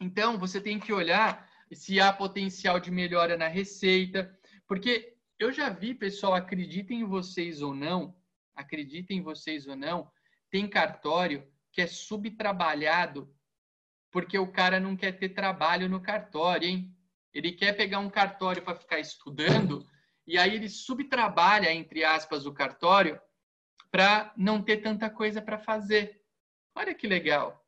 Então, 0.00 0.38
você 0.38 0.60
tem 0.60 0.78
que 0.78 0.92
olhar 0.92 1.50
se 1.72 2.00
há 2.00 2.12
potencial 2.12 2.78
de 2.78 2.92
melhora 2.92 3.36
na 3.36 3.48
receita, 3.48 4.38
porque 4.68 5.16
eu 5.36 5.50
já 5.50 5.68
vi, 5.68 5.94
pessoal, 5.94 6.34
acreditem 6.34 7.00
em 7.00 7.04
vocês 7.04 7.60
ou 7.60 7.74
não, 7.74 8.16
acreditem 8.54 9.18
em 9.18 9.22
vocês 9.22 9.66
ou 9.66 9.74
não, 9.74 10.08
tem 10.48 10.68
cartório 10.68 11.50
que 11.72 11.80
é 11.80 11.86
subtrabalhado 11.88 13.34
porque 14.12 14.38
o 14.38 14.46
cara 14.46 14.78
não 14.78 14.94
quer 14.94 15.12
ter 15.12 15.30
trabalho 15.30 15.88
no 15.88 16.00
cartório, 16.00 16.68
hein? 16.68 16.94
Ele 17.32 17.50
quer 17.50 17.72
pegar 17.72 17.98
um 17.98 18.10
cartório 18.10 18.62
para 18.62 18.76
ficar 18.76 19.00
estudando 19.00 19.84
e 20.26 20.38
aí 20.38 20.54
ele 20.54 20.68
subtrabalha, 20.68 21.72
entre 21.72 22.04
aspas, 22.04 22.44
o 22.44 22.52
cartório 22.52 23.18
para 23.90 24.32
não 24.36 24.62
ter 24.62 24.76
tanta 24.78 25.08
coisa 25.08 25.40
para 25.40 25.58
fazer. 25.58 26.22
Olha 26.74 26.94
que 26.94 27.06
legal. 27.06 27.58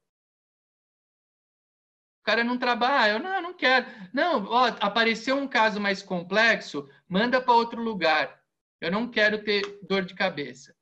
O 2.20 2.24
cara 2.24 2.44
não 2.44 2.58
trabalha, 2.58 3.12
eu 3.12 3.18
não, 3.18 3.42
não 3.42 3.54
quero. 3.54 3.86
Não, 4.12 4.44
ó, 4.46 4.66
apareceu 4.80 5.36
um 5.36 5.48
caso 5.48 5.80
mais 5.80 6.02
complexo, 6.02 6.88
manda 7.08 7.40
para 7.40 7.54
outro 7.54 7.82
lugar. 7.82 8.42
Eu 8.80 8.90
não 8.90 9.10
quero 9.10 9.42
ter 9.42 9.80
dor 9.82 10.04
de 10.04 10.14
cabeça. 10.14 10.76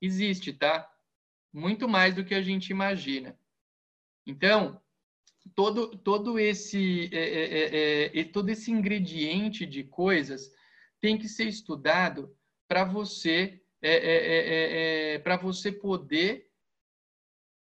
Existe, 0.00 0.52
tá? 0.52 0.88
Muito 1.52 1.88
mais 1.88 2.14
do 2.14 2.24
que 2.24 2.34
a 2.34 2.42
gente 2.42 2.70
imagina. 2.70 3.38
Então, 4.26 4.80
todo, 5.54 5.96
todo, 5.98 6.38
esse, 6.38 7.10
é 7.12 7.18
é, 7.18 8.10
é, 8.16 8.20
é, 8.20 8.24
todo 8.24 8.48
esse 8.48 8.70
ingrediente 8.70 9.66
de 9.66 9.84
coisas 9.84 10.50
tem 11.00 11.18
que 11.18 11.28
ser 11.28 11.44
estudado 11.44 12.34
para 12.66 12.84
você, 12.84 13.62
é, 13.82 15.18
para 15.18 15.36
você 15.36 15.70
poder 15.70 16.48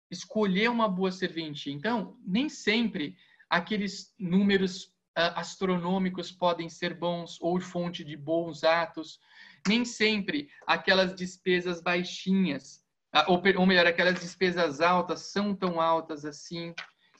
escolher 0.10 0.70
uma 0.70 0.88
boa 0.88 1.12
serventia. 1.12 1.74
Então, 1.74 2.18
nem 2.26 2.48
sempre 2.48 3.18
aqueles 3.50 4.14
números 4.18 4.94
astronômicos 5.16 6.32
podem 6.32 6.70
ser 6.70 6.94
bons 6.94 7.38
ou 7.42 7.60
fonte 7.60 8.04
de 8.04 8.16
bons 8.16 8.64
atos. 8.64 9.20
Nem 9.68 9.84
sempre 9.84 10.50
aquelas 10.68 11.16
despesas 11.16 11.82
baixinhas 11.82 12.85
ou, 13.28 13.66
melhor, 13.66 13.88
aquelas 13.88 14.20
despesas 14.20 14.82
altas 14.82 15.32
são 15.32 15.56
tão 15.56 15.80
altas 15.80 16.26
assim. 16.26 16.74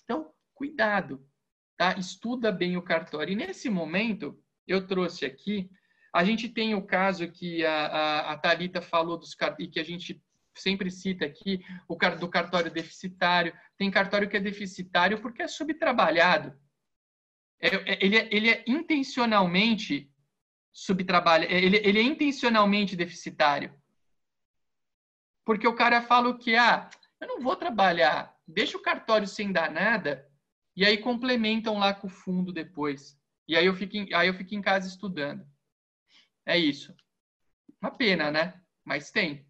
Então, 0.04 0.32
cuidado, 0.54 1.26
tá? 1.78 1.98
Estuda 1.98 2.52
bem 2.52 2.78
o 2.78 2.82
cartório. 2.82 3.32
E 3.32 3.36
nesse 3.36 3.70
momento, 3.70 4.38
eu 4.68 4.86
trouxe 4.86 5.26
aqui. 5.26 5.70
A 6.14 6.24
gente 6.24 6.50
tem 6.50 6.76
o 6.76 6.86
caso 6.86 7.30
que 7.32 7.66
a, 7.66 7.86
a, 7.86 8.32
a 8.34 8.38
Thalita 8.38 8.82
falou 8.82 9.18
dos 9.18 9.36
e 9.60 9.68
que 9.68 9.80
a 9.80 9.84
gente 9.84 10.22
sempre 10.54 10.90
cita 10.90 11.26
aqui, 11.26 11.64
o 11.88 11.96
do 11.96 12.30
cartório 12.30 12.72
deficitário. 12.72 13.54
Tem 13.78 13.92
cartório 13.92 14.30
que 14.30 14.38
é 14.38 14.40
deficitário 14.40 15.22
porque 15.22 15.44
é 15.44 15.48
subtrabalhado. 15.48 16.58
É, 17.60 17.68
é, 17.68 18.06
ele, 18.06 18.18
é, 18.18 18.30
ele 18.32 18.50
é 18.50 18.64
intencionalmente 18.68 20.12
subtrabalha, 20.72 21.46
é, 21.46 21.64
ele, 21.64 21.78
ele 21.78 22.00
é 22.00 22.04
intencionalmente 22.04 22.96
deficitário. 22.96 23.74
Porque 25.46 25.68
o 25.68 25.76
cara 25.76 26.02
fala 26.02 26.36
que, 26.38 26.56
ah, 26.56 26.90
eu 27.22 27.28
não 27.28 27.40
vou 27.40 27.56
trabalhar, 27.56 28.36
deixa 28.48 28.78
o 28.78 28.82
cartório 28.82 29.28
sem 29.28 29.52
dar 29.52 29.72
nada, 29.72 30.28
e 30.76 30.84
aí 30.84 30.98
complementam 30.98 31.78
lá 31.78 31.94
com 31.94 32.08
o 32.08 32.10
fundo 32.10 32.52
depois. 32.52 33.18
E 33.48 33.56
aí 33.56 33.66
eu 33.66 33.76
fico 33.76 33.96
em, 33.96 34.14
aí 34.14 34.28
eu 34.28 34.34
fico 34.34 34.56
em 34.56 34.62
casa 34.62 34.88
estudando. 34.88 35.46
É 36.46 36.58
isso. 36.58 36.94
Uma 37.80 37.92
pena, 37.92 38.32
né? 38.32 38.60
Mas 38.84 39.12
tem. 39.12 39.48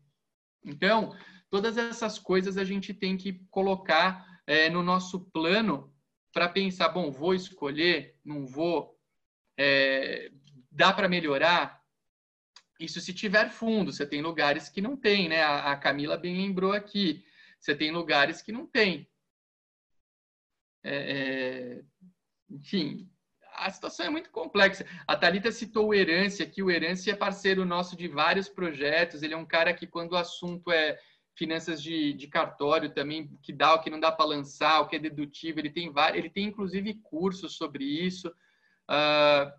Então, 0.64 1.16
todas 1.50 1.78
essas 1.78 2.20
coisas 2.20 2.58
a 2.58 2.64
gente 2.64 2.94
tem 2.94 3.18
que 3.18 3.34
colocar 3.50 4.26
é, 4.46 4.70
no 4.70 4.84
nosso 4.84 5.32
plano 5.32 5.94
para 6.34 6.50
pensar, 6.50 6.90
bom, 6.90 7.12
vou 7.12 7.34
escolher, 7.34 8.20
não 8.24 8.46
vou, 8.46 9.00
é, 9.58 10.30
dá 10.70 10.92
para 10.92 11.08
melhorar? 11.08 11.82
Isso 12.80 13.00
se 13.00 13.14
tiver 13.14 13.50
fundo, 13.50 13.92
você 13.94 14.06
tem 14.06 14.22
lugares 14.22 14.70
que 14.70 14.82
não 14.82 14.98
tem, 14.98 15.30
né? 15.30 15.42
A, 15.44 15.72
a 15.72 15.78
Camila 15.78 16.18
bem 16.18 16.36
lembrou 16.36 16.74
aqui, 16.74 17.24
você 17.60 17.76
tem 17.76 17.92
lugares 17.92 18.42
que 18.42 18.52
não 18.52 18.66
tem. 18.66 19.08
É, 20.84 20.96
é 20.96 21.84
enfim, 22.50 23.10
a 23.58 23.70
situação 23.72 24.06
é 24.06 24.10
muito 24.10 24.30
complexa. 24.30 24.86
A 25.08 25.16
Thalita 25.16 25.52
citou 25.52 25.88
o 25.88 25.94
Herance 25.94 26.44
aqui. 26.44 26.62
O 26.62 26.70
Herance 26.70 27.10
é 27.10 27.16
parceiro 27.16 27.66
nosso 27.66 27.96
de 27.96 28.08
vários 28.08 28.50
projetos. 28.50 29.24
Ele 29.24 29.34
é 29.34 29.38
um 29.38 29.46
cara 29.46 29.74
que, 29.74 29.88
quando 29.88 30.12
o 30.12 30.18
assunto 30.18 30.72
é 30.72 31.00
finanças 31.36 31.82
de, 31.82 32.14
de 32.14 32.28
cartório 32.28 32.94
também, 32.94 33.28
que 33.42 33.52
dá, 33.52 33.74
o 33.74 33.82
que 33.82 33.90
não 33.90 34.00
dá 34.00 34.12
para 34.12 34.26
lançar, 34.26 34.80
o 34.80 34.88
que 34.88 34.96
é 34.96 35.00
dedutivo, 35.00 35.60
ele 35.60 35.70
tem 35.70 35.92
vários, 35.92 36.20
ele 36.20 36.30
tem 36.30 36.46
inclusive 36.46 36.94
cursos 37.04 37.56
sobre 37.56 37.84
isso. 37.84 38.30
Uh, 38.90 39.52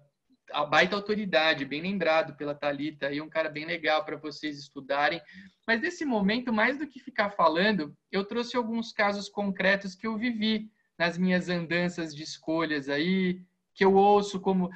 a 0.52 0.64
baita 0.64 0.97
autoridade, 0.97 1.64
bem 1.64 1.82
lembrado 1.82 2.36
pela 2.36 2.55
Talita, 2.55 3.09
aí 3.09 3.20
um 3.20 3.28
cara 3.28 3.48
bem 3.48 3.64
legal 3.64 4.05
para 4.05 4.16
vocês 4.16 4.59
estudarem. 4.59 5.20
Mas 5.66 5.81
nesse 5.81 6.05
momento, 6.05 6.52
mais 6.52 6.78
do 6.78 6.86
que 6.86 7.01
ficar 7.01 7.31
falando, 7.31 7.97
eu 8.10 8.24
trouxe 8.24 8.56
alguns 8.56 8.93
casos 8.93 9.28
concretos 9.28 9.94
que 9.94 10.06
eu 10.06 10.16
vivi 10.16 10.70
nas 10.98 11.18
minhas 11.18 11.48
andanças 11.48 12.14
de 12.14 12.23
escolhas 12.23 12.89
aí, 12.89 13.40
que 13.74 13.85
eu 13.85 13.94
ouço 13.94 14.40
como. 14.40 14.70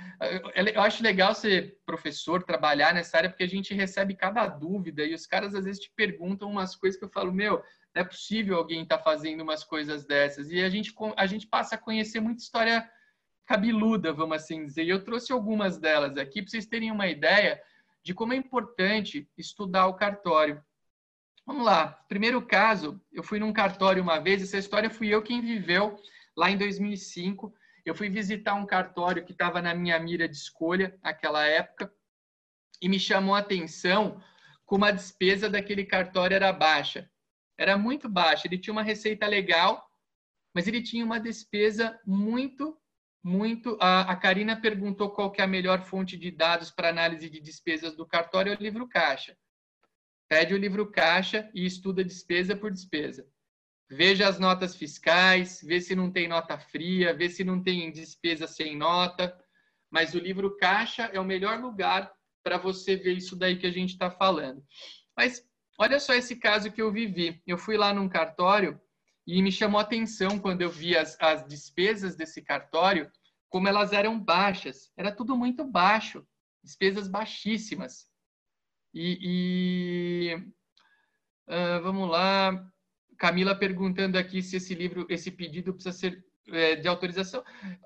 Eu 0.55 0.83
acho 0.83 1.03
legal 1.03 1.35
ser 1.35 1.79
professor, 1.87 2.43
trabalhar 2.43 2.93
nessa 2.93 3.17
área, 3.17 3.31
porque 3.31 3.45
a 3.45 3.49
gente 3.49 3.73
recebe 3.73 4.15
cada 4.15 4.47
dúvida 4.47 5.05
e 5.05 5.15
os 5.15 5.27
caras 5.27 5.55
às 5.55 5.65
vezes 5.65 5.81
te 5.81 5.91
perguntam 5.97 6.51
umas 6.51 6.77
coisas 6.77 6.99
que 6.99 7.05
eu 7.05 7.11
falo, 7.11 7.33
meu, 7.33 7.63
não 7.95 8.03
é 8.03 8.05
possível 8.05 8.57
alguém 8.57 8.83
estar 8.83 8.99
tá 8.99 9.03
fazendo 9.03 9.43
umas 9.43 9.65
coisas 9.65 10.05
dessas. 10.05 10.51
E 10.51 10.63
a 10.63 10.69
gente, 10.69 10.95
a 11.17 11.27
gente 11.27 11.47
passa 11.47 11.77
a 11.77 11.79
conhecer 11.79 12.21
muita 12.21 12.43
história 12.43 12.87
cabeluda, 13.51 14.13
vamos 14.13 14.37
assim 14.37 14.65
dizer. 14.65 14.85
E 14.85 14.91
eu 14.91 15.03
trouxe 15.03 15.33
algumas 15.33 15.77
delas 15.77 16.17
aqui 16.17 16.41
para 16.41 16.51
vocês 16.53 16.67
terem 16.67 16.93
uma 16.93 17.09
ideia 17.09 17.61
de 18.01 18.15
como 18.15 18.33
é 18.33 18.37
importante 18.37 19.29
estudar 19.37 19.89
o 19.89 19.95
cartório. 19.95 20.63
Vamos 21.45 21.65
lá. 21.65 21.89
Primeiro 22.09 22.41
caso, 22.47 23.01
eu 23.13 23.25
fui 23.25 23.41
num 23.41 23.53
cartório 23.53 24.01
uma 24.01 24.21
vez, 24.21 24.41
essa 24.41 24.57
história 24.57 24.89
fui 24.89 25.09
eu 25.09 25.21
quem 25.21 25.41
viveu 25.41 25.97
lá 26.37 26.49
em 26.49 26.57
2005 26.57 27.53
eu 27.85 27.95
fui 27.95 28.09
visitar 28.09 28.55
um 28.55 28.67
cartório 28.67 29.25
que 29.25 29.33
estava 29.33 29.61
na 29.61 29.75
minha 29.75 29.99
mira 29.99 30.29
de 30.29 30.37
escolha 30.37 30.97
naquela 31.03 31.45
época 31.45 31.93
e 32.81 32.89
me 32.89 33.01
chamou 33.01 33.35
a 33.35 33.39
atenção 33.39 34.23
como 34.65 34.85
a 34.85 34.91
despesa 34.91 35.49
daquele 35.51 35.85
cartório 35.85 36.37
era 36.37 36.53
baixa. 36.53 37.11
Era 37.59 37.77
muito 37.77 38.09
baixa. 38.09 38.47
Ele 38.47 38.59
tinha 38.59 38.73
uma 38.73 38.83
receita 38.83 39.27
legal, 39.27 39.91
mas 40.55 40.69
ele 40.69 40.83
tinha 40.83 41.05
uma 41.05 41.19
despesa 41.19 41.99
muito, 42.07 42.80
muito. 43.23 43.77
A, 43.81 44.13
a 44.13 44.17
Karina 44.17 44.61
perguntou 44.61 45.11
qual 45.11 45.31
que 45.31 45.41
é 45.41 45.45
a 45.45 45.49
melhor 45.49 45.83
fonte 45.83 46.17
de 46.17 46.31
dados 46.31 46.71
para 46.71 46.89
análise 46.89 47.29
de 47.29 47.41
despesas 47.41 47.95
do 47.97 48.07
cartório, 48.07 48.53
é 48.53 48.57
o 48.57 48.63
livro 48.63 48.89
caixa. 48.89 49.37
Pede 50.29 50.55
o 50.55 50.59
livro 50.59 50.91
caixa 50.91 51.51
e 51.55 51.67
estuda 51.67 52.05
despesa 52.05 52.57
por 52.57 52.71
despesa 52.71 53.27
veja 53.91 54.29
as 54.29 54.39
notas 54.39 54.77
fiscais, 54.77 55.61
vê 55.63 55.81
se 55.81 55.97
não 55.97 56.13
tem 56.13 56.29
nota 56.29 56.57
fria, 56.57 57.13
vê 57.13 57.29
se 57.29 57.43
não 57.43 57.61
tem 57.61 57.91
despesa 57.91 58.47
sem 58.47 58.77
nota. 58.77 59.37
Mas 59.91 60.15
o 60.15 60.19
livro 60.19 60.57
caixa 60.57 61.11
é 61.13 61.19
o 61.19 61.25
melhor 61.25 61.59
lugar 61.59 62.13
para 62.45 62.57
você 62.57 62.95
ver 62.95 63.17
isso 63.17 63.35
daí 63.35 63.59
que 63.59 63.67
a 63.67 63.73
gente 63.73 63.91
está 63.91 64.09
falando. 64.09 64.65
Mas 65.17 65.45
olha 65.77 65.99
só 65.99 66.15
esse 66.15 66.37
caso 66.37 66.71
que 66.71 66.81
eu 66.81 66.93
vivi. 66.93 67.43
Eu 67.45 67.59
fui 67.59 67.77
lá 67.77 67.93
num 67.93 68.09
cartório 68.09 68.81
e 69.37 69.43
me 69.43 69.53
chamou 69.53 69.79
a 69.79 69.83
atenção 69.83 70.39
quando 70.39 70.63
eu 70.63 70.71
vi 70.71 70.97
as, 70.97 71.17
as 71.21 71.47
despesas 71.47 72.17
desse 72.17 72.43
cartório, 72.43 73.11
como 73.49 73.69
elas 73.69 73.93
eram 73.93 74.19
baixas. 74.19 74.91
Era 74.97 75.15
tudo 75.15 75.37
muito 75.37 75.65
baixo, 75.65 76.27
despesas 76.65 77.07
baixíssimas. 77.07 78.09
E, 78.93 79.19
e 79.23 80.35
uh, 81.49 81.83
vamos 81.83 82.11
lá, 82.11 82.69
Camila 83.17 83.55
perguntando 83.55 84.19
aqui 84.19 84.43
se 84.43 84.57
esse 84.57 84.75
livro, 84.75 85.07
esse 85.09 85.31
pedido 85.31 85.75
precisa 85.75 85.97
ser 85.97 86.25
é, 86.49 86.75
de 86.75 86.89
autorização. 86.89 87.45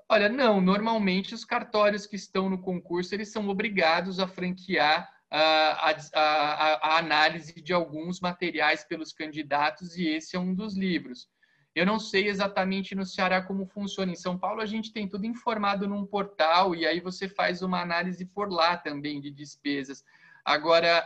Olha, 0.09 0.29
não, 0.29 0.59
normalmente 0.59 1.35
os 1.35 1.45
cartórios 1.45 2.07
que 2.07 2.15
estão 2.15 2.49
no 2.49 2.59
concurso, 2.59 3.13
eles 3.13 3.31
são 3.31 3.47
obrigados 3.47 4.19
a 4.19 4.27
franquear 4.27 5.07
a, 5.29 5.91
a, 5.91 6.95
a, 6.95 6.97
análise 6.97 7.53
de 7.61 7.73
alguns 7.73 8.19
materiais 8.19 8.83
pelos 8.83 9.11
candidatos 9.11 9.97
e 9.97 10.07
esse 10.07 10.35
é 10.35 10.39
um 10.39 10.55
dos 10.55 10.75
livros. 10.77 11.27
Eu 11.75 11.85
não 11.85 11.99
sei 11.99 12.29
exatamente 12.29 12.95
no 12.95 13.05
Ceará 13.05 13.41
como 13.41 13.65
funciona. 13.65 14.09
Em 14.09 14.15
São 14.15 14.37
Paulo 14.37 14.61
a 14.61 14.65
gente 14.65 14.93
tem 14.93 15.09
tudo 15.09 15.25
informado 15.25 15.87
num 15.87 16.05
portal 16.05 16.73
e 16.73 16.87
aí 16.87 17.01
você 17.01 17.27
faz 17.27 17.61
uma 17.61 17.81
análise 17.81 18.25
por 18.25 18.49
lá 18.49 18.77
também 18.77 19.19
de 19.19 19.29
despesas. 19.29 20.01
Agora, 20.45 21.05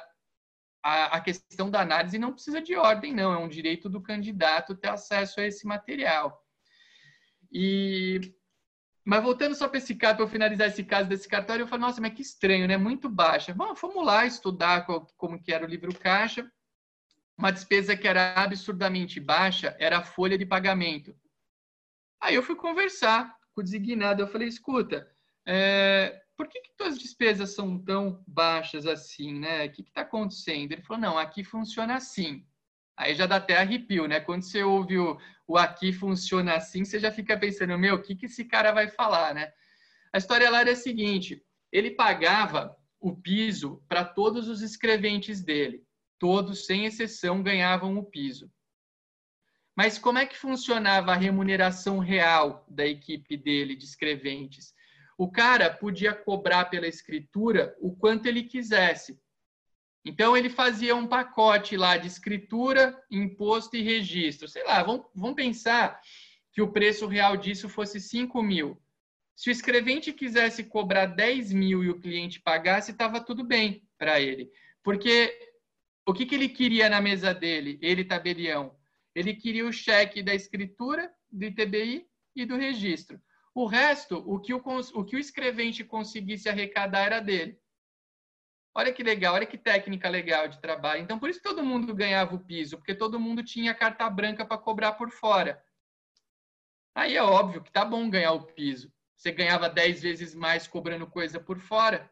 a, 0.83 1.17
a, 1.17 1.21
questão 1.21 1.71
da 1.71 1.81
análise 1.81 2.19
não 2.19 2.33
precisa 2.33 2.61
de 2.61 2.75
ordem, 2.75 3.13
não, 3.13 3.33
é 3.33 3.37
um 3.37 3.49
direito 3.49 3.89
do 3.89 3.99
candidato 3.99 4.75
ter 4.75 4.89
acesso 4.89 5.39
a 5.39 5.45
esse 5.45 5.65
material. 5.65 6.45
E, 7.51 8.21
mas 9.03 9.23
voltando 9.23 9.55
só 9.55 9.67
para 9.67 9.79
esse 9.79 9.95
caso, 9.95 10.17
para 10.17 10.25
eu 10.25 10.29
finalizar 10.29 10.67
esse 10.67 10.83
caso 10.83 11.09
desse 11.09 11.27
cartório, 11.27 11.63
eu 11.63 11.67
falo, 11.67 11.81
nossa, 11.81 11.99
mas 11.99 12.13
que 12.13 12.21
estranho, 12.21 12.67
né? 12.67 12.77
Muito 12.77 13.09
baixa. 13.09 13.55
Bom, 13.55 13.73
vamos 13.73 14.05
lá 14.05 14.23
estudar 14.23 14.85
como 15.17 15.41
que 15.41 15.51
era 15.51 15.65
o 15.65 15.69
livro 15.69 15.97
caixa. 15.97 16.47
Uma 17.39 17.53
despesa 17.53 17.95
que 17.95 18.05
era 18.05 18.33
absurdamente 18.33 19.17
baixa 19.17 19.73
era 19.79 19.99
a 19.99 20.03
folha 20.03 20.37
de 20.37 20.45
pagamento. 20.45 21.15
Aí 22.19 22.35
eu 22.35 22.43
fui 22.43 22.53
conversar 22.53 23.33
com 23.53 23.61
o 23.61 23.63
designado, 23.63 24.21
eu 24.21 24.27
falei, 24.27 24.49
escuta, 24.49 25.09
é, 25.45 26.21
por 26.35 26.49
que, 26.49 26.59
que 26.59 26.75
tuas 26.75 26.99
despesas 26.99 27.55
são 27.55 27.79
tão 27.79 28.21
baixas 28.27 28.85
assim, 28.85 29.39
né? 29.39 29.65
O 29.65 29.71
que 29.71 29.83
está 29.83 30.01
acontecendo? 30.01 30.73
Ele 30.73 30.81
falou, 30.81 31.01
não, 31.01 31.17
aqui 31.17 31.41
funciona 31.41 31.95
assim. 31.95 32.45
Aí 32.97 33.15
já 33.15 33.25
dá 33.25 33.37
até 33.37 33.57
arrepio, 33.57 34.05
né? 34.05 34.19
Quando 34.19 34.43
você 34.43 34.61
ouve 34.61 34.97
o, 34.97 35.17
o 35.47 35.57
aqui 35.57 35.93
funciona 35.93 36.55
assim, 36.55 36.83
você 36.83 36.99
já 36.99 37.09
fica 37.09 37.39
pensando, 37.39 37.79
meu, 37.79 37.95
o 37.95 38.01
que, 38.01 38.17
que 38.17 38.25
esse 38.25 38.43
cara 38.43 38.73
vai 38.73 38.89
falar, 38.89 39.33
né? 39.33 39.49
A 40.11 40.17
história 40.17 40.49
lá 40.49 40.59
era 40.59 40.73
a 40.73 40.75
seguinte, 40.75 41.41
ele 41.71 41.91
pagava 41.91 42.77
o 42.99 43.15
piso 43.15 43.81
para 43.87 44.03
todos 44.03 44.49
os 44.49 44.61
escreventes 44.61 45.41
dele. 45.41 45.87
Todos, 46.19 46.65
sem 46.65 46.85
exceção, 46.85 47.41
ganhavam 47.41 47.97
o 47.97 48.03
piso. 48.03 48.51
Mas 49.75 49.97
como 49.97 50.19
é 50.19 50.25
que 50.25 50.37
funcionava 50.37 51.13
a 51.13 51.15
remuneração 51.15 51.97
real 51.97 52.65
da 52.69 52.85
equipe 52.85 53.37
dele 53.37 53.75
de 53.75 53.85
escreventes? 53.85 54.73
o 55.19 55.29
cara 55.29 55.69
podia 55.69 56.13
cobrar 56.13 56.65
pela 56.69 56.87
escritura 56.87 57.75
o 57.81 57.93
quanto 57.93 58.25
ele 58.25 58.43
quisesse. 58.43 59.19
Então, 60.05 60.35
ele 60.35 60.49
fazia 60.49 60.95
um 60.95 61.05
pacote 61.05 61.75
lá 61.75 61.97
de 61.97 62.07
escritura, 62.07 62.97
imposto 63.11 63.75
e 63.75 63.81
registro. 63.81 64.47
Sei 64.47 64.63
lá, 64.63 64.81
vamos, 64.81 65.07
vamos 65.13 65.35
pensar 65.35 65.99
que 66.53 66.61
o 66.61 66.71
preço 66.71 67.05
real 67.05 67.35
disso 67.35 67.67
fosse 67.67 67.99
5 67.99 68.41
mil. 68.41 68.81
Se 69.35 69.49
o 69.49 69.51
escrevente 69.51 70.13
quisesse 70.13 70.63
cobrar 70.63 71.05
10 71.05 71.51
mil 71.51 71.83
e 71.83 71.89
o 71.89 71.99
cliente 71.99 72.39
pagasse, 72.39 72.91
estava 72.91 73.19
tudo 73.19 73.43
bem 73.43 73.85
para 73.97 74.21
ele. 74.21 74.49
Porque 74.81 75.37
o 76.09 76.13
que, 76.13 76.25
que 76.25 76.33
ele 76.33 76.49
queria 76.49 76.89
na 76.89 76.99
mesa 76.99 77.33
dele, 77.33 77.77
ele 77.81 78.03
tabelião? 78.03 78.75
Ele 79.13 79.33
queria 79.33 79.65
o 79.65 79.71
cheque 79.71 80.23
da 80.23 80.33
escritura, 80.33 81.13
do 81.31 81.45
ITBI 81.45 82.07
e 82.35 82.45
do 82.45 82.55
registro. 82.55 83.21
O 83.53 83.65
resto, 83.65 84.17
o 84.25 84.39
que 84.39 84.53
o, 84.53 84.61
o 84.93 85.03
que 85.03 85.15
o 85.15 85.19
escrevente 85.19 85.83
conseguisse 85.83 86.49
arrecadar 86.49 87.05
era 87.05 87.19
dele. 87.19 87.59
Olha 88.73 88.93
que 88.93 89.03
legal, 89.03 89.35
olha 89.35 89.45
que 89.45 89.57
técnica 89.57 90.07
legal 90.09 90.47
de 90.47 90.59
trabalho. 90.59 91.01
Então, 91.01 91.19
por 91.19 91.29
isso 91.29 91.41
todo 91.41 91.63
mundo 91.63 91.93
ganhava 91.93 92.35
o 92.35 92.39
piso, 92.39 92.77
porque 92.77 92.95
todo 92.95 93.19
mundo 93.19 93.43
tinha 93.43 93.73
carta 93.73 94.09
branca 94.09 94.45
para 94.45 94.57
cobrar 94.57 94.93
por 94.93 95.11
fora. 95.11 95.63
Aí 96.95 97.15
é 97.15 97.21
óbvio 97.23 97.61
que 97.61 97.71
tá 97.71 97.85
bom 97.85 98.09
ganhar 98.09 98.31
o 98.31 98.43
piso. 98.43 98.91
você 99.15 99.31
ganhava 99.31 99.69
10 99.69 100.01
vezes 100.01 100.33
mais 100.33 100.67
cobrando 100.67 101.05
coisa 101.05 101.39
por 101.39 101.59
fora. 101.59 102.09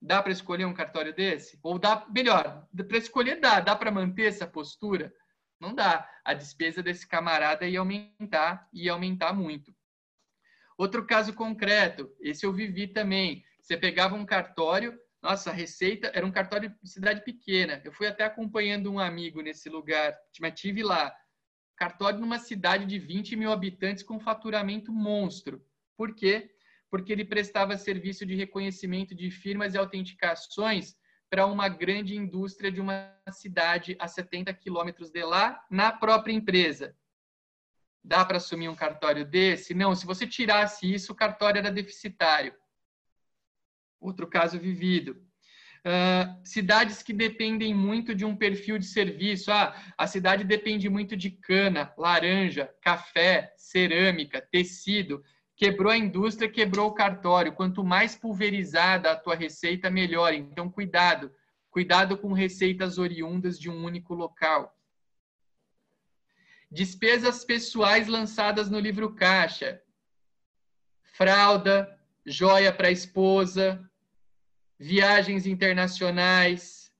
Dá 0.00 0.22
para 0.22 0.32
escolher 0.32 0.64
um 0.64 0.74
cartório 0.74 1.14
desse? 1.14 1.58
Ou 1.62 1.78
dá, 1.78 2.06
melhor, 2.08 2.66
para 2.86 2.98
escolher 2.98 3.40
dá, 3.40 3.60
dá 3.60 3.74
para 3.74 3.90
manter 3.90 4.26
essa 4.26 4.46
postura? 4.46 5.12
Não 5.60 5.74
dá. 5.74 6.08
A 6.24 6.34
despesa 6.34 6.82
desse 6.82 7.06
camarada 7.06 7.66
ia 7.66 7.80
aumentar, 7.80 8.68
ia 8.72 8.92
aumentar 8.92 9.32
muito. 9.32 9.74
Outro 10.76 11.04
caso 11.04 11.34
concreto, 11.34 12.08
esse 12.20 12.46
eu 12.46 12.52
vivi 12.52 12.86
também. 12.86 13.44
Você 13.60 13.76
pegava 13.76 14.14
um 14.14 14.24
cartório, 14.24 14.96
nossa, 15.20 15.50
a 15.50 15.52
receita 15.52 16.12
era 16.14 16.24
um 16.24 16.30
cartório 16.30 16.72
de 16.80 16.88
cidade 16.88 17.24
pequena. 17.24 17.82
Eu 17.84 17.92
fui 17.92 18.06
até 18.06 18.24
acompanhando 18.24 18.90
um 18.90 19.00
amigo 19.00 19.40
nesse 19.40 19.68
lugar, 19.68 20.16
mas 20.40 20.58
tive 20.58 20.84
lá. 20.84 21.12
Cartório 21.76 22.20
numa 22.20 22.38
cidade 22.38 22.86
de 22.86 22.98
20 22.98 23.34
mil 23.34 23.50
habitantes 23.50 24.04
com 24.04 24.20
faturamento 24.20 24.92
monstro. 24.92 25.64
Por 25.96 26.14
quê? 26.14 26.50
Porque 26.90 27.12
ele 27.12 27.24
prestava 27.24 27.76
serviço 27.76 28.24
de 28.24 28.34
reconhecimento 28.34 29.14
de 29.14 29.30
firmas 29.30 29.74
e 29.74 29.78
autenticações 29.78 30.96
para 31.30 31.46
uma 31.46 31.68
grande 31.68 32.16
indústria 32.16 32.72
de 32.72 32.80
uma 32.80 33.14
cidade 33.30 33.96
a 33.98 34.08
70 34.08 34.52
quilômetros 34.54 35.10
de 35.10 35.22
lá, 35.22 35.62
na 35.70 35.92
própria 35.92 36.32
empresa. 36.32 36.96
Dá 38.02 38.24
para 38.24 38.38
assumir 38.38 38.68
um 38.68 38.76
cartório 38.76 39.24
desse? 39.24 39.74
Não, 39.74 39.94
se 39.94 40.06
você 40.06 40.26
tirasse 40.26 40.90
isso, 40.90 41.12
o 41.12 41.16
cartório 41.16 41.58
era 41.58 41.70
deficitário. 41.70 42.54
Outro 44.00 44.26
caso 44.26 44.58
vivido. 44.58 45.22
Uh, 45.78 46.40
cidades 46.44 47.02
que 47.02 47.12
dependem 47.12 47.74
muito 47.74 48.14
de 48.14 48.24
um 48.24 48.36
perfil 48.36 48.78
de 48.78 48.86
serviço. 48.86 49.50
Ah, 49.52 49.74
a 49.96 50.06
cidade 50.06 50.44
depende 50.44 50.88
muito 50.88 51.16
de 51.16 51.30
cana, 51.30 51.92
laranja, 51.96 52.72
café, 52.80 53.52
cerâmica, 53.56 54.40
tecido. 54.40 55.22
Quebrou 55.58 55.90
a 55.90 55.98
indústria, 55.98 56.48
quebrou 56.48 56.88
o 56.88 56.94
cartório. 56.94 57.52
Quanto 57.52 57.82
mais 57.82 58.14
pulverizada 58.14 59.10
a 59.10 59.16
tua 59.16 59.34
receita, 59.34 59.90
melhor. 59.90 60.32
Então, 60.32 60.70
cuidado. 60.70 61.34
Cuidado 61.68 62.16
com 62.16 62.32
receitas 62.32 62.96
oriundas 62.96 63.58
de 63.58 63.68
um 63.68 63.84
único 63.84 64.14
local. 64.14 64.72
Despesas 66.70 67.44
pessoais 67.44 68.06
lançadas 68.06 68.70
no 68.70 68.78
livro 68.78 69.16
caixa. 69.16 69.82
Fralda, 71.02 71.92
joia 72.24 72.72
para 72.72 72.86
a 72.86 72.92
esposa, 72.92 73.84
viagens 74.78 75.44
internacionais. 75.44 76.92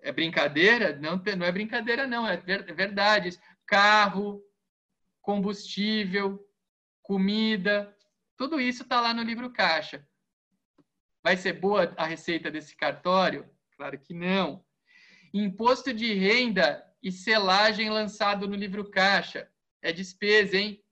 É 0.00 0.10
brincadeira? 0.10 0.96
Não, 0.96 1.22
não 1.36 1.44
é 1.44 1.52
brincadeira, 1.52 2.06
não, 2.06 2.26
é, 2.26 2.42
é 2.46 2.72
verdade. 2.72 3.38
Carro, 3.66 4.42
combustível, 5.20 6.45
comida, 7.06 7.96
tudo 8.36 8.60
isso 8.60 8.82
está 8.82 9.00
lá 9.00 9.14
no 9.14 9.22
livro 9.22 9.48
caixa. 9.52 10.04
Vai 11.22 11.36
ser 11.36 11.52
boa 11.52 11.94
a 11.96 12.04
receita 12.04 12.50
desse 12.50 12.76
cartório? 12.76 13.48
Claro 13.76 13.96
que 13.98 14.12
não. 14.12 14.64
Imposto 15.32 15.94
de 15.94 16.12
renda 16.14 16.84
e 17.00 17.12
selagem 17.12 17.90
lançado 17.90 18.48
no 18.48 18.56
livro 18.56 18.90
caixa. 18.90 19.48
É 19.80 19.92
despesa, 19.92 20.56
hein? 20.56 20.82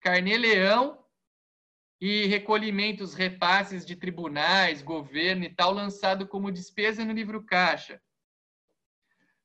Carnê-leão 0.00 1.04
e 2.00 2.26
recolhimentos, 2.26 3.14
repasses 3.14 3.84
de 3.84 3.96
tribunais, 3.96 4.80
governo 4.80 5.42
e 5.42 5.52
tal, 5.52 5.72
lançado 5.72 6.28
como 6.28 6.52
despesa 6.52 7.04
no 7.04 7.12
livro 7.12 7.42
caixa. 7.44 8.00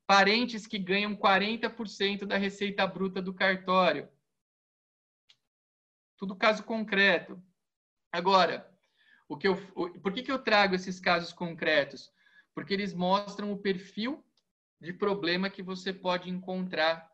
Parentes 0.06 0.68
que 0.68 0.78
ganham 0.78 1.16
40% 1.16 2.28
da 2.28 2.38
receita 2.38 2.86
bruta 2.86 3.20
do 3.20 3.34
cartório. 3.34 4.08
Tudo 6.24 6.38
caso 6.38 6.64
concreto. 6.64 7.38
Agora, 8.10 8.66
o 9.28 9.36
que 9.36 9.46
eu, 9.46 9.58
por 10.02 10.14
que, 10.14 10.24
que 10.24 10.32
eu 10.32 10.40
trago 10.40 10.74
esses 10.74 10.98
casos 10.98 11.34
concretos? 11.34 12.10
Porque 12.56 12.74
eles 12.74 12.94
mostram 12.94 13.52
o 13.52 13.58
perfil 13.58 14.24
de 14.80 14.94
problema 14.94 15.50
que 15.50 15.62
você 15.62 15.92
pode 15.92 16.30
encontrar 16.30 17.12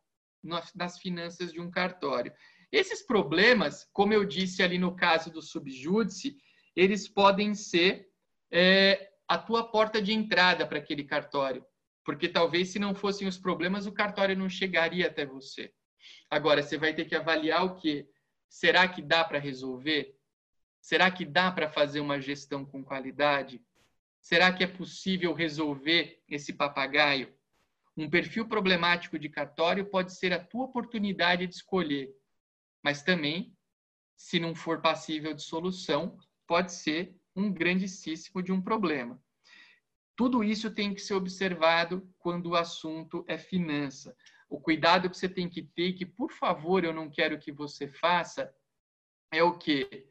nas 0.76 1.00
finanças 1.00 1.52
de 1.52 1.60
um 1.60 1.72
cartório. 1.72 2.32
Esses 2.72 3.02
problemas, 3.02 3.90
como 3.94 4.14
eu 4.14 4.24
disse 4.24 4.62
ali 4.62 4.78
no 4.78 4.96
caso 4.96 5.32
do 5.32 5.42
subjúdice, 5.42 6.38
eles 6.76 7.08
podem 7.08 7.56
ser 7.56 8.12
é, 8.52 9.10
a 9.28 9.40
tua 9.40 9.72
porta 9.72 10.00
de 10.00 10.14
entrada 10.14 10.68
para 10.68 10.78
aquele 10.78 11.04
cartório. 11.04 11.66
Porque 12.06 12.30
talvez 12.30 12.70
se 12.70 12.78
não 12.78 12.94
fossem 12.94 13.28
os 13.28 13.40
problemas, 13.40 13.88
o 13.88 13.92
cartório 13.92 14.38
não 14.38 14.48
chegaria 14.48 15.08
até 15.08 15.26
você. 15.26 15.74
Agora, 16.30 16.62
você 16.62 16.78
vai 16.78 16.94
ter 16.94 17.06
que 17.06 17.16
avaliar 17.16 17.66
o 17.66 17.74
que 17.74 18.08
Será 18.50 18.88
que 18.88 19.02
dá 19.02 19.24
para 19.24 19.38
resolver? 19.38 20.18
Será 20.82 21.12
que 21.12 21.24
dá 21.24 21.52
para 21.52 21.70
fazer 21.70 22.00
uma 22.00 22.20
gestão 22.20 22.66
com 22.66 22.84
qualidade? 22.84 23.62
Será 24.20 24.52
que 24.52 24.64
é 24.64 24.68
possível 24.68 25.34
resolver 25.34 26.22
esse 26.28 26.52
papagaio? 26.52 27.32
Um 27.96 28.10
perfil 28.10 28.48
problemático 28.48 29.20
de 29.20 29.30
cartório 29.30 29.86
pode 29.86 30.14
ser 30.14 30.34
a 30.34 30.44
tua 30.44 30.66
oportunidade 30.66 31.46
de 31.46 31.54
escolher, 31.54 32.14
mas 32.84 33.04
também, 33.04 33.56
se 34.16 34.40
não 34.40 34.56
for 34.56 34.82
passível 34.82 35.34
de 35.34 35.44
solução, 35.44 36.18
pode 36.48 36.74
ser 36.74 37.16
um 37.36 37.52
grandíssimo 37.52 38.42
de 38.42 38.52
um 38.52 38.62
problema. 38.62 39.22
Tudo 40.16 40.44
isso 40.44 40.72
tem 40.72 40.94
que 40.94 41.02
ser 41.02 41.14
observado 41.14 42.10
quando 42.18 42.48
o 42.48 42.56
assunto 42.56 43.24
é 43.28 43.38
finança 43.38 44.16
o 44.50 44.60
cuidado 44.60 45.10
que 45.10 45.18
você 45.18 45.30
tem 45.30 45.48
que 45.48 45.62
ter, 45.62 45.94
que 45.94 46.06
por 46.06 46.32
favor 46.32 46.84
eu 46.84 46.92
não 46.92 47.10
quero 47.10 47.38
que 47.38 47.52
você 47.52 47.88
faça, 47.88 48.52
é 49.32 49.44
o 49.44 49.58
que? 49.58 50.08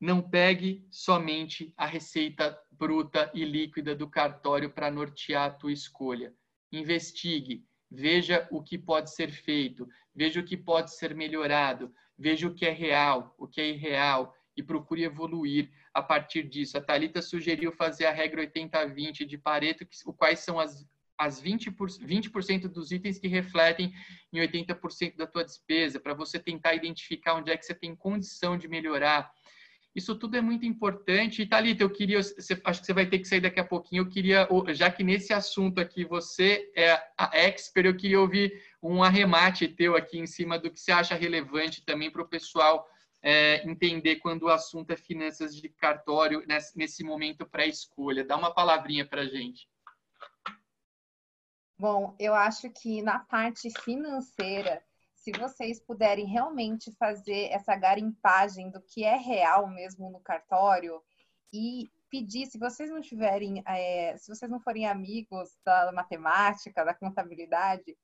Não 0.00 0.20
pegue 0.20 0.86
somente 0.90 1.72
a 1.76 1.86
receita 1.86 2.58
bruta 2.70 3.30
e 3.32 3.44
líquida 3.44 3.94
do 3.94 4.10
cartório 4.10 4.70
para 4.70 4.90
nortear 4.90 5.46
a 5.46 5.54
tua 5.54 5.72
escolha. 5.72 6.34
Investigue, 6.72 7.64
veja 7.90 8.46
o 8.50 8.62
que 8.62 8.76
pode 8.76 9.14
ser 9.14 9.30
feito, 9.30 9.88
veja 10.14 10.40
o 10.40 10.44
que 10.44 10.56
pode 10.56 10.94
ser 10.94 11.14
melhorado, 11.14 11.94
veja 12.18 12.48
o 12.48 12.54
que 12.54 12.66
é 12.66 12.72
real, 12.72 13.34
o 13.38 13.46
que 13.46 13.60
é 13.60 13.68
irreal 13.68 14.34
e 14.56 14.62
procure 14.62 15.04
evoluir 15.04 15.70
a 15.94 16.02
partir 16.02 16.42
disso. 16.42 16.76
A 16.76 16.80
Talita 16.80 17.22
sugeriu 17.22 17.70
fazer 17.70 18.06
a 18.06 18.12
regra 18.12 18.42
80-20 18.42 19.24
de 19.24 19.38
Pareto, 19.38 19.86
que, 19.86 19.96
quais 20.16 20.40
são 20.40 20.58
as 20.58 20.86
as 21.18 21.42
20%, 21.42 21.74
por, 21.74 21.90
20 21.90 22.68
dos 22.68 22.92
itens 22.92 23.18
que 23.18 23.28
refletem 23.28 23.92
em 24.32 24.38
80% 24.38 25.16
da 25.16 25.26
tua 25.26 25.44
despesa, 25.44 26.00
para 26.00 26.14
você 26.14 26.38
tentar 26.38 26.74
identificar 26.74 27.34
onde 27.34 27.50
é 27.50 27.56
que 27.56 27.64
você 27.64 27.74
tem 27.74 27.94
condição 27.94 28.56
de 28.56 28.68
melhorar. 28.68 29.30
Isso 29.96 30.14
tudo 30.14 30.36
é 30.36 30.42
muito 30.42 30.66
importante. 30.66 31.40
E, 31.40 31.46
Thalita, 31.46 31.82
eu 31.82 31.88
queria, 31.88 32.22
você, 32.22 32.60
acho 32.64 32.80
que 32.80 32.86
você 32.86 32.92
vai 32.92 33.06
ter 33.06 33.18
que 33.18 33.26
sair 33.26 33.40
daqui 33.40 33.58
a 33.58 33.64
pouquinho, 33.64 34.02
eu 34.02 34.08
queria, 34.08 34.46
já 34.74 34.90
que 34.90 35.02
nesse 35.02 35.32
assunto 35.32 35.80
aqui 35.80 36.04
você 36.04 36.70
é 36.76 36.92
a 37.16 37.30
expert, 37.32 37.86
eu 37.86 37.96
queria 37.96 38.20
ouvir 38.20 38.62
um 38.82 39.02
arremate 39.02 39.66
teu 39.66 39.96
aqui 39.96 40.18
em 40.18 40.26
cima 40.26 40.58
do 40.58 40.70
que 40.70 40.78
você 40.78 40.92
acha 40.92 41.14
relevante 41.14 41.82
também 41.82 42.10
para 42.10 42.20
o 42.20 42.28
pessoal 42.28 42.86
é, 43.22 43.66
entender 43.66 44.16
quando 44.16 44.42
o 44.44 44.50
assunto 44.50 44.90
é 44.90 44.96
finanças 44.96 45.56
de 45.56 45.68
cartório 45.70 46.44
nesse, 46.46 46.76
nesse 46.76 47.02
momento 47.02 47.46
pré-escolha. 47.46 48.22
Dá 48.22 48.36
uma 48.36 48.52
palavrinha 48.52 49.06
para 49.06 49.22
a 49.22 49.26
gente. 49.26 49.66
Bom, 51.78 52.14
eu 52.18 52.34
acho 52.34 52.70
que 52.70 53.02
na 53.02 53.18
parte 53.18 53.68
financeira, 53.82 54.82
se 55.14 55.30
vocês 55.32 55.78
puderem 55.78 56.24
realmente 56.24 56.90
fazer 56.92 57.50
essa 57.50 57.76
garimpagem 57.76 58.70
do 58.70 58.80
que 58.80 59.04
é 59.04 59.16
real 59.16 59.68
mesmo 59.68 60.10
no 60.10 60.18
cartório 60.20 61.02
e 61.52 61.90
pedir, 62.10 62.46
se 62.46 62.58
vocês 62.58 62.88
não 62.88 63.02
tiverem, 63.02 63.62
é, 63.66 64.16
se 64.16 64.26
vocês 64.26 64.50
não 64.50 64.58
forem 64.58 64.86
amigos 64.86 65.50
da 65.66 65.92
matemática, 65.92 66.82
da 66.82 66.94
contabilidade, 66.94 67.94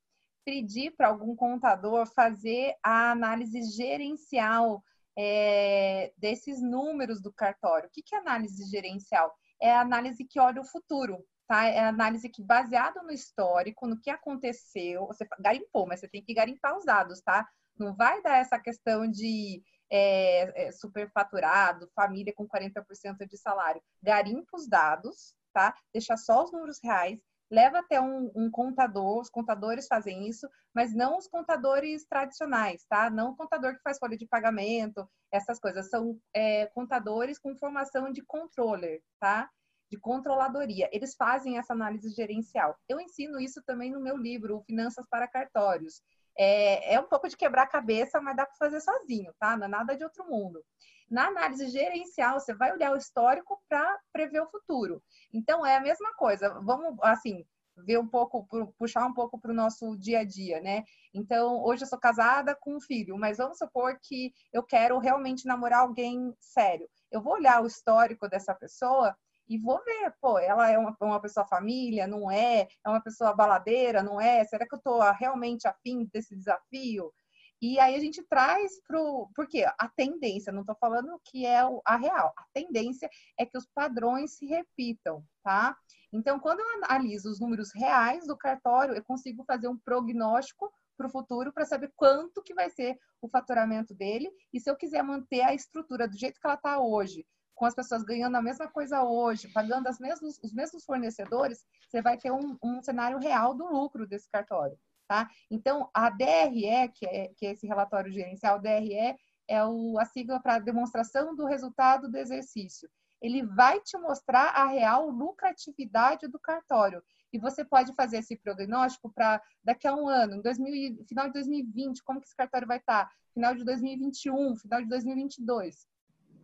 pedir 0.45 0.91
para 0.91 1.07
algum 1.07 1.35
contador 1.35 2.05
fazer 2.13 2.75
a 2.83 3.09
análise 3.09 3.59
gerencial 3.75 4.83
é, 5.17 6.13
desses 6.15 6.61
números 6.61 7.19
do 7.19 7.33
cartório. 7.33 7.87
O 7.87 7.91
que, 7.91 8.03
que 8.03 8.13
é 8.13 8.19
análise 8.19 8.69
gerencial? 8.69 9.33
É 9.59 9.71
a 9.71 9.81
análise 9.81 10.25
que 10.25 10.39
olha 10.39 10.61
o 10.61 10.65
futuro 10.65 11.25
tá? 11.53 11.65
É 11.65 11.81
análise 11.81 12.27
que 12.29 12.41
baseado 12.41 13.03
no 13.03 13.11
histórico, 13.11 13.85
no 13.85 13.99
que 14.01 14.09
aconteceu, 14.09 15.05
você 15.05 15.23
garimpou, 15.39 15.85
mas 15.85 15.99
você 15.99 16.07
tem 16.07 16.23
que 16.23 16.33
garimpar 16.33 16.75
os 16.75 16.83
dados, 16.83 17.21
tá? 17.21 17.47
Não 17.77 17.95
vai 17.95 18.23
dar 18.23 18.37
essa 18.37 18.57
questão 18.59 19.07
de 19.07 19.61
é, 19.91 20.65
é, 20.67 20.71
superfaturado, 20.71 21.91
família 21.95 22.33
com 22.35 22.47
40% 22.47 23.27
de 23.29 23.37
salário. 23.37 23.83
Garimpa 24.01 24.57
os 24.57 24.67
dados, 24.67 25.35
tá? 25.53 25.75
Deixa 25.93 26.17
só 26.17 26.43
os 26.43 26.51
números 26.51 26.79
reais, 26.83 27.19
leva 27.51 27.81
até 27.81 28.01
um, 28.01 28.31
um, 28.35 28.49
contador, 28.49 29.21
os 29.21 29.29
contadores 29.29 29.85
fazem 29.85 30.27
isso, 30.27 30.49
mas 30.73 30.91
não 30.91 31.19
os 31.19 31.27
contadores 31.27 32.03
tradicionais, 32.07 32.83
tá? 32.89 33.11
Não 33.11 33.29
o 33.29 33.35
contador 33.35 33.75
que 33.75 33.83
faz 33.83 33.99
folha 33.99 34.17
de 34.17 34.25
pagamento, 34.25 35.07
essas 35.31 35.59
coisas. 35.59 35.87
São 35.87 36.17
é, 36.33 36.65
contadores 36.73 37.37
com 37.37 37.55
formação 37.55 38.11
de 38.11 38.23
controller, 38.25 39.03
tá? 39.19 39.47
De 39.93 39.99
controladoria. 39.99 40.89
Eles 40.91 41.13
fazem 41.13 41.59
essa 41.59 41.71
análise 41.71 42.09
gerencial. 42.09 42.75
Eu 42.89 42.99
ensino 42.99 43.39
isso 43.39 43.61
também 43.63 43.91
no 43.91 44.01
meu 44.01 44.17
livro, 44.17 44.63
Finanças 44.65 45.05
para 45.07 45.27
Cartórios. 45.27 46.01
É, 46.35 46.95
é 46.95 46.99
um 46.99 47.07
pouco 47.07 47.29
de 47.29 47.37
quebrar 47.37 47.67
cabeça, 47.67 48.19
mas 48.19 48.35
dá 48.35 48.43
para 48.43 48.55
fazer 48.55 48.81
sozinho, 48.81 49.31
tá? 49.39 49.55
Não 49.55 49.65
é 49.65 49.69
nada 49.69 49.95
de 49.95 50.03
outro 50.03 50.25
mundo. 50.27 50.65
Na 51.07 51.27
análise 51.27 51.69
gerencial, 51.69 52.39
você 52.39 52.55
vai 52.55 52.71
olhar 52.71 52.91
o 52.91 52.97
histórico 52.97 53.61
para 53.69 53.99
prever 54.11 54.41
o 54.41 54.49
futuro. 54.49 54.99
Então, 55.31 55.63
é 55.63 55.75
a 55.75 55.81
mesma 55.81 56.11
coisa. 56.15 56.49
Vamos, 56.61 56.97
assim, 57.03 57.45
ver 57.77 57.99
um 57.99 58.07
pouco, 58.07 58.47
puxar 58.79 59.05
um 59.05 59.13
pouco 59.13 59.39
para 59.39 59.51
o 59.51 59.55
nosso 59.55 59.95
dia 59.95 60.21
a 60.21 60.23
dia, 60.23 60.59
né? 60.59 60.83
Então, 61.13 61.63
hoje 61.63 61.83
eu 61.83 61.87
sou 61.87 61.99
casada 61.99 62.57
com 62.59 62.77
um 62.77 62.81
filho, 62.81 63.15
mas 63.15 63.37
vamos 63.37 63.59
supor 63.59 63.99
que 64.01 64.33
eu 64.51 64.63
quero 64.63 64.97
realmente 64.97 65.45
namorar 65.45 65.81
alguém 65.81 66.35
sério. 66.39 66.89
Eu 67.11 67.21
vou 67.21 67.33
olhar 67.33 67.61
o 67.61 67.67
histórico 67.67 68.27
dessa 68.27 68.55
pessoa 68.55 69.15
e 69.47 69.57
vou 69.57 69.83
ver, 69.83 70.13
pô, 70.21 70.39
ela 70.39 70.69
é 70.69 70.77
uma, 70.77 70.95
uma 71.01 71.21
pessoa 71.21 71.45
família, 71.45 72.07
não 72.07 72.31
é? 72.31 72.67
É 72.85 72.89
uma 72.89 73.01
pessoa 73.01 73.33
baladeira, 73.33 74.01
não 74.01 74.19
é? 74.19 74.43
Será 74.45 74.67
que 74.67 74.73
eu 74.73 74.77
estou 74.77 75.01
realmente 75.11 75.67
afim 75.67 76.09
desse 76.13 76.35
desafio? 76.35 77.13
E 77.61 77.79
aí 77.79 77.95
a 77.95 77.99
gente 77.99 78.21
traz 78.23 78.81
para 78.85 79.01
o. 79.01 79.29
Porque 79.33 79.63
a 79.63 79.87
tendência, 79.95 80.51
não 80.51 80.61
estou 80.61 80.75
falando 80.75 81.19
que 81.23 81.45
é 81.45 81.61
a 81.85 81.95
real, 81.95 82.33
a 82.35 82.45
tendência 82.53 83.09
é 83.39 83.45
que 83.45 83.57
os 83.57 83.65
padrões 83.73 84.37
se 84.37 84.45
repitam, 84.45 85.23
tá? 85.41 85.77
Então, 86.11 86.39
quando 86.39 86.59
eu 86.59 86.83
analiso 86.83 87.29
os 87.29 87.39
números 87.39 87.71
reais 87.73 88.27
do 88.27 88.37
cartório, 88.37 88.93
eu 88.93 89.03
consigo 89.03 89.43
fazer 89.45 89.67
um 89.67 89.77
prognóstico 89.77 90.71
para 90.97 91.07
o 91.07 91.09
futuro 91.09 91.51
para 91.51 91.65
saber 91.65 91.91
quanto 91.95 92.43
que 92.43 92.53
vai 92.53 92.69
ser 92.69 92.97
o 93.21 93.29
faturamento 93.29 93.95
dele 93.95 94.29
e 94.53 94.59
se 94.59 94.69
eu 94.69 94.75
quiser 94.75 95.01
manter 95.01 95.41
a 95.41 95.53
estrutura 95.53 96.07
do 96.07 96.17
jeito 96.17 96.39
que 96.39 96.45
ela 96.45 96.55
está 96.55 96.79
hoje, 96.79 97.25
com 97.55 97.65
as 97.65 97.75
pessoas 97.75 98.03
ganhando 98.03 98.35
a 98.35 98.41
mesma 98.41 98.67
coisa 98.67 99.03
hoje, 99.03 99.47
pagando 99.49 99.89
os 99.89 100.53
mesmos 100.53 100.85
fornecedores, 100.85 101.65
você 101.87 102.01
vai 102.01 102.17
ter 102.17 102.31
um, 102.31 102.57
um 102.63 102.81
cenário 102.81 103.19
real 103.19 103.53
do 103.53 103.65
lucro 103.65 104.07
desse 104.07 104.29
cartório. 104.29 104.77
Tá? 105.07 105.29
Então, 105.51 105.89
a 105.93 106.09
DRE, 106.09 106.89
que 106.93 107.05
é, 107.05 107.27
que 107.37 107.45
é 107.45 107.51
esse 107.51 107.67
relatório 107.67 108.11
gerencial, 108.11 108.59
DRE 108.59 109.15
é 109.47 109.63
o, 109.63 109.99
a 109.99 110.05
sigla 110.05 110.39
para 110.39 110.59
demonstração 110.59 111.35
do 111.35 111.45
resultado 111.45 112.09
do 112.09 112.17
exercício. 112.17 112.89
Ele 113.21 113.45
vai 113.45 113.79
te 113.79 113.97
mostrar 113.97 114.49
a 114.49 114.67
real 114.67 115.09
lucratividade 115.09 116.27
do 116.27 116.39
cartório. 116.39 117.03
E 117.31 117.39
você 117.39 117.65
pode 117.65 117.93
fazer 117.95 118.17
esse 118.17 118.35
prognóstico 118.37 119.11
para 119.11 119.41
daqui 119.63 119.87
a 119.87 119.95
um 119.95 120.07
ano, 120.07 120.35
em 120.35 120.41
2000, 120.41 121.05
final 121.07 121.27
de 121.27 121.33
2020, 121.33 122.03
como 122.03 122.19
que 122.19 122.27
esse 122.27 122.35
cartório 122.35 122.67
vai 122.67 122.77
estar? 122.77 123.05
Tá? 123.05 123.11
Final 123.33 123.55
de 123.55 123.63
2021, 123.63 124.55
final 124.57 124.81
de 124.81 124.87
2022. 124.87 125.87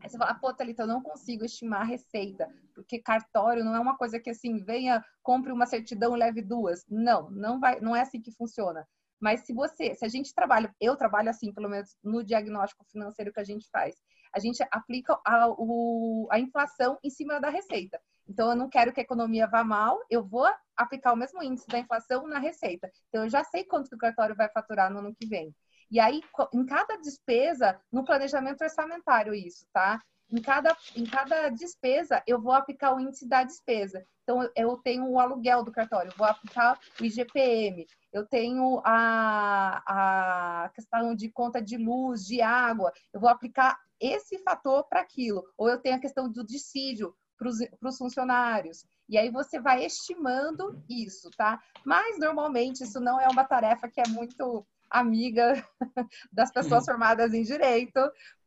Aí 0.02 0.10
você 0.10 0.18
fala, 0.18 0.34
pô, 0.34 0.54
Thalita, 0.54 0.84
eu 0.84 0.88
não 0.88 1.02
consigo 1.02 1.44
estimar 1.44 1.82
a 1.82 1.86
receita, 1.86 2.48
porque 2.74 3.00
cartório 3.00 3.64
não 3.64 3.76
é 3.76 3.80
uma 3.80 3.98
coisa 3.98 4.20
que 4.20 4.30
assim, 4.30 4.64
venha, 4.64 5.04
compre 5.22 5.52
uma 5.52 5.66
certidão, 5.66 6.16
leve 6.16 6.42
duas. 6.42 6.86
Não, 6.90 7.30
não 7.32 7.60
vai, 7.60 7.80
não 7.82 7.96
é 7.96 8.02
assim 8.02 8.22
que 8.22 8.32
funciona. 8.32 8.88
Mas 9.20 9.42
se 9.42 9.54
você, 9.54 9.94
se 9.96 10.06
a 10.06 10.08
gente 10.08 10.34
trabalha, 10.34 10.74
eu 10.80 10.96
trabalho 10.96 11.30
assim, 11.30 11.54
pelo 11.54 11.68
menos 11.68 11.96
no 12.02 12.24
diagnóstico 12.24 12.86
financeiro 12.86 13.34
que 13.34 13.40
a 13.40 13.44
gente 13.44 13.68
faz, 13.70 13.96
a 14.34 14.40
gente 14.40 14.66
aplica 14.72 15.20
a, 15.26 15.50
o, 15.50 16.28
a 16.32 16.40
inflação 16.40 16.98
em 17.04 17.10
cima 17.10 17.40
da 17.40 17.50
receita. 17.50 18.00
Então, 18.28 18.52
eu 18.52 18.56
não 18.56 18.70
quero 18.70 18.94
que 18.94 19.00
a 19.00 19.04
economia 19.04 19.48
vá 19.48 19.64
mal, 19.64 20.00
eu 20.10 20.24
vou 20.24 20.48
aplicar 20.78 21.12
o 21.12 21.18
mesmo 21.18 21.42
índice 21.44 21.68
da 21.68 21.80
inflação 21.80 22.28
na 22.28 22.38
receita. 22.38 22.90
Então, 23.10 23.24
eu 23.24 23.30
já 23.30 23.44
sei 23.44 23.64
quanto 23.64 23.90
que 23.90 23.96
o 23.96 24.00
cartório 24.00 24.36
vai 24.36 24.48
faturar 24.50 24.92
no 24.92 25.00
ano 25.00 25.16
que 25.16 25.26
vem. 25.26 25.54
E 25.92 26.00
aí, 26.00 26.22
em 26.54 26.66
cada 26.66 26.98
despesa, 26.98 27.80
no 27.92 28.04
planejamento 28.04 28.62
orçamentário, 28.62 29.34
isso, 29.34 29.66
tá? 29.74 30.02
Em 30.32 30.42
cada, 30.42 30.78
em 30.96 31.06
cada 31.06 31.50
despesa, 31.50 32.22
eu 32.28 32.40
vou 32.40 32.54
aplicar 32.54 32.96
o 32.96 33.00
índice 33.00 33.28
da 33.28 33.44
despesa. 33.44 34.06
Então, 34.22 34.48
eu 34.56 34.78
tenho 34.78 35.10
o 35.10 35.20
aluguel 35.20 35.64
do 35.64 35.72
cartório, 35.72 36.14
vou 36.16 36.28
aplicar 36.28 36.80
o 37.02 37.04
IGPM, 37.04 37.88
eu 38.14 38.28
tenho 38.28 38.80
a, 38.86 40.64
a 40.66 40.70
questão 40.70 41.16
de 41.16 41.32
conta 41.32 41.60
de 41.60 41.78
luz, 41.78 42.26
de 42.26 42.40
água, 42.42 42.94
eu 43.12 43.20
vou 43.20 43.30
aplicar 43.30 43.80
esse 44.00 44.38
fator 44.40 44.84
para 44.84 45.02
aquilo. 45.02 45.44
Ou 45.58 45.68
eu 45.68 45.80
tenho 45.80 45.96
a 45.96 46.00
questão 46.00 46.32
do 46.32 46.46
dissídio 46.46 47.16
para 47.38 47.50
os 47.90 47.98
funcionários. 47.98 48.86
E 49.08 49.18
aí 49.18 49.32
você 49.32 49.60
vai 49.60 49.84
estimando 49.84 50.84
isso, 50.88 51.32
tá? 51.36 51.60
Mas 51.84 52.20
normalmente 52.20 52.84
isso 52.84 53.00
não 53.00 53.20
é 53.20 53.28
uma 53.28 53.44
tarefa 53.44 53.88
que 53.88 54.00
é 54.00 54.08
muito 54.08 54.66
amiga 54.90 55.54
das 56.32 56.52
pessoas 56.52 56.82
uhum. 56.82 56.94
formadas 56.94 57.34
em 57.34 57.44
direito. 57.44 58.00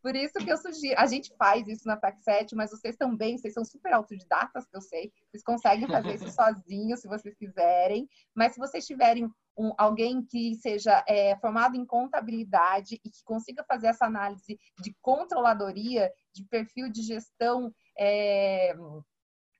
Por 0.02 0.16
isso 0.16 0.35
que 0.35 0.51
eu 0.51 0.56
sugiro, 0.56 0.98
a 0.98 1.06
gente 1.06 1.32
faz 1.36 1.69
isso 1.69 1.86
na 1.86 1.97
PAC7, 1.97 2.55
mas 2.55 2.70
vocês 2.70 2.97
também, 2.97 3.39
vocês 3.39 3.55
são 3.55 3.64
super 3.64 3.93
autodidatas, 3.93 4.66
que 4.66 4.77
eu 4.77 4.81
sei, 4.81 5.12
vocês 5.31 5.44
conseguem 5.44 5.86
fazer 5.86 6.14
isso 6.14 6.28
sozinhos, 6.35 7.01
se 7.01 7.09
vocês 7.09 7.36
quiserem. 7.36 8.09
Mas 8.35 8.55
se 8.55 8.59
vocês 8.59 8.85
tiverem 8.85 9.31
um, 9.56 9.73
alguém 9.78 10.24
que 10.24 10.56
seja 10.56 11.05
é, 11.06 11.36
formado 11.36 11.77
em 11.77 11.86
contabilidade 11.86 13.01
e 13.05 13.10
que 13.10 13.23
consiga 13.24 13.64
fazer 13.64 13.89
essa 13.89 14.06
análise 14.06 14.59
de 14.81 14.94
controladoria, 15.01 16.12
de 16.35 16.44
perfil 16.44 16.90
de 16.90 17.02
gestão, 17.02 17.73
é, 17.97 18.74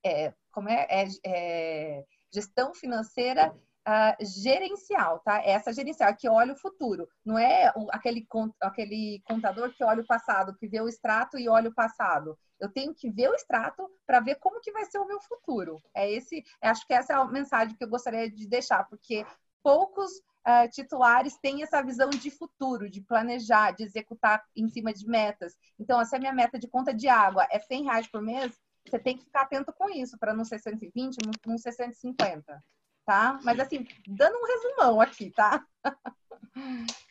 é, 0.05 0.33
como 0.51 0.69
é, 0.69 0.85
é, 0.89 1.07
é 1.25 2.03
gestão 2.33 2.73
financeira 2.73 3.55
uh, 3.87 4.25
gerencial, 4.25 5.19
tá? 5.19 5.41
Essa 5.43 5.73
gerencial 5.73 6.15
que 6.15 6.27
olha 6.27 6.53
o 6.53 6.57
futuro, 6.57 7.07
não 7.25 7.37
é 7.37 7.71
o, 7.75 7.87
aquele, 7.91 8.25
aquele 8.61 9.21
contador 9.25 9.71
que 9.73 9.83
olha 9.83 10.01
o 10.01 10.07
passado, 10.07 10.55
que 10.55 10.67
vê 10.67 10.81
o 10.81 10.87
extrato 10.87 11.37
e 11.37 11.49
olha 11.49 11.69
o 11.69 11.73
passado. 11.73 12.37
Eu 12.59 12.69
tenho 12.71 12.93
que 12.93 13.09
ver 13.09 13.29
o 13.29 13.35
extrato 13.35 13.89
para 14.05 14.19
ver 14.19 14.35
como 14.35 14.61
que 14.61 14.71
vai 14.71 14.85
ser 14.85 14.99
o 14.99 15.07
meu 15.07 15.19
futuro. 15.21 15.81
É 15.93 16.09
esse, 16.09 16.43
acho 16.61 16.85
que 16.87 16.93
essa 16.93 17.13
é 17.13 17.15
a 17.15 17.25
mensagem 17.25 17.75
que 17.75 17.83
eu 17.83 17.89
gostaria 17.89 18.29
de 18.29 18.47
deixar, 18.47 18.85
porque 18.85 19.25
poucos 19.61 20.11
uh, 20.11 20.69
titulares 20.71 21.37
têm 21.37 21.63
essa 21.63 21.81
visão 21.81 22.09
de 22.09 22.31
futuro, 22.31 22.89
de 22.89 23.01
planejar, 23.01 23.71
de 23.71 23.83
executar 23.83 24.43
em 24.55 24.67
cima 24.69 24.93
de 24.93 25.07
metas. 25.07 25.55
Então, 25.79 26.03
se 26.05 26.15
a 26.15 26.19
minha 26.19 26.33
meta 26.33 26.57
de 26.57 26.67
conta 26.67 26.93
de 26.93 27.07
água 27.07 27.47
é 27.51 27.59
100 27.59 27.83
reais 27.83 28.07
por 28.07 28.21
mês, 28.21 28.57
você 28.85 28.99
tem 28.99 29.17
que 29.17 29.23
ficar 29.23 29.43
atento 29.43 29.71
com 29.73 29.89
isso, 29.89 30.17
para 30.17 30.33
não 30.33 30.43
ser 30.43 30.59
120, 30.59 31.17
não 31.45 31.57
ser 31.57 31.71
150 31.71 32.61
tá? 33.05 33.39
Mas 33.43 33.59
assim, 33.59 33.87
dando 34.07 34.37
um 34.37 34.45
resumão 34.45 35.01
aqui, 35.01 35.31
tá? 35.31 35.65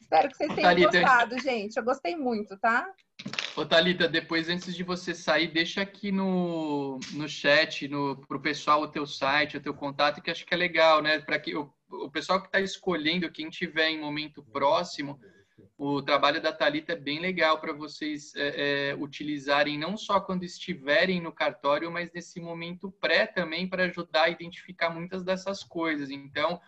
Espero 0.01 0.29
que 0.29 0.37
vocês 0.37 0.55
tenham 0.55 0.71
Thalita, 0.71 1.01
gostado, 1.01 1.39
gente. 1.39 1.77
Eu 1.77 1.85
gostei 1.85 2.17
muito, 2.17 2.59
tá? 2.59 2.87
Ô, 3.57 3.65
Thalita, 3.65 4.09
depois, 4.09 4.49
antes 4.49 4.75
de 4.75 4.83
você 4.83 5.15
sair, 5.15 5.49
deixa 5.49 5.81
aqui 5.81 6.13
no, 6.13 6.99
no 7.13 7.29
chat, 7.29 7.89
no, 7.89 8.17
pro 8.27 8.41
pessoal, 8.41 8.83
o 8.83 8.89
teu 8.89 9.07
site, 9.07 9.57
o 9.57 9.61
teu 9.61 9.75
contato, 9.75 10.21
que 10.21 10.31
acho 10.31 10.45
que 10.45 10.55
é 10.55 10.57
legal, 10.57 11.03
né? 11.03 11.19
Para 11.19 11.39
que 11.39 11.57
o, 11.57 11.73
o 11.91 12.11
pessoal 12.11 12.41
que 12.41 12.47
está 12.47 12.61
escolhendo, 12.61 13.31
quem 13.31 13.49
tiver 13.49 13.89
em 13.89 14.01
momento 14.01 14.43
próximo, 14.43 15.19
o 15.77 16.03
trabalho 16.03 16.41
da 16.41 16.53
Talita 16.53 16.93
é 16.93 16.97
bem 16.97 17.21
legal 17.21 17.61
para 17.61 17.73
vocês 17.73 18.35
é, 18.35 18.91
é, 18.91 18.95
utilizarem 18.95 19.79
não 19.79 19.97
só 19.97 20.21
quando 20.21 20.45
estiverem 20.45 21.21
no 21.21 21.33
cartório, 21.33 21.91
mas 21.91 22.13
nesse 22.13 22.41
momento 22.41 22.91
pré 23.01 23.27
também 23.27 23.69
para 23.69 23.85
ajudar 23.85 24.25
a 24.25 24.31
identificar 24.31 24.91
muitas 24.91 25.23
dessas 25.23 25.63
coisas. 25.63 26.11
Então, 26.11 26.61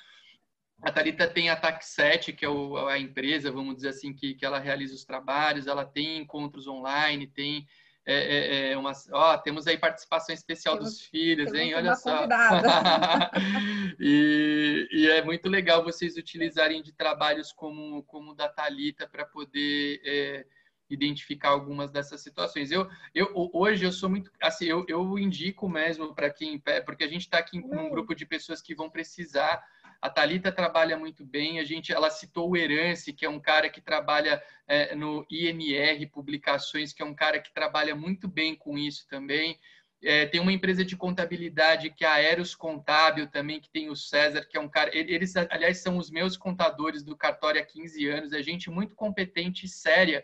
a 0.82 0.92
Talita 0.92 1.26
tem 1.26 1.48
a 1.48 1.60
TAC7, 1.60 2.34
que 2.34 2.44
é 2.44 2.48
o, 2.48 2.86
a 2.86 2.98
empresa, 2.98 3.50
vamos 3.50 3.76
dizer 3.76 3.88
assim, 3.88 4.12
que, 4.12 4.34
que 4.34 4.44
ela 4.44 4.58
realiza 4.58 4.94
os 4.94 5.04
trabalhos, 5.04 5.66
ela 5.66 5.84
tem 5.84 6.18
encontros 6.18 6.66
online, 6.66 7.26
tem 7.26 7.66
é, 8.06 8.68
é, 8.68 8.72
é 8.72 8.76
uma, 8.76 8.92
ó, 9.12 9.38
temos 9.38 9.66
aí 9.66 9.78
participação 9.78 10.34
especial 10.34 10.76
temos, 10.76 10.92
dos 10.92 11.02
filhos, 11.02 11.54
hein? 11.54 11.74
Olha 11.74 11.96
só. 11.96 12.26
e, 13.98 14.88
e, 14.92 15.06
é 15.08 15.22
muito 15.22 15.48
legal 15.48 15.82
vocês 15.82 16.16
utilizarem 16.16 16.82
de 16.82 16.92
trabalhos 16.92 17.50
como, 17.52 18.02
como 18.02 18.32
o 18.32 18.34
da 18.34 18.48
Thalita 18.48 19.08
para 19.08 19.24
poder 19.24 20.02
é, 20.04 20.46
identificar 20.90 21.50
algumas 21.50 21.90
dessas 21.90 22.20
situações. 22.20 22.70
Eu, 22.70 22.88
eu 23.14 23.50
hoje 23.52 23.84
eu 23.84 23.92
sou 23.92 24.10
muito 24.10 24.30
assim, 24.42 24.66
eu, 24.66 24.84
eu 24.86 25.18
indico 25.18 25.68
mesmo 25.68 26.14
para 26.14 26.30
quem, 26.30 26.62
porque 26.84 27.04
a 27.04 27.08
gente 27.08 27.22
está 27.22 27.38
aqui 27.38 27.60
com 27.60 27.76
um 27.76 27.90
grupo 27.90 28.14
de 28.14 28.26
pessoas 28.26 28.60
que 28.60 28.74
vão 28.74 28.90
precisar 28.90 29.64
a 30.04 30.10
Talita 30.10 30.52
trabalha 30.52 30.98
muito 30.98 31.24
bem. 31.24 31.58
A 31.58 31.64
gente, 31.64 31.90
ela 31.90 32.10
citou 32.10 32.50
o 32.50 32.56
Erance, 32.58 33.10
que 33.10 33.24
é 33.24 33.28
um 33.28 33.40
cara 33.40 33.70
que 33.70 33.80
trabalha 33.80 34.42
é, 34.68 34.94
no 34.94 35.26
IMR 35.30 36.06
Publicações, 36.12 36.92
que 36.92 37.00
é 37.00 37.06
um 37.06 37.14
cara 37.14 37.40
que 37.40 37.50
trabalha 37.54 37.96
muito 37.96 38.28
bem 38.28 38.54
com 38.54 38.76
isso 38.76 39.08
também. 39.08 39.58
É, 40.02 40.26
tem 40.26 40.42
uma 40.42 40.52
empresa 40.52 40.84
de 40.84 40.94
contabilidade 40.94 41.88
que 41.88 42.04
é 42.04 42.08
a 42.08 42.12
Aeros 42.16 42.54
Contábil 42.54 43.28
também, 43.28 43.58
que 43.58 43.70
tem 43.70 43.88
o 43.88 43.96
César, 43.96 44.44
que 44.44 44.58
é 44.58 44.60
um 44.60 44.68
cara. 44.68 44.90
Eles, 44.94 45.34
aliás, 45.36 45.78
são 45.78 45.96
os 45.96 46.10
meus 46.10 46.36
contadores 46.36 47.02
do 47.02 47.16
cartório 47.16 47.62
há 47.62 47.64
15 47.64 48.06
anos. 48.06 48.34
É 48.34 48.42
gente 48.42 48.68
muito 48.68 48.94
competente 48.94 49.64
e 49.64 49.68
séria 49.70 50.22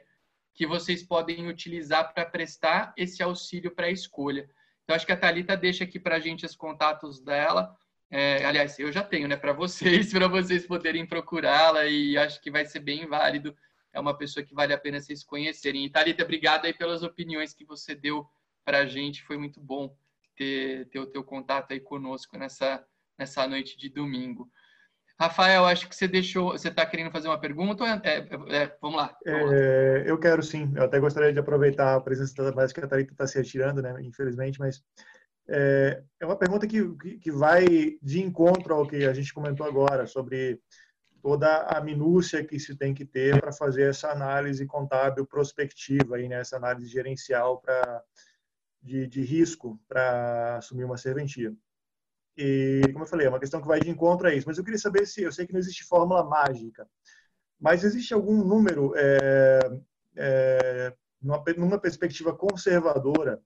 que 0.52 0.66
vocês 0.66 1.02
podem 1.02 1.48
utilizar 1.48 2.12
para 2.12 2.26
prestar 2.26 2.92
esse 2.98 3.22
auxílio 3.22 3.70
para 3.70 3.86
a 3.86 3.90
escolha. 3.90 4.46
Então, 4.84 4.94
acho 4.94 5.06
que 5.06 5.12
a 5.12 5.16
Thalita 5.16 5.56
deixa 5.56 5.84
aqui 5.84 5.98
para 5.98 6.16
a 6.16 6.20
gente 6.20 6.44
os 6.44 6.54
contatos 6.54 7.18
dela. 7.18 7.74
É, 8.10 8.44
aliás, 8.44 8.78
eu 8.78 8.90
já 8.90 9.04
tenho, 9.04 9.28
né, 9.28 9.36
para 9.36 9.52
vocês, 9.52 10.10
para 10.12 10.26
vocês 10.26 10.66
poderem 10.66 11.06
procurá-la 11.06 11.86
e 11.86 12.18
acho 12.18 12.40
que 12.40 12.50
vai 12.50 12.64
ser 12.66 12.80
bem 12.80 13.06
válido. 13.06 13.56
É 13.92 14.00
uma 14.00 14.16
pessoa 14.16 14.44
que 14.44 14.54
vale 14.54 14.72
a 14.72 14.78
pena 14.78 15.00
vocês 15.00 15.22
conhecerem. 15.22 15.84
E 15.84 15.90
Thalita, 15.90 16.24
obrigado 16.24 16.64
aí 16.64 16.72
pelas 16.74 17.02
opiniões 17.02 17.54
que 17.54 17.64
você 17.64 17.94
deu 17.94 18.26
para 18.64 18.78
a 18.78 18.86
gente. 18.86 19.22
Foi 19.22 19.36
muito 19.36 19.60
bom 19.60 19.94
ter, 20.36 20.88
ter 20.88 20.98
o 20.98 21.06
teu 21.06 21.22
contato 21.24 21.72
aí 21.72 21.80
conosco 21.80 22.36
nessa, 22.36 22.84
nessa 23.18 23.46
noite 23.46 23.76
de 23.76 23.88
domingo. 23.88 24.50
Rafael, 25.18 25.66
acho 25.66 25.86
que 25.86 25.94
você 25.94 26.08
deixou. 26.08 26.52
Você 26.52 26.68
está 26.68 26.86
querendo 26.86 27.10
fazer 27.10 27.28
uma 27.28 27.38
pergunta? 27.38 27.84
É, 27.84 28.18
é, 28.18 28.62
é, 28.62 28.76
vamos 28.80 28.96
lá. 28.96 29.14
Vamos 29.26 29.52
é, 29.52 29.98
lá. 29.98 30.04
eu 30.06 30.18
quero 30.18 30.42
sim. 30.42 30.72
Eu 30.74 30.84
até 30.84 30.98
gostaria 30.98 31.32
de 31.32 31.38
aproveitar 31.38 31.94
a 31.94 32.00
presença 32.00 32.42
da 32.42 32.52
mais 32.52 32.72
que 32.72 32.80
a 32.80 32.86
Thalita 32.86 33.12
está 33.12 33.26
se 33.26 33.36
retirando, 33.36 33.82
né? 33.82 33.94
Infelizmente, 34.00 34.58
mas 34.58 34.82
é, 35.50 36.02
é 36.20 36.26
uma 36.26 36.36
pergunta 36.36 36.66
que, 36.66 36.96
que, 36.96 37.18
que 37.18 37.32
vai 37.32 37.66
de 38.00 38.22
encontro 38.22 38.72
ao 38.72 38.86
que 38.86 39.04
a 39.04 39.12
gente 39.12 39.34
comentou 39.34 39.66
agora 39.66 40.06
sobre 40.06 40.60
toda 41.20 41.62
a 41.64 41.80
minúcia 41.80 42.44
que 42.44 42.58
se 42.58 42.76
tem 42.76 42.94
que 42.94 43.04
ter 43.04 43.40
para 43.40 43.52
fazer 43.52 43.90
essa 43.90 44.10
análise 44.10 44.64
contábil 44.66 45.26
prospectiva 45.26 46.16
aí, 46.16 46.28
né? 46.28 46.40
Essa 46.40 46.56
análise 46.56 46.88
gerencial 46.88 47.60
para 47.60 48.02
de, 48.82 49.06
de 49.06 49.22
risco 49.22 49.78
para 49.88 50.56
assumir 50.58 50.84
uma 50.84 50.96
serventia. 50.96 51.52
E, 52.36 52.80
como 52.92 53.04
eu 53.04 53.08
falei, 53.08 53.26
é 53.26 53.28
uma 53.28 53.40
questão 53.40 53.60
que 53.60 53.68
vai 53.68 53.80
de 53.80 53.90
encontro 53.90 54.26
a 54.26 54.34
isso. 54.34 54.46
Mas 54.46 54.56
eu 54.56 54.64
queria 54.64 54.78
saber 54.78 55.06
se, 55.06 55.22
eu 55.22 55.32
sei 55.32 55.46
que 55.46 55.52
não 55.52 55.60
existe 55.60 55.84
fórmula 55.84 56.24
mágica, 56.24 56.88
mas 57.58 57.84
existe 57.84 58.14
algum 58.14 58.42
número, 58.42 58.94
é, 58.96 59.80
é, 60.16 60.94
numa, 61.20 61.42
numa 61.58 61.78
perspectiva 61.78 62.34
conservadora, 62.34 63.42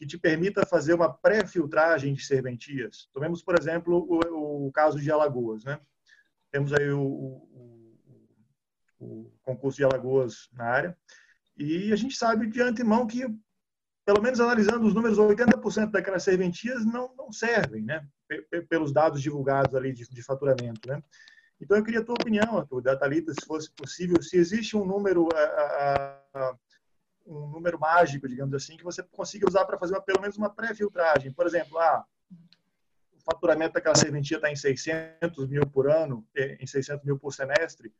que 0.00 0.06
te 0.06 0.16
permita 0.16 0.64
fazer 0.64 0.94
uma 0.94 1.12
pré-filtragem 1.12 2.14
de 2.14 2.24
serventias? 2.24 3.06
Tomemos, 3.12 3.42
por 3.42 3.54
exemplo, 3.58 4.06
o, 4.08 4.66
o 4.66 4.72
caso 4.72 4.98
de 4.98 5.12
Alagoas. 5.12 5.62
Né? 5.62 5.78
Temos 6.50 6.72
aí 6.72 6.88
o, 6.90 7.02
o, 7.02 7.98
o 8.98 9.32
concurso 9.42 9.76
de 9.76 9.84
Alagoas 9.84 10.48
na 10.54 10.64
área, 10.64 10.98
e 11.54 11.92
a 11.92 11.96
gente 11.96 12.16
sabe 12.16 12.46
de 12.46 12.62
antemão 12.62 13.06
que 13.06 13.26
pelo 14.06 14.22
menos 14.22 14.40
analisando 14.40 14.86
os 14.86 14.94
números, 14.94 15.18
80% 15.18 15.90
daquelas 15.90 16.22
serventias 16.22 16.84
não, 16.86 17.14
não 17.14 17.30
servem, 17.30 17.84
né? 17.84 18.04
pelos 18.68 18.92
dados 18.92 19.20
divulgados 19.20 19.74
ali 19.74 19.92
de, 19.92 20.08
de 20.08 20.22
faturamento, 20.22 20.88
né? 20.88 21.02
Então 21.60 21.76
eu 21.76 21.84
queria 21.84 22.00
a 22.00 22.04
tua 22.04 22.14
opinião, 22.14 22.58
Arthur, 22.58 22.80
da 22.80 22.96
Thalita, 22.96 23.32
se 23.32 23.46
fosse 23.46 23.70
possível, 23.72 24.20
se 24.22 24.36
existe 24.36 24.76
um 24.76 24.84
número 24.84 25.28
a, 25.34 26.22
a, 26.34 26.56
um 27.30 27.48
número 27.48 27.78
mágico, 27.78 28.28
digamos 28.28 28.54
assim, 28.54 28.76
que 28.76 28.84
você 28.84 29.02
consiga 29.02 29.48
usar 29.48 29.64
para 29.64 29.78
fazer 29.78 29.94
uma, 29.94 30.02
pelo 30.02 30.20
menos 30.20 30.36
uma 30.36 30.50
pré-filtragem. 30.50 31.32
Por 31.32 31.46
exemplo, 31.46 31.78
ah, 31.78 32.04
o 33.12 33.20
faturamento 33.20 33.74
daquela 33.74 33.94
serventia 33.94 34.36
está 34.36 34.50
em 34.50 34.56
600 34.56 35.46
mil 35.48 35.66
por 35.66 35.88
ano, 35.88 36.26
em 36.36 36.66
600 36.66 37.04
mil 37.04 37.18
por 37.18 37.32
semestre, 37.32 37.92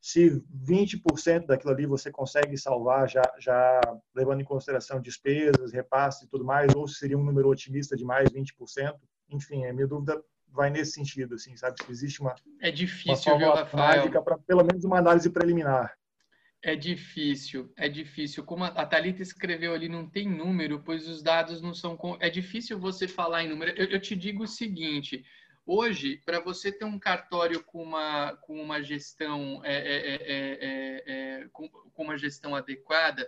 se 0.00 0.42
20% 0.66 1.46
daquilo 1.46 1.72
ali 1.72 1.84
você 1.84 2.10
consegue 2.10 2.56
salvar 2.56 3.08
já, 3.08 3.22
já 3.38 3.80
levando 4.14 4.40
em 4.40 4.44
consideração 4.44 5.00
despesas, 5.00 5.72
repasses 5.72 6.22
e 6.22 6.28
tudo 6.28 6.44
mais, 6.44 6.74
ou 6.74 6.88
se 6.88 6.94
seria 6.94 7.18
um 7.18 7.24
número 7.24 7.50
otimista 7.50 7.94
de 7.94 8.04
mais 8.04 8.30
20%, 8.30 8.94
enfim, 9.28 9.66
a 9.66 9.74
minha 9.74 9.86
dúvida 9.86 10.22
vai 10.48 10.70
nesse 10.70 10.92
sentido, 10.92 11.34
assim, 11.34 11.54
sabe? 11.54 11.76
Se 11.84 11.90
existe 11.92 12.20
uma 12.20 12.34
é 12.60 12.70
difícil, 12.70 13.32
uma 13.32 13.38
viu, 13.38 13.52
Rafael? 13.52 14.22
para 14.24 14.38
pelo 14.38 14.64
menos 14.64 14.84
uma 14.84 14.98
análise 14.98 15.28
preliminar. 15.28 15.96
É 16.62 16.76
difícil, 16.76 17.72
é 17.74 17.88
difícil. 17.88 18.44
Como 18.44 18.64
a 18.64 18.86
Thalita 18.86 19.22
escreveu 19.22 19.72
ali, 19.72 19.88
não 19.88 20.06
tem 20.06 20.28
número, 20.28 20.82
pois 20.84 21.08
os 21.08 21.22
dados 21.22 21.62
não 21.62 21.72
são. 21.72 21.98
É 22.20 22.28
difícil 22.28 22.78
você 22.78 23.08
falar 23.08 23.42
em 23.42 23.48
número. 23.48 23.72
Eu, 23.78 23.86
eu 23.86 24.00
te 24.00 24.14
digo 24.14 24.42
o 24.42 24.46
seguinte: 24.46 25.24
hoje, 25.64 26.20
para 26.24 26.38
você 26.38 26.70
ter 26.70 26.84
um 26.84 26.98
cartório 26.98 27.64
com 27.64 27.82
uma, 27.82 28.36
com 28.42 28.60
uma 28.60 28.82
gestão 28.82 29.62
é, 29.64 29.74
é, 29.74 31.02
é, 31.06 31.48
com, 31.50 31.66
com, 31.66 32.02
uma 32.02 32.18
gestão 32.18 32.54
adequada, 32.54 33.26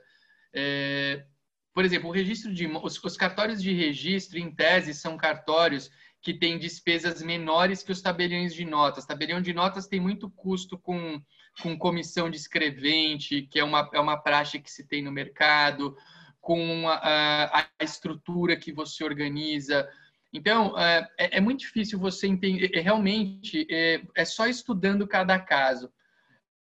por 1.73 1.87
exemplo, 1.87 2.11
o 2.11 2.13
registro 2.13 2.53
de 2.53 2.67
os, 2.67 3.03
os 3.03 3.17
cartórios 3.17 3.63
de 3.63 3.73
registro, 3.73 4.39
em 4.39 4.55
tese, 4.55 4.93
são 4.93 5.17
cartórios 5.17 5.91
que 6.21 6.35
têm 6.35 6.59
despesas 6.59 7.23
menores 7.23 7.83
que 7.83 7.91
os 7.93 8.03
tabeliões 8.03 8.55
de 8.55 8.65
notas. 8.65 9.07
Tabelião 9.07 9.41
de 9.41 9.55
notas 9.55 9.89
tem 9.89 9.99
muito 9.99 10.31
custo 10.31 10.79
com, 10.79 11.21
com 11.61 11.77
comissão 11.77 12.31
de 12.31 12.37
escrevente, 12.37 13.43
que 13.43 13.59
é 13.59 13.65
uma, 13.65 13.91
é 13.93 14.01
uma 14.01 14.17
praxe 14.17 14.59
que 14.59 14.71
se 14.71 14.87
tem 14.87 15.03
no 15.03 15.13
mercado, 15.13 15.97
com 16.41 16.89
a, 16.89 17.69
a 17.79 17.85
estrutura 17.85 18.57
que 18.57 18.73
você 18.73 19.05
organiza. 19.05 19.89
Então, 20.33 20.79
é, 20.79 21.09
é, 21.19 21.39
é 21.39 21.41
muito 21.41 21.61
difícil 21.61 21.99
você 21.99 22.27
entender. 22.27 22.71
É, 22.75 22.81
realmente, 22.81 23.67
é, 23.71 24.03
é 24.15 24.25
só 24.25 24.47
estudando 24.47 25.07
cada 25.07 25.39
caso. 25.39 25.93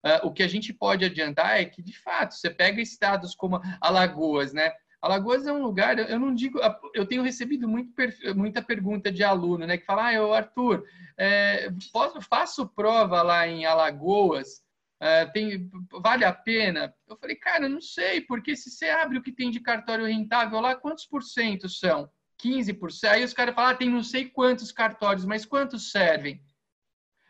Uh, 0.05 0.27
o 0.27 0.31
que 0.31 0.43
a 0.43 0.47
gente 0.47 0.71
pode 0.71 1.03
adiantar 1.03 1.59
é 1.59 1.65
que, 1.65 1.81
de 1.81 1.97
fato, 1.97 2.35
você 2.35 2.47
pega 2.47 2.79
estados 2.79 3.33
como 3.33 3.59
Alagoas, 3.81 4.53
né? 4.53 4.71
Alagoas 5.01 5.47
é 5.47 5.53
um 5.53 5.63
lugar, 5.63 5.97
eu 5.97 6.19
não 6.19 6.33
digo, 6.33 6.59
eu 6.93 7.05
tenho 7.05 7.21
recebido 7.21 7.67
muito, 7.67 7.91
muita 8.35 8.61
pergunta 8.61 9.11
de 9.11 9.23
aluno, 9.23 9.67
né, 9.67 9.77
que 9.77 9.85
fala, 9.85 10.07
ah, 10.07 10.13
eu, 10.13 10.33
Arthur, 10.33 10.83
é, 11.15 11.69
posso, 11.93 12.19
faço 12.21 12.67
prova 12.67 13.21
lá 13.21 13.47
em 13.47 13.65
Alagoas, 13.67 14.63
é, 14.99 15.25
tem, 15.25 15.69
vale 15.91 16.23
a 16.23 16.33
pena? 16.33 16.93
Eu 17.07 17.17
falei, 17.17 17.35
cara, 17.35 17.67
não 17.67 17.81
sei, 17.81 18.21
porque 18.21 18.55
se 18.55 18.69
você 18.69 18.89
abre 18.89 19.17
o 19.17 19.21
que 19.21 19.31
tem 19.31 19.51
de 19.51 19.59
cartório 19.59 20.05
rentável 20.05 20.59
lá, 20.59 20.75
quantos 20.75 21.05
por 21.05 21.21
cento 21.21 21.67
são? 21.67 22.09
15%? 22.41 23.09
Aí 23.09 23.23
os 23.23 23.33
caras 23.33 23.55
falam, 23.55 23.71
ah, 23.71 23.75
tem 23.75 23.89
não 23.89 24.03
sei 24.03 24.29
quantos 24.29 24.71
cartórios, 24.71 25.25
mas 25.25 25.45
quantos 25.45 25.91
servem? 25.91 26.41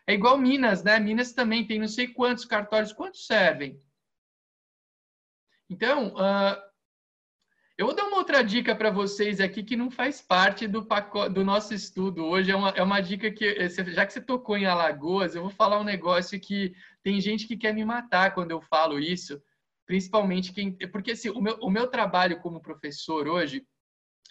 É 0.08 0.14
igual 0.14 0.38
Minas, 0.38 0.84
né? 0.84 1.00
Minas 1.00 1.34
também 1.34 1.66
tem 1.66 1.80
não 1.80 1.88
sei 1.88 2.08
quantos 2.08 2.46
cartórios, 2.46 2.94
quantos 2.94 3.26
servem? 3.26 3.80
Então, 5.68 6.14
uh, 6.14 6.62
eu 7.78 7.88
vou 7.88 7.96
dar 7.96 8.06
uma 8.06 8.18
outra 8.18 8.42
dica 8.42 8.74
para 8.74 8.90
vocês 8.90 9.42
aqui 9.42 9.62
que 9.62 9.76
não 9.76 9.92
faz 9.92 10.22
parte 10.22 10.66
do, 10.66 10.86
pacote, 10.86 11.34
do 11.34 11.44
nosso 11.44 11.74
estudo 11.74 12.24
hoje. 12.24 12.50
É 12.50 12.56
uma, 12.56 12.70
é 12.70 12.82
uma 12.82 13.02
dica 13.02 13.30
que, 13.30 13.46
eh, 13.46 13.70
já 13.70 14.06
que 14.06 14.14
você 14.14 14.22
tocou 14.22 14.58
em 14.58 14.66
Alagoas, 14.66 15.36
eu 15.36 15.42
vou 15.42 15.52
falar 15.52 15.80
um 15.80 15.84
negócio 15.84 16.40
que 16.40 16.74
tem 17.04 17.20
gente 17.20 17.46
que 17.46 17.58
quer 17.58 17.74
me 17.74 17.84
matar 17.84 18.34
quando 18.34 18.52
eu 18.52 18.62
falo 18.62 18.98
isso, 18.98 19.42
principalmente 19.86 20.54
quem. 20.54 20.72
Porque 20.90 21.12
assim, 21.12 21.30
o, 21.30 21.42
meu, 21.42 21.58
o 21.62 21.70
meu 21.70 21.88
trabalho 21.88 22.40
como 22.40 22.62
professor 22.62 23.28
hoje 23.28 23.66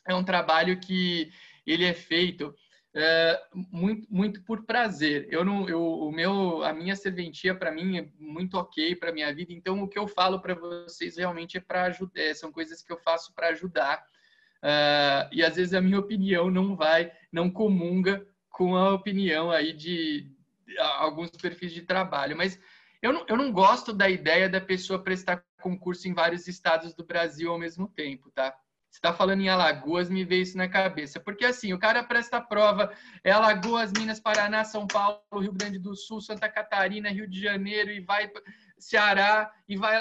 é 0.09 0.15
um 0.15 0.25
trabalho 0.25 0.81
que 0.81 1.31
ele 1.67 1.85
é 1.85 1.93
feito 1.93 2.55
é, 2.95 3.43
muito, 3.53 4.07
muito 4.09 4.43
por 4.43 4.65
prazer. 4.65 5.27
Eu 5.31 5.45
não, 5.45 5.69
eu, 5.69 5.83
o 5.83 6.13
meu, 6.13 6.63
a 6.63 6.73
minha 6.73 6.95
serventia 6.95 7.55
para 7.55 7.73
mim 7.73 7.99
é 7.99 8.09
muito 8.19 8.57
ok 8.57 8.95
para 8.95 9.13
minha 9.13 9.35
vida. 9.35 9.53
Então 9.53 9.83
o 9.83 9.89
que 9.89 9.99
eu 9.99 10.07
falo 10.07 10.41
para 10.41 10.55
vocês 10.55 11.17
realmente 11.17 11.57
é 11.57 11.61
para 11.61 11.85
ajudar, 11.85 12.21
é, 12.21 12.33
são 12.33 12.53
coisas 12.53 12.83
que 12.83 12.93
eu 12.93 12.99
faço 12.99 13.35
para 13.35 13.49
ajudar. 13.49 14.05
Uh, 14.63 15.29
e 15.31 15.43
às 15.43 15.57
vezes 15.57 15.75
a 15.75 15.81
minha 15.81 15.99
opinião 15.99 16.51
não 16.51 16.75
vai, 16.75 17.13
não 17.31 17.51
comunga 17.51 18.27
com 18.49 18.77
a 18.77 18.95
opinião 18.95 19.51
aí 19.51 19.75
de 19.75 20.31
alguns 20.79 21.31
perfis 21.31 21.73
de 21.73 21.83
trabalho. 21.83 22.37
Mas 22.37 22.59
eu 23.03 23.13
não, 23.13 23.27
eu 23.29 23.37
não 23.37 23.53
gosto 23.53 23.93
da 23.93 24.09
ideia 24.09 24.49
da 24.49 24.61
pessoa 24.61 25.03
prestar 25.03 25.45
concurso 25.61 26.09
em 26.09 26.15
vários 26.15 26.47
estados 26.47 26.95
do 26.95 27.05
Brasil 27.05 27.51
ao 27.51 27.59
mesmo 27.59 27.89
tempo, 27.89 28.31
tá? 28.31 28.57
Você 28.95 28.99
está 28.99 29.13
falando 29.13 29.41
em 29.41 29.49
Alagoas, 29.49 30.09
me 30.09 30.25
veio 30.25 30.43
isso 30.43 30.57
na 30.57 30.69
cabeça. 30.69 31.19
Porque 31.19 31.45
assim, 31.45 31.73
o 31.73 31.79
cara 31.81 32.05
presta 32.05 32.41
prova, 32.41 32.97
é 33.25 33.33
Alagoas, 33.33 33.91
Minas, 33.91 34.21
Paraná, 34.21 34.63
São 34.63 34.87
Paulo, 34.87 35.21
Rio 35.41 35.53
Grande 35.53 35.81
do 35.81 35.97
Sul, 35.97 36.21
Santa 36.21 36.49
Catarina, 36.49 37.11
Rio 37.11 37.29
de 37.29 37.43
Janeiro, 37.43 37.91
e 37.91 37.99
vai 37.99 38.31
Ceará, 38.79 39.53
e 39.69 39.77
vai. 39.77 40.01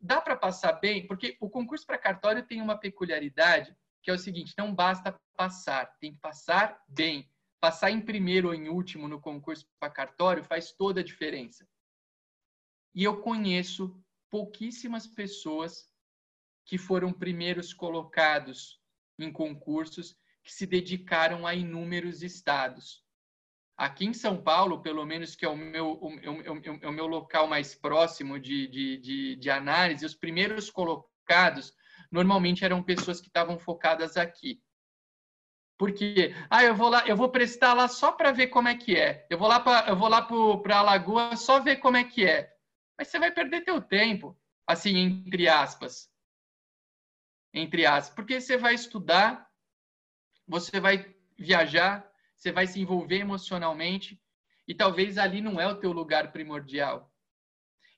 Dá 0.00 0.18
para 0.18 0.34
passar 0.34 0.72
bem? 0.72 1.06
Porque 1.06 1.36
o 1.40 1.50
concurso 1.50 1.86
para 1.86 1.98
cartório 1.98 2.42
tem 2.42 2.62
uma 2.62 2.74
peculiaridade, 2.74 3.76
que 4.02 4.10
é 4.10 4.14
o 4.14 4.18
seguinte: 4.18 4.54
não 4.56 4.74
basta 4.74 5.14
passar, 5.36 5.84
tem 6.00 6.14
que 6.14 6.18
passar 6.18 6.82
bem. 6.88 7.30
Passar 7.60 7.90
em 7.90 8.00
primeiro 8.00 8.48
ou 8.48 8.54
em 8.54 8.70
último 8.70 9.08
no 9.08 9.20
concurso 9.20 9.68
para 9.78 9.92
cartório 9.92 10.42
faz 10.42 10.72
toda 10.72 11.02
a 11.02 11.04
diferença. 11.04 11.68
E 12.94 13.04
eu 13.04 13.20
conheço 13.20 14.02
pouquíssimas 14.30 15.06
pessoas 15.06 15.91
que 16.64 16.78
foram 16.78 17.12
primeiros 17.12 17.72
colocados 17.72 18.80
em 19.18 19.30
concursos 19.30 20.16
que 20.42 20.52
se 20.52 20.66
dedicaram 20.66 21.46
a 21.46 21.54
inúmeros 21.54 22.22
estados. 22.22 23.02
Aqui 23.76 24.04
em 24.04 24.12
São 24.12 24.42
Paulo, 24.42 24.82
pelo 24.82 25.04
menos 25.04 25.34
que 25.34 25.44
é 25.44 25.48
o 25.48 25.56
meu, 25.56 25.92
o, 25.92 26.08
o, 26.08 26.88
o 26.88 26.92
meu 26.92 27.06
local 27.06 27.46
mais 27.46 27.74
próximo 27.74 28.38
de, 28.38 28.66
de, 28.68 28.96
de, 28.98 29.36
de 29.36 29.50
análise, 29.50 30.04
os 30.04 30.14
primeiros 30.14 30.70
colocados 30.70 31.74
normalmente 32.10 32.64
eram 32.64 32.82
pessoas 32.82 33.20
que 33.20 33.28
estavam 33.28 33.58
focadas 33.58 34.16
aqui. 34.16 34.60
Porque, 35.78 36.34
ah, 36.48 36.62
eu 36.62 36.76
vou 36.76 36.88
lá, 36.88 37.06
eu 37.06 37.16
vou 37.16 37.30
prestar 37.30 37.74
lá 37.74 37.88
só 37.88 38.12
para 38.12 38.30
ver 38.30 38.48
como 38.48 38.68
é 38.68 38.76
que 38.76 38.96
é. 38.96 39.26
Eu 39.28 39.38
vou 39.38 39.48
lá 39.48 39.58
para, 39.58 39.88
eu 39.88 39.96
vou 39.96 40.08
lá 40.08 40.22
para 40.22 40.78
a 40.78 40.82
Lagoa 40.82 41.34
só 41.34 41.58
ver 41.58 41.76
como 41.76 41.96
é 41.96 42.04
que 42.04 42.24
é. 42.24 42.52
Mas 42.96 43.08
você 43.08 43.18
vai 43.18 43.32
perder 43.32 43.64
teu 43.64 43.80
tempo, 43.80 44.38
assim 44.66 44.96
entre 44.96 45.48
aspas 45.48 46.11
entre 47.52 47.86
aspas, 47.86 48.14
porque 48.14 48.40
você 48.40 48.56
vai 48.56 48.74
estudar, 48.74 49.48
você 50.46 50.80
vai 50.80 51.14
viajar, 51.38 52.10
você 52.36 52.50
vai 52.50 52.66
se 52.66 52.80
envolver 52.80 53.18
emocionalmente 53.18 54.20
e 54.66 54.74
talvez 54.74 55.18
ali 55.18 55.40
não 55.40 55.60
é 55.60 55.66
o 55.66 55.76
teu 55.76 55.92
lugar 55.92 56.32
primordial. 56.32 57.12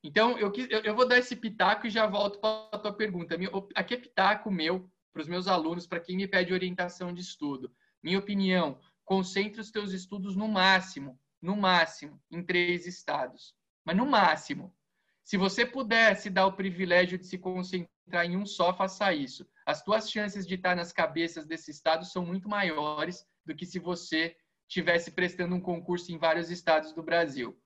Então, 0.03 0.39
eu, 0.39 0.53
eu 0.85 0.95
vou 0.95 1.09
dar 1.09 1.19
esse 1.19 1.35
pitaco 1.35 1.87
e 1.87 1.91
já 1.91 2.07
volto 2.07 2.39
para 2.39 2.69
a 2.73 2.79
tua 2.79 2.93
pergunta. 2.93 3.37
Aqui 3.75 3.95
é 3.95 3.97
pitaco 3.97 4.51
meu, 4.51 4.91
para 5.13 5.23
os 5.23 5.29
meus 5.29 5.49
alunos, 5.49 5.87
para 5.87 6.01
quem 6.01 6.17
me 6.17 6.29
pede 6.29 6.53
orientação 6.53 7.15
de 7.15 7.23
estudo. 7.23 7.75
Minha 8.03 8.19
opinião, 8.19 8.79
concentre 9.05 9.61
os 9.61 9.71
teus 9.71 9.93
estudos 9.93 10.37
no 10.37 10.47
máximo, 10.47 11.19
no 11.41 11.57
máximo, 11.57 12.21
em 12.31 12.43
três 12.43 12.87
estados. 12.87 13.55
Mas 13.83 13.97
no 13.97 14.05
máximo. 14.05 14.77
Se 15.25 15.39
você 15.39 15.65
pudesse 15.65 16.29
dar 16.29 16.47
o 16.47 16.53
privilégio 16.53 17.19
de 17.19 17.27
se 17.27 17.39
concentrar 17.39 18.27
em 18.27 18.37
um 18.37 18.45
só, 18.45 18.75
faça 18.75 19.13
isso. 19.15 19.49
As 19.65 19.83
tuas 19.83 20.11
chances 20.11 20.47
de 20.47 20.55
estar 20.55 20.77
nas 20.77 20.93
cabeças 20.93 21.47
desse 21.47 21.71
estado 21.71 22.05
são 22.05 22.27
muito 22.27 22.47
maiores 22.47 23.27
do 23.45 23.55
que 23.55 23.65
se 23.65 23.79
você 23.79 24.37
tivesse 24.69 25.11
prestando 25.11 25.55
um 25.55 25.61
concurso 25.61 26.13
em 26.13 26.19
vários 26.19 26.51
estados 26.51 26.93
do 26.93 27.03
Brasil. 27.03 27.59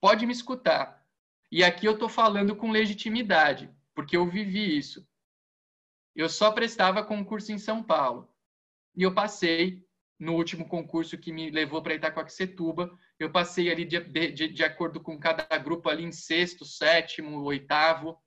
Pode 0.00 0.26
me 0.26 0.32
escutar. 0.32 1.02
E 1.50 1.64
aqui 1.64 1.86
eu 1.86 1.94
estou 1.94 2.08
falando 2.08 2.54
com 2.54 2.70
legitimidade, 2.70 3.74
porque 3.94 4.16
eu 4.16 4.28
vivi 4.28 4.76
isso. 4.76 5.08
Eu 6.14 6.28
só 6.28 6.52
prestava 6.52 7.04
concurso 7.04 7.50
em 7.50 7.58
São 7.58 7.82
Paulo. 7.82 8.30
E 8.94 9.02
eu 9.02 9.14
passei 9.14 9.87
no 10.18 10.34
último 10.34 10.66
concurso 10.66 11.16
que 11.16 11.32
me 11.32 11.50
levou 11.50 11.82
para 11.82 11.94
Itacoaxetuba. 11.94 12.90
Eu 13.18 13.30
passei 13.30 13.70
ali 13.70 13.84
de, 13.84 14.00
de, 14.00 14.48
de, 14.48 14.64
acordo 14.64 15.00
com 15.00 15.18
cada 15.18 15.46
grupo 15.58 15.88
ali 15.88 16.04
em 16.04 16.12
sexto, 16.12 16.64
sétimo, 16.64 17.42
oitavo 17.42 18.18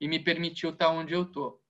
e 0.00 0.08
me 0.08 0.18
permitiu 0.18 0.70
estar 0.70 0.90
onde 0.90 1.12
eu 1.12 1.24
tô. 1.24 1.60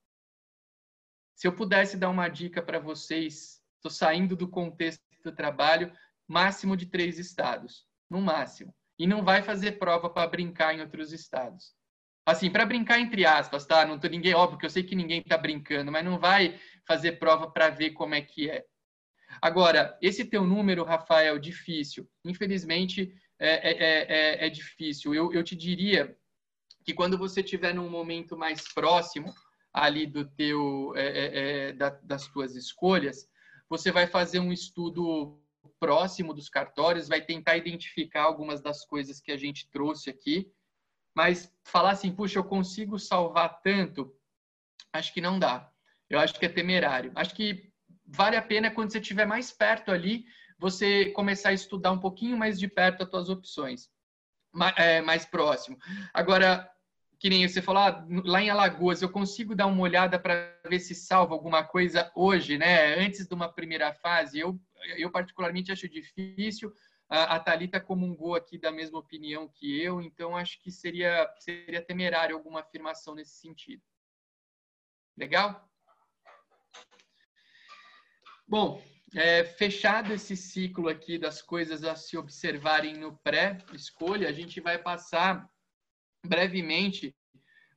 Se 1.35 1.47
eu 1.47 1.53
pudesse 1.53 1.97
dar 1.97 2.11
uma 2.11 2.29
dica 2.29 2.63
para 2.63 2.79
vocês, 2.79 3.61
estou 3.77 3.91
saindo 3.91 4.37
do 4.37 4.49
contexto 4.49 5.03
do 5.25 5.33
trabalho, 5.33 5.93
máximo 6.29 6.77
de 6.77 6.87
três 6.87 7.19
estados, 7.19 7.87
no 8.09 8.21
máximo. 8.21 8.75
E 8.99 9.07
não 9.07 9.25
vai 9.25 9.43
fazer 9.43 9.73
prova 9.73 10.09
para 10.09 10.29
brincar 10.29 10.75
em 10.75 10.81
outros 10.81 11.13
estados. 11.13 11.75
Assim, 12.25 12.51
para 12.51 12.65
brincar 12.65 13.01
entre 13.01 13.27
aspas, 13.27 13.67
tá? 13.67 13.85
Não 13.85 13.99
tô 13.99 14.07
ninguém, 14.07 14.35
óbvio 14.35 14.59
que 14.59 14.65
eu 14.65 14.71
sei 14.71 14.83
que 14.83 14.95
ninguém 14.95 15.21
está 15.21 15.37
brincando, 15.37 15.91
mas 15.91 16.05
não 16.05 16.19
vai 16.19 16.59
fazer 16.87 17.19
prova 17.19 17.51
para 17.51 17.69
ver 17.69 17.91
como 17.91 18.15
é 18.15 18.23
que 18.23 18.49
é. 18.49 18.65
Agora, 19.41 19.99
esse 20.01 20.25
teu 20.25 20.45
número, 20.45 20.85
Rafael, 20.85 21.39
difícil. 21.39 22.09
Infelizmente, 22.25 23.15
é, 23.39 23.71
é, 23.71 24.07
é, 24.43 24.47
é 24.47 24.51
difícil. 24.51 25.15
Eu, 25.15 25.33
eu 25.33 25.43
te 25.43 25.57
diria 25.57 26.17
que 26.85 26.95
quando 26.95 27.19
você 27.19 27.41
estiver 27.41 27.75
num 27.75 27.89
momento 27.89 28.37
mais 28.37 28.73
próximo 28.73 29.35
ali 29.73 30.07
do 30.07 30.25
teu, 30.25 30.93
é, 30.97 31.69
é, 31.69 31.73
da, 31.73 31.91
das 31.91 32.29
tuas 32.29 32.55
escolhas, 32.55 33.29
você 33.69 33.91
vai 33.91 34.07
fazer 34.07 34.39
um 34.39 34.53
estudo 34.53 35.41
próximo 35.81 36.33
dos 36.33 36.49
cartórios, 36.49 37.09
vai 37.09 37.21
tentar 37.21 37.57
identificar 37.57 38.23
algumas 38.23 38.61
das 38.61 38.85
coisas 38.85 39.21
que 39.21 39.33
a 39.33 39.37
gente 39.37 39.69
trouxe 39.71 40.11
aqui, 40.11 40.53
mas 41.15 41.53
falar 41.65 41.91
assim, 41.91 42.15
puxa, 42.15 42.39
eu 42.39 42.45
consigo 42.45 42.99
salvar 42.99 43.61
tanto, 43.63 44.15
acho 44.93 45.13
que 45.13 45.21
não 45.21 45.39
dá. 45.39 45.71
Eu 46.09 46.19
acho 46.19 46.39
que 46.39 46.47
é 46.47 46.49
temerário. 46.49 47.11
Acho 47.15 47.35
que 47.35 47.73
vale 48.07 48.37
a 48.37 48.43
pena 48.43 48.71
quando 48.71 48.91
você 48.91 48.99
estiver 48.99 49.27
mais 49.27 49.51
perto 49.51 49.91
ali, 49.91 50.25
você 50.59 51.11
começar 51.11 51.51
a 51.51 51.55
estudar 51.55 51.93
um 51.93 51.99
pouquinho 51.99 52.37
mais 52.37 52.59
de 52.59 52.69
perto 52.69 53.03
as 53.03 53.11
suas 53.11 53.29
opções, 53.29 53.91
mais, 54.53 54.75
é, 54.77 55.01
mais 55.01 55.25
próximo. 55.25 55.77
Agora, 56.13 56.71
que 57.19 57.29
nem 57.29 57.47
você 57.49 57.63
falou, 57.63 57.83
ah, 57.83 58.07
lá 58.25 58.43
em 58.43 58.51
Alagoas, 58.51 59.03
eu 59.03 59.09
consigo 59.09 59.55
dar 59.55 59.67
uma 59.67 59.83
olhada 59.83 60.19
para 60.19 60.59
ver 60.69 60.79
se 60.79 60.95
salva 60.95 61.35
alguma 61.35 61.65
coisa 61.65 62.11
hoje, 62.15 62.59
né? 62.59 62.95
Antes 62.99 63.27
de 63.27 63.35
uma 63.35 63.53
primeira 63.53 63.93
fase, 63.95 64.39
eu, 64.39 64.61
eu 64.97 65.11
particularmente 65.11 65.73
acho 65.73 65.89
difícil 65.89 66.73
a, 67.09 67.37
a 67.37 67.41
Thalita 67.41 67.81
comungou 67.81 68.35
aqui 68.35 68.59
da 68.59 68.73
mesma 68.73 68.99
opinião 68.99 69.49
que 69.49 69.81
eu, 69.81 70.01
então 70.01 70.37
acho 70.37 70.61
que 70.61 70.71
seria, 70.71 71.33
seria 71.39 71.83
temerário 71.83 72.37
alguma 72.37 72.61
afirmação 72.61 73.15
nesse 73.15 73.39
sentido. 73.39 73.83
Legal? 75.17 75.69
Bom, 78.47 78.83
é, 79.15 79.45
fechado 79.45 80.13
esse 80.13 80.37
ciclo 80.37 80.89
aqui 80.89 81.19
das 81.19 81.41
coisas 81.41 81.85
a 81.85 81.97
se 81.97 82.17
observarem 82.17 82.95
no 82.97 83.17
pré-escolha, 83.19 84.29
a 84.29 84.33
gente 84.33 84.61
vai 84.61 84.79
passar 84.79 85.49
brevemente 86.25 87.15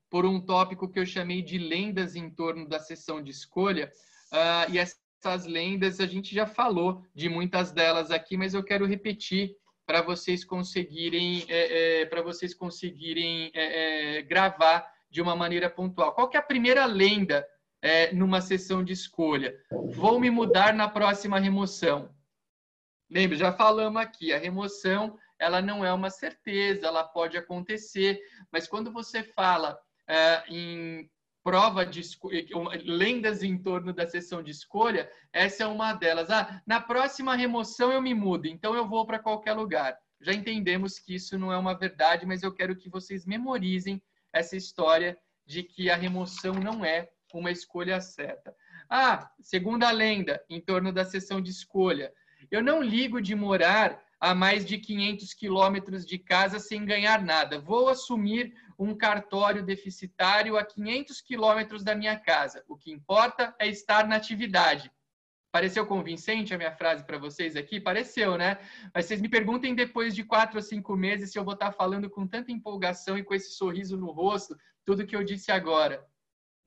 por 0.09 0.25
um 0.25 0.39
tópico 0.39 0.89
que 0.89 0.99
eu 0.99 1.05
chamei 1.05 1.41
de 1.41 1.57
lendas 1.57 2.15
em 2.15 2.29
torno 2.29 2.67
da 2.67 2.79
sessão 2.79 3.21
de 3.21 3.31
escolha. 3.31 3.91
Uh, 4.31 4.71
e 4.71 4.77
essa 4.77 4.97
essas 5.19 5.45
lendas, 5.45 5.99
a 5.99 6.05
gente 6.05 6.33
já 6.33 6.45
falou 6.45 7.03
de 7.13 7.27
muitas 7.27 7.71
delas 7.71 8.11
aqui, 8.11 8.37
mas 8.37 8.53
eu 8.53 8.63
quero 8.63 8.85
repetir 8.85 9.55
para 9.85 10.01
vocês 10.01 10.43
conseguirem 10.43 11.45
é, 11.47 12.01
é, 12.01 12.05
para 12.05 12.21
vocês 12.21 12.53
conseguirem 12.53 13.51
é, 13.53 14.17
é, 14.17 14.21
gravar 14.21 14.89
de 15.09 15.21
uma 15.21 15.35
maneira 15.35 15.69
pontual. 15.69 16.13
Qual 16.13 16.29
que 16.29 16.37
é 16.37 16.39
a 16.39 16.43
primeira 16.43 16.85
lenda 16.85 17.45
é, 17.87 18.13
numa 18.13 18.41
sessão 18.41 18.83
de 18.83 18.91
escolha? 18.91 19.57
Vou 19.95 20.19
me 20.19 20.29
mudar 20.29 20.73
na 20.73 20.89
próxima 20.89 21.39
remoção. 21.39 22.13
Lembra, 23.09 23.37
já 23.37 23.53
falamos 23.53 24.01
aqui, 24.01 24.33
a 24.33 24.37
remoção 24.37 25.17
ela 25.39 25.61
não 25.61 25.85
é 25.85 25.93
uma 25.93 26.09
certeza, 26.09 26.87
ela 26.87 27.03
pode 27.03 27.37
acontecer, 27.37 28.19
mas 28.51 28.67
quando 28.67 28.91
você 28.91 29.23
fala 29.23 29.79
é, 30.07 30.43
em 30.49 31.09
prova 31.43 31.85
de 31.85 32.01
lendas 32.83 33.41
em 33.41 33.57
torno 33.57 33.93
da 33.93 34.05
sessão 34.05 34.43
de 34.43 34.51
escolha, 34.51 35.09
essa 35.31 35.63
é 35.63 35.67
uma 35.67 35.93
delas. 35.93 36.29
Ah, 36.29 36.61
na 36.67 36.81
próxima 36.81 37.35
remoção 37.35 37.91
eu 37.93 38.01
me 38.01 38.13
mudo, 38.13 38.47
então 38.47 38.75
eu 38.75 38.85
vou 38.85 39.05
para 39.05 39.19
qualquer 39.19 39.53
lugar. 39.53 39.97
Já 40.19 40.33
entendemos 40.33 40.99
que 40.99 41.15
isso 41.15 41.37
não 41.37 41.53
é 41.53 41.57
uma 41.57 41.77
verdade, 41.77 42.25
mas 42.25 42.43
eu 42.43 42.53
quero 42.53 42.75
que 42.75 42.89
vocês 42.89 43.25
memorizem 43.25 44.01
essa 44.33 44.57
história 44.57 45.17
de 45.45 45.63
que 45.63 45.89
a 45.89 45.95
remoção 45.95 46.55
não 46.55 46.83
é 46.83 47.07
uma 47.37 47.51
escolha 47.51 47.99
certa. 48.01 48.55
Ah, 48.89 49.29
segunda 49.41 49.89
lenda 49.91 50.43
em 50.49 50.59
torno 50.59 50.91
da 50.91 51.05
sessão 51.05 51.41
de 51.41 51.51
escolha. 51.51 52.11
Eu 52.49 52.63
não 52.63 52.81
ligo 52.81 53.21
de 53.21 53.35
morar 53.35 54.01
a 54.19 54.33
mais 54.33 54.65
de 54.65 54.77
500 54.77 55.33
quilômetros 55.33 56.05
de 56.05 56.17
casa 56.17 56.59
sem 56.59 56.85
ganhar 56.85 57.21
nada. 57.23 57.59
Vou 57.59 57.89
assumir 57.89 58.55
um 58.79 58.95
cartório 58.95 59.63
deficitário 59.63 60.57
a 60.57 60.63
500 60.63 61.21
quilômetros 61.21 61.83
da 61.83 61.95
minha 61.95 62.17
casa. 62.17 62.63
O 62.67 62.75
que 62.75 62.91
importa 62.91 63.55
é 63.59 63.67
estar 63.67 64.07
na 64.07 64.15
atividade. 64.15 64.91
Pareceu 65.51 65.85
convincente 65.85 66.53
a 66.53 66.57
minha 66.57 66.71
frase 66.71 67.03
para 67.03 67.17
vocês 67.17 67.55
aqui? 67.55 67.79
Pareceu, 67.79 68.37
né? 68.37 68.57
Mas 68.93 69.05
vocês 69.05 69.21
me 69.21 69.29
perguntem 69.29 69.73
depois 69.73 70.13
de 70.13 70.23
quatro 70.23 70.57
ou 70.57 70.61
cinco 70.61 70.95
meses 70.95 71.31
se 71.31 71.39
eu 71.39 71.43
vou 71.43 71.53
estar 71.53 71.71
falando 71.71 72.09
com 72.09 72.27
tanta 72.27 72.51
empolgação 72.51 73.17
e 73.17 73.23
com 73.23 73.33
esse 73.33 73.51
sorriso 73.51 73.97
no 73.97 74.11
rosto 74.11 74.57
tudo 74.87 75.05
que 75.05 75.15
eu 75.15 75.23
disse 75.23 75.51
agora. 75.51 76.01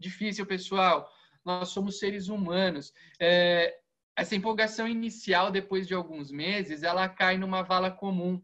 Difícil, 0.01 0.47
pessoal. 0.47 1.13
Nós 1.45 1.69
somos 1.69 1.99
seres 1.99 2.29
humanos. 2.29 2.93
É, 3.21 3.79
essa 4.17 4.35
empolgação 4.35 4.89
inicial, 4.89 5.51
depois 5.51 5.87
de 5.87 5.93
alguns 5.93 6.33
meses, 6.33 6.83
ela 6.83 7.07
cai 7.07 7.37
numa 7.37 7.63
vala 7.63 7.91
comum. 7.91 8.43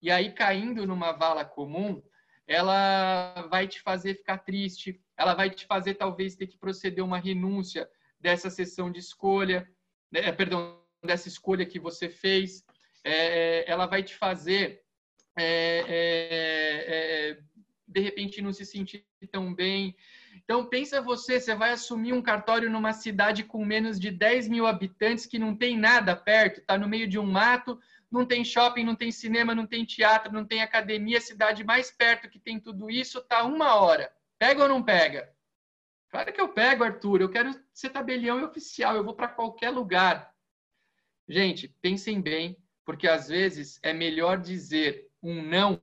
E 0.00 0.12
aí, 0.12 0.32
caindo 0.32 0.86
numa 0.86 1.10
vala 1.10 1.44
comum, 1.44 2.00
ela 2.46 3.48
vai 3.50 3.66
te 3.66 3.80
fazer 3.80 4.14
ficar 4.14 4.38
triste, 4.38 5.00
ela 5.16 5.34
vai 5.34 5.50
te 5.50 5.66
fazer 5.66 5.94
talvez 5.94 6.36
ter 6.36 6.46
que 6.46 6.56
proceder 6.56 7.04
uma 7.04 7.18
renúncia 7.18 7.88
dessa 8.20 8.48
sessão 8.48 8.90
de 8.90 9.00
escolha, 9.00 9.68
né, 10.10 10.30
perdão, 10.30 10.80
dessa 11.02 11.26
escolha 11.26 11.66
que 11.66 11.80
você 11.80 12.08
fez, 12.08 12.64
é, 13.04 13.68
ela 13.68 13.86
vai 13.86 14.04
te 14.04 14.14
fazer 14.14 14.82
é, 15.36 15.84
é, 15.88 16.84
é, 16.88 17.38
de 17.88 18.00
repente 18.00 18.40
não 18.40 18.52
se 18.52 18.64
sentir 18.64 19.04
tão 19.30 19.52
bem. 19.52 19.96
Então 20.34 20.66
pensa 20.66 21.00
você, 21.00 21.40
você 21.40 21.54
vai 21.54 21.72
assumir 21.72 22.12
um 22.12 22.22
cartório 22.22 22.70
numa 22.70 22.92
cidade 22.92 23.44
com 23.44 23.64
menos 23.64 23.98
de 23.98 24.10
10 24.10 24.48
mil 24.48 24.66
habitantes 24.66 25.26
que 25.26 25.38
não 25.38 25.54
tem 25.54 25.78
nada 25.78 26.16
perto, 26.16 26.60
está 26.60 26.76
no 26.78 26.88
meio 26.88 27.08
de 27.08 27.18
um 27.18 27.26
mato, 27.26 27.78
não 28.10 28.26
tem 28.26 28.44
shopping, 28.44 28.84
não 28.84 28.94
tem 28.94 29.10
cinema, 29.10 29.54
não 29.54 29.66
tem 29.66 29.84
teatro, 29.84 30.32
não 30.32 30.44
tem 30.44 30.62
academia, 30.62 31.20
cidade 31.20 31.64
mais 31.64 31.90
perto 31.90 32.28
que 32.28 32.38
tem 32.38 32.60
tudo 32.60 32.90
isso, 32.90 33.22
tá 33.22 33.42
uma 33.44 33.74
hora. 33.76 34.12
Pega 34.38 34.62
ou 34.62 34.68
não 34.68 34.82
pega? 34.82 35.32
Claro 36.10 36.30
que 36.30 36.40
eu 36.40 36.48
pego, 36.48 36.84
Arthur. 36.84 37.22
Eu 37.22 37.30
quero 37.30 37.58
ser 37.72 37.88
tabelião 37.88 38.38
e 38.38 38.44
oficial. 38.44 38.94
Eu 38.94 39.02
vou 39.02 39.14
para 39.14 39.28
qualquer 39.28 39.70
lugar. 39.70 40.34
Gente, 41.26 41.68
pensem 41.80 42.20
bem, 42.20 42.62
porque 42.84 43.08
às 43.08 43.28
vezes 43.28 43.80
é 43.82 43.94
melhor 43.94 44.38
dizer 44.38 45.10
um 45.22 45.40
não 45.40 45.80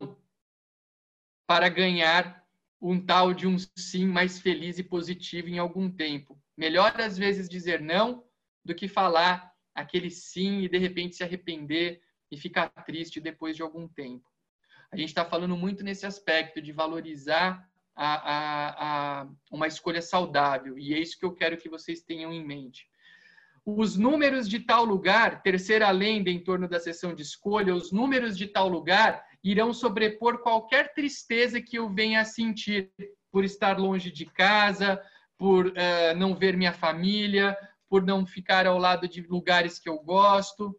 para 1.47 1.67
ganhar 1.67 2.38
um 2.81 2.99
tal 2.99 3.33
de 3.33 3.45
um 3.47 3.57
sim 3.75 4.05
mais 4.05 4.39
feliz 4.39 4.79
e 4.79 4.83
positivo 4.83 5.49
em 5.49 5.57
algum 5.57 5.91
tempo. 5.91 6.39
Melhor 6.57 6.99
às 6.99 7.17
vezes 7.17 7.49
dizer 7.49 7.81
não 7.81 8.23
do 8.63 8.73
que 8.73 8.87
falar 8.87 9.51
aquele 9.75 10.09
sim 10.09 10.61
e 10.61 10.69
de 10.69 10.77
repente 10.77 11.15
se 11.15 11.23
arrepender 11.23 12.01
e 12.31 12.37
ficar 12.37 12.69
triste 12.85 13.19
depois 13.19 13.55
de 13.55 13.61
algum 13.61 13.87
tempo. 13.87 14.25
A 14.91 14.97
gente 14.97 15.09
está 15.09 15.25
falando 15.25 15.55
muito 15.55 15.83
nesse 15.83 16.05
aspecto 16.05 16.61
de 16.61 16.71
valorizar 16.71 17.67
a, 17.95 18.13
a, 18.13 19.21
a 19.21 19.29
uma 19.51 19.67
escolha 19.67 20.01
saudável, 20.01 20.77
e 20.79 20.93
é 20.93 20.99
isso 20.99 21.19
que 21.19 21.25
eu 21.25 21.33
quero 21.33 21.57
que 21.57 21.69
vocês 21.69 22.01
tenham 22.01 22.31
em 22.31 22.45
mente. 22.45 22.87
Os 23.65 23.97
números 23.97 24.47
de 24.49 24.59
tal 24.59 24.85
lugar, 24.85 25.43
terceira 25.43 25.91
lenda 25.91 26.29
em 26.29 26.39
torno 26.39 26.67
da 26.67 26.79
sessão 26.79 27.13
de 27.13 27.21
escolha, 27.21 27.75
os 27.75 27.91
números 27.91 28.37
de 28.37 28.47
tal 28.47 28.67
lugar 28.67 29.23
irão 29.43 29.73
sobrepor 29.73 30.39
qualquer 30.39 30.93
tristeza 30.93 31.61
que 31.61 31.77
eu 31.77 31.89
venha 31.89 32.21
a 32.21 32.25
sentir 32.25 32.91
por 33.31 33.43
estar 33.43 33.77
longe 33.79 34.11
de 34.11 34.25
casa, 34.25 35.01
por 35.37 35.67
uh, 35.67 36.15
não 36.17 36.35
ver 36.35 36.57
minha 36.57 36.73
família, 36.73 37.57
por 37.87 38.03
não 38.03 38.25
ficar 38.25 38.67
ao 38.67 38.77
lado 38.77 39.07
de 39.07 39.21
lugares 39.21 39.79
que 39.79 39.89
eu 39.89 39.97
gosto 39.99 40.77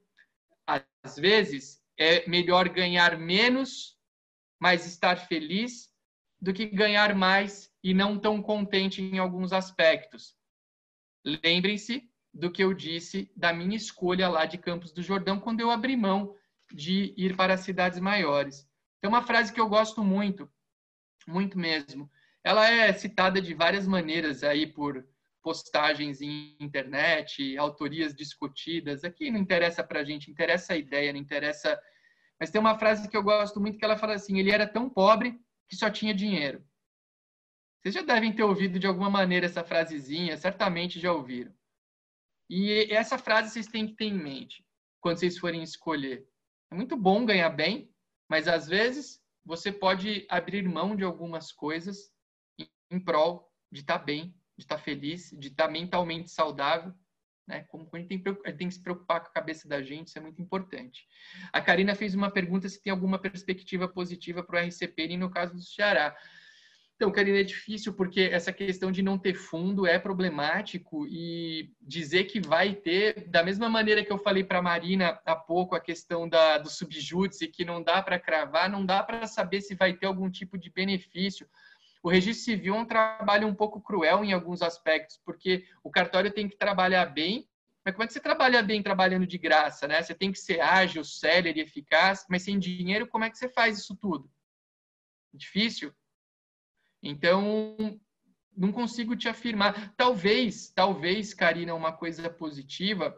às 1.03 1.17
vezes, 1.17 1.83
é 1.99 2.29
melhor 2.29 2.69
ganhar 2.69 3.19
menos, 3.19 3.97
mas 4.59 4.87
estar 4.87 5.17
feliz, 5.17 5.91
do 6.41 6.53
que 6.55 6.67
ganhar 6.67 7.15
mais 7.15 7.71
e 7.83 7.93
não 7.93 8.19
tão 8.19 8.41
contente 8.41 9.03
em 9.03 9.19
alguns 9.19 9.53
aspectos. 9.53 10.35
Lembrem-se 11.45 12.09
do 12.33 12.51
que 12.51 12.63
eu 12.65 12.73
disse 12.73 13.31
da 13.37 13.53
minha 13.53 13.77
escolha 13.77 14.29
lá 14.29 14.47
de 14.47 14.57
Campos 14.57 14.93
do 14.93 15.03
Jordão 15.03 15.39
quando 15.39 15.61
eu 15.61 15.71
abri 15.71 15.97
mão 15.97 16.35
de 16.73 17.15
ir 17.17 17.37
para 17.37 17.57
cidades 17.57 17.99
maiores. 17.99 18.69
Tem 19.01 19.09
uma 19.09 19.23
frase 19.23 19.53
que 19.53 19.61
eu 19.61 19.69
gosto 19.69 20.05
muito, 20.05 20.51
muito 21.27 21.59
mesmo. 21.59 22.11
Ela 22.45 22.71
é 22.71 22.93
citada 22.93 23.41
de 23.41 23.55
várias 23.55 23.87
maneiras 23.87 24.43
aí 24.43 24.67
por 24.67 25.05
postagens 25.43 26.21
em 26.21 26.57
internet, 26.61 27.57
autorias 27.57 28.15
discutidas. 28.15 29.05
Aqui 29.05 29.31
não 29.31 29.41
interessa 29.41 29.83
para 29.83 30.01
a 30.01 30.05
gente, 30.05 30.31
interessa 30.31 30.75
a 30.75 30.77
ideia, 30.77 31.13
não 31.13 31.21
interessa. 31.21 31.81
Mas 32.39 32.51
tem 32.51 32.61
uma 32.61 32.79
frase 32.79 33.09
que 33.09 33.17
eu 33.17 33.23
gosto 33.23 33.61
muito 33.61 33.79
que 33.79 33.85
ela 33.85 33.99
fala 33.99 34.15
assim: 34.15 34.39
ele 34.39 34.51
era 34.51 34.67
tão 34.67 34.89
pobre 34.89 35.39
que 35.69 35.77
só 35.77 35.91
tinha 35.91 36.15
dinheiro. 36.15 36.65
Vocês 37.81 37.95
já 37.95 38.03
devem 38.03 38.33
ter 38.35 38.43
ouvido 38.43 38.79
de 38.79 38.87
alguma 38.87 39.09
maneira 39.09 39.47
essa 39.47 39.65
frasezinha, 39.65 40.37
certamente 40.37 41.01
já 41.01 41.13
ouviram. 41.13 41.55
E 42.49 42.93
essa 42.93 43.17
frase 43.17 43.51
vocês 43.51 43.67
têm 43.67 43.87
que 43.87 43.95
ter 43.95 44.07
em 44.07 44.23
mente 44.23 44.65
quando 45.01 45.19
vocês 45.19 45.39
forem 45.39 45.63
escolher. 45.63 46.27
É 46.71 46.75
muito 46.75 46.97
bom 46.97 47.27
ganhar 47.27 47.51
bem, 47.51 47.93
mas 48.29 48.47
às 48.47 48.69
vezes 48.69 49.21
você 49.45 49.73
pode 49.73 50.27
abrir 50.29 50.67
mão 50.69 50.95
de 50.95 51.03
algumas 51.03 51.51
coisas 51.51 52.13
em 52.91 53.01
prol 53.01 53.53
de 53.73 53.81
estar 53.81 53.99
tá 53.99 54.05
bem, 54.05 54.35
de 54.57 54.65
estar 54.65 54.77
tá 54.77 54.83
feliz, 54.83 55.31
de 55.31 55.49
estar 55.49 55.67
tá 55.67 55.71
mentalmente 55.71 56.31
saudável. 56.31 56.95
Né? 57.47 57.65
Como 57.65 57.89
a 57.93 57.99
gente 57.99 58.09
tem, 58.09 58.35
tem 58.57 58.69
que 58.69 58.75
se 58.75 58.83
preocupar 58.83 59.21
com 59.21 59.27
a 59.27 59.33
cabeça 59.33 59.69
da 59.69 59.83
gente, 59.83 60.09
isso 60.09 60.19
é 60.19 60.23
muito 60.23 60.41
importante. 60.41 61.09
A 61.53 61.61
Karina 61.61 61.97
fez 61.97 62.15
uma 62.15 62.31
pergunta 62.31 62.69
se 62.69 62.81
tem 62.81 62.93
alguma 62.93 63.19
perspectiva 63.19 63.89
positiva 63.89 64.43
para 64.43 64.63
o 64.63 64.67
RCP 64.67 65.09
e 65.09 65.17
no 65.17 65.31
caso 65.31 65.55
do 65.55 65.63
Ceará. 65.63 66.17
Então, 67.01 67.11
Karina, 67.11 67.39
é 67.39 67.43
difícil 67.43 67.95
porque 67.95 68.29
essa 68.31 68.53
questão 68.53 68.93
de 68.93 69.01
não 69.01 69.17
ter 69.17 69.33
fundo 69.33 69.87
é 69.87 69.99
problemático 69.99 71.07
e 71.09 71.73
dizer 71.81 72.25
que 72.25 72.47
vai 72.47 72.75
ter, 72.75 73.27
da 73.27 73.43
mesma 73.43 73.71
maneira 73.71 74.05
que 74.05 74.13
eu 74.13 74.19
falei 74.19 74.45
para 74.45 74.59
a 74.59 74.63
Marina 74.63 75.19
há 75.25 75.35
pouco, 75.35 75.75
a 75.75 75.81
questão 75.81 76.29
da, 76.29 76.59
do 76.59 76.69
subjúdice, 76.69 77.49
que 77.49 77.65
não 77.65 77.83
dá 77.83 78.03
para 78.03 78.21
cravar, 78.21 78.69
não 78.69 78.85
dá 78.85 79.03
para 79.03 79.27
saber 79.27 79.63
se 79.63 79.75
vai 79.75 79.95
ter 79.95 80.05
algum 80.05 80.31
tipo 80.31 80.59
de 80.59 80.69
benefício. 80.71 81.49
O 82.03 82.11
registro 82.11 82.45
civil 82.45 82.75
é 82.75 82.79
um 82.81 82.85
trabalho 82.85 83.49
um 83.49 83.55
pouco 83.55 83.81
cruel 83.81 84.23
em 84.23 84.35
alguns 84.35 84.61
aspectos, 84.61 85.19
porque 85.25 85.65
o 85.83 85.91
cartório 85.91 86.31
tem 86.31 86.51
que 86.51 86.59
trabalhar 86.59 87.07
bem, 87.07 87.49
mas 87.83 87.95
como 87.95 88.05
é 88.05 88.07
que 88.09 88.13
você 88.13 88.21
trabalha 88.21 88.63
bem 88.63 88.83
trabalhando 88.83 89.27
de 89.27 89.39
graça, 89.39 89.89
né? 89.89 90.03
Você 90.03 90.15
tem 90.15 90.31
que 90.31 90.39
ser 90.39 90.61
ágil, 90.61 91.03
célere, 91.03 91.63
eficaz, 91.63 92.27
mas 92.29 92.43
sem 92.43 92.59
dinheiro, 92.59 93.07
como 93.07 93.25
é 93.25 93.31
que 93.31 93.39
você 93.39 93.49
faz 93.49 93.79
isso 93.79 93.97
tudo? 93.97 94.31
Difícil. 95.33 95.95
Então, 97.03 97.99
não 98.57 98.73
consigo 98.73 99.17
te 99.17 99.29
afirmar. 99.29 99.95
Talvez, 99.97 100.71
talvez, 100.71 101.33
Karina, 101.33 101.75
uma 101.75 101.93
coisa 101.93 102.29
positiva, 102.29 103.15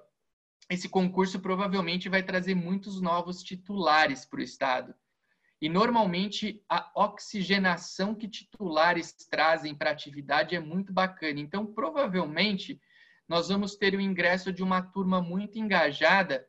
esse 0.71 0.89
concurso 0.89 1.41
provavelmente 1.41 2.09
vai 2.09 2.23
trazer 2.23 2.55
muitos 2.55 3.01
novos 3.01 3.43
titulares 3.43 4.25
para 4.25 4.41
o 4.41 4.43
Estado. 4.43 4.95
E 5.61 5.69
normalmente 5.69 6.61
a 6.69 6.91
oxigenação 6.95 8.15
que 8.15 8.29
titulares 8.29 9.13
trazem 9.31 9.75
para 9.75 9.91
a 9.91 9.93
atividade 9.93 10.57
é 10.57 10.61
muito 10.61 10.93
bacana. 10.93 11.39
Então, 11.39 11.65
provavelmente, 11.65 12.81
nós 13.29 13.49
vamos 13.49 13.77
ter 13.77 13.95
o 13.95 14.01
ingresso 14.01 14.53
de 14.53 14.63
uma 14.63 14.83
turma 14.83 15.23
muito 15.23 15.59
engajada 15.59 16.45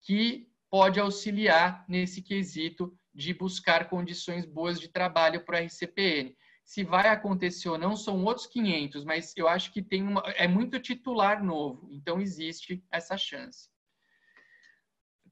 que 0.00 0.48
pode 0.70 1.00
auxiliar 1.00 1.84
nesse 1.88 2.22
quesito 2.22 2.96
de 3.14 3.34
buscar 3.34 3.88
condições 3.88 4.46
boas 4.46 4.80
de 4.80 4.88
trabalho 4.88 5.44
para 5.44 5.58
a 5.58 5.62
RCPN. 5.62 6.34
Se 6.64 6.84
vai 6.84 7.08
acontecer 7.08 7.68
ou 7.68 7.76
não, 7.76 7.96
são 7.96 8.24
outros 8.24 8.46
500, 8.46 9.04
mas 9.04 9.34
eu 9.36 9.48
acho 9.48 9.72
que 9.72 9.82
tem 9.82 10.02
uma, 10.02 10.22
é 10.36 10.46
muito 10.46 10.78
titular 10.80 11.42
novo, 11.44 11.88
então 11.90 12.20
existe 12.20 12.84
essa 12.90 13.16
chance. 13.16 13.68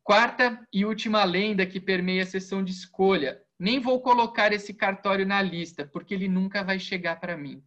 Quarta 0.02 0.66
e 0.72 0.84
última 0.84 1.22
lenda 1.24 1.66
que 1.66 1.80
permeia 1.80 2.24
a 2.24 2.26
sessão 2.26 2.64
de 2.64 2.72
escolha. 2.72 3.40
Nem 3.58 3.78
vou 3.78 4.00
colocar 4.00 4.52
esse 4.52 4.72
cartório 4.74 5.26
na 5.26 5.40
lista, 5.40 5.86
porque 5.86 6.14
ele 6.14 6.28
nunca 6.28 6.64
vai 6.64 6.78
chegar 6.78 7.20
para 7.20 7.36
mim. 7.36 7.62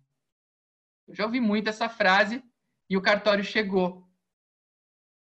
Eu 1.08 1.16
já 1.16 1.26
ouvi 1.26 1.40
muito 1.40 1.70
essa 1.70 1.88
frase 1.88 2.44
e 2.90 2.98
o 2.98 3.02
cartório 3.02 3.44
chegou. 3.44 4.10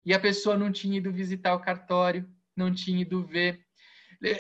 E 0.04 0.14
a 0.14 0.20
pessoa 0.20 0.56
não 0.56 0.70
tinha 0.70 0.98
ido 0.98 1.12
visitar 1.12 1.54
o 1.54 1.60
cartório, 1.60 2.28
não 2.54 2.72
tinha 2.72 3.00
ido 3.00 3.22
ver. 3.22 3.66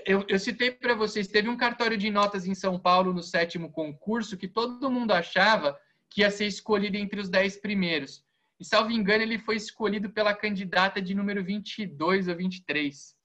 Eu, 0.04 0.26
eu 0.28 0.38
citei 0.38 0.70
para 0.70 0.94
vocês, 0.94 1.26
teve 1.26 1.48
um 1.48 1.56
cartório 1.56 1.96
de 1.96 2.10
notas 2.10 2.46
em 2.46 2.54
São 2.54 2.78
Paulo 2.78 3.14
no 3.14 3.22
sétimo 3.22 3.72
concurso 3.72 4.36
que 4.36 4.46
todo 4.46 4.90
mundo 4.90 5.12
achava 5.12 5.78
que 6.10 6.20
ia 6.20 6.30
ser 6.30 6.46
escolhido 6.46 6.96
entre 6.96 7.20
os 7.20 7.30
dez 7.30 7.56
primeiros. 7.56 8.22
E, 8.58 8.64
salvo 8.64 8.90
engano, 8.90 9.22
ele 9.22 9.38
foi 9.38 9.56
escolhido 9.56 10.10
pela 10.10 10.34
candidata 10.34 11.00
de 11.00 11.14
número 11.14 11.42
22 11.42 12.28
ou 12.28 12.36
23. 12.36 13.16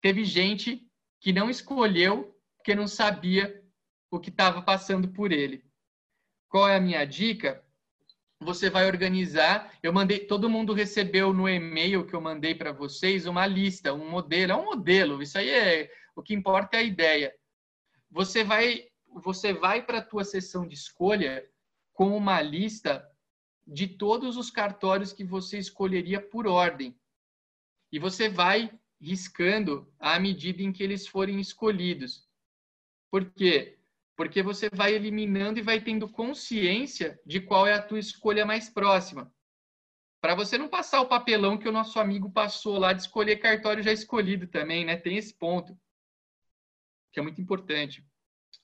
Teve 0.00 0.24
gente 0.24 0.84
que 1.20 1.32
não 1.32 1.48
escolheu 1.48 2.36
porque 2.56 2.74
não 2.74 2.88
sabia 2.88 3.62
o 4.10 4.18
que 4.18 4.30
estava 4.30 4.62
passando 4.62 5.08
por 5.08 5.30
ele. 5.30 5.64
Qual 6.48 6.68
é 6.68 6.76
a 6.76 6.80
minha 6.80 7.04
dica? 7.04 7.64
Você 8.40 8.68
vai 8.68 8.86
organizar. 8.86 9.72
Eu 9.82 9.92
mandei, 9.92 10.20
todo 10.20 10.50
mundo 10.50 10.72
recebeu 10.72 11.32
no 11.32 11.48
e-mail 11.48 12.06
que 12.06 12.14
eu 12.14 12.20
mandei 12.20 12.54
para 12.54 12.72
vocês 12.72 13.26
uma 13.26 13.46
lista, 13.46 13.92
um 13.92 14.08
modelo. 14.10 14.52
É 14.52 14.56
um 14.56 14.64
modelo. 14.64 15.22
Isso 15.22 15.38
aí 15.38 15.50
é 15.50 15.90
o 16.14 16.22
que 16.22 16.34
importa 16.34 16.76
é 16.76 16.80
a 16.80 16.82
ideia. 16.82 17.34
Você 18.10 18.44
vai, 18.44 18.88
você 19.22 19.52
vai 19.52 19.84
para 19.84 19.98
a 19.98 20.04
tua 20.04 20.24
sessão 20.24 20.66
de 20.66 20.74
escolha 20.74 21.48
com 21.92 22.16
uma 22.16 22.40
lista 22.40 23.06
de 23.66 23.86
todos 23.86 24.36
os 24.36 24.50
cartórios 24.50 25.12
que 25.12 25.24
você 25.24 25.58
escolheria 25.58 26.20
por 26.20 26.46
ordem. 26.46 26.98
E 27.90 27.98
você 27.98 28.28
vai 28.28 28.70
riscando 29.00 29.92
à 29.98 30.18
medida 30.18 30.62
em 30.62 30.72
que 30.72 30.82
eles 30.82 31.06
forem 31.06 31.40
escolhidos. 31.40 32.26
Por 33.10 33.30
quê? 33.32 33.75
Porque 34.16 34.42
você 34.42 34.70
vai 34.72 34.94
eliminando 34.94 35.58
e 35.58 35.62
vai 35.62 35.80
tendo 35.80 36.08
consciência 36.08 37.20
de 37.24 37.40
qual 37.40 37.66
é 37.66 37.74
a 37.74 37.82
tua 37.82 37.98
escolha 37.98 38.46
mais 38.46 38.68
próxima. 38.68 39.32
Para 40.20 40.34
você 40.34 40.56
não 40.56 40.68
passar 40.68 41.00
o 41.02 41.08
papelão 41.08 41.58
que 41.58 41.68
o 41.68 41.72
nosso 41.72 42.00
amigo 42.00 42.30
passou 42.30 42.78
lá 42.78 42.92
de 42.92 43.02
escolher 43.02 43.36
cartório 43.36 43.82
já 43.82 43.92
escolhido 43.92 44.46
também, 44.46 44.84
né? 44.84 44.96
Tem 44.96 45.16
esse 45.16 45.34
ponto, 45.34 45.78
que 47.12 47.20
é 47.20 47.22
muito 47.22 47.40
importante. 47.40 48.04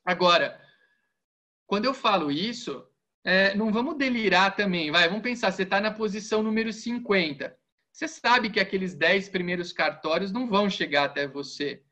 Agora, 0.05 0.61
quando 1.67 1.85
eu 1.85 1.95
falo 1.95 2.31
isso, 2.31 2.85
é, 3.23 3.55
não 3.55 3.71
vamos 3.71 3.97
delirar 3.97 4.57
também, 4.57 4.91
vai, 4.91 5.07
vamos 5.09 5.23
pensar, 5.23 5.53
você 5.53 5.63
está 5.63 5.81
na 5.81 5.91
posição 5.91 6.43
número 6.43 6.73
50. 6.73 7.57
Você 7.93 8.09
sabe 8.09 8.51
que 8.51 8.59
aqueles 8.59 8.95
10 8.95 9.29
primeiros 9.29 9.73
cartórios 9.73 10.33
não 10.33 10.49
vão 10.49 10.69
chegar 10.69 11.05
até 11.05 11.29
você. 11.29 11.85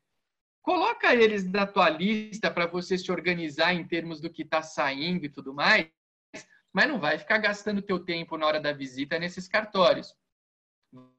Coloca 0.61 1.13
eles 1.15 1.43
na 1.43 1.65
tua 1.65 1.89
lista 1.89 2.51
para 2.51 2.67
você 2.67 2.97
se 2.97 3.11
organizar 3.11 3.73
em 3.73 3.87
termos 3.87 4.21
do 4.21 4.29
que 4.29 4.43
está 4.43 4.61
saindo 4.61 5.25
e 5.25 5.29
tudo 5.29 5.53
mais, 5.53 5.89
mas 6.71 6.87
não 6.87 6.99
vai 6.99 7.17
ficar 7.17 7.39
gastando 7.39 7.81
teu 7.81 7.99
tempo 7.99 8.37
na 8.37 8.45
hora 8.45 8.59
da 8.59 8.71
visita 8.71 9.17
nesses 9.17 9.47
cartórios. 9.47 10.15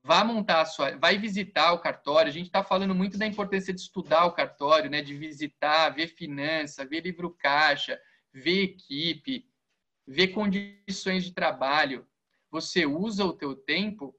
Vá 0.03 0.23
montar 0.23 0.61
a 0.61 0.67
sua, 0.67 0.97
vai 0.97 1.19
visitar 1.19 1.73
o 1.73 1.81
cartório. 1.81 2.29
A 2.29 2.33
gente 2.33 2.47
está 2.47 2.63
falando 2.63 2.95
muito 2.95 3.19
da 3.19 3.27
importância 3.27 3.73
de 3.73 3.81
estudar 3.81 4.27
o 4.27 4.33
cartório, 4.33 4.91
né? 4.91 5.03
De 5.03 5.15
visitar, 5.15 5.91
ver 5.91 6.09
finança, 6.09 6.85
ver 6.85 7.01
livro 7.01 7.31
caixa, 7.31 7.99
ver 8.33 8.63
equipe, 8.63 9.49
ver 10.07 10.29
condições 10.29 11.25
de 11.25 11.33
trabalho. 11.33 12.07
Você 12.51 12.87
usa 12.87 13.25
o 13.25 13.33
teu 13.33 13.57
tempo 13.57 14.15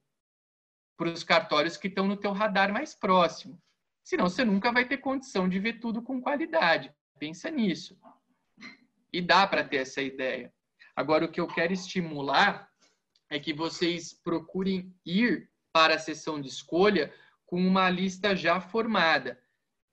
para 0.97 1.09
os 1.09 1.23
cartórios 1.23 1.77
que 1.77 1.87
estão 1.87 2.07
no 2.07 2.17
teu 2.17 2.31
radar 2.31 2.73
mais 2.73 2.95
próximo. 2.95 3.61
Senão 4.03 4.29
você 4.29 4.43
nunca 4.43 4.71
vai 4.71 4.87
ter 4.87 4.97
condição 4.97 5.47
de 5.47 5.59
ver 5.59 5.79
tudo 5.79 6.01
com 6.01 6.21
qualidade. 6.21 6.93
Pensa 7.17 7.49
nisso. 7.49 7.97
E 9.11 9.21
dá 9.21 9.47
para 9.47 9.63
ter 9.63 9.77
essa 9.77 10.01
ideia. 10.01 10.53
Agora, 10.95 11.25
o 11.25 11.31
que 11.31 11.39
eu 11.39 11.47
quero 11.47 11.73
estimular 11.73 12.69
é 13.29 13.39
que 13.39 13.53
vocês 13.53 14.13
procurem 14.13 14.93
ir 15.05 15.49
para 15.71 15.95
a 15.95 15.99
sessão 15.99 16.39
de 16.39 16.47
escolha 16.47 17.13
com 17.45 17.65
uma 17.65 17.89
lista 17.89 18.35
já 18.35 18.59
formada. 18.59 19.41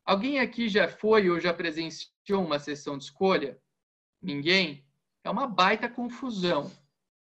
Alguém 0.04 0.40
aqui 0.40 0.68
já 0.68 0.88
foi 0.88 1.30
ou 1.30 1.38
já 1.38 1.54
presenciou 1.54 2.44
uma 2.44 2.58
sessão 2.58 2.98
de 2.98 3.04
escolha? 3.04 3.58
Ninguém? 4.20 4.84
é 5.24 5.30
uma 5.30 5.46
baita 5.46 5.88
confusão. 5.88 6.70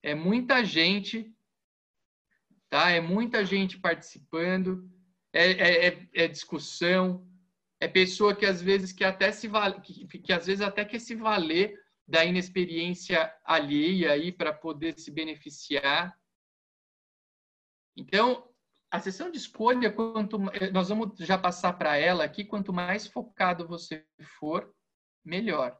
É 0.03 0.15
muita 0.15 0.64
gente, 0.64 1.34
tá? 2.69 2.89
É 2.89 3.02
muita 3.02 3.45
gente 3.45 3.77
participando, 3.80 4.89
é, 5.34 5.52
é, 5.52 5.88
é, 5.88 6.10
é 6.14 6.28
discussão, 6.28 7.28
é 7.80 7.88
pessoa 7.88 8.36
que 8.36 8.45
às 8.45 8.62
vezes 8.62 8.91
que 8.91 9.03
até 9.03 9.32
se 9.32 9.48
vale, 9.48 9.82
que, 9.82 10.06
que 10.06 10.34
às 10.34 10.45
vezes 10.45 10.62
até 10.62 10.86
quer 10.86 10.99
se 10.99 11.16
valer 11.16 11.80
da 12.08 12.26
inexperiência 12.26 13.34
alheia 13.44 14.12
aí 14.12 14.32
para 14.32 14.53
poder 14.53 14.99
se 14.99 15.10
beneficiar. 15.10 16.16
Então, 17.95 18.48
a 18.91 18.99
sessão 18.99 19.32
de 19.32 19.38
escolha, 19.38 19.91
quanto 19.91 20.38
nós 20.74 20.90
vamos 20.90 21.18
já 21.20 21.38
passar 21.38 21.74
para 21.74 21.95
ela 21.95 22.26
aqui, 22.26 22.44
quanto 22.44 22.74
mais 22.74 23.08
focado 23.08 23.68
você 23.68 24.06
for, 24.40 24.74
melhor. 25.24 25.80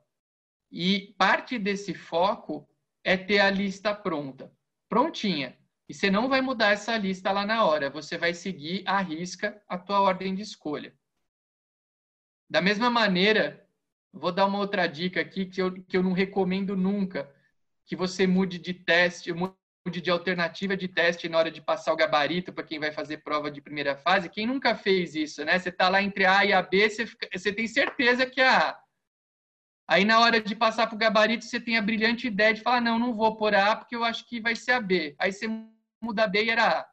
E 0.72 1.14
parte 1.18 1.60
desse 1.60 1.94
foco 1.94 2.68
é 3.04 3.18
ter 3.18 3.40
a 3.40 3.50
lista 3.50 3.94
pronta, 3.94 4.50
prontinha. 4.88 5.58
E 5.92 5.94
você 5.94 6.10
não 6.10 6.30
vai 6.30 6.40
mudar 6.40 6.72
essa 6.72 6.96
lista 6.96 7.34
lá 7.34 7.46
na 7.46 7.66
hora, 7.66 7.90
você 7.90 8.18
vai 8.18 8.34
seguir 8.34 8.82
à 8.86 9.02
risca 9.02 9.62
a 9.68 9.78
tua 9.78 10.00
ordem 10.00 10.34
de 10.34 10.42
escolha. 10.42 10.96
Da 12.50 12.62
mesma 12.62 12.90
maneira, 12.90 13.68
vou 14.10 14.32
dar 14.32 14.46
uma 14.46 14.58
outra 14.58 14.88
dica 14.88 15.20
aqui 15.20 15.46
que 15.46 15.62
eu, 15.62 15.84
que 15.84 15.98
eu 15.98 16.02
não 16.02 16.14
recomendo 16.14 16.78
nunca, 16.78 17.30
que 17.86 17.94
você 17.94 18.26
mude 18.26 18.58
de 18.58 18.74
teste, 18.74 19.34
mude 19.34 20.00
de 20.02 20.10
alternativa 20.10 20.78
de 20.78 20.88
teste 20.88 21.28
na 21.28 21.38
hora 21.38 21.52
de 21.52 21.62
passar 21.62 21.92
o 21.92 21.98
gabarito 21.98 22.54
para 22.54 22.64
quem 22.64 22.80
vai 22.80 22.94
fazer 22.94 23.18
prova 23.18 23.52
de 23.52 23.60
primeira 23.60 23.98
fase. 23.98 24.30
Quem 24.30 24.48
nunca 24.48 24.74
fez 24.74 25.14
isso, 25.14 25.44
né? 25.44 25.60
Você 25.60 25.68
está 25.68 25.90
lá 25.90 26.02
entre 26.02 26.24
A 26.24 26.46
e 26.46 26.54
a 26.54 26.62
B, 26.62 26.90
você, 26.90 27.06
fica, 27.06 27.28
você 27.38 27.52
tem 27.52 27.68
certeza 27.68 28.26
que 28.26 28.40
é 28.40 28.48
A. 28.48 28.80
Aí, 29.90 30.06
na 30.06 30.22
hora 30.22 30.40
de 30.40 30.56
passar 30.56 30.88
para 30.88 30.96
o 30.96 30.98
gabarito, 30.98 31.44
você 31.44 31.60
tem 31.60 31.78
a 31.78 31.82
brilhante 31.82 32.28
ideia 32.28 32.54
de 32.54 32.62
falar: 32.62 32.80
não, 32.80 32.98
não 32.98 33.14
vou 33.14 33.36
por 33.36 33.54
A, 33.54 33.76
porque 33.76 33.94
eu 33.94 34.06
acho 34.06 34.26
que 34.26 34.40
vai 34.40 34.56
ser 34.56 34.72
a 34.72 34.80
B. 34.80 35.14
Aí 35.20 35.34
você 35.34 35.50
muda 36.02 36.28
B 36.28 36.50
era 36.50 36.80
A. 36.80 36.92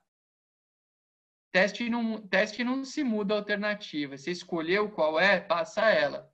Teste 1.51 1.89
não, 1.89 2.20
teste 2.28 2.62
não 2.62 2.85
se 2.85 3.02
muda 3.02 3.35
a 3.35 3.39
alternativa. 3.39 4.16
Você 4.16 4.30
escolheu 4.30 4.90
qual 4.90 5.18
é, 5.18 5.40
passa 5.40 5.89
ela. 5.89 6.30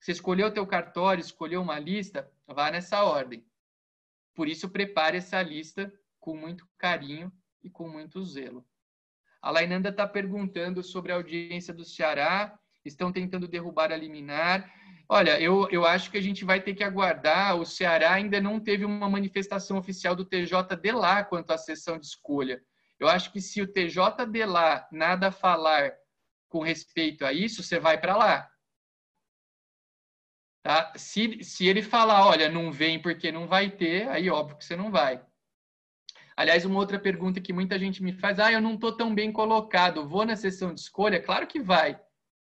Você 0.00 0.12
escolheu 0.12 0.48
o 0.48 0.50
teu 0.50 0.66
cartório, 0.66 1.20
escolheu 1.20 1.62
uma 1.62 1.78
lista, 1.78 2.30
vá 2.46 2.70
nessa 2.70 3.04
ordem. 3.04 3.46
Por 4.34 4.48
isso, 4.48 4.68
prepare 4.68 5.18
essa 5.18 5.40
lista 5.40 5.92
com 6.18 6.36
muito 6.36 6.68
carinho 6.76 7.32
e 7.62 7.70
com 7.70 7.88
muito 7.88 8.24
zelo. 8.24 8.66
A 9.40 9.50
Lainanda 9.50 9.90
está 9.90 10.06
perguntando 10.06 10.82
sobre 10.82 11.12
a 11.12 11.14
audiência 11.14 11.72
do 11.72 11.84
Ceará. 11.84 12.58
Estão 12.84 13.12
tentando 13.12 13.46
derrubar 13.46 13.92
a 13.92 13.96
liminar. 13.96 14.70
Olha, 15.12 15.40
eu, 15.40 15.68
eu 15.72 15.84
acho 15.84 16.08
que 16.08 16.16
a 16.16 16.20
gente 16.20 16.44
vai 16.44 16.60
ter 16.60 16.72
que 16.72 16.84
aguardar. 16.84 17.56
O 17.56 17.66
Ceará 17.66 18.12
ainda 18.12 18.40
não 18.40 18.60
teve 18.60 18.84
uma 18.84 19.10
manifestação 19.10 19.76
oficial 19.76 20.14
do 20.14 20.24
TJ 20.24 20.76
de 20.76 20.92
lá 20.92 21.24
quanto 21.24 21.50
à 21.50 21.58
sessão 21.58 21.98
de 21.98 22.06
escolha. 22.06 22.62
Eu 22.96 23.08
acho 23.08 23.32
que 23.32 23.40
se 23.40 23.60
o 23.60 23.66
TJ 23.66 24.24
de 24.30 24.46
lá 24.46 24.86
nada 24.92 25.32
falar 25.32 25.92
com 26.48 26.62
respeito 26.62 27.26
a 27.26 27.32
isso, 27.32 27.60
você 27.60 27.80
vai 27.80 28.00
para 28.00 28.16
lá. 28.16 28.48
Tá? 30.62 30.92
Se, 30.94 31.42
se 31.42 31.66
ele 31.66 31.82
falar, 31.82 32.24
olha, 32.24 32.48
não 32.48 32.70
vem 32.70 33.02
porque 33.02 33.32
não 33.32 33.48
vai 33.48 33.68
ter, 33.68 34.08
aí 34.10 34.30
óbvio 34.30 34.58
que 34.58 34.64
você 34.64 34.76
não 34.76 34.92
vai. 34.92 35.20
Aliás, 36.36 36.64
uma 36.64 36.78
outra 36.78 37.00
pergunta 37.00 37.40
que 37.40 37.52
muita 37.52 37.76
gente 37.80 38.00
me 38.00 38.12
faz, 38.12 38.38
ah, 38.38 38.52
eu 38.52 38.60
não 38.60 38.74
estou 38.74 38.96
tão 38.96 39.12
bem 39.12 39.32
colocado, 39.32 40.08
vou 40.08 40.24
na 40.24 40.36
sessão 40.36 40.72
de 40.72 40.80
escolha? 40.80 41.20
Claro 41.20 41.48
que 41.48 41.58
vai. 41.58 42.00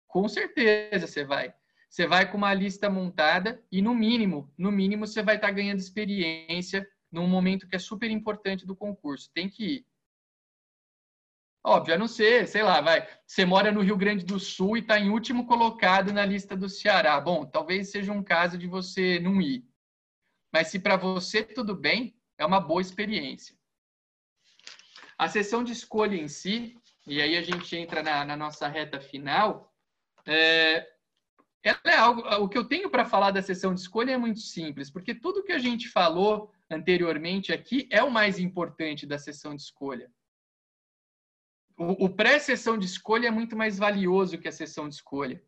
Com 0.09 0.29
certeza 0.29 1.07
você 1.07 1.25
vai. 1.25 1.55
Você 1.89 2.07
vai 2.07 2.31
com 2.31 2.37
uma 2.37 2.53
lista 2.53 2.91
montada 2.91 3.63
e, 3.73 3.81
no 3.81 3.95
mínimo, 3.95 4.53
no 4.59 4.71
mínimo, 4.71 5.07
você 5.07 5.23
vai 5.23 5.37
estar 5.37 5.51
ganhando 5.51 5.79
experiência 5.79 6.89
num 7.11 7.27
momento 7.27 7.67
que 7.67 7.77
é 7.77 7.79
super 7.79 8.11
importante 8.11 8.67
do 8.67 8.77
concurso. 8.77 9.31
Tem 9.33 9.49
que 9.49 9.65
ir. 9.65 9.87
Óbvio, 11.65 11.95
a 11.95 11.99
não 11.99 12.07
ser, 12.07 12.47
sei 12.47 12.63
lá, 12.63 12.81
vai. 12.81 13.07
Você 13.27 13.45
mora 13.45 13.73
no 13.73 13.81
Rio 13.81 13.97
Grande 13.97 14.25
do 14.25 14.39
Sul 14.39 14.77
e 14.77 14.81
está 14.81 14.99
em 14.99 15.11
último 15.11 15.47
colocado 15.47 16.13
na 16.13 16.25
lista 16.25 16.57
do 16.57 16.69
Ceará. 16.69 17.21
Bom, 17.21 17.45
talvez 17.45 17.91
seja 17.91 18.13
um 18.13 18.23
caso 18.23 18.57
de 18.57 18.67
você 18.67 19.19
não 19.19 19.41
ir. 19.41 19.65
Mas 20.53 20.69
se 20.69 20.79
para 20.79 20.97
você 20.97 21.43
tudo 21.43 21.75
bem, 21.75 22.17
é 22.39 22.47
uma 22.47 22.61
boa 22.61 22.81
experiência. 22.81 23.57
A 25.19 25.29
sessão 25.29 25.65
de 25.65 25.73
escolha 25.73 26.17
em 26.17 26.29
si, 26.29 26.79
e 27.07 27.21
aí 27.21 27.37
a 27.37 27.43
gente 27.43 27.77
entra 27.77 28.03
na, 28.03 28.25
na 28.25 28.37
nossa 28.37 28.69
reta 28.69 29.01
final, 29.01 29.75
é, 30.25 30.87
ela 31.63 31.81
é 31.85 31.97
algo, 31.97 32.21
o 32.43 32.49
que 32.49 32.57
eu 32.57 32.65
tenho 32.65 32.91
para 32.91 33.05
falar 33.05 33.31
da 33.31 33.43
sessão 33.43 33.75
de 33.75 33.81
escolha 33.81 34.13
é 34.13 34.17
muito 34.17 34.41
simples, 34.41 34.91
porque 34.91 35.15
tudo 35.15 35.43
que 35.43 35.53
a 35.53 35.59
gente 35.59 35.89
falou 35.89 36.53
anteriormente 36.71 37.53
aqui 37.53 37.89
é 37.91 38.03
o 38.03 38.11
mais 38.11 38.39
importante 38.39 39.07
da 39.07 39.19
sessão 39.19 39.55
de 39.55 39.63
escolha. 39.63 40.11
O, 41.77 42.07
o 42.07 42.09
pré-sessão 42.09 42.77
de 42.79 42.87
escolha 42.87 43.29
é 43.29 43.31
muito 43.31 43.57
mais 43.57 43.79
valioso 43.79 44.39
que 44.39 44.49
a 44.49 44.53
sessão 44.53 44.89
de 44.89 44.97
escolha. 44.97 45.43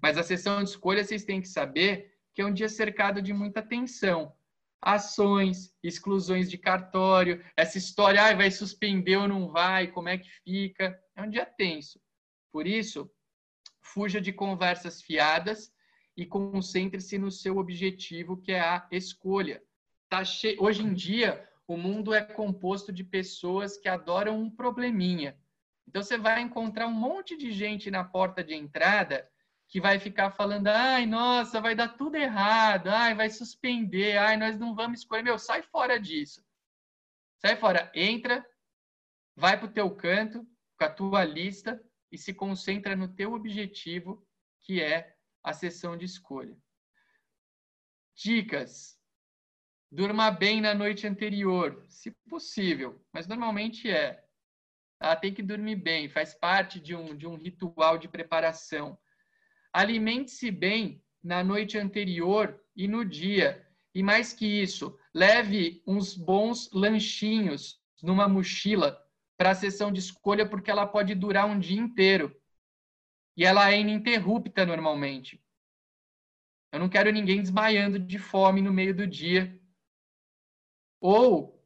Mas 0.00 0.16
a 0.16 0.22
sessão 0.22 0.62
de 0.62 0.70
escolha 0.70 1.04
vocês 1.04 1.24
têm 1.24 1.40
que 1.40 1.48
saber 1.48 2.14
que 2.34 2.42
é 2.42 2.46
um 2.46 2.52
dia 2.52 2.68
cercado 2.68 3.20
de 3.20 3.32
muita 3.32 3.62
tensão. 3.62 4.34
Ações, 4.80 5.74
exclusões 5.82 6.48
de 6.48 6.56
cartório, 6.56 7.44
essa 7.56 7.76
história, 7.76 8.24
ah, 8.24 8.34
vai 8.34 8.50
suspender 8.50 9.16
ou 9.16 9.28
não 9.28 9.48
vai, 9.48 9.88
como 9.88 10.08
é 10.08 10.16
que 10.16 10.30
fica? 10.42 10.98
É 11.14 11.22
um 11.22 11.28
dia 11.28 11.44
tenso. 11.44 12.00
Por 12.50 12.66
isso, 12.66 13.10
fuja 13.80 14.20
de 14.20 14.32
conversas 14.32 15.02
fiadas 15.02 15.72
e 16.16 16.26
concentre-se 16.26 17.18
no 17.18 17.30
seu 17.30 17.58
objetivo, 17.58 18.36
que 18.36 18.52
é 18.52 18.60
a 18.60 18.86
escolha. 18.90 19.62
Tá 20.08 20.24
che... 20.24 20.56
Hoje 20.58 20.82
em 20.82 20.92
dia, 20.92 21.48
o 21.66 21.76
mundo 21.76 22.12
é 22.12 22.22
composto 22.22 22.92
de 22.92 23.04
pessoas 23.04 23.76
que 23.76 23.88
adoram 23.88 24.40
um 24.40 24.50
probleminha. 24.50 25.38
Então, 25.86 26.02
você 26.02 26.18
vai 26.18 26.40
encontrar 26.40 26.86
um 26.86 26.92
monte 26.92 27.36
de 27.36 27.52
gente 27.52 27.90
na 27.90 28.04
porta 28.04 28.44
de 28.44 28.54
entrada 28.54 29.28
que 29.68 29.80
vai 29.80 29.98
ficar 29.98 30.30
falando: 30.30 30.66
ai, 30.66 31.06
nossa, 31.06 31.60
vai 31.60 31.74
dar 31.74 31.96
tudo 31.96 32.16
errado, 32.16 32.88
ai, 32.88 33.14
vai 33.14 33.30
suspender, 33.30 34.18
ai, 34.18 34.36
nós 34.36 34.58
não 34.58 34.74
vamos 34.74 35.00
escolher. 35.00 35.22
Meu, 35.22 35.38
sai 35.38 35.62
fora 35.62 35.98
disso. 35.98 36.44
Sai 37.38 37.56
fora, 37.56 37.90
entra, 37.94 38.44
vai 39.34 39.56
para 39.58 39.66
o 39.66 39.72
teu 39.72 39.90
canto, 39.94 40.46
com 40.76 40.84
a 40.84 40.90
tua 40.90 41.24
lista, 41.24 41.82
e 42.10 42.18
se 42.18 42.34
concentra 42.34 42.96
no 42.96 43.08
teu 43.08 43.32
objetivo, 43.32 44.26
que 44.60 44.80
é 44.80 45.16
a 45.42 45.52
sessão 45.52 45.96
de 45.96 46.04
escolha. 46.04 46.56
Dicas. 48.14 48.98
Durma 49.90 50.30
bem 50.30 50.60
na 50.60 50.72
noite 50.72 51.06
anterior, 51.06 51.84
se 51.88 52.12
possível, 52.28 53.04
mas 53.12 53.26
normalmente 53.26 53.90
é. 53.90 54.24
Tá? 54.98 55.16
Tem 55.16 55.34
que 55.34 55.42
dormir 55.42 55.76
bem, 55.76 56.08
faz 56.08 56.34
parte 56.34 56.78
de 56.78 56.94
um, 56.94 57.16
de 57.16 57.26
um 57.26 57.34
ritual 57.34 57.98
de 57.98 58.06
preparação. 58.06 58.98
Alimente-se 59.72 60.50
bem 60.50 61.02
na 61.22 61.42
noite 61.42 61.76
anterior 61.78 62.60
e 62.76 62.86
no 62.86 63.04
dia. 63.04 63.66
E 63.94 64.02
mais 64.02 64.32
que 64.32 64.46
isso, 64.46 64.96
leve 65.12 65.82
uns 65.86 66.14
bons 66.14 66.70
lanchinhos 66.72 67.80
numa 68.02 68.28
mochila 68.28 68.96
para 69.40 69.52
a 69.52 69.54
sessão 69.54 69.90
de 69.90 70.00
escolha, 70.00 70.46
porque 70.46 70.70
ela 70.70 70.86
pode 70.86 71.14
durar 71.14 71.46
um 71.46 71.58
dia 71.58 71.80
inteiro. 71.80 72.38
E 73.34 73.42
ela 73.42 73.72
é 73.72 73.80
ininterrupta 73.80 74.66
normalmente. 74.66 75.42
Eu 76.70 76.78
não 76.78 76.90
quero 76.90 77.10
ninguém 77.10 77.40
desmaiando 77.40 77.98
de 77.98 78.18
fome 78.18 78.60
no 78.60 78.70
meio 78.70 78.94
do 78.94 79.06
dia. 79.06 79.58
Ou, 81.00 81.58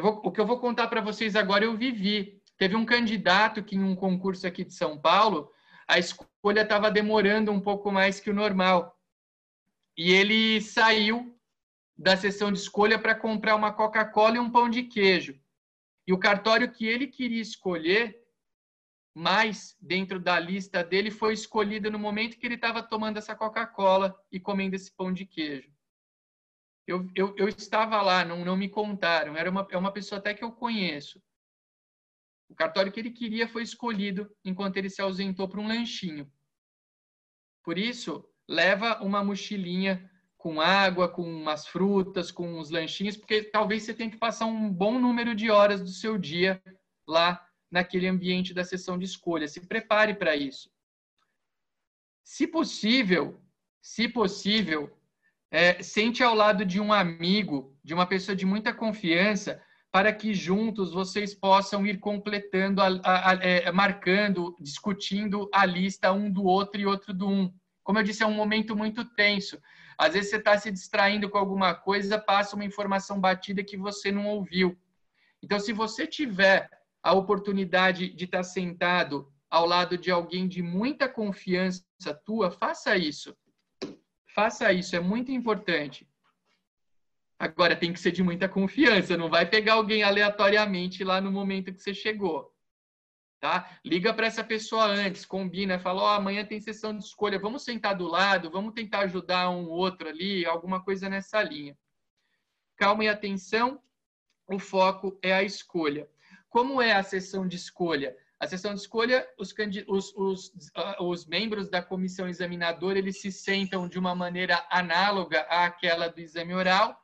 vou, 0.00 0.22
o 0.24 0.30
que 0.30 0.40
eu 0.40 0.46
vou 0.46 0.60
contar 0.60 0.86
para 0.86 1.00
vocês 1.00 1.34
agora 1.34 1.64
eu 1.64 1.76
vivi. 1.76 2.40
Teve 2.56 2.76
um 2.76 2.86
candidato 2.86 3.64
que, 3.64 3.74
em 3.74 3.82
um 3.82 3.96
concurso 3.96 4.46
aqui 4.46 4.62
de 4.62 4.72
São 4.72 4.96
Paulo, 4.96 5.50
a 5.88 5.98
escolha 5.98 6.60
estava 6.60 6.92
demorando 6.92 7.50
um 7.50 7.60
pouco 7.60 7.90
mais 7.90 8.20
que 8.20 8.30
o 8.30 8.34
normal. 8.34 8.96
E 9.98 10.12
ele 10.12 10.60
saiu 10.60 11.36
da 11.98 12.16
sessão 12.16 12.52
de 12.52 12.58
escolha 12.60 13.00
para 13.00 13.16
comprar 13.16 13.56
uma 13.56 13.72
Coca-Cola 13.72 14.36
e 14.36 14.38
um 14.38 14.48
pão 14.48 14.70
de 14.70 14.84
queijo. 14.84 15.42
E 16.06 16.12
o 16.12 16.18
cartório 16.18 16.70
que 16.70 16.86
ele 16.86 17.06
queria 17.06 17.40
escolher 17.40 18.22
mais 19.14 19.76
dentro 19.80 20.18
da 20.18 20.38
lista 20.38 20.82
dele 20.82 21.10
foi 21.10 21.32
escolhido 21.32 21.90
no 21.90 21.98
momento 21.98 22.36
que 22.36 22.44
ele 22.46 22.56
estava 22.56 22.82
tomando 22.82 23.16
essa 23.16 23.34
Coca-Cola 23.34 24.18
e 24.30 24.40
comendo 24.40 24.74
esse 24.74 24.92
pão 24.92 25.12
de 25.12 25.24
queijo. 25.24 25.72
Eu, 26.86 27.08
eu, 27.14 27.34
eu 27.38 27.48
estava 27.48 28.02
lá, 28.02 28.24
não, 28.24 28.44
não 28.44 28.56
me 28.56 28.68
contaram, 28.68 29.36
era 29.36 29.50
uma, 29.50 29.66
é 29.70 29.78
uma 29.78 29.92
pessoa 29.92 30.18
até 30.18 30.34
que 30.34 30.44
eu 30.44 30.52
conheço. 30.52 31.22
O 32.48 32.54
cartório 32.54 32.92
que 32.92 33.00
ele 33.00 33.10
queria 33.10 33.48
foi 33.48 33.62
escolhido 33.62 34.30
enquanto 34.44 34.76
ele 34.76 34.90
se 34.90 35.00
ausentou 35.00 35.48
para 35.48 35.60
um 35.60 35.66
lanchinho. 35.66 36.30
Por 37.62 37.78
isso, 37.78 38.28
leva 38.46 39.02
uma 39.02 39.24
mochilinha 39.24 40.10
com 40.44 40.60
água, 40.60 41.08
com 41.08 41.22
umas 41.22 41.66
frutas, 41.66 42.30
com 42.30 42.58
uns 42.58 42.68
lanchinhos, 42.68 43.16
porque 43.16 43.44
talvez 43.44 43.82
você 43.82 43.94
tenha 43.94 44.10
que 44.10 44.18
passar 44.18 44.44
um 44.44 44.70
bom 44.70 45.00
número 45.00 45.34
de 45.34 45.50
horas 45.50 45.80
do 45.80 45.88
seu 45.88 46.18
dia 46.18 46.62
lá 47.08 47.42
naquele 47.70 48.06
ambiente 48.06 48.52
da 48.52 48.62
sessão 48.62 48.98
de 48.98 49.06
escolha. 49.06 49.48
Se 49.48 49.66
prepare 49.66 50.12
para 50.12 50.36
isso. 50.36 50.70
Se 52.22 52.46
possível, 52.46 53.40
se 53.80 54.06
possível, 54.06 54.94
é, 55.50 55.82
sente 55.82 56.22
ao 56.22 56.34
lado 56.34 56.62
de 56.62 56.78
um 56.78 56.92
amigo, 56.92 57.74
de 57.82 57.94
uma 57.94 58.06
pessoa 58.06 58.36
de 58.36 58.44
muita 58.44 58.74
confiança, 58.74 59.62
para 59.90 60.12
que 60.12 60.34
juntos 60.34 60.92
vocês 60.92 61.34
possam 61.34 61.86
ir 61.86 62.00
completando, 62.00 62.82
a, 62.82 62.88
a, 63.02 63.30
a, 63.30 63.34
é, 63.36 63.72
marcando, 63.72 64.54
discutindo 64.60 65.48
a 65.54 65.64
lista 65.64 66.12
um 66.12 66.30
do 66.30 66.44
outro 66.44 66.78
e 66.78 66.84
outro 66.84 67.14
do 67.14 67.26
um. 67.26 67.50
Como 67.82 67.98
eu 67.98 68.02
disse, 68.02 68.22
é 68.22 68.26
um 68.26 68.34
momento 68.34 68.76
muito 68.76 69.06
tenso. 69.06 69.58
Às 69.98 70.14
vezes 70.14 70.30
você 70.30 70.36
está 70.36 70.56
se 70.58 70.70
distraindo 70.70 71.28
com 71.28 71.38
alguma 71.38 71.74
coisa, 71.74 72.18
passa 72.18 72.56
uma 72.56 72.64
informação 72.64 73.20
batida 73.20 73.64
que 73.64 73.76
você 73.76 74.10
não 74.10 74.26
ouviu. 74.26 74.78
Então, 75.42 75.58
se 75.60 75.72
você 75.72 76.06
tiver 76.06 76.70
a 77.02 77.12
oportunidade 77.12 78.08
de 78.08 78.24
estar 78.24 78.42
sentado 78.42 79.30
ao 79.50 79.66
lado 79.66 79.98
de 79.98 80.10
alguém 80.10 80.48
de 80.48 80.62
muita 80.62 81.08
confiança 81.08 81.84
tua, 82.24 82.50
faça 82.50 82.96
isso. 82.96 83.36
Faça 84.34 84.72
isso, 84.72 84.96
é 84.96 85.00
muito 85.00 85.30
importante. 85.30 86.08
Agora 87.38 87.76
tem 87.76 87.92
que 87.92 88.00
ser 88.00 88.10
de 88.10 88.22
muita 88.22 88.48
confiança, 88.48 89.16
não 89.16 89.28
vai 89.28 89.44
pegar 89.44 89.74
alguém 89.74 90.02
aleatoriamente 90.02 91.04
lá 91.04 91.20
no 91.20 91.30
momento 91.30 91.72
que 91.72 91.80
você 91.80 91.92
chegou. 91.92 92.53
Tá? 93.44 93.68
Liga 93.84 94.14
para 94.14 94.26
essa 94.26 94.42
pessoa 94.42 94.86
antes, 94.86 95.26
combina, 95.26 95.78
fala: 95.78 96.00
"Ó, 96.00 96.06
oh, 96.06 96.16
amanhã 96.16 96.46
tem 96.46 96.58
sessão 96.58 96.96
de 96.96 97.04
escolha, 97.04 97.38
vamos 97.38 97.62
sentar 97.62 97.94
do 97.94 98.06
lado, 98.06 98.50
vamos 98.50 98.72
tentar 98.72 99.00
ajudar 99.00 99.50
um 99.50 99.68
outro 99.68 100.08
ali, 100.08 100.46
alguma 100.46 100.82
coisa 100.82 101.10
nessa 101.10 101.42
linha". 101.42 101.76
Calma 102.74 103.04
e 103.04 103.08
atenção, 103.08 103.82
o 104.48 104.58
foco 104.58 105.18
é 105.20 105.34
a 105.34 105.42
escolha. 105.42 106.08
Como 106.48 106.80
é 106.80 106.92
a 106.92 107.02
sessão 107.02 107.46
de 107.46 107.56
escolha? 107.56 108.16
A 108.40 108.46
sessão 108.46 108.72
de 108.72 108.80
escolha, 108.80 109.28
os, 109.38 109.52
os, 109.86 110.14
os, 110.16 110.52
os, 110.98 111.26
membros 111.26 111.68
da 111.68 111.82
comissão 111.82 112.26
examinadora, 112.26 112.98
eles 112.98 113.20
se 113.20 113.30
sentam 113.30 113.86
de 113.86 113.98
uma 113.98 114.14
maneira 114.14 114.66
análoga 114.70 115.42
àquela 115.50 116.08
do 116.08 116.18
exame 116.18 116.54
oral 116.54 116.98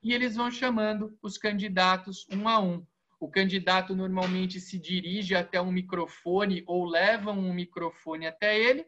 e 0.00 0.14
eles 0.14 0.36
vão 0.36 0.52
chamando 0.52 1.18
os 1.20 1.36
candidatos 1.36 2.28
um 2.30 2.48
a 2.48 2.60
um. 2.60 2.86
O 3.20 3.30
candidato 3.30 3.94
normalmente 3.94 4.58
se 4.58 4.78
dirige 4.78 5.34
até 5.34 5.60
um 5.60 5.70
microfone 5.70 6.64
ou 6.66 6.86
leva 6.86 7.30
um 7.30 7.52
microfone 7.52 8.26
até 8.26 8.58
ele 8.58 8.86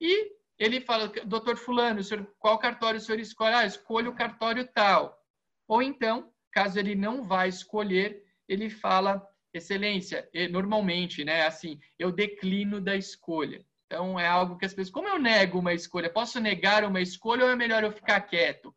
e 0.00 0.32
ele 0.58 0.80
fala, 0.80 1.08
doutor 1.26 1.56
fulano, 1.56 2.02
senhor, 2.02 2.26
qual 2.38 2.58
cartório 2.58 2.98
o 2.98 3.00
senhor 3.00 3.20
escolhe? 3.20 3.54
Ah, 3.54 3.66
escolha 3.66 4.08
o 4.08 4.14
cartório 4.14 4.66
tal. 4.66 5.20
Ou 5.68 5.82
então, 5.82 6.32
caso 6.50 6.78
ele 6.78 6.94
não 6.94 7.24
vá 7.24 7.46
escolher, 7.46 8.24
ele 8.48 8.70
fala 8.70 9.26
excelência, 9.52 10.28
normalmente, 10.50 11.24
né? 11.24 11.46
Assim, 11.46 11.78
eu 11.98 12.10
declino 12.10 12.80
da 12.80 12.96
escolha. 12.96 13.64
Então, 13.86 14.18
é 14.18 14.26
algo 14.26 14.56
que 14.56 14.64
as 14.64 14.72
pessoas. 14.72 14.92
Como 14.92 15.08
eu 15.08 15.18
nego 15.18 15.58
uma 15.58 15.74
escolha? 15.74 16.08
Posso 16.08 16.40
negar 16.40 16.84
uma 16.84 17.00
escolha 17.00 17.44
ou 17.44 17.50
é 17.50 17.56
melhor 17.56 17.84
eu 17.84 17.92
ficar 17.92 18.20
quieto? 18.22 18.74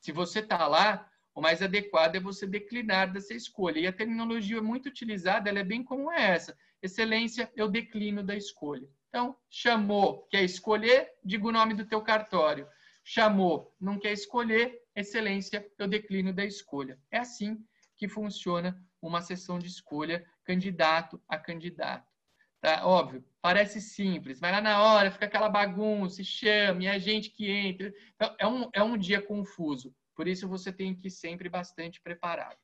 Se 0.00 0.10
você 0.10 0.40
está 0.40 0.66
lá, 0.66 1.08
o 1.38 1.40
mais 1.40 1.62
adequado 1.62 2.16
é 2.16 2.20
você 2.20 2.48
declinar 2.48 3.12
dessa 3.12 3.32
escolha. 3.32 3.78
E 3.78 3.86
a 3.86 3.92
terminologia 3.92 4.60
muito 4.60 4.88
utilizada, 4.88 5.48
ela 5.48 5.60
é 5.60 5.64
bem 5.64 5.84
como 5.84 6.10
essa. 6.10 6.58
Excelência, 6.82 7.48
eu 7.54 7.68
declino 7.68 8.24
da 8.24 8.34
escolha. 8.34 8.88
Então, 9.08 9.36
chamou, 9.48 10.26
quer 10.32 10.42
escolher, 10.42 11.12
diga 11.24 11.46
o 11.46 11.52
nome 11.52 11.74
do 11.74 11.86
teu 11.86 12.02
cartório. 12.02 12.66
Chamou, 13.04 13.72
não 13.80 14.00
quer 14.00 14.12
escolher, 14.12 14.82
excelência, 14.96 15.64
eu 15.78 15.86
declino 15.86 16.32
da 16.32 16.44
escolha. 16.44 16.98
É 17.08 17.18
assim 17.18 17.64
que 17.96 18.08
funciona 18.08 18.76
uma 19.00 19.22
sessão 19.22 19.60
de 19.60 19.68
escolha 19.68 20.26
candidato 20.42 21.22
a 21.28 21.38
candidato. 21.38 22.12
Tá? 22.60 22.84
Óbvio, 22.84 23.24
parece 23.40 23.80
simples, 23.80 24.40
mas 24.40 24.50
lá 24.50 24.60
na 24.60 24.82
hora 24.82 25.12
fica 25.12 25.26
aquela 25.26 25.48
bagunça, 25.48 26.24
chama, 26.24 26.82
e 26.82 26.88
a 26.88 26.98
gente 26.98 27.30
que 27.30 27.48
entra. 27.48 27.94
Então, 28.16 28.34
é 28.40 28.46
um, 28.48 28.68
é 28.72 28.82
um 28.82 28.98
dia 28.98 29.22
confuso. 29.22 29.94
Por 30.18 30.26
isso 30.26 30.48
você 30.48 30.72
tem 30.72 30.96
que 30.96 31.06
ir 31.06 31.10
sempre 31.12 31.48
bastante 31.48 32.00
preparado. 32.00 32.58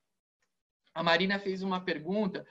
A 0.93 1.05
Marina 1.05 1.39
fez 1.39 1.63
uma 1.63 1.85
pergunta. 1.85 2.45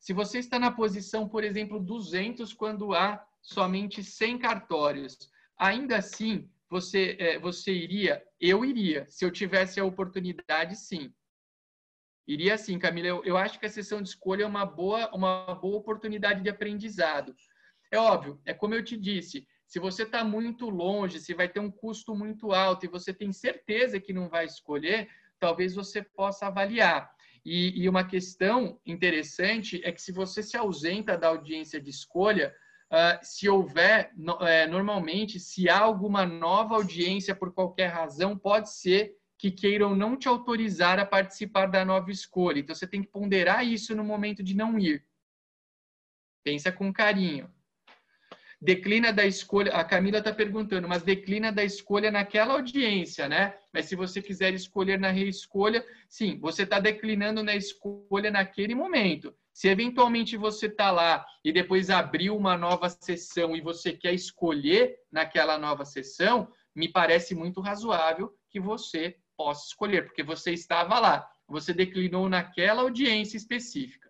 Se 0.00 0.12
você 0.12 0.40
está 0.40 0.58
na 0.58 0.72
posição, 0.72 1.28
por 1.28 1.44
exemplo, 1.44 1.78
200, 1.78 2.52
quando 2.54 2.92
há 2.92 3.24
somente 3.40 4.02
100 4.02 4.36
cartórios, 4.38 5.30
ainda 5.56 5.96
assim, 5.96 6.50
você, 6.68 7.16
é, 7.20 7.38
você 7.38 7.72
iria? 7.72 8.20
Eu 8.40 8.64
iria. 8.64 9.06
Se 9.08 9.24
eu 9.24 9.30
tivesse 9.30 9.78
a 9.78 9.84
oportunidade, 9.84 10.74
sim. 10.74 11.14
Iria 12.26 12.58
sim, 12.58 12.80
Camila. 12.80 13.06
Eu, 13.06 13.24
eu 13.24 13.36
acho 13.36 13.60
que 13.60 13.66
a 13.66 13.70
sessão 13.70 14.02
de 14.02 14.08
escolha 14.08 14.42
é 14.42 14.46
uma 14.46 14.66
boa, 14.66 15.08
uma 15.14 15.54
boa 15.54 15.76
oportunidade 15.76 16.42
de 16.42 16.50
aprendizado. 16.50 17.32
É 17.92 17.96
óbvio, 17.96 18.42
é 18.44 18.52
como 18.52 18.74
eu 18.74 18.84
te 18.84 18.96
disse, 18.96 19.46
se 19.68 19.78
você 19.78 20.04
está 20.04 20.24
muito 20.24 20.70
longe, 20.70 21.20
se 21.20 21.34
vai 21.34 21.46
ter 21.46 21.60
um 21.60 21.70
custo 21.70 22.16
muito 22.16 22.52
alto 22.52 22.86
e 22.86 22.88
você 22.88 23.12
tem 23.12 23.30
certeza 23.34 24.00
que 24.00 24.14
não 24.14 24.26
vai 24.26 24.46
escolher, 24.46 25.10
talvez 25.38 25.74
você 25.74 26.02
possa 26.02 26.46
avaliar. 26.46 27.14
E, 27.44 27.82
e 27.82 27.86
uma 27.86 28.02
questão 28.02 28.80
interessante 28.84 29.80
é 29.84 29.92
que 29.92 30.00
se 30.00 30.10
você 30.10 30.42
se 30.42 30.56
ausenta 30.56 31.18
da 31.18 31.28
audiência 31.28 31.78
de 31.78 31.90
escolha, 31.90 32.54
uh, 32.90 33.18
se 33.22 33.46
houver, 33.46 34.10
no, 34.16 34.42
é, 34.42 34.66
normalmente, 34.66 35.38
se 35.38 35.68
há 35.68 35.78
alguma 35.80 36.24
nova 36.24 36.74
audiência 36.74 37.34
por 37.34 37.52
qualquer 37.52 37.88
razão, 37.88 38.38
pode 38.38 38.72
ser 38.72 39.18
que 39.36 39.50
queiram 39.50 39.94
não 39.94 40.16
te 40.16 40.26
autorizar 40.26 40.98
a 40.98 41.04
participar 41.04 41.66
da 41.66 41.84
nova 41.84 42.10
escolha. 42.10 42.58
Então, 42.58 42.74
você 42.74 42.86
tem 42.86 43.02
que 43.02 43.08
ponderar 43.08 43.66
isso 43.66 43.94
no 43.94 44.02
momento 44.02 44.42
de 44.42 44.56
não 44.56 44.78
ir. 44.78 45.04
Pensa 46.42 46.72
com 46.72 46.90
carinho. 46.90 47.52
Declina 48.60 49.12
da 49.12 49.24
escolha. 49.24 49.72
A 49.72 49.84
Camila 49.84 50.18
está 50.18 50.32
perguntando, 50.32 50.88
mas 50.88 51.02
declina 51.02 51.52
da 51.52 51.62
escolha 51.62 52.10
naquela 52.10 52.54
audiência, 52.54 53.28
né? 53.28 53.56
Mas 53.72 53.86
se 53.86 53.94
você 53.94 54.20
quiser 54.20 54.52
escolher 54.52 54.98
na 54.98 55.10
reescolha, 55.10 55.84
sim, 56.08 56.38
você 56.40 56.64
está 56.64 56.80
declinando 56.80 57.42
na 57.42 57.54
escolha 57.54 58.30
naquele 58.30 58.74
momento. 58.74 59.32
Se 59.52 59.68
eventualmente 59.68 60.36
você 60.36 60.66
está 60.66 60.90
lá 60.90 61.24
e 61.44 61.52
depois 61.52 61.88
abriu 61.88 62.36
uma 62.36 62.56
nova 62.56 62.88
sessão 62.88 63.54
e 63.54 63.60
você 63.60 63.92
quer 63.92 64.12
escolher 64.12 64.96
naquela 65.10 65.56
nova 65.56 65.84
sessão, 65.84 66.52
me 66.74 66.88
parece 66.88 67.34
muito 67.34 67.60
razoável 67.60 68.32
que 68.50 68.58
você 68.58 69.16
possa 69.36 69.66
escolher, 69.66 70.04
porque 70.04 70.22
você 70.22 70.52
estava 70.52 70.98
lá, 70.98 71.28
você 71.46 71.72
declinou 71.72 72.28
naquela 72.28 72.82
audiência 72.82 73.36
específica. 73.36 74.08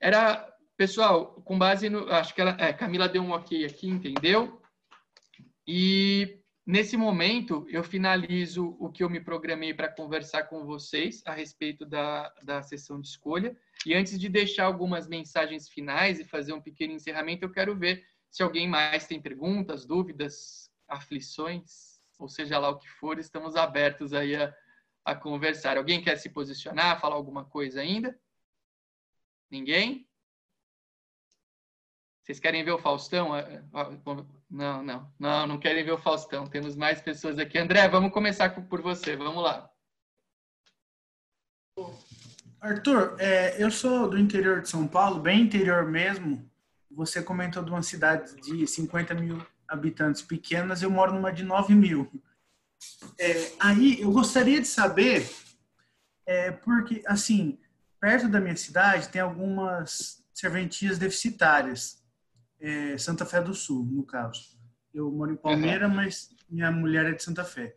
Era, 0.00 0.49
pessoal, 0.80 1.34
com 1.44 1.58
base 1.58 1.90
no, 1.90 2.10
acho 2.10 2.34
que 2.34 2.40
ela, 2.40 2.56
é, 2.58 2.72
Camila 2.72 3.06
deu 3.06 3.20
um 3.20 3.32
ok 3.32 3.66
aqui, 3.66 3.86
entendeu? 3.86 4.58
E 5.68 6.40
nesse 6.64 6.96
momento 6.96 7.66
eu 7.68 7.84
finalizo 7.84 8.78
o 8.80 8.90
que 8.90 9.04
eu 9.04 9.10
me 9.10 9.20
programei 9.20 9.74
para 9.74 9.92
conversar 9.92 10.44
com 10.44 10.64
vocês 10.64 11.22
a 11.26 11.34
respeito 11.34 11.84
da, 11.84 12.32
da 12.42 12.62
sessão 12.62 12.98
de 12.98 13.08
escolha. 13.08 13.54
E 13.84 13.92
antes 13.92 14.18
de 14.18 14.26
deixar 14.26 14.64
algumas 14.64 15.06
mensagens 15.06 15.68
finais 15.68 16.18
e 16.18 16.24
fazer 16.24 16.54
um 16.54 16.62
pequeno 16.62 16.94
encerramento, 16.94 17.44
eu 17.44 17.52
quero 17.52 17.76
ver 17.76 18.02
se 18.30 18.42
alguém 18.42 18.66
mais 18.66 19.06
tem 19.06 19.20
perguntas, 19.20 19.84
dúvidas, 19.84 20.70
aflições 20.88 22.00
ou 22.18 22.26
seja 22.26 22.58
lá 22.58 22.70
o 22.70 22.78
que 22.78 22.88
for, 22.88 23.18
estamos 23.18 23.54
abertos 23.54 24.14
aí 24.14 24.34
a, 24.34 24.54
a 25.04 25.14
conversar. 25.14 25.76
Alguém 25.76 26.02
quer 26.02 26.16
se 26.16 26.30
posicionar, 26.30 26.98
falar 26.98 27.16
alguma 27.16 27.44
coisa 27.44 27.82
ainda? 27.82 28.18
Ninguém? 29.50 30.08
Vocês 32.30 32.38
querem 32.38 32.62
ver 32.62 32.70
o 32.70 32.78
Faustão? 32.78 33.36
É, 33.36 33.40
é, 33.40 33.62
não, 34.48 34.84
não, 34.84 35.12
não, 35.18 35.46
não 35.48 35.58
querem 35.58 35.84
ver 35.84 35.90
o 35.90 35.98
Faustão. 35.98 36.46
Temos 36.46 36.76
mais 36.76 37.00
pessoas 37.00 37.40
aqui. 37.40 37.58
André, 37.58 37.88
vamos 37.88 38.12
começar 38.12 38.50
por 38.50 38.80
você. 38.80 39.16
Vamos 39.16 39.42
lá. 39.42 39.68
Arthur, 42.60 43.16
é, 43.18 43.60
eu 43.60 43.68
sou 43.68 44.08
do 44.08 44.16
interior 44.16 44.62
de 44.62 44.68
São 44.68 44.86
Paulo, 44.86 45.18
bem 45.18 45.40
interior 45.40 45.84
mesmo. 45.86 46.48
Você 46.92 47.20
comentou 47.20 47.64
de 47.64 47.70
uma 47.72 47.82
cidade 47.82 48.32
de 48.36 48.64
50 48.64 49.12
mil 49.14 49.44
habitantes 49.66 50.22
pequenas, 50.22 50.82
eu 50.82 50.90
moro 50.90 51.12
numa 51.12 51.32
de 51.32 51.42
9 51.42 51.74
mil. 51.74 52.12
É, 53.18 53.52
aí 53.58 54.00
eu 54.00 54.12
gostaria 54.12 54.60
de 54.60 54.68
saber, 54.68 55.28
é, 56.24 56.52
porque 56.52 57.02
assim, 57.06 57.58
perto 57.98 58.28
da 58.28 58.40
minha 58.40 58.56
cidade 58.56 59.08
tem 59.08 59.20
algumas 59.20 60.22
serventias 60.32 60.96
deficitárias, 60.96 61.99
é, 62.60 62.98
Santa 62.98 63.24
Fé 63.24 63.40
do 63.40 63.54
Sul, 63.54 63.84
no 63.84 64.02
caso. 64.02 64.58
Eu 64.92 65.10
moro 65.10 65.32
em 65.32 65.36
Palmeira, 65.36 65.88
uhum. 65.88 65.94
mas 65.94 66.30
minha 66.48 66.70
mulher 66.70 67.06
é 67.06 67.12
de 67.12 67.22
Santa 67.22 67.44
Fé. 67.44 67.74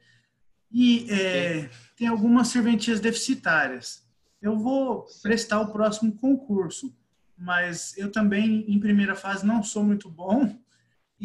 E 0.72 1.08
é, 1.12 1.70
tem 1.96 2.08
algumas 2.08 2.48
serventias 2.48 3.00
deficitárias. 3.00 4.04
Eu 4.42 4.58
vou 4.58 5.06
prestar 5.22 5.62
o 5.62 5.72
próximo 5.72 6.12
concurso, 6.18 6.96
mas 7.38 7.96
eu 7.98 8.12
também, 8.12 8.66
em 8.68 8.80
primeira 8.80 9.16
fase, 9.16 9.46
não 9.46 9.64
sou 9.64 9.84
muito 9.84 10.10
bom 10.10 10.62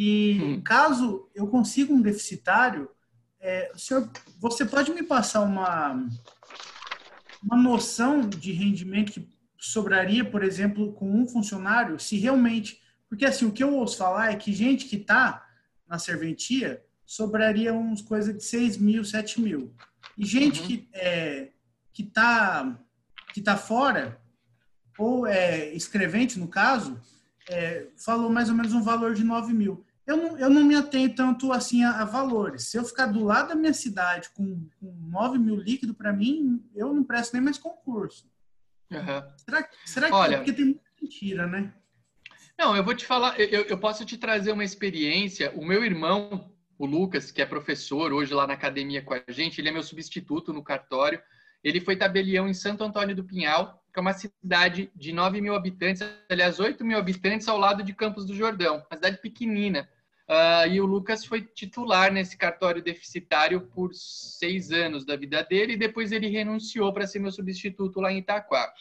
e 0.00 0.40
hum. 0.40 0.62
caso 0.62 1.28
eu 1.34 1.48
consiga 1.48 1.92
um 1.92 2.00
deficitário, 2.00 2.88
é, 3.40 3.72
senhor, 3.76 4.08
você 4.38 4.64
pode 4.64 4.92
me 4.92 5.02
passar 5.02 5.40
uma, 5.40 6.06
uma 7.42 7.56
noção 7.56 8.20
de 8.20 8.52
rendimento 8.52 9.10
que 9.10 9.28
sobraria, 9.58 10.24
por 10.24 10.44
exemplo, 10.44 10.92
com 10.92 11.10
um 11.10 11.26
funcionário, 11.26 11.98
se 11.98 12.16
realmente. 12.16 12.80
Porque 13.08 13.24
assim, 13.24 13.46
o 13.46 13.52
que 13.52 13.62
eu 13.62 13.74
ouço 13.74 13.96
falar 13.96 14.32
é 14.32 14.36
que 14.36 14.52
gente 14.52 14.86
que 14.86 14.96
está 14.96 15.46
na 15.86 15.98
serventia 15.98 16.82
sobraria 17.04 17.72
uns 17.72 18.02
coisa 18.02 18.32
de 18.32 18.44
6 18.44 18.76
mil, 18.76 19.04
7 19.04 19.40
mil. 19.40 19.74
E 20.16 20.26
gente 20.26 20.60
uhum. 20.60 20.66
que 20.66 20.88
é, 20.92 21.48
que 21.92 22.02
está 22.02 22.78
que 23.32 23.40
tá 23.40 23.56
fora, 23.56 24.20
ou 24.98 25.26
é 25.26 25.72
escrevente 25.74 26.38
no 26.38 26.48
caso, 26.48 27.00
é, 27.48 27.86
falou 27.96 28.30
mais 28.30 28.48
ou 28.48 28.54
menos 28.54 28.72
um 28.72 28.82
valor 28.82 29.14
de 29.14 29.22
9 29.22 29.52
mil 29.52 29.84
eu 30.08 30.16
não, 30.16 30.38
eu 30.38 30.48
não 30.48 30.64
me 30.64 30.74
atenho 30.74 31.14
tanto 31.14 31.52
assim 31.52 31.84
a, 31.84 32.00
a 32.00 32.04
valores. 32.06 32.64
Se 32.64 32.78
eu 32.78 32.84
ficar 32.84 33.06
do 33.06 33.22
lado 33.22 33.48
da 33.50 33.54
minha 33.54 33.74
cidade 33.74 34.30
com, 34.30 34.66
com 34.80 34.90
9 35.10 35.38
mil 35.38 35.56
líquido, 35.56 35.92
para 35.92 36.14
mim, 36.14 36.66
eu 36.74 36.94
não 36.94 37.04
presto 37.04 37.34
nem 37.34 37.42
mais 37.42 37.58
concurso. 37.58 38.26
Uhum. 38.90 39.22
Será, 39.36 39.68
será 39.84 40.06
que 40.08 40.14
Olha, 40.14 40.36
é 40.36 40.36
porque 40.38 40.54
tem 40.54 40.64
muita 40.64 40.80
mentira, 41.00 41.46
né? 41.46 41.74
Não, 42.58 42.76
eu 42.76 42.82
vou 42.82 42.94
te 42.94 43.06
falar, 43.06 43.38
eu, 43.38 43.62
eu 43.62 43.78
posso 43.78 44.04
te 44.04 44.18
trazer 44.18 44.50
uma 44.50 44.64
experiência. 44.64 45.52
O 45.54 45.64
meu 45.64 45.84
irmão, 45.84 46.52
o 46.76 46.84
Lucas, 46.84 47.30
que 47.30 47.40
é 47.40 47.46
professor 47.46 48.12
hoje 48.12 48.34
lá 48.34 48.48
na 48.48 48.54
academia 48.54 49.00
com 49.00 49.14
a 49.14 49.22
gente, 49.28 49.60
ele 49.60 49.68
é 49.68 49.72
meu 49.72 49.82
substituto 49.82 50.52
no 50.52 50.62
cartório. 50.62 51.22
Ele 51.62 51.80
foi 51.80 51.96
tabelião 51.96 52.48
em 52.48 52.54
Santo 52.54 52.82
Antônio 52.82 53.14
do 53.14 53.22
Pinhal, 53.22 53.80
que 53.92 53.98
é 53.98 54.02
uma 54.02 54.12
cidade 54.12 54.90
de 54.94 55.12
9 55.12 55.40
mil 55.40 55.54
habitantes, 55.54 56.02
aliás, 56.28 56.58
8 56.58 56.84
mil 56.84 56.98
habitantes 56.98 57.46
ao 57.46 57.58
lado 57.58 57.82
de 57.84 57.94
Campos 57.94 58.26
do 58.26 58.34
Jordão, 58.34 58.84
uma 58.90 58.96
cidade 58.96 59.18
pequenina. 59.18 59.88
Uh, 60.28 60.68
e 60.68 60.80
o 60.80 60.84
Lucas 60.84 61.24
foi 61.24 61.42
titular 61.42 62.12
nesse 62.12 62.36
cartório 62.36 62.82
deficitário 62.82 63.62
por 63.68 63.94
seis 63.94 64.70
anos 64.70 65.04
da 65.04 65.16
vida 65.16 65.42
dele, 65.44 65.72
e 65.72 65.76
depois 65.76 66.10
ele 66.12 66.28
renunciou 66.28 66.92
para 66.92 67.06
ser 67.06 67.20
meu 67.20 67.30
substituto 67.32 68.00
lá 68.00 68.12
em 68.12 68.18
Itaquá. 68.18 68.72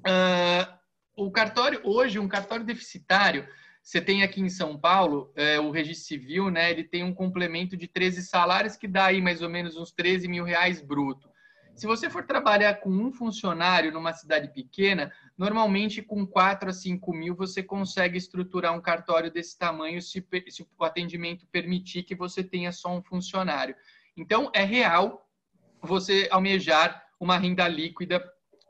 Uh, 0.00 0.76
o 1.16 1.30
cartório, 1.30 1.80
hoje, 1.82 2.18
um 2.18 2.28
cartório 2.28 2.64
deficitário, 2.64 3.48
você 3.82 4.00
tem 4.00 4.22
aqui 4.22 4.40
em 4.40 4.48
São 4.48 4.76
Paulo, 4.76 5.32
é, 5.34 5.58
o 5.58 5.70
registro 5.70 6.06
civil, 6.06 6.50
né, 6.50 6.70
ele 6.70 6.84
tem 6.84 7.02
um 7.02 7.14
complemento 7.14 7.76
de 7.76 7.88
13 7.88 8.22
salários 8.22 8.76
que 8.76 8.86
dá 8.86 9.06
aí 9.06 9.22
mais 9.22 9.40
ou 9.40 9.48
menos 9.48 9.76
uns 9.76 9.90
13 9.92 10.28
mil 10.28 10.44
reais 10.44 10.80
bruto. 10.80 11.30
Se 11.74 11.86
você 11.86 12.08
for 12.08 12.24
trabalhar 12.24 12.74
com 12.76 12.90
um 12.90 13.12
funcionário 13.12 13.92
numa 13.92 14.12
cidade 14.12 14.48
pequena, 14.48 15.12
normalmente 15.36 16.02
com 16.02 16.26
4 16.26 16.70
a 16.70 16.72
5 16.72 17.12
mil 17.12 17.34
você 17.34 17.62
consegue 17.62 18.16
estruturar 18.16 18.74
um 18.74 18.80
cartório 18.80 19.30
desse 19.30 19.58
tamanho 19.58 20.00
se, 20.00 20.26
se 20.48 20.66
o 20.78 20.84
atendimento 20.84 21.46
permitir 21.46 22.02
que 22.02 22.14
você 22.14 22.42
tenha 22.42 22.72
só 22.72 22.96
um 22.96 23.02
funcionário. 23.02 23.76
Então, 24.16 24.50
é 24.54 24.64
real 24.64 25.30
você 25.82 26.26
almejar 26.30 27.04
uma 27.20 27.38
renda 27.38 27.68
líquida 27.68 28.24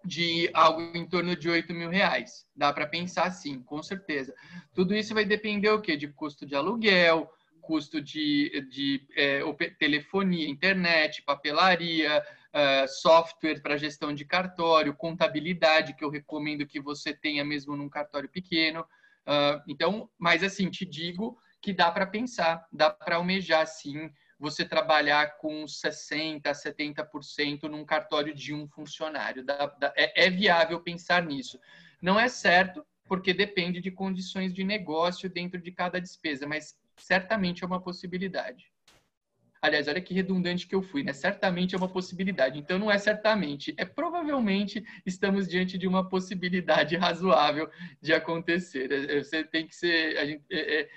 de 0.07 0.49
algo 0.55 0.81
em 0.95 1.07
torno 1.07 1.35
de 1.37 1.49
8 1.49 1.75
mil 1.75 1.91
reais. 1.91 2.47
Dá 2.55 2.73
para 2.73 2.87
pensar 2.87 3.31
sim, 3.31 3.63
com 3.63 3.83
certeza. 3.83 4.35
Tudo 4.75 4.95
isso 4.95 5.13
vai 5.13 5.25
depender 5.25 5.71
o 5.71 5.81
quê? 5.81 5.97
De 5.97 6.09
custo 6.09 6.47
de 6.47 6.55
aluguel, 6.55 7.31
custo 7.61 8.01
de, 8.01 8.67
de 8.71 9.07
é, 9.17 9.41
telefonia, 9.79 10.49
internet, 10.49 11.23
papelaria, 11.23 12.23
uh, 12.55 12.89
software 12.89 13.61
para 13.61 13.77
gestão 13.77 14.15
de 14.15 14.25
cartório, 14.25 14.95
contabilidade, 14.95 15.95
que 15.95 16.05
eu 16.05 16.11
recomendo 16.11 16.67
que 16.67 16.81
você 16.81 17.13
tenha 17.13 17.45
mesmo 17.45 17.77
num 17.77 17.89
cartório 17.89 18.29
pequeno. 18.29 18.81
Uh, 19.27 19.61
então, 19.67 20.09
mas 20.17 20.45
assim, 20.45 20.71
te 20.71 20.87
digo 20.87 21.37
que 21.61 21.73
dá 21.73 21.91
para 21.91 22.07
pensar, 22.07 22.65
dá 22.73 22.89
para 22.89 23.17
almejar 23.17 23.67
sim 23.67 24.11
você 24.39 24.65
trabalhar 24.65 25.39
com 25.39 25.65
60%, 25.65 26.43
70% 26.43 27.63
num 27.65 27.85
cartório 27.85 28.35
de 28.35 28.53
um 28.53 28.69
funcionário. 28.69 29.45
Dá, 29.45 29.67
dá, 29.67 29.93
é, 29.97 30.27
é 30.27 30.31
viável 30.31 30.81
pensar 30.81 31.23
nisso. 31.23 31.59
Não 32.01 32.21
é 32.21 32.29
certo, 32.29 32.85
porque 33.09 33.33
depende 33.33 33.81
de 33.81 33.91
condições 33.91 34.53
de 34.53 34.65
negócio 34.65 35.31
dentro 35.31 35.61
de 35.61 35.73
cada 35.73 36.01
despesa, 36.01 36.47
mas 36.47 36.79
certamente 36.97 37.65
é 37.65 37.67
uma 37.67 37.81
possibilidade. 37.81 38.71
Aliás, 39.61 39.89
olha 39.89 40.01
que 40.01 40.15
redundante 40.15 40.67
que 40.67 40.75
eu 40.75 40.83
fui, 40.83 41.03
né? 41.03 41.13
Certamente 41.13 41.75
é 41.75 41.79
uma 41.79 41.89
possibilidade. 41.89 42.59
Então, 42.59 42.79
não 42.79 42.91
é 42.91 42.99
certamente, 42.99 43.75
é 43.77 43.85
provavelmente 43.85 44.85
estamos 45.05 45.49
diante 45.49 45.79
de 45.79 45.89
uma 45.89 46.09
possibilidade 46.09 46.95
razoável 46.97 47.69
de 48.01 48.13
acontecer. 48.13 48.93
É, 48.93 49.17
é, 49.17 49.25
você 49.25 49.43
tem 49.43 49.67
que 49.67 49.75
ser. 49.75 50.25
Gente, 50.27 50.45
é, 50.51 50.83
é, 50.83 50.89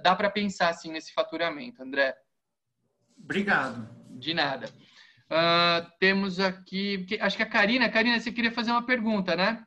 dá 0.00 0.14
para 0.14 0.30
pensar 0.30 0.68
assim 0.68 0.92
nesse 0.92 1.12
faturamento, 1.12 1.82
André. 1.82 2.16
Obrigado. 3.16 3.88
De 4.18 4.34
nada. 4.34 4.68
Uh, 5.30 5.90
temos 5.98 6.38
aqui. 6.38 7.06
Acho 7.20 7.36
que 7.36 7.42
a 7.42 7.48
Karina. 7.48 7.90
Karina, 7.90 8.18
você 8.18 8.30
queria 8.30 8.52
fazer 8.52 8.70
uma 8.70 8.84
pergunta, 8.84 9.34
né? 9.34 9.64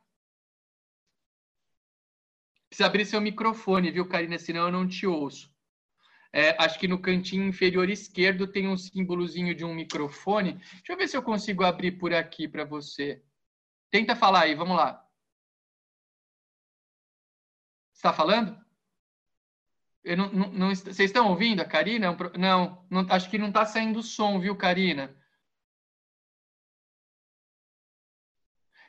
Precisa 2.70 2.88
abrir 2.88 3.06
seu 3.06 3.22
microfone, 3.22 3.92
viu, 3.92 4.08
Karina? 4.08 4.38
Senão 4.38 4.66
eu 4.66 4.72
não 4.72 4.88
te 4.88 5.08
ouço. 5.08 5.56
É, 6.34 6.56
acho 6.62 6.78
que 6.78 6.88
no 6.88 7.02
cantinho 7.02 7.48
inferior 7.48 7.90
esquerdo 7.90 8.46
tem 8.46 8.68
um 8.68 8.78
símbolozinho 8.78 9.56
de 9.56 9.64
um 9.64 9.74
microfone. 9.74 10.54
Deixa 10.54 10.94
eu 10.94 10.98
ver 10.98 11.08
se 11.08 11.18
eu 11.18 11.24
consigo 11.24 11.64
abrir 11.64 11.94
por 11.94 12.14
aqui 12.14 12.48
para 12.48 12.66
você. 12.66 13.24
Tenta 13.90 14.16
falar 14.16 14.42
aí, 14.42 14.54
vamos 14.54 14.76
lá. 14.78 15.04
Está 17.94 18.14
falando? 18.14 18.67
Não, 20.06 20.32
não, 20.32 20.52
não, 20.52 20.70
vocês 20.70 21.00
estão 21.00 21.30
ouvindo 21.30 21.62
a 21.62 21.66
Karina? 21.66 22.16
Não, 22.38 22.86
não 22.90 23.06
acho 23.10 23.30
que 23.30 23.38
não 23.38 23.50
está 23.50 23.66
saindo 23.66 24.02
som, 24.02 24.40
viu, 24.40 24.56
Karina? 24.56 25.16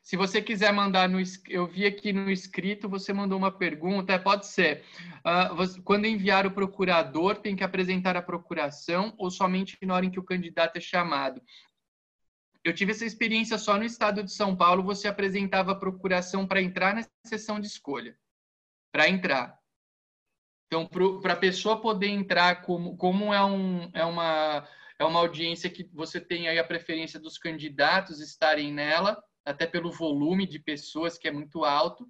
Se 0.09 0.17
você 0.17 0.41
quiser 0.41 0.73
mandar 0.73 1.07
no, 1.07 1.19
eu 1.51 1.67
vi 1.67 1.85
aqui 1.85 2.15
no 2.15 2.31
escrito, 2.31 2.89
você 2.89 3.13
mandou 3.13 3.37
uma 3.37 3.53
pergunta, 3.53 4.11
é, 4.11 4.19
pode 4.19 4.47
ser. 4.47 4.83
Uh, 5.19 5.83
quando 5.83 6.07
enviar 6.07 6.47
o 6.47 6.51
procurador, 6.51 7.37
tem 7.37 7.55
que 7.55 7.63
apresentar 7.63 8.17
a 8.17 8.23
procuração 8.23 9.13
ou 9.19 9.31
somente 9.31 9.77
na 9.83 9.95
hora 9.95 10.07
em 10.07 10.11
que 10.11 10.19
o 10.19 10.25
candidato 10.25 10.79
é 10.79 10.81
chamado? 10.81 11.43
Eu 12.65 12.75
tive 12.75 12.93
essa 12.93 13.05
experiência 13.05 13.59
só 13.59 13.77
no 13.77 13.85
estado 13.85 14.25
de 14.25 14.33
São 14.33 14.57
Paulo, 14.57 14.83
você 14.83 15.09
apresentava 15.09 15.73
a 15.73 15.79
procuração 15.79 16.47
para 16.47 16.63
entrar 16.63 16.95
na 16.95 17.07
sessão 17.27 17.61
de 17.61 17.67
escolha. 17.67 18.17
Para 18.91 19.11
entrar. 19.11 19.58
Então, 20.69 20.86
para 20.86 21.32
a 21.32 21.36
pessoa 21.36 21.81
poder 21.81 22.09
entrar, 22.09 22.61
como, 22.62 22.95
como 22.99 23.32
é, 23.32 23.43
um, 23.43 23.90
é, 23.95 24.05
uma, 24.05 24.69
é 24.99 25.05
uma 25.05 25.20
audiência 25.20 25.70
que 25.70 25.89
você 25.95 26.20
tem 26.20 26.47
aí 26.47 26.59
a 26.59 26.65
preferência 26.65 27.19
dos 27.19 27.39
candidatos 27.39 28.20
estarem 28.20 28.70
nela, 28.70 29.19
até 29.43 29.66
pelo 29.66 29.90
volume 29.90 30.47
de 30.47 30.59
pessoas 30.59 31.16
que 31.16 31.27
é 31.27 31.31
muito 31.32 31.65
alto. 31.65 32.07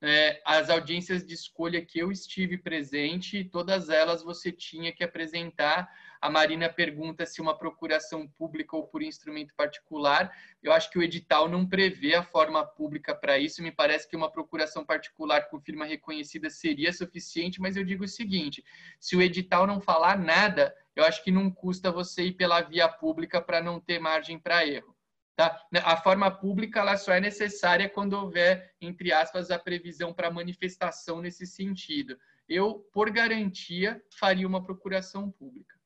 É, 0.00 0.40
as 0.46 0.70
audiências 0.70 1.22
de 1.22 1.34
escolha 1.34 1.84
que 1.84 1.98
eu 1.98 2.10
estive 2.10 2.56
presente, 2.56 3.44
todas 3.44 3.90
elas 3.90 4.22
você 4.22 4.50
tinha 4.50 4.90
que 4.90 5.04
apresentar. 5.04 5.86
A 6.20 6.28
Marina 6.28 6.68
pergunta 6.68 7.24
se 7.24 7.40
uma 7.40 7.56
procuração 7.56 8.26
pública 8.26 8.76
ou 8.76 8.86
por 8.86 9.02
instrumento 9.02 9.54
particular. 9.54 10.32
Eu 10.62 10.72
acho 10.72 10.90
que 10.90 10.98
o 10.98 11.02
edital 11.02 11.48
não 11.48 11.66
prevê 11.66 12.14
a 12.14 12.22
forma 12.22 12.64
pública 12.64 13.14
para 13.14 13.38
isso. 13.38 13.62
Me 13.62 13.70
parece 13.70 14.08
que 14.08 14.16
uma 14.16 14.30
procuração 14.30 14.84
particular 14.84 15.48
com 15.48 15.60
firma 15.60 15.84
reconhecida 15.84 16.50
seria 16.50 16.92
suficiente, 16.92 17.60
mas 17.60 17.76
eu 17.76 17.84
digo 17.84 18.04
o 18.04 18.08
seguinte: 18.08 18.64
se 18.98 19.16
o 19.16 19.22
edital 19.22 19.66
não 19.66 19.80
falar 19.80 20.18
nada, 20.18 20.74
eu 20.96 21.04
acho 21.04 21.22
que 21.22 21.30
não 21.30 21.50
custa 21.50 21.92
você 21.92 22.24
ir 22.24 22.32
pela 22.32 22.60
via 22.60 22.88
pública 22.88 23.40
para 23.40 23.62
não 23.62 23.78
ter 23.78 24.00
margem 24.00 24.38
para 24.38 24.66
erro. 24.66 24.96
Tá? 25.36 25.64
A 25.84 25.96
forma 25.96 26.28
pública 26.32 26.80
ela 26.80 26.96
só 26.96 27.12
é 27.12 27.20
necessária 27.20 27.88
quando 27.88 28.14
houver, 28.14 28.74
entre 28.80 29.12
aspas, 29.12 29.52
a 29.52 29.58
previsão 29.58 30.12
para 30.12 30.32
manifestação 30.32 31.22
nesse 31.22 31.46
sentido. 31.46 32.18
Eu, 32.48 32.80
por 32.92 33.08
garantia, 33.08 34.02
faria 34.18 34.48
uma 34.48 34.64
procuração 34.64 35.30
pública. 35.30 35.77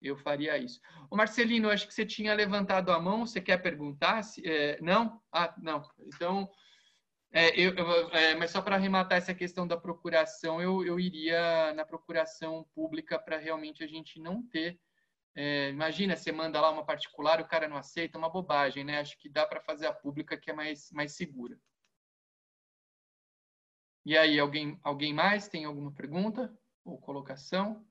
Eu 0.00 0.16
faria 0.16 0.56
isso. 0.56 0.80
O 1.10 1.16
Marcelino, 1.16 1.70
acho 1.70 1.86
que 1.86 1.94
você 1.94 2.06
tinha 2.06 2.34
levantado 2.34 2.90
a 2.90 3.00
mão. 3.00 3.26
Você 3.26 3.40
quer 3.40 3.58
perguntar? 3.58 4.22
Se, 4.22 4.42
é, 4.46 4.80
não? 4.80 5.20
Ah, 5.32 5.54
não. 5.58 5.82
Então, 6.06 6.50
é, 7.32 7.48
eu, 7.60 7.74
é, 8.12 8.34
mas 8.34 8.50
só 8.50 8.62
para 8.62 8.76
arrematar 8.76 9.18
essa 9.18 9.34
questão 9.34 9.66
da 9.66 9.76
procuração, 9.76 10.60
eu, 10.60 10.84
eu 10.84 10.98
iria 10.98 11.72
na 11.74 11.84
procuração 11.84 12.66
pública 12.74 13.18
para 13.18 13.36
realmente 13.36 13.84
a 13.84 13.86
gente 13.86 14.18
não 14.18 14.42
ter 14.48 14.80
é, 15.34 15.70
imagina, 15.70 16.16
você 16.16 16.32
manda 16.32 16.60
lá 16.60 16.70
uma 16.70 16.84
particular, 16.84 17.40
o 17.40 17.46
cara 17.46 17.68
não 17.68 17.76
aceita, 17.76 18.18
uma 18.18 18.28
bobagem, 18.28 18.84
né? 18.84 18.98
Acho 18.98 19.16
que 19.18 19.28
dá 19.28 19.46
para 19.46 19.60
fazer 19.60 19.86
a 19.86 19.92
pública 19.92 20.36
que 20.36 20.50
é 20.50 20.52
mais, 20.52 20.90
mais 20.90 21.12
segura. 21.16 21.58
E 24.04 24.16
aí, 24.16 24.38
alguém, 24.40 24.78
alguém 24.82 25.12
mais 25.14 25.48
tem 25.48 25.64
alguma 25.64 25.92
pergunta 25.92 26.52
ou 26.84 26.98
colocação? 26.98 27.86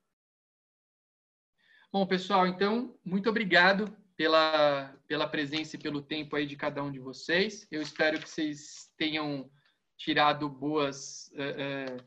Bom, 1.92 2.06
pessoal, 2.06 2.46
então, 2.46 2.96
muito 3.04 3.28
obrigado 3.28 3.92
pela, 4.16 4.94
pela 5.08 5.26
presença 5.26 5.74
e 5.74 5.78
pelo 5.78 6.00
tempo 6.00 6.36
aí 6.36 6.46
de 6.46 6.54
cada 6.54 6.80
um 6.84 6.92
de 6.92 7.00
vocês. 7.00 7.66
Eu 7.68 7.82
espero 7.82 8.20
que 8.20 8.30
vocês 8.30 8.92
tenham 8.96 9.50
tirado 9.96 10.48
boas. 10.48 11.32
Uh, 11.34 12.00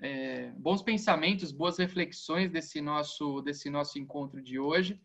é, 0.00 0.50
bons 0.56 0.82
pensamentos, 0.82 1.52
boas 1.52 1.78
reflexões 1.78 2.50
desse 2.50 2.80
nosso, 2.80 3.40
desse 3.42 3.70
nosso 3.70 3.96
encontro 3.96 4.42
de 4.42 4.58
hoje. 4.58 5.00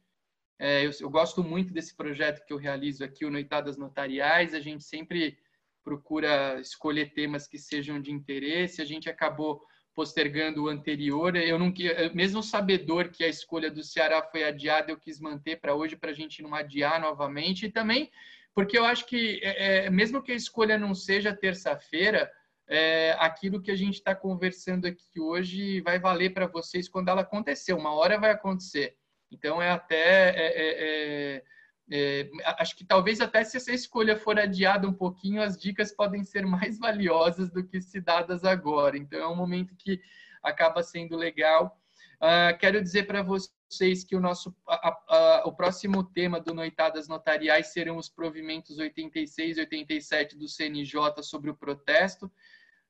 É, 0.58 0.84
eu, 0.84 0.90
eu, 1.00 1.12
gosto 1.12 1.44
muito 1.44 1.72
desse 1.72 1.96
projeto 1.96 2.44
que 2.44 2.54
eu 2.54 2.58
realizo 2.58 3.04
aqui, 3.04 3.26
o 3.26 3.30
Noitadas 3.30 3.78
Notariais. 3.78 4.56
A 4.56 4.60
gente 4.60 4.84
sempre 4.84 5.38
procura 5.84 6.60
escolher 6.60 7.14
temas 7.14 7.48
que 7.48 7.60
sejam 7.60 8.02
de 8.02 8.12
interesse. 8.12 8.82
A 8.82 8.86
gente 8.86 9.08
acabou 9.08 9.64
postergando 9.96 10.64
o 10.64 10.70
anterior. 10.70 11.36
Eu 11.36 11.60
não, 11.60 11.74
mesmo 12.14 12.42
sabedor 12.42 13.10
que 13.10 13.24
a 13.24 13.28
escolha 13.28 13.70
do 13.70 13.84
Ceará 13.84 14.22
foi 14.24 14.44
adiada, 14.44 14.92
eu 14.92 14.98
quis 14.98 15.20
manter 15.20 15.60
para 15.60 15.76
hoje 15.76 15.96
para 15.96 16.12
a 16.12 16.14
gente 16.14 16.42
não 16.42 16.54
adiar 16.54 17.00
novamente. 17.00 17.66
E 17.66 17.72
também 17.72 18.10
porque 18.54 18.78
eu 18.78 18.86
acho 18.86 19.06
que, 19.06 19.40
é, 19.44 19.86
é 19.86 19.90
mesmo 19.90 20.22
que 20.22 20.32
a 20.32 20.36
escolha 20.36 20.78
não 20.78 20.94
seja 20.94 21.36
terça-feira, 21.36 22.32
é, 22.68 23.16
aquilo 23.20 23.62
que 23.62 23.72
a 23.72 23.76
gente 23.76 23.96
está 23.96 24.16
conversando 24.16 24.86
aqui 24.86 25.20
hoje 25.20 25.82
vai 25.82 26.00
valer 26.00 26.34
para 26.34 26.48
vocês 26.48 26.88
quando 26.88 27.10
ela 27.10 27.22
acontecer. 27.22 27.74
Uma 27.74 27.94
hora 27.94 28.20
vai 28.20 28.32
acontecer. 28.32 28.96
Então, 29.32 29.62
é 29.62 29.72
até 29.72 30.30
é, 30.30 31.44
é, 31.92 32.30
acho 32.60 32.76
que 32.76 32.86
talvez 32.86 33.20
até 33.20 33.44
se 33.44 33.58
essa 33.58 33.72
escolha 33.72 34.18
for 34.18 34.40
adiada 34.40 34.88
um 34.88 34.94
pouquinho, 34.94 35.42
as 35.42 35.58
dicas 35.58 35.92
podem 35.92 36.24
ser 36.24 36.46
mais 36.46 36.80
valiosas 36.80 37.52
do 37.52 37.64
que 37.64 37.82
se 37.82 38.00
dadas 38.00 38.44
agora. 38.44 38.98
Então 38.98 39.20
é 39.20 39.28
um 39.28 39.36
momento 39.36 39.76
que 39.76 40.02
acaba 40.42 40.82
sendo 40.82 41.16
legal. 41.16 41.80
Uh, 42.16 42.58
quero 42.58 42.82
dizer 42.82 43.06
para 43.06 43.22
vocês 43.22 44.04
que 44.04 44.16
o 44.16 44.20
nosso 44.20 44.56
a, 44.68 44.98
a, 45.10 45.44
o 45.46 45.52
próximo 45.52 46.04
tema 46.04 46.40
do 46.40 46.54
Noitadas 46.54 47.08
Notariais 47.08 47.74
serão 47.74 47.98
os 47.98 48.08
provimentos 48.08 48.78
86 48.78 49.58
e 49.58 49.60
87 49.60 50.38
do 50.38 50.48
CNJ 50.48 51.22
sobre 51.22 51.50
o 51.50 51.56
protesto 51.56 52.32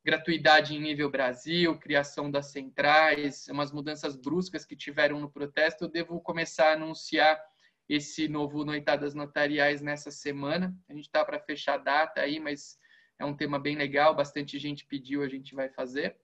gratuidade 0.04 0.76
em 0.76 0.82
nível 0.82 1.10
Brasil, 1.10 1.78
criação 1.80 2.30
das 2.30 2.48
centrais, 2.48 3.48
umas 3.48 3.72
mudanças 3.72 4.16
bruscas 4.16 4.66
que 4.66 4.76
tiveram 4.76 5.20
no 5.20 5.32
protesto, 5.32 5.86
eu 5.86 5.88
devo 5.88 6.20
começar 6.20 6.72
a 6.72 6.74
anunciar 6.74 7.42
esse 7.88 8.28
novo 8.28 8.64
Noitadas 8.64 9.14
Notariais 9.14 9.82
nessa 9.82 10.12
semana. 10.12 10.76
A 10.90 10.94
gente 10.94 11.06
está 11.06 11.24
para 11.24 11.40
fechar 11.40 11.76
a 11.76 11.78
data 11.78 12.22
aí, 12.22 12.40
mas 12.40 12.78
é 13.20 13.26
um 13.26 13.36
tema 13.36 13.60
bem 13.60 13.76
legal, 13.76 14.16
bastante 14.16 14.58
gente 14.58 14.86
pediu, 14.86 15.22
a 15.22 15.28
gente 15.28 15.54
vai 15.54 15.70
fazer. 15.70 16.18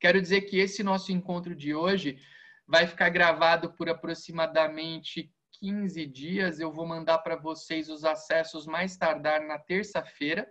Quero 0.00 0.20
dizer 0.20 0.42
que 0.42 0.58
esse 0.58 0.82
nosso 0.82 1.10
encontro 1.10 1.54
de 1.54 1.74
hoje 1.74 2.18
vai 2.66 2.86
ficar 2.86 3.08
gravado 3.08 3.72
por 3.72 3.88
aproximadamente 3.88 5.32
15 5.52 6.06
dias. 6.06 6.60
Eu 6.60 6.72
vou 6.72 6.86
mandar 6.86 7.18
para 7.18 7.36
vocês 7.36 7.88
os 7.88 8.04
acessos 8.04 8.66
mais 8.66 8.96
tardar 8.96 9.46
na 9.46 9.58
terça-feira. 9.58 10.48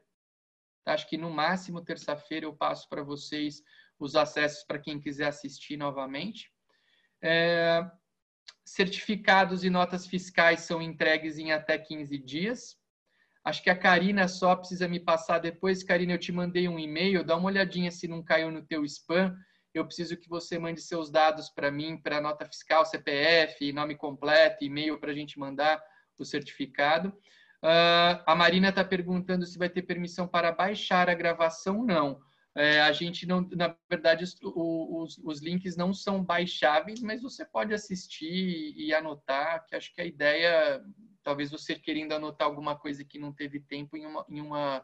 Acho 0.85 1.07
que 1.07 1.17
no 1.17 1.29
máximo 1.29 1.83
terça-feira 1.83 2.45
eu 2.45 2.53
passo 2.53 2.87
para 2.89 3.03
vocês 3.03 3.61
os 3.99 4.15
acessos 4.15 4.63
para 4.63 4.79
quem 4.79 4.99
quiser 4.99 5.27
assistir 5.27 5.77
novamente. 5.77 6.51
É, 7.21 7.89
certificados 8.65 9.63
e 9.63 9.69
notas 9.69 10.05
fiscais 10.05 10.61
são 10.61 10.81
entregues 10.81 11.37
em 11.37 11.51
até 11.51 11.77
15 11.77 12.17
dias. 12.17 12.77
Acho 13.43 13.63
que 13.63 13.69
a 13.69 13.77
Karina 13.77 14.27
só 14.27 14.55
precisa 14.55 14.87
me 14.87 14.99
passar 14.99 15.39
depois. 15.39 15.83
Karina, 15.83 16.13
eu 16.13 16.19
te 16.19 16.31
mandei 16.31 16.67
um 16.67 16.77
e-mail, 16.77 17.23
dá 17.23 17.35
uma 17.37 17.47
olhadinha 17.47 17.89
se 17.89 18.07
não 18.07 18.21
caiu 18.21 18.51
no 18.51 18.61
teu 18.61 18.83
spam. 18.83 19.33
Eu 19.73 19.85
preciso 19.85 20.17
que 20.17 20.27
você 20.27 20.59
mande 20.59 20.81
seus 20.81 21.09
dados 21.09 21.49
para 21.49 21.71
mim, 21.71 21.97
para 21.97 22.19
nota 22.19 22.45
fiscal, 22.45 22.85
CPF, 22.85 23.71
nome 23.71 23.95
completo, 23.95 24.65
e-mail 24.65 24.99
para 24.99 25.11
a 25.11 25.15
gente 25.15 25.39
mandar 25.39 25.81
o 26.19 26.25
certificado. 26.25 27.09
Uh, 27.63 28.19
a 28.25 28.35
Marina 28.35 28.69
está 28.69 28.83
perguntando 28.83 29.45
se 29.45 29.57
vai 29.57 29.69
ter 29.69 29.81
permissão 29.83 30.27
para 30.27 30.51
baixar 30.51 31.09
a 31.09 31.13
gravação. 31.13 31.85
Não. 31.85 32.19
É, 32.57 32.81
a 32.81 32.91
gente 32.91 33.27
não, 33.27 33.47
na 33.51 33.75
verdade, 33.87 34.23
os, 34.23 34.35
os, 34.41 35.19
os, 35.23 35.41
links 35.43 35.77
não 35.77 35.93
são 35.93 36.23
baixáveis, 36.23 37.03
mas 37.03 37.21
você 37.21 37.45
pode 37.45 37.71
assistir 37.71 38.73
e 38.75 38.91
anotar, 38.95 39.63
que 39.67 39.75
acho 39.75 39.93
que 39.93 40.01
a 40.01 40.05
ideia, 40.05 40.83
talvez 41.21 41.51
você 41.51 41.75
querendo 41.75 42.13
anotar 42.13 42.47
alguma 42.47 42.75
coisa 42.75 43.05
que 43.05 43.19
não 43.19 43.31
teve 43.31 43.59
tempo 43.59 43.95
em 43.95 44.07
uma, 44.07 44.25
em 44.27 44.41
uma, 44.41 44.83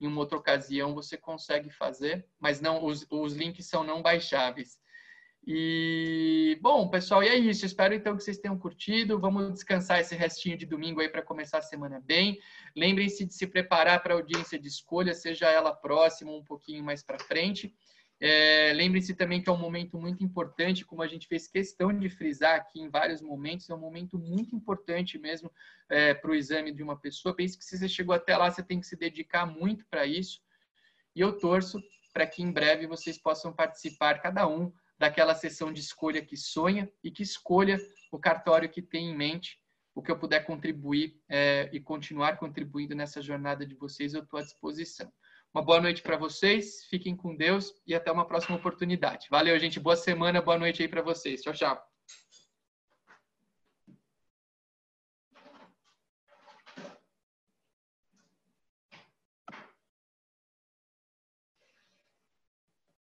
em 0.00 0.06
uma 0.06 0.20
outra 0.20 0.38
ocasião, 0.38 0.94
você 0.94 1.16
consegue 1.16 1.68
fazer, 1.68 2.24
mas 2.38 2.60
não, 2.60 2.84
os, 2.84 3.04
os 3.10 3.34
links 3.34 3.66
são 3.66 3.82
não 3.82 4.00
baixáveis. 4.00 4.78
E, 5.46 6.58
bom, 6.60 6.88
pessoal, 6.88 7.22
e 7.22 7.28
é 7.28 7.36
isso. 7.36 7.64
Espero 7.64 7.94
então 7.94 8.16
que 8.16 8.22
vocês 8.22 8.38
tenham 8.38 8.58
curtido. 8.58 9.18
Vamos 9.18 9.52
descansar 9.52 10.00
esse 10.00 10.14
restinho 10.14 10.56
de 10.56 10.66
domingo 10.66 11.00
aí 11.00 11.08
para 11.08 11.22
começar 11.22 11.58
a 11.58 11.62
semana 11.62 12.00
bem. 12.00 12.38
Lembrem-se 12.76 13.24
de 13.24 13.34
se 13.34 13.46
preparar 13.46 14.02
para 14.02 14.14
a 14.14 14.16
audiência 14.16 14.58
de 14.58 14.68
escolha, 14.68 15.14
seja 15.14 15.50
ela 15.50 15.74
próxima 15.74 16.30
ou 16.30 16.40
um 16.40 16.44
pouquinho 16.44 16.84
mais 16.84 17.02
para 17.02 17.18
frente. 17.18 17.74
É, 18.22 18.72
Lembrem-se 18.74 19.14
também 19.14 19.42
que 19.42 19.48
é 19.48 19.52
um 19.52 19.56
momento 19.56 19.98
muito 19.98 20.22
importante, 20.22 20.84
como 20.84 21.00
a 21.00 21.06
gente 21.06 21.26
fez 21.26 21.48
questão 21.48 21.90
de 21.98 22.10
frisar 22.10 22.54
aqui 22.54 22.78
em 22.78 22.90
vários 22.90 23.22
momentos, 23.22 23.70
é 23.70 23.74
um 23.74 23.78
momento 23.78 24.18
muito 24.18 24.54
importante 24.54 25.18
mesmo 25.18 25.50
é, 25.88 26.12
para 26.12 26.30
o 26.30 26.34
exame 26.34 26.70
de 26.70 26.82
uma 26.82 26.98
pessoa. 26.98 27.34
Pense 27.34 27.56
que 27.56 27.64
se 27.64 27.78
você 27.78 27.88
chegou 27.88 28.14
até 28.14 28.36
lá, 28.36 28.50
você 28.50 28.62
tem 28.62 28.78
que 28.78 28.86
se 28.86 28.94
dedicar 28.94 29.46
muito 29.46 29.86
para 29.86 30.04
isso. 30.04 30.42
E 31.16 31.20
eu 31.20 31.38
torço 31.38 31.80
para 32.12 32.26
que 32.26 32.42
em 32.42 32.52
breve 32.52 32.86
vocês 32.86 33.16
possam 33.16 33.54
participar, 33.54 34.20
cada 34.20 34.46
um, 34.46 34.70
daquela 35.00 35.34
sessão 35.34 35.72
de 35.72 35.80
escolha 35.80 36.22
que 36.22 36.36
sonha 36.36 36.92
e 37.02 37.10
que 37.10 37.22
escolha 37.22 37.78
o 38.12 38.18
cartório 38.18 38.68
que 38.68 38.82
tem 38.82 39.10
em 39.10 39.16
mente. 39.16 39.58
O 39.94 40.02
que 40.02 40.10
eu 40.10 40.18
puder 40.18 40.44
contribuir 40.44 41.18
é, 41.28 41.68
e 41.72 41.80
continuar 41.80 42.36
contribuindo 42.36 42.94
nessa 42.94 43.20
jornada 43.20 43.66
de 43.66 43.74
vocês, 43.74 44.12
eu 44.14 44.22
estou 44.22 44.38
à 44.38 44.42
disposição. 44.42 45.10
Uma 45.52 45.64
boa 45.64 45.80
noite 45.80 46.00
para 46.00 46.16
vocês, 46.16 46.84
fiquem 46.88 47.16
com 47.16 47.34
Deus 47.34 47.72
e 47.86 47.94
até 47.94 48.12
uma 48.12 48.26
próxima 48.26 48.56
oportunidade. 48.56 49.26
Valeu, 49.30 49.58
gente. 49.58 49.80
Boa 49.80 49.96
semana, 49.96 50.40
boa 50.40 50.58
noite 50.58 50.82
aí 50.82 50.88
para 50.88 51.02
vocês. 51.02 51.42
Tchau, 51.42 51.54
tchau. 51.54 51.89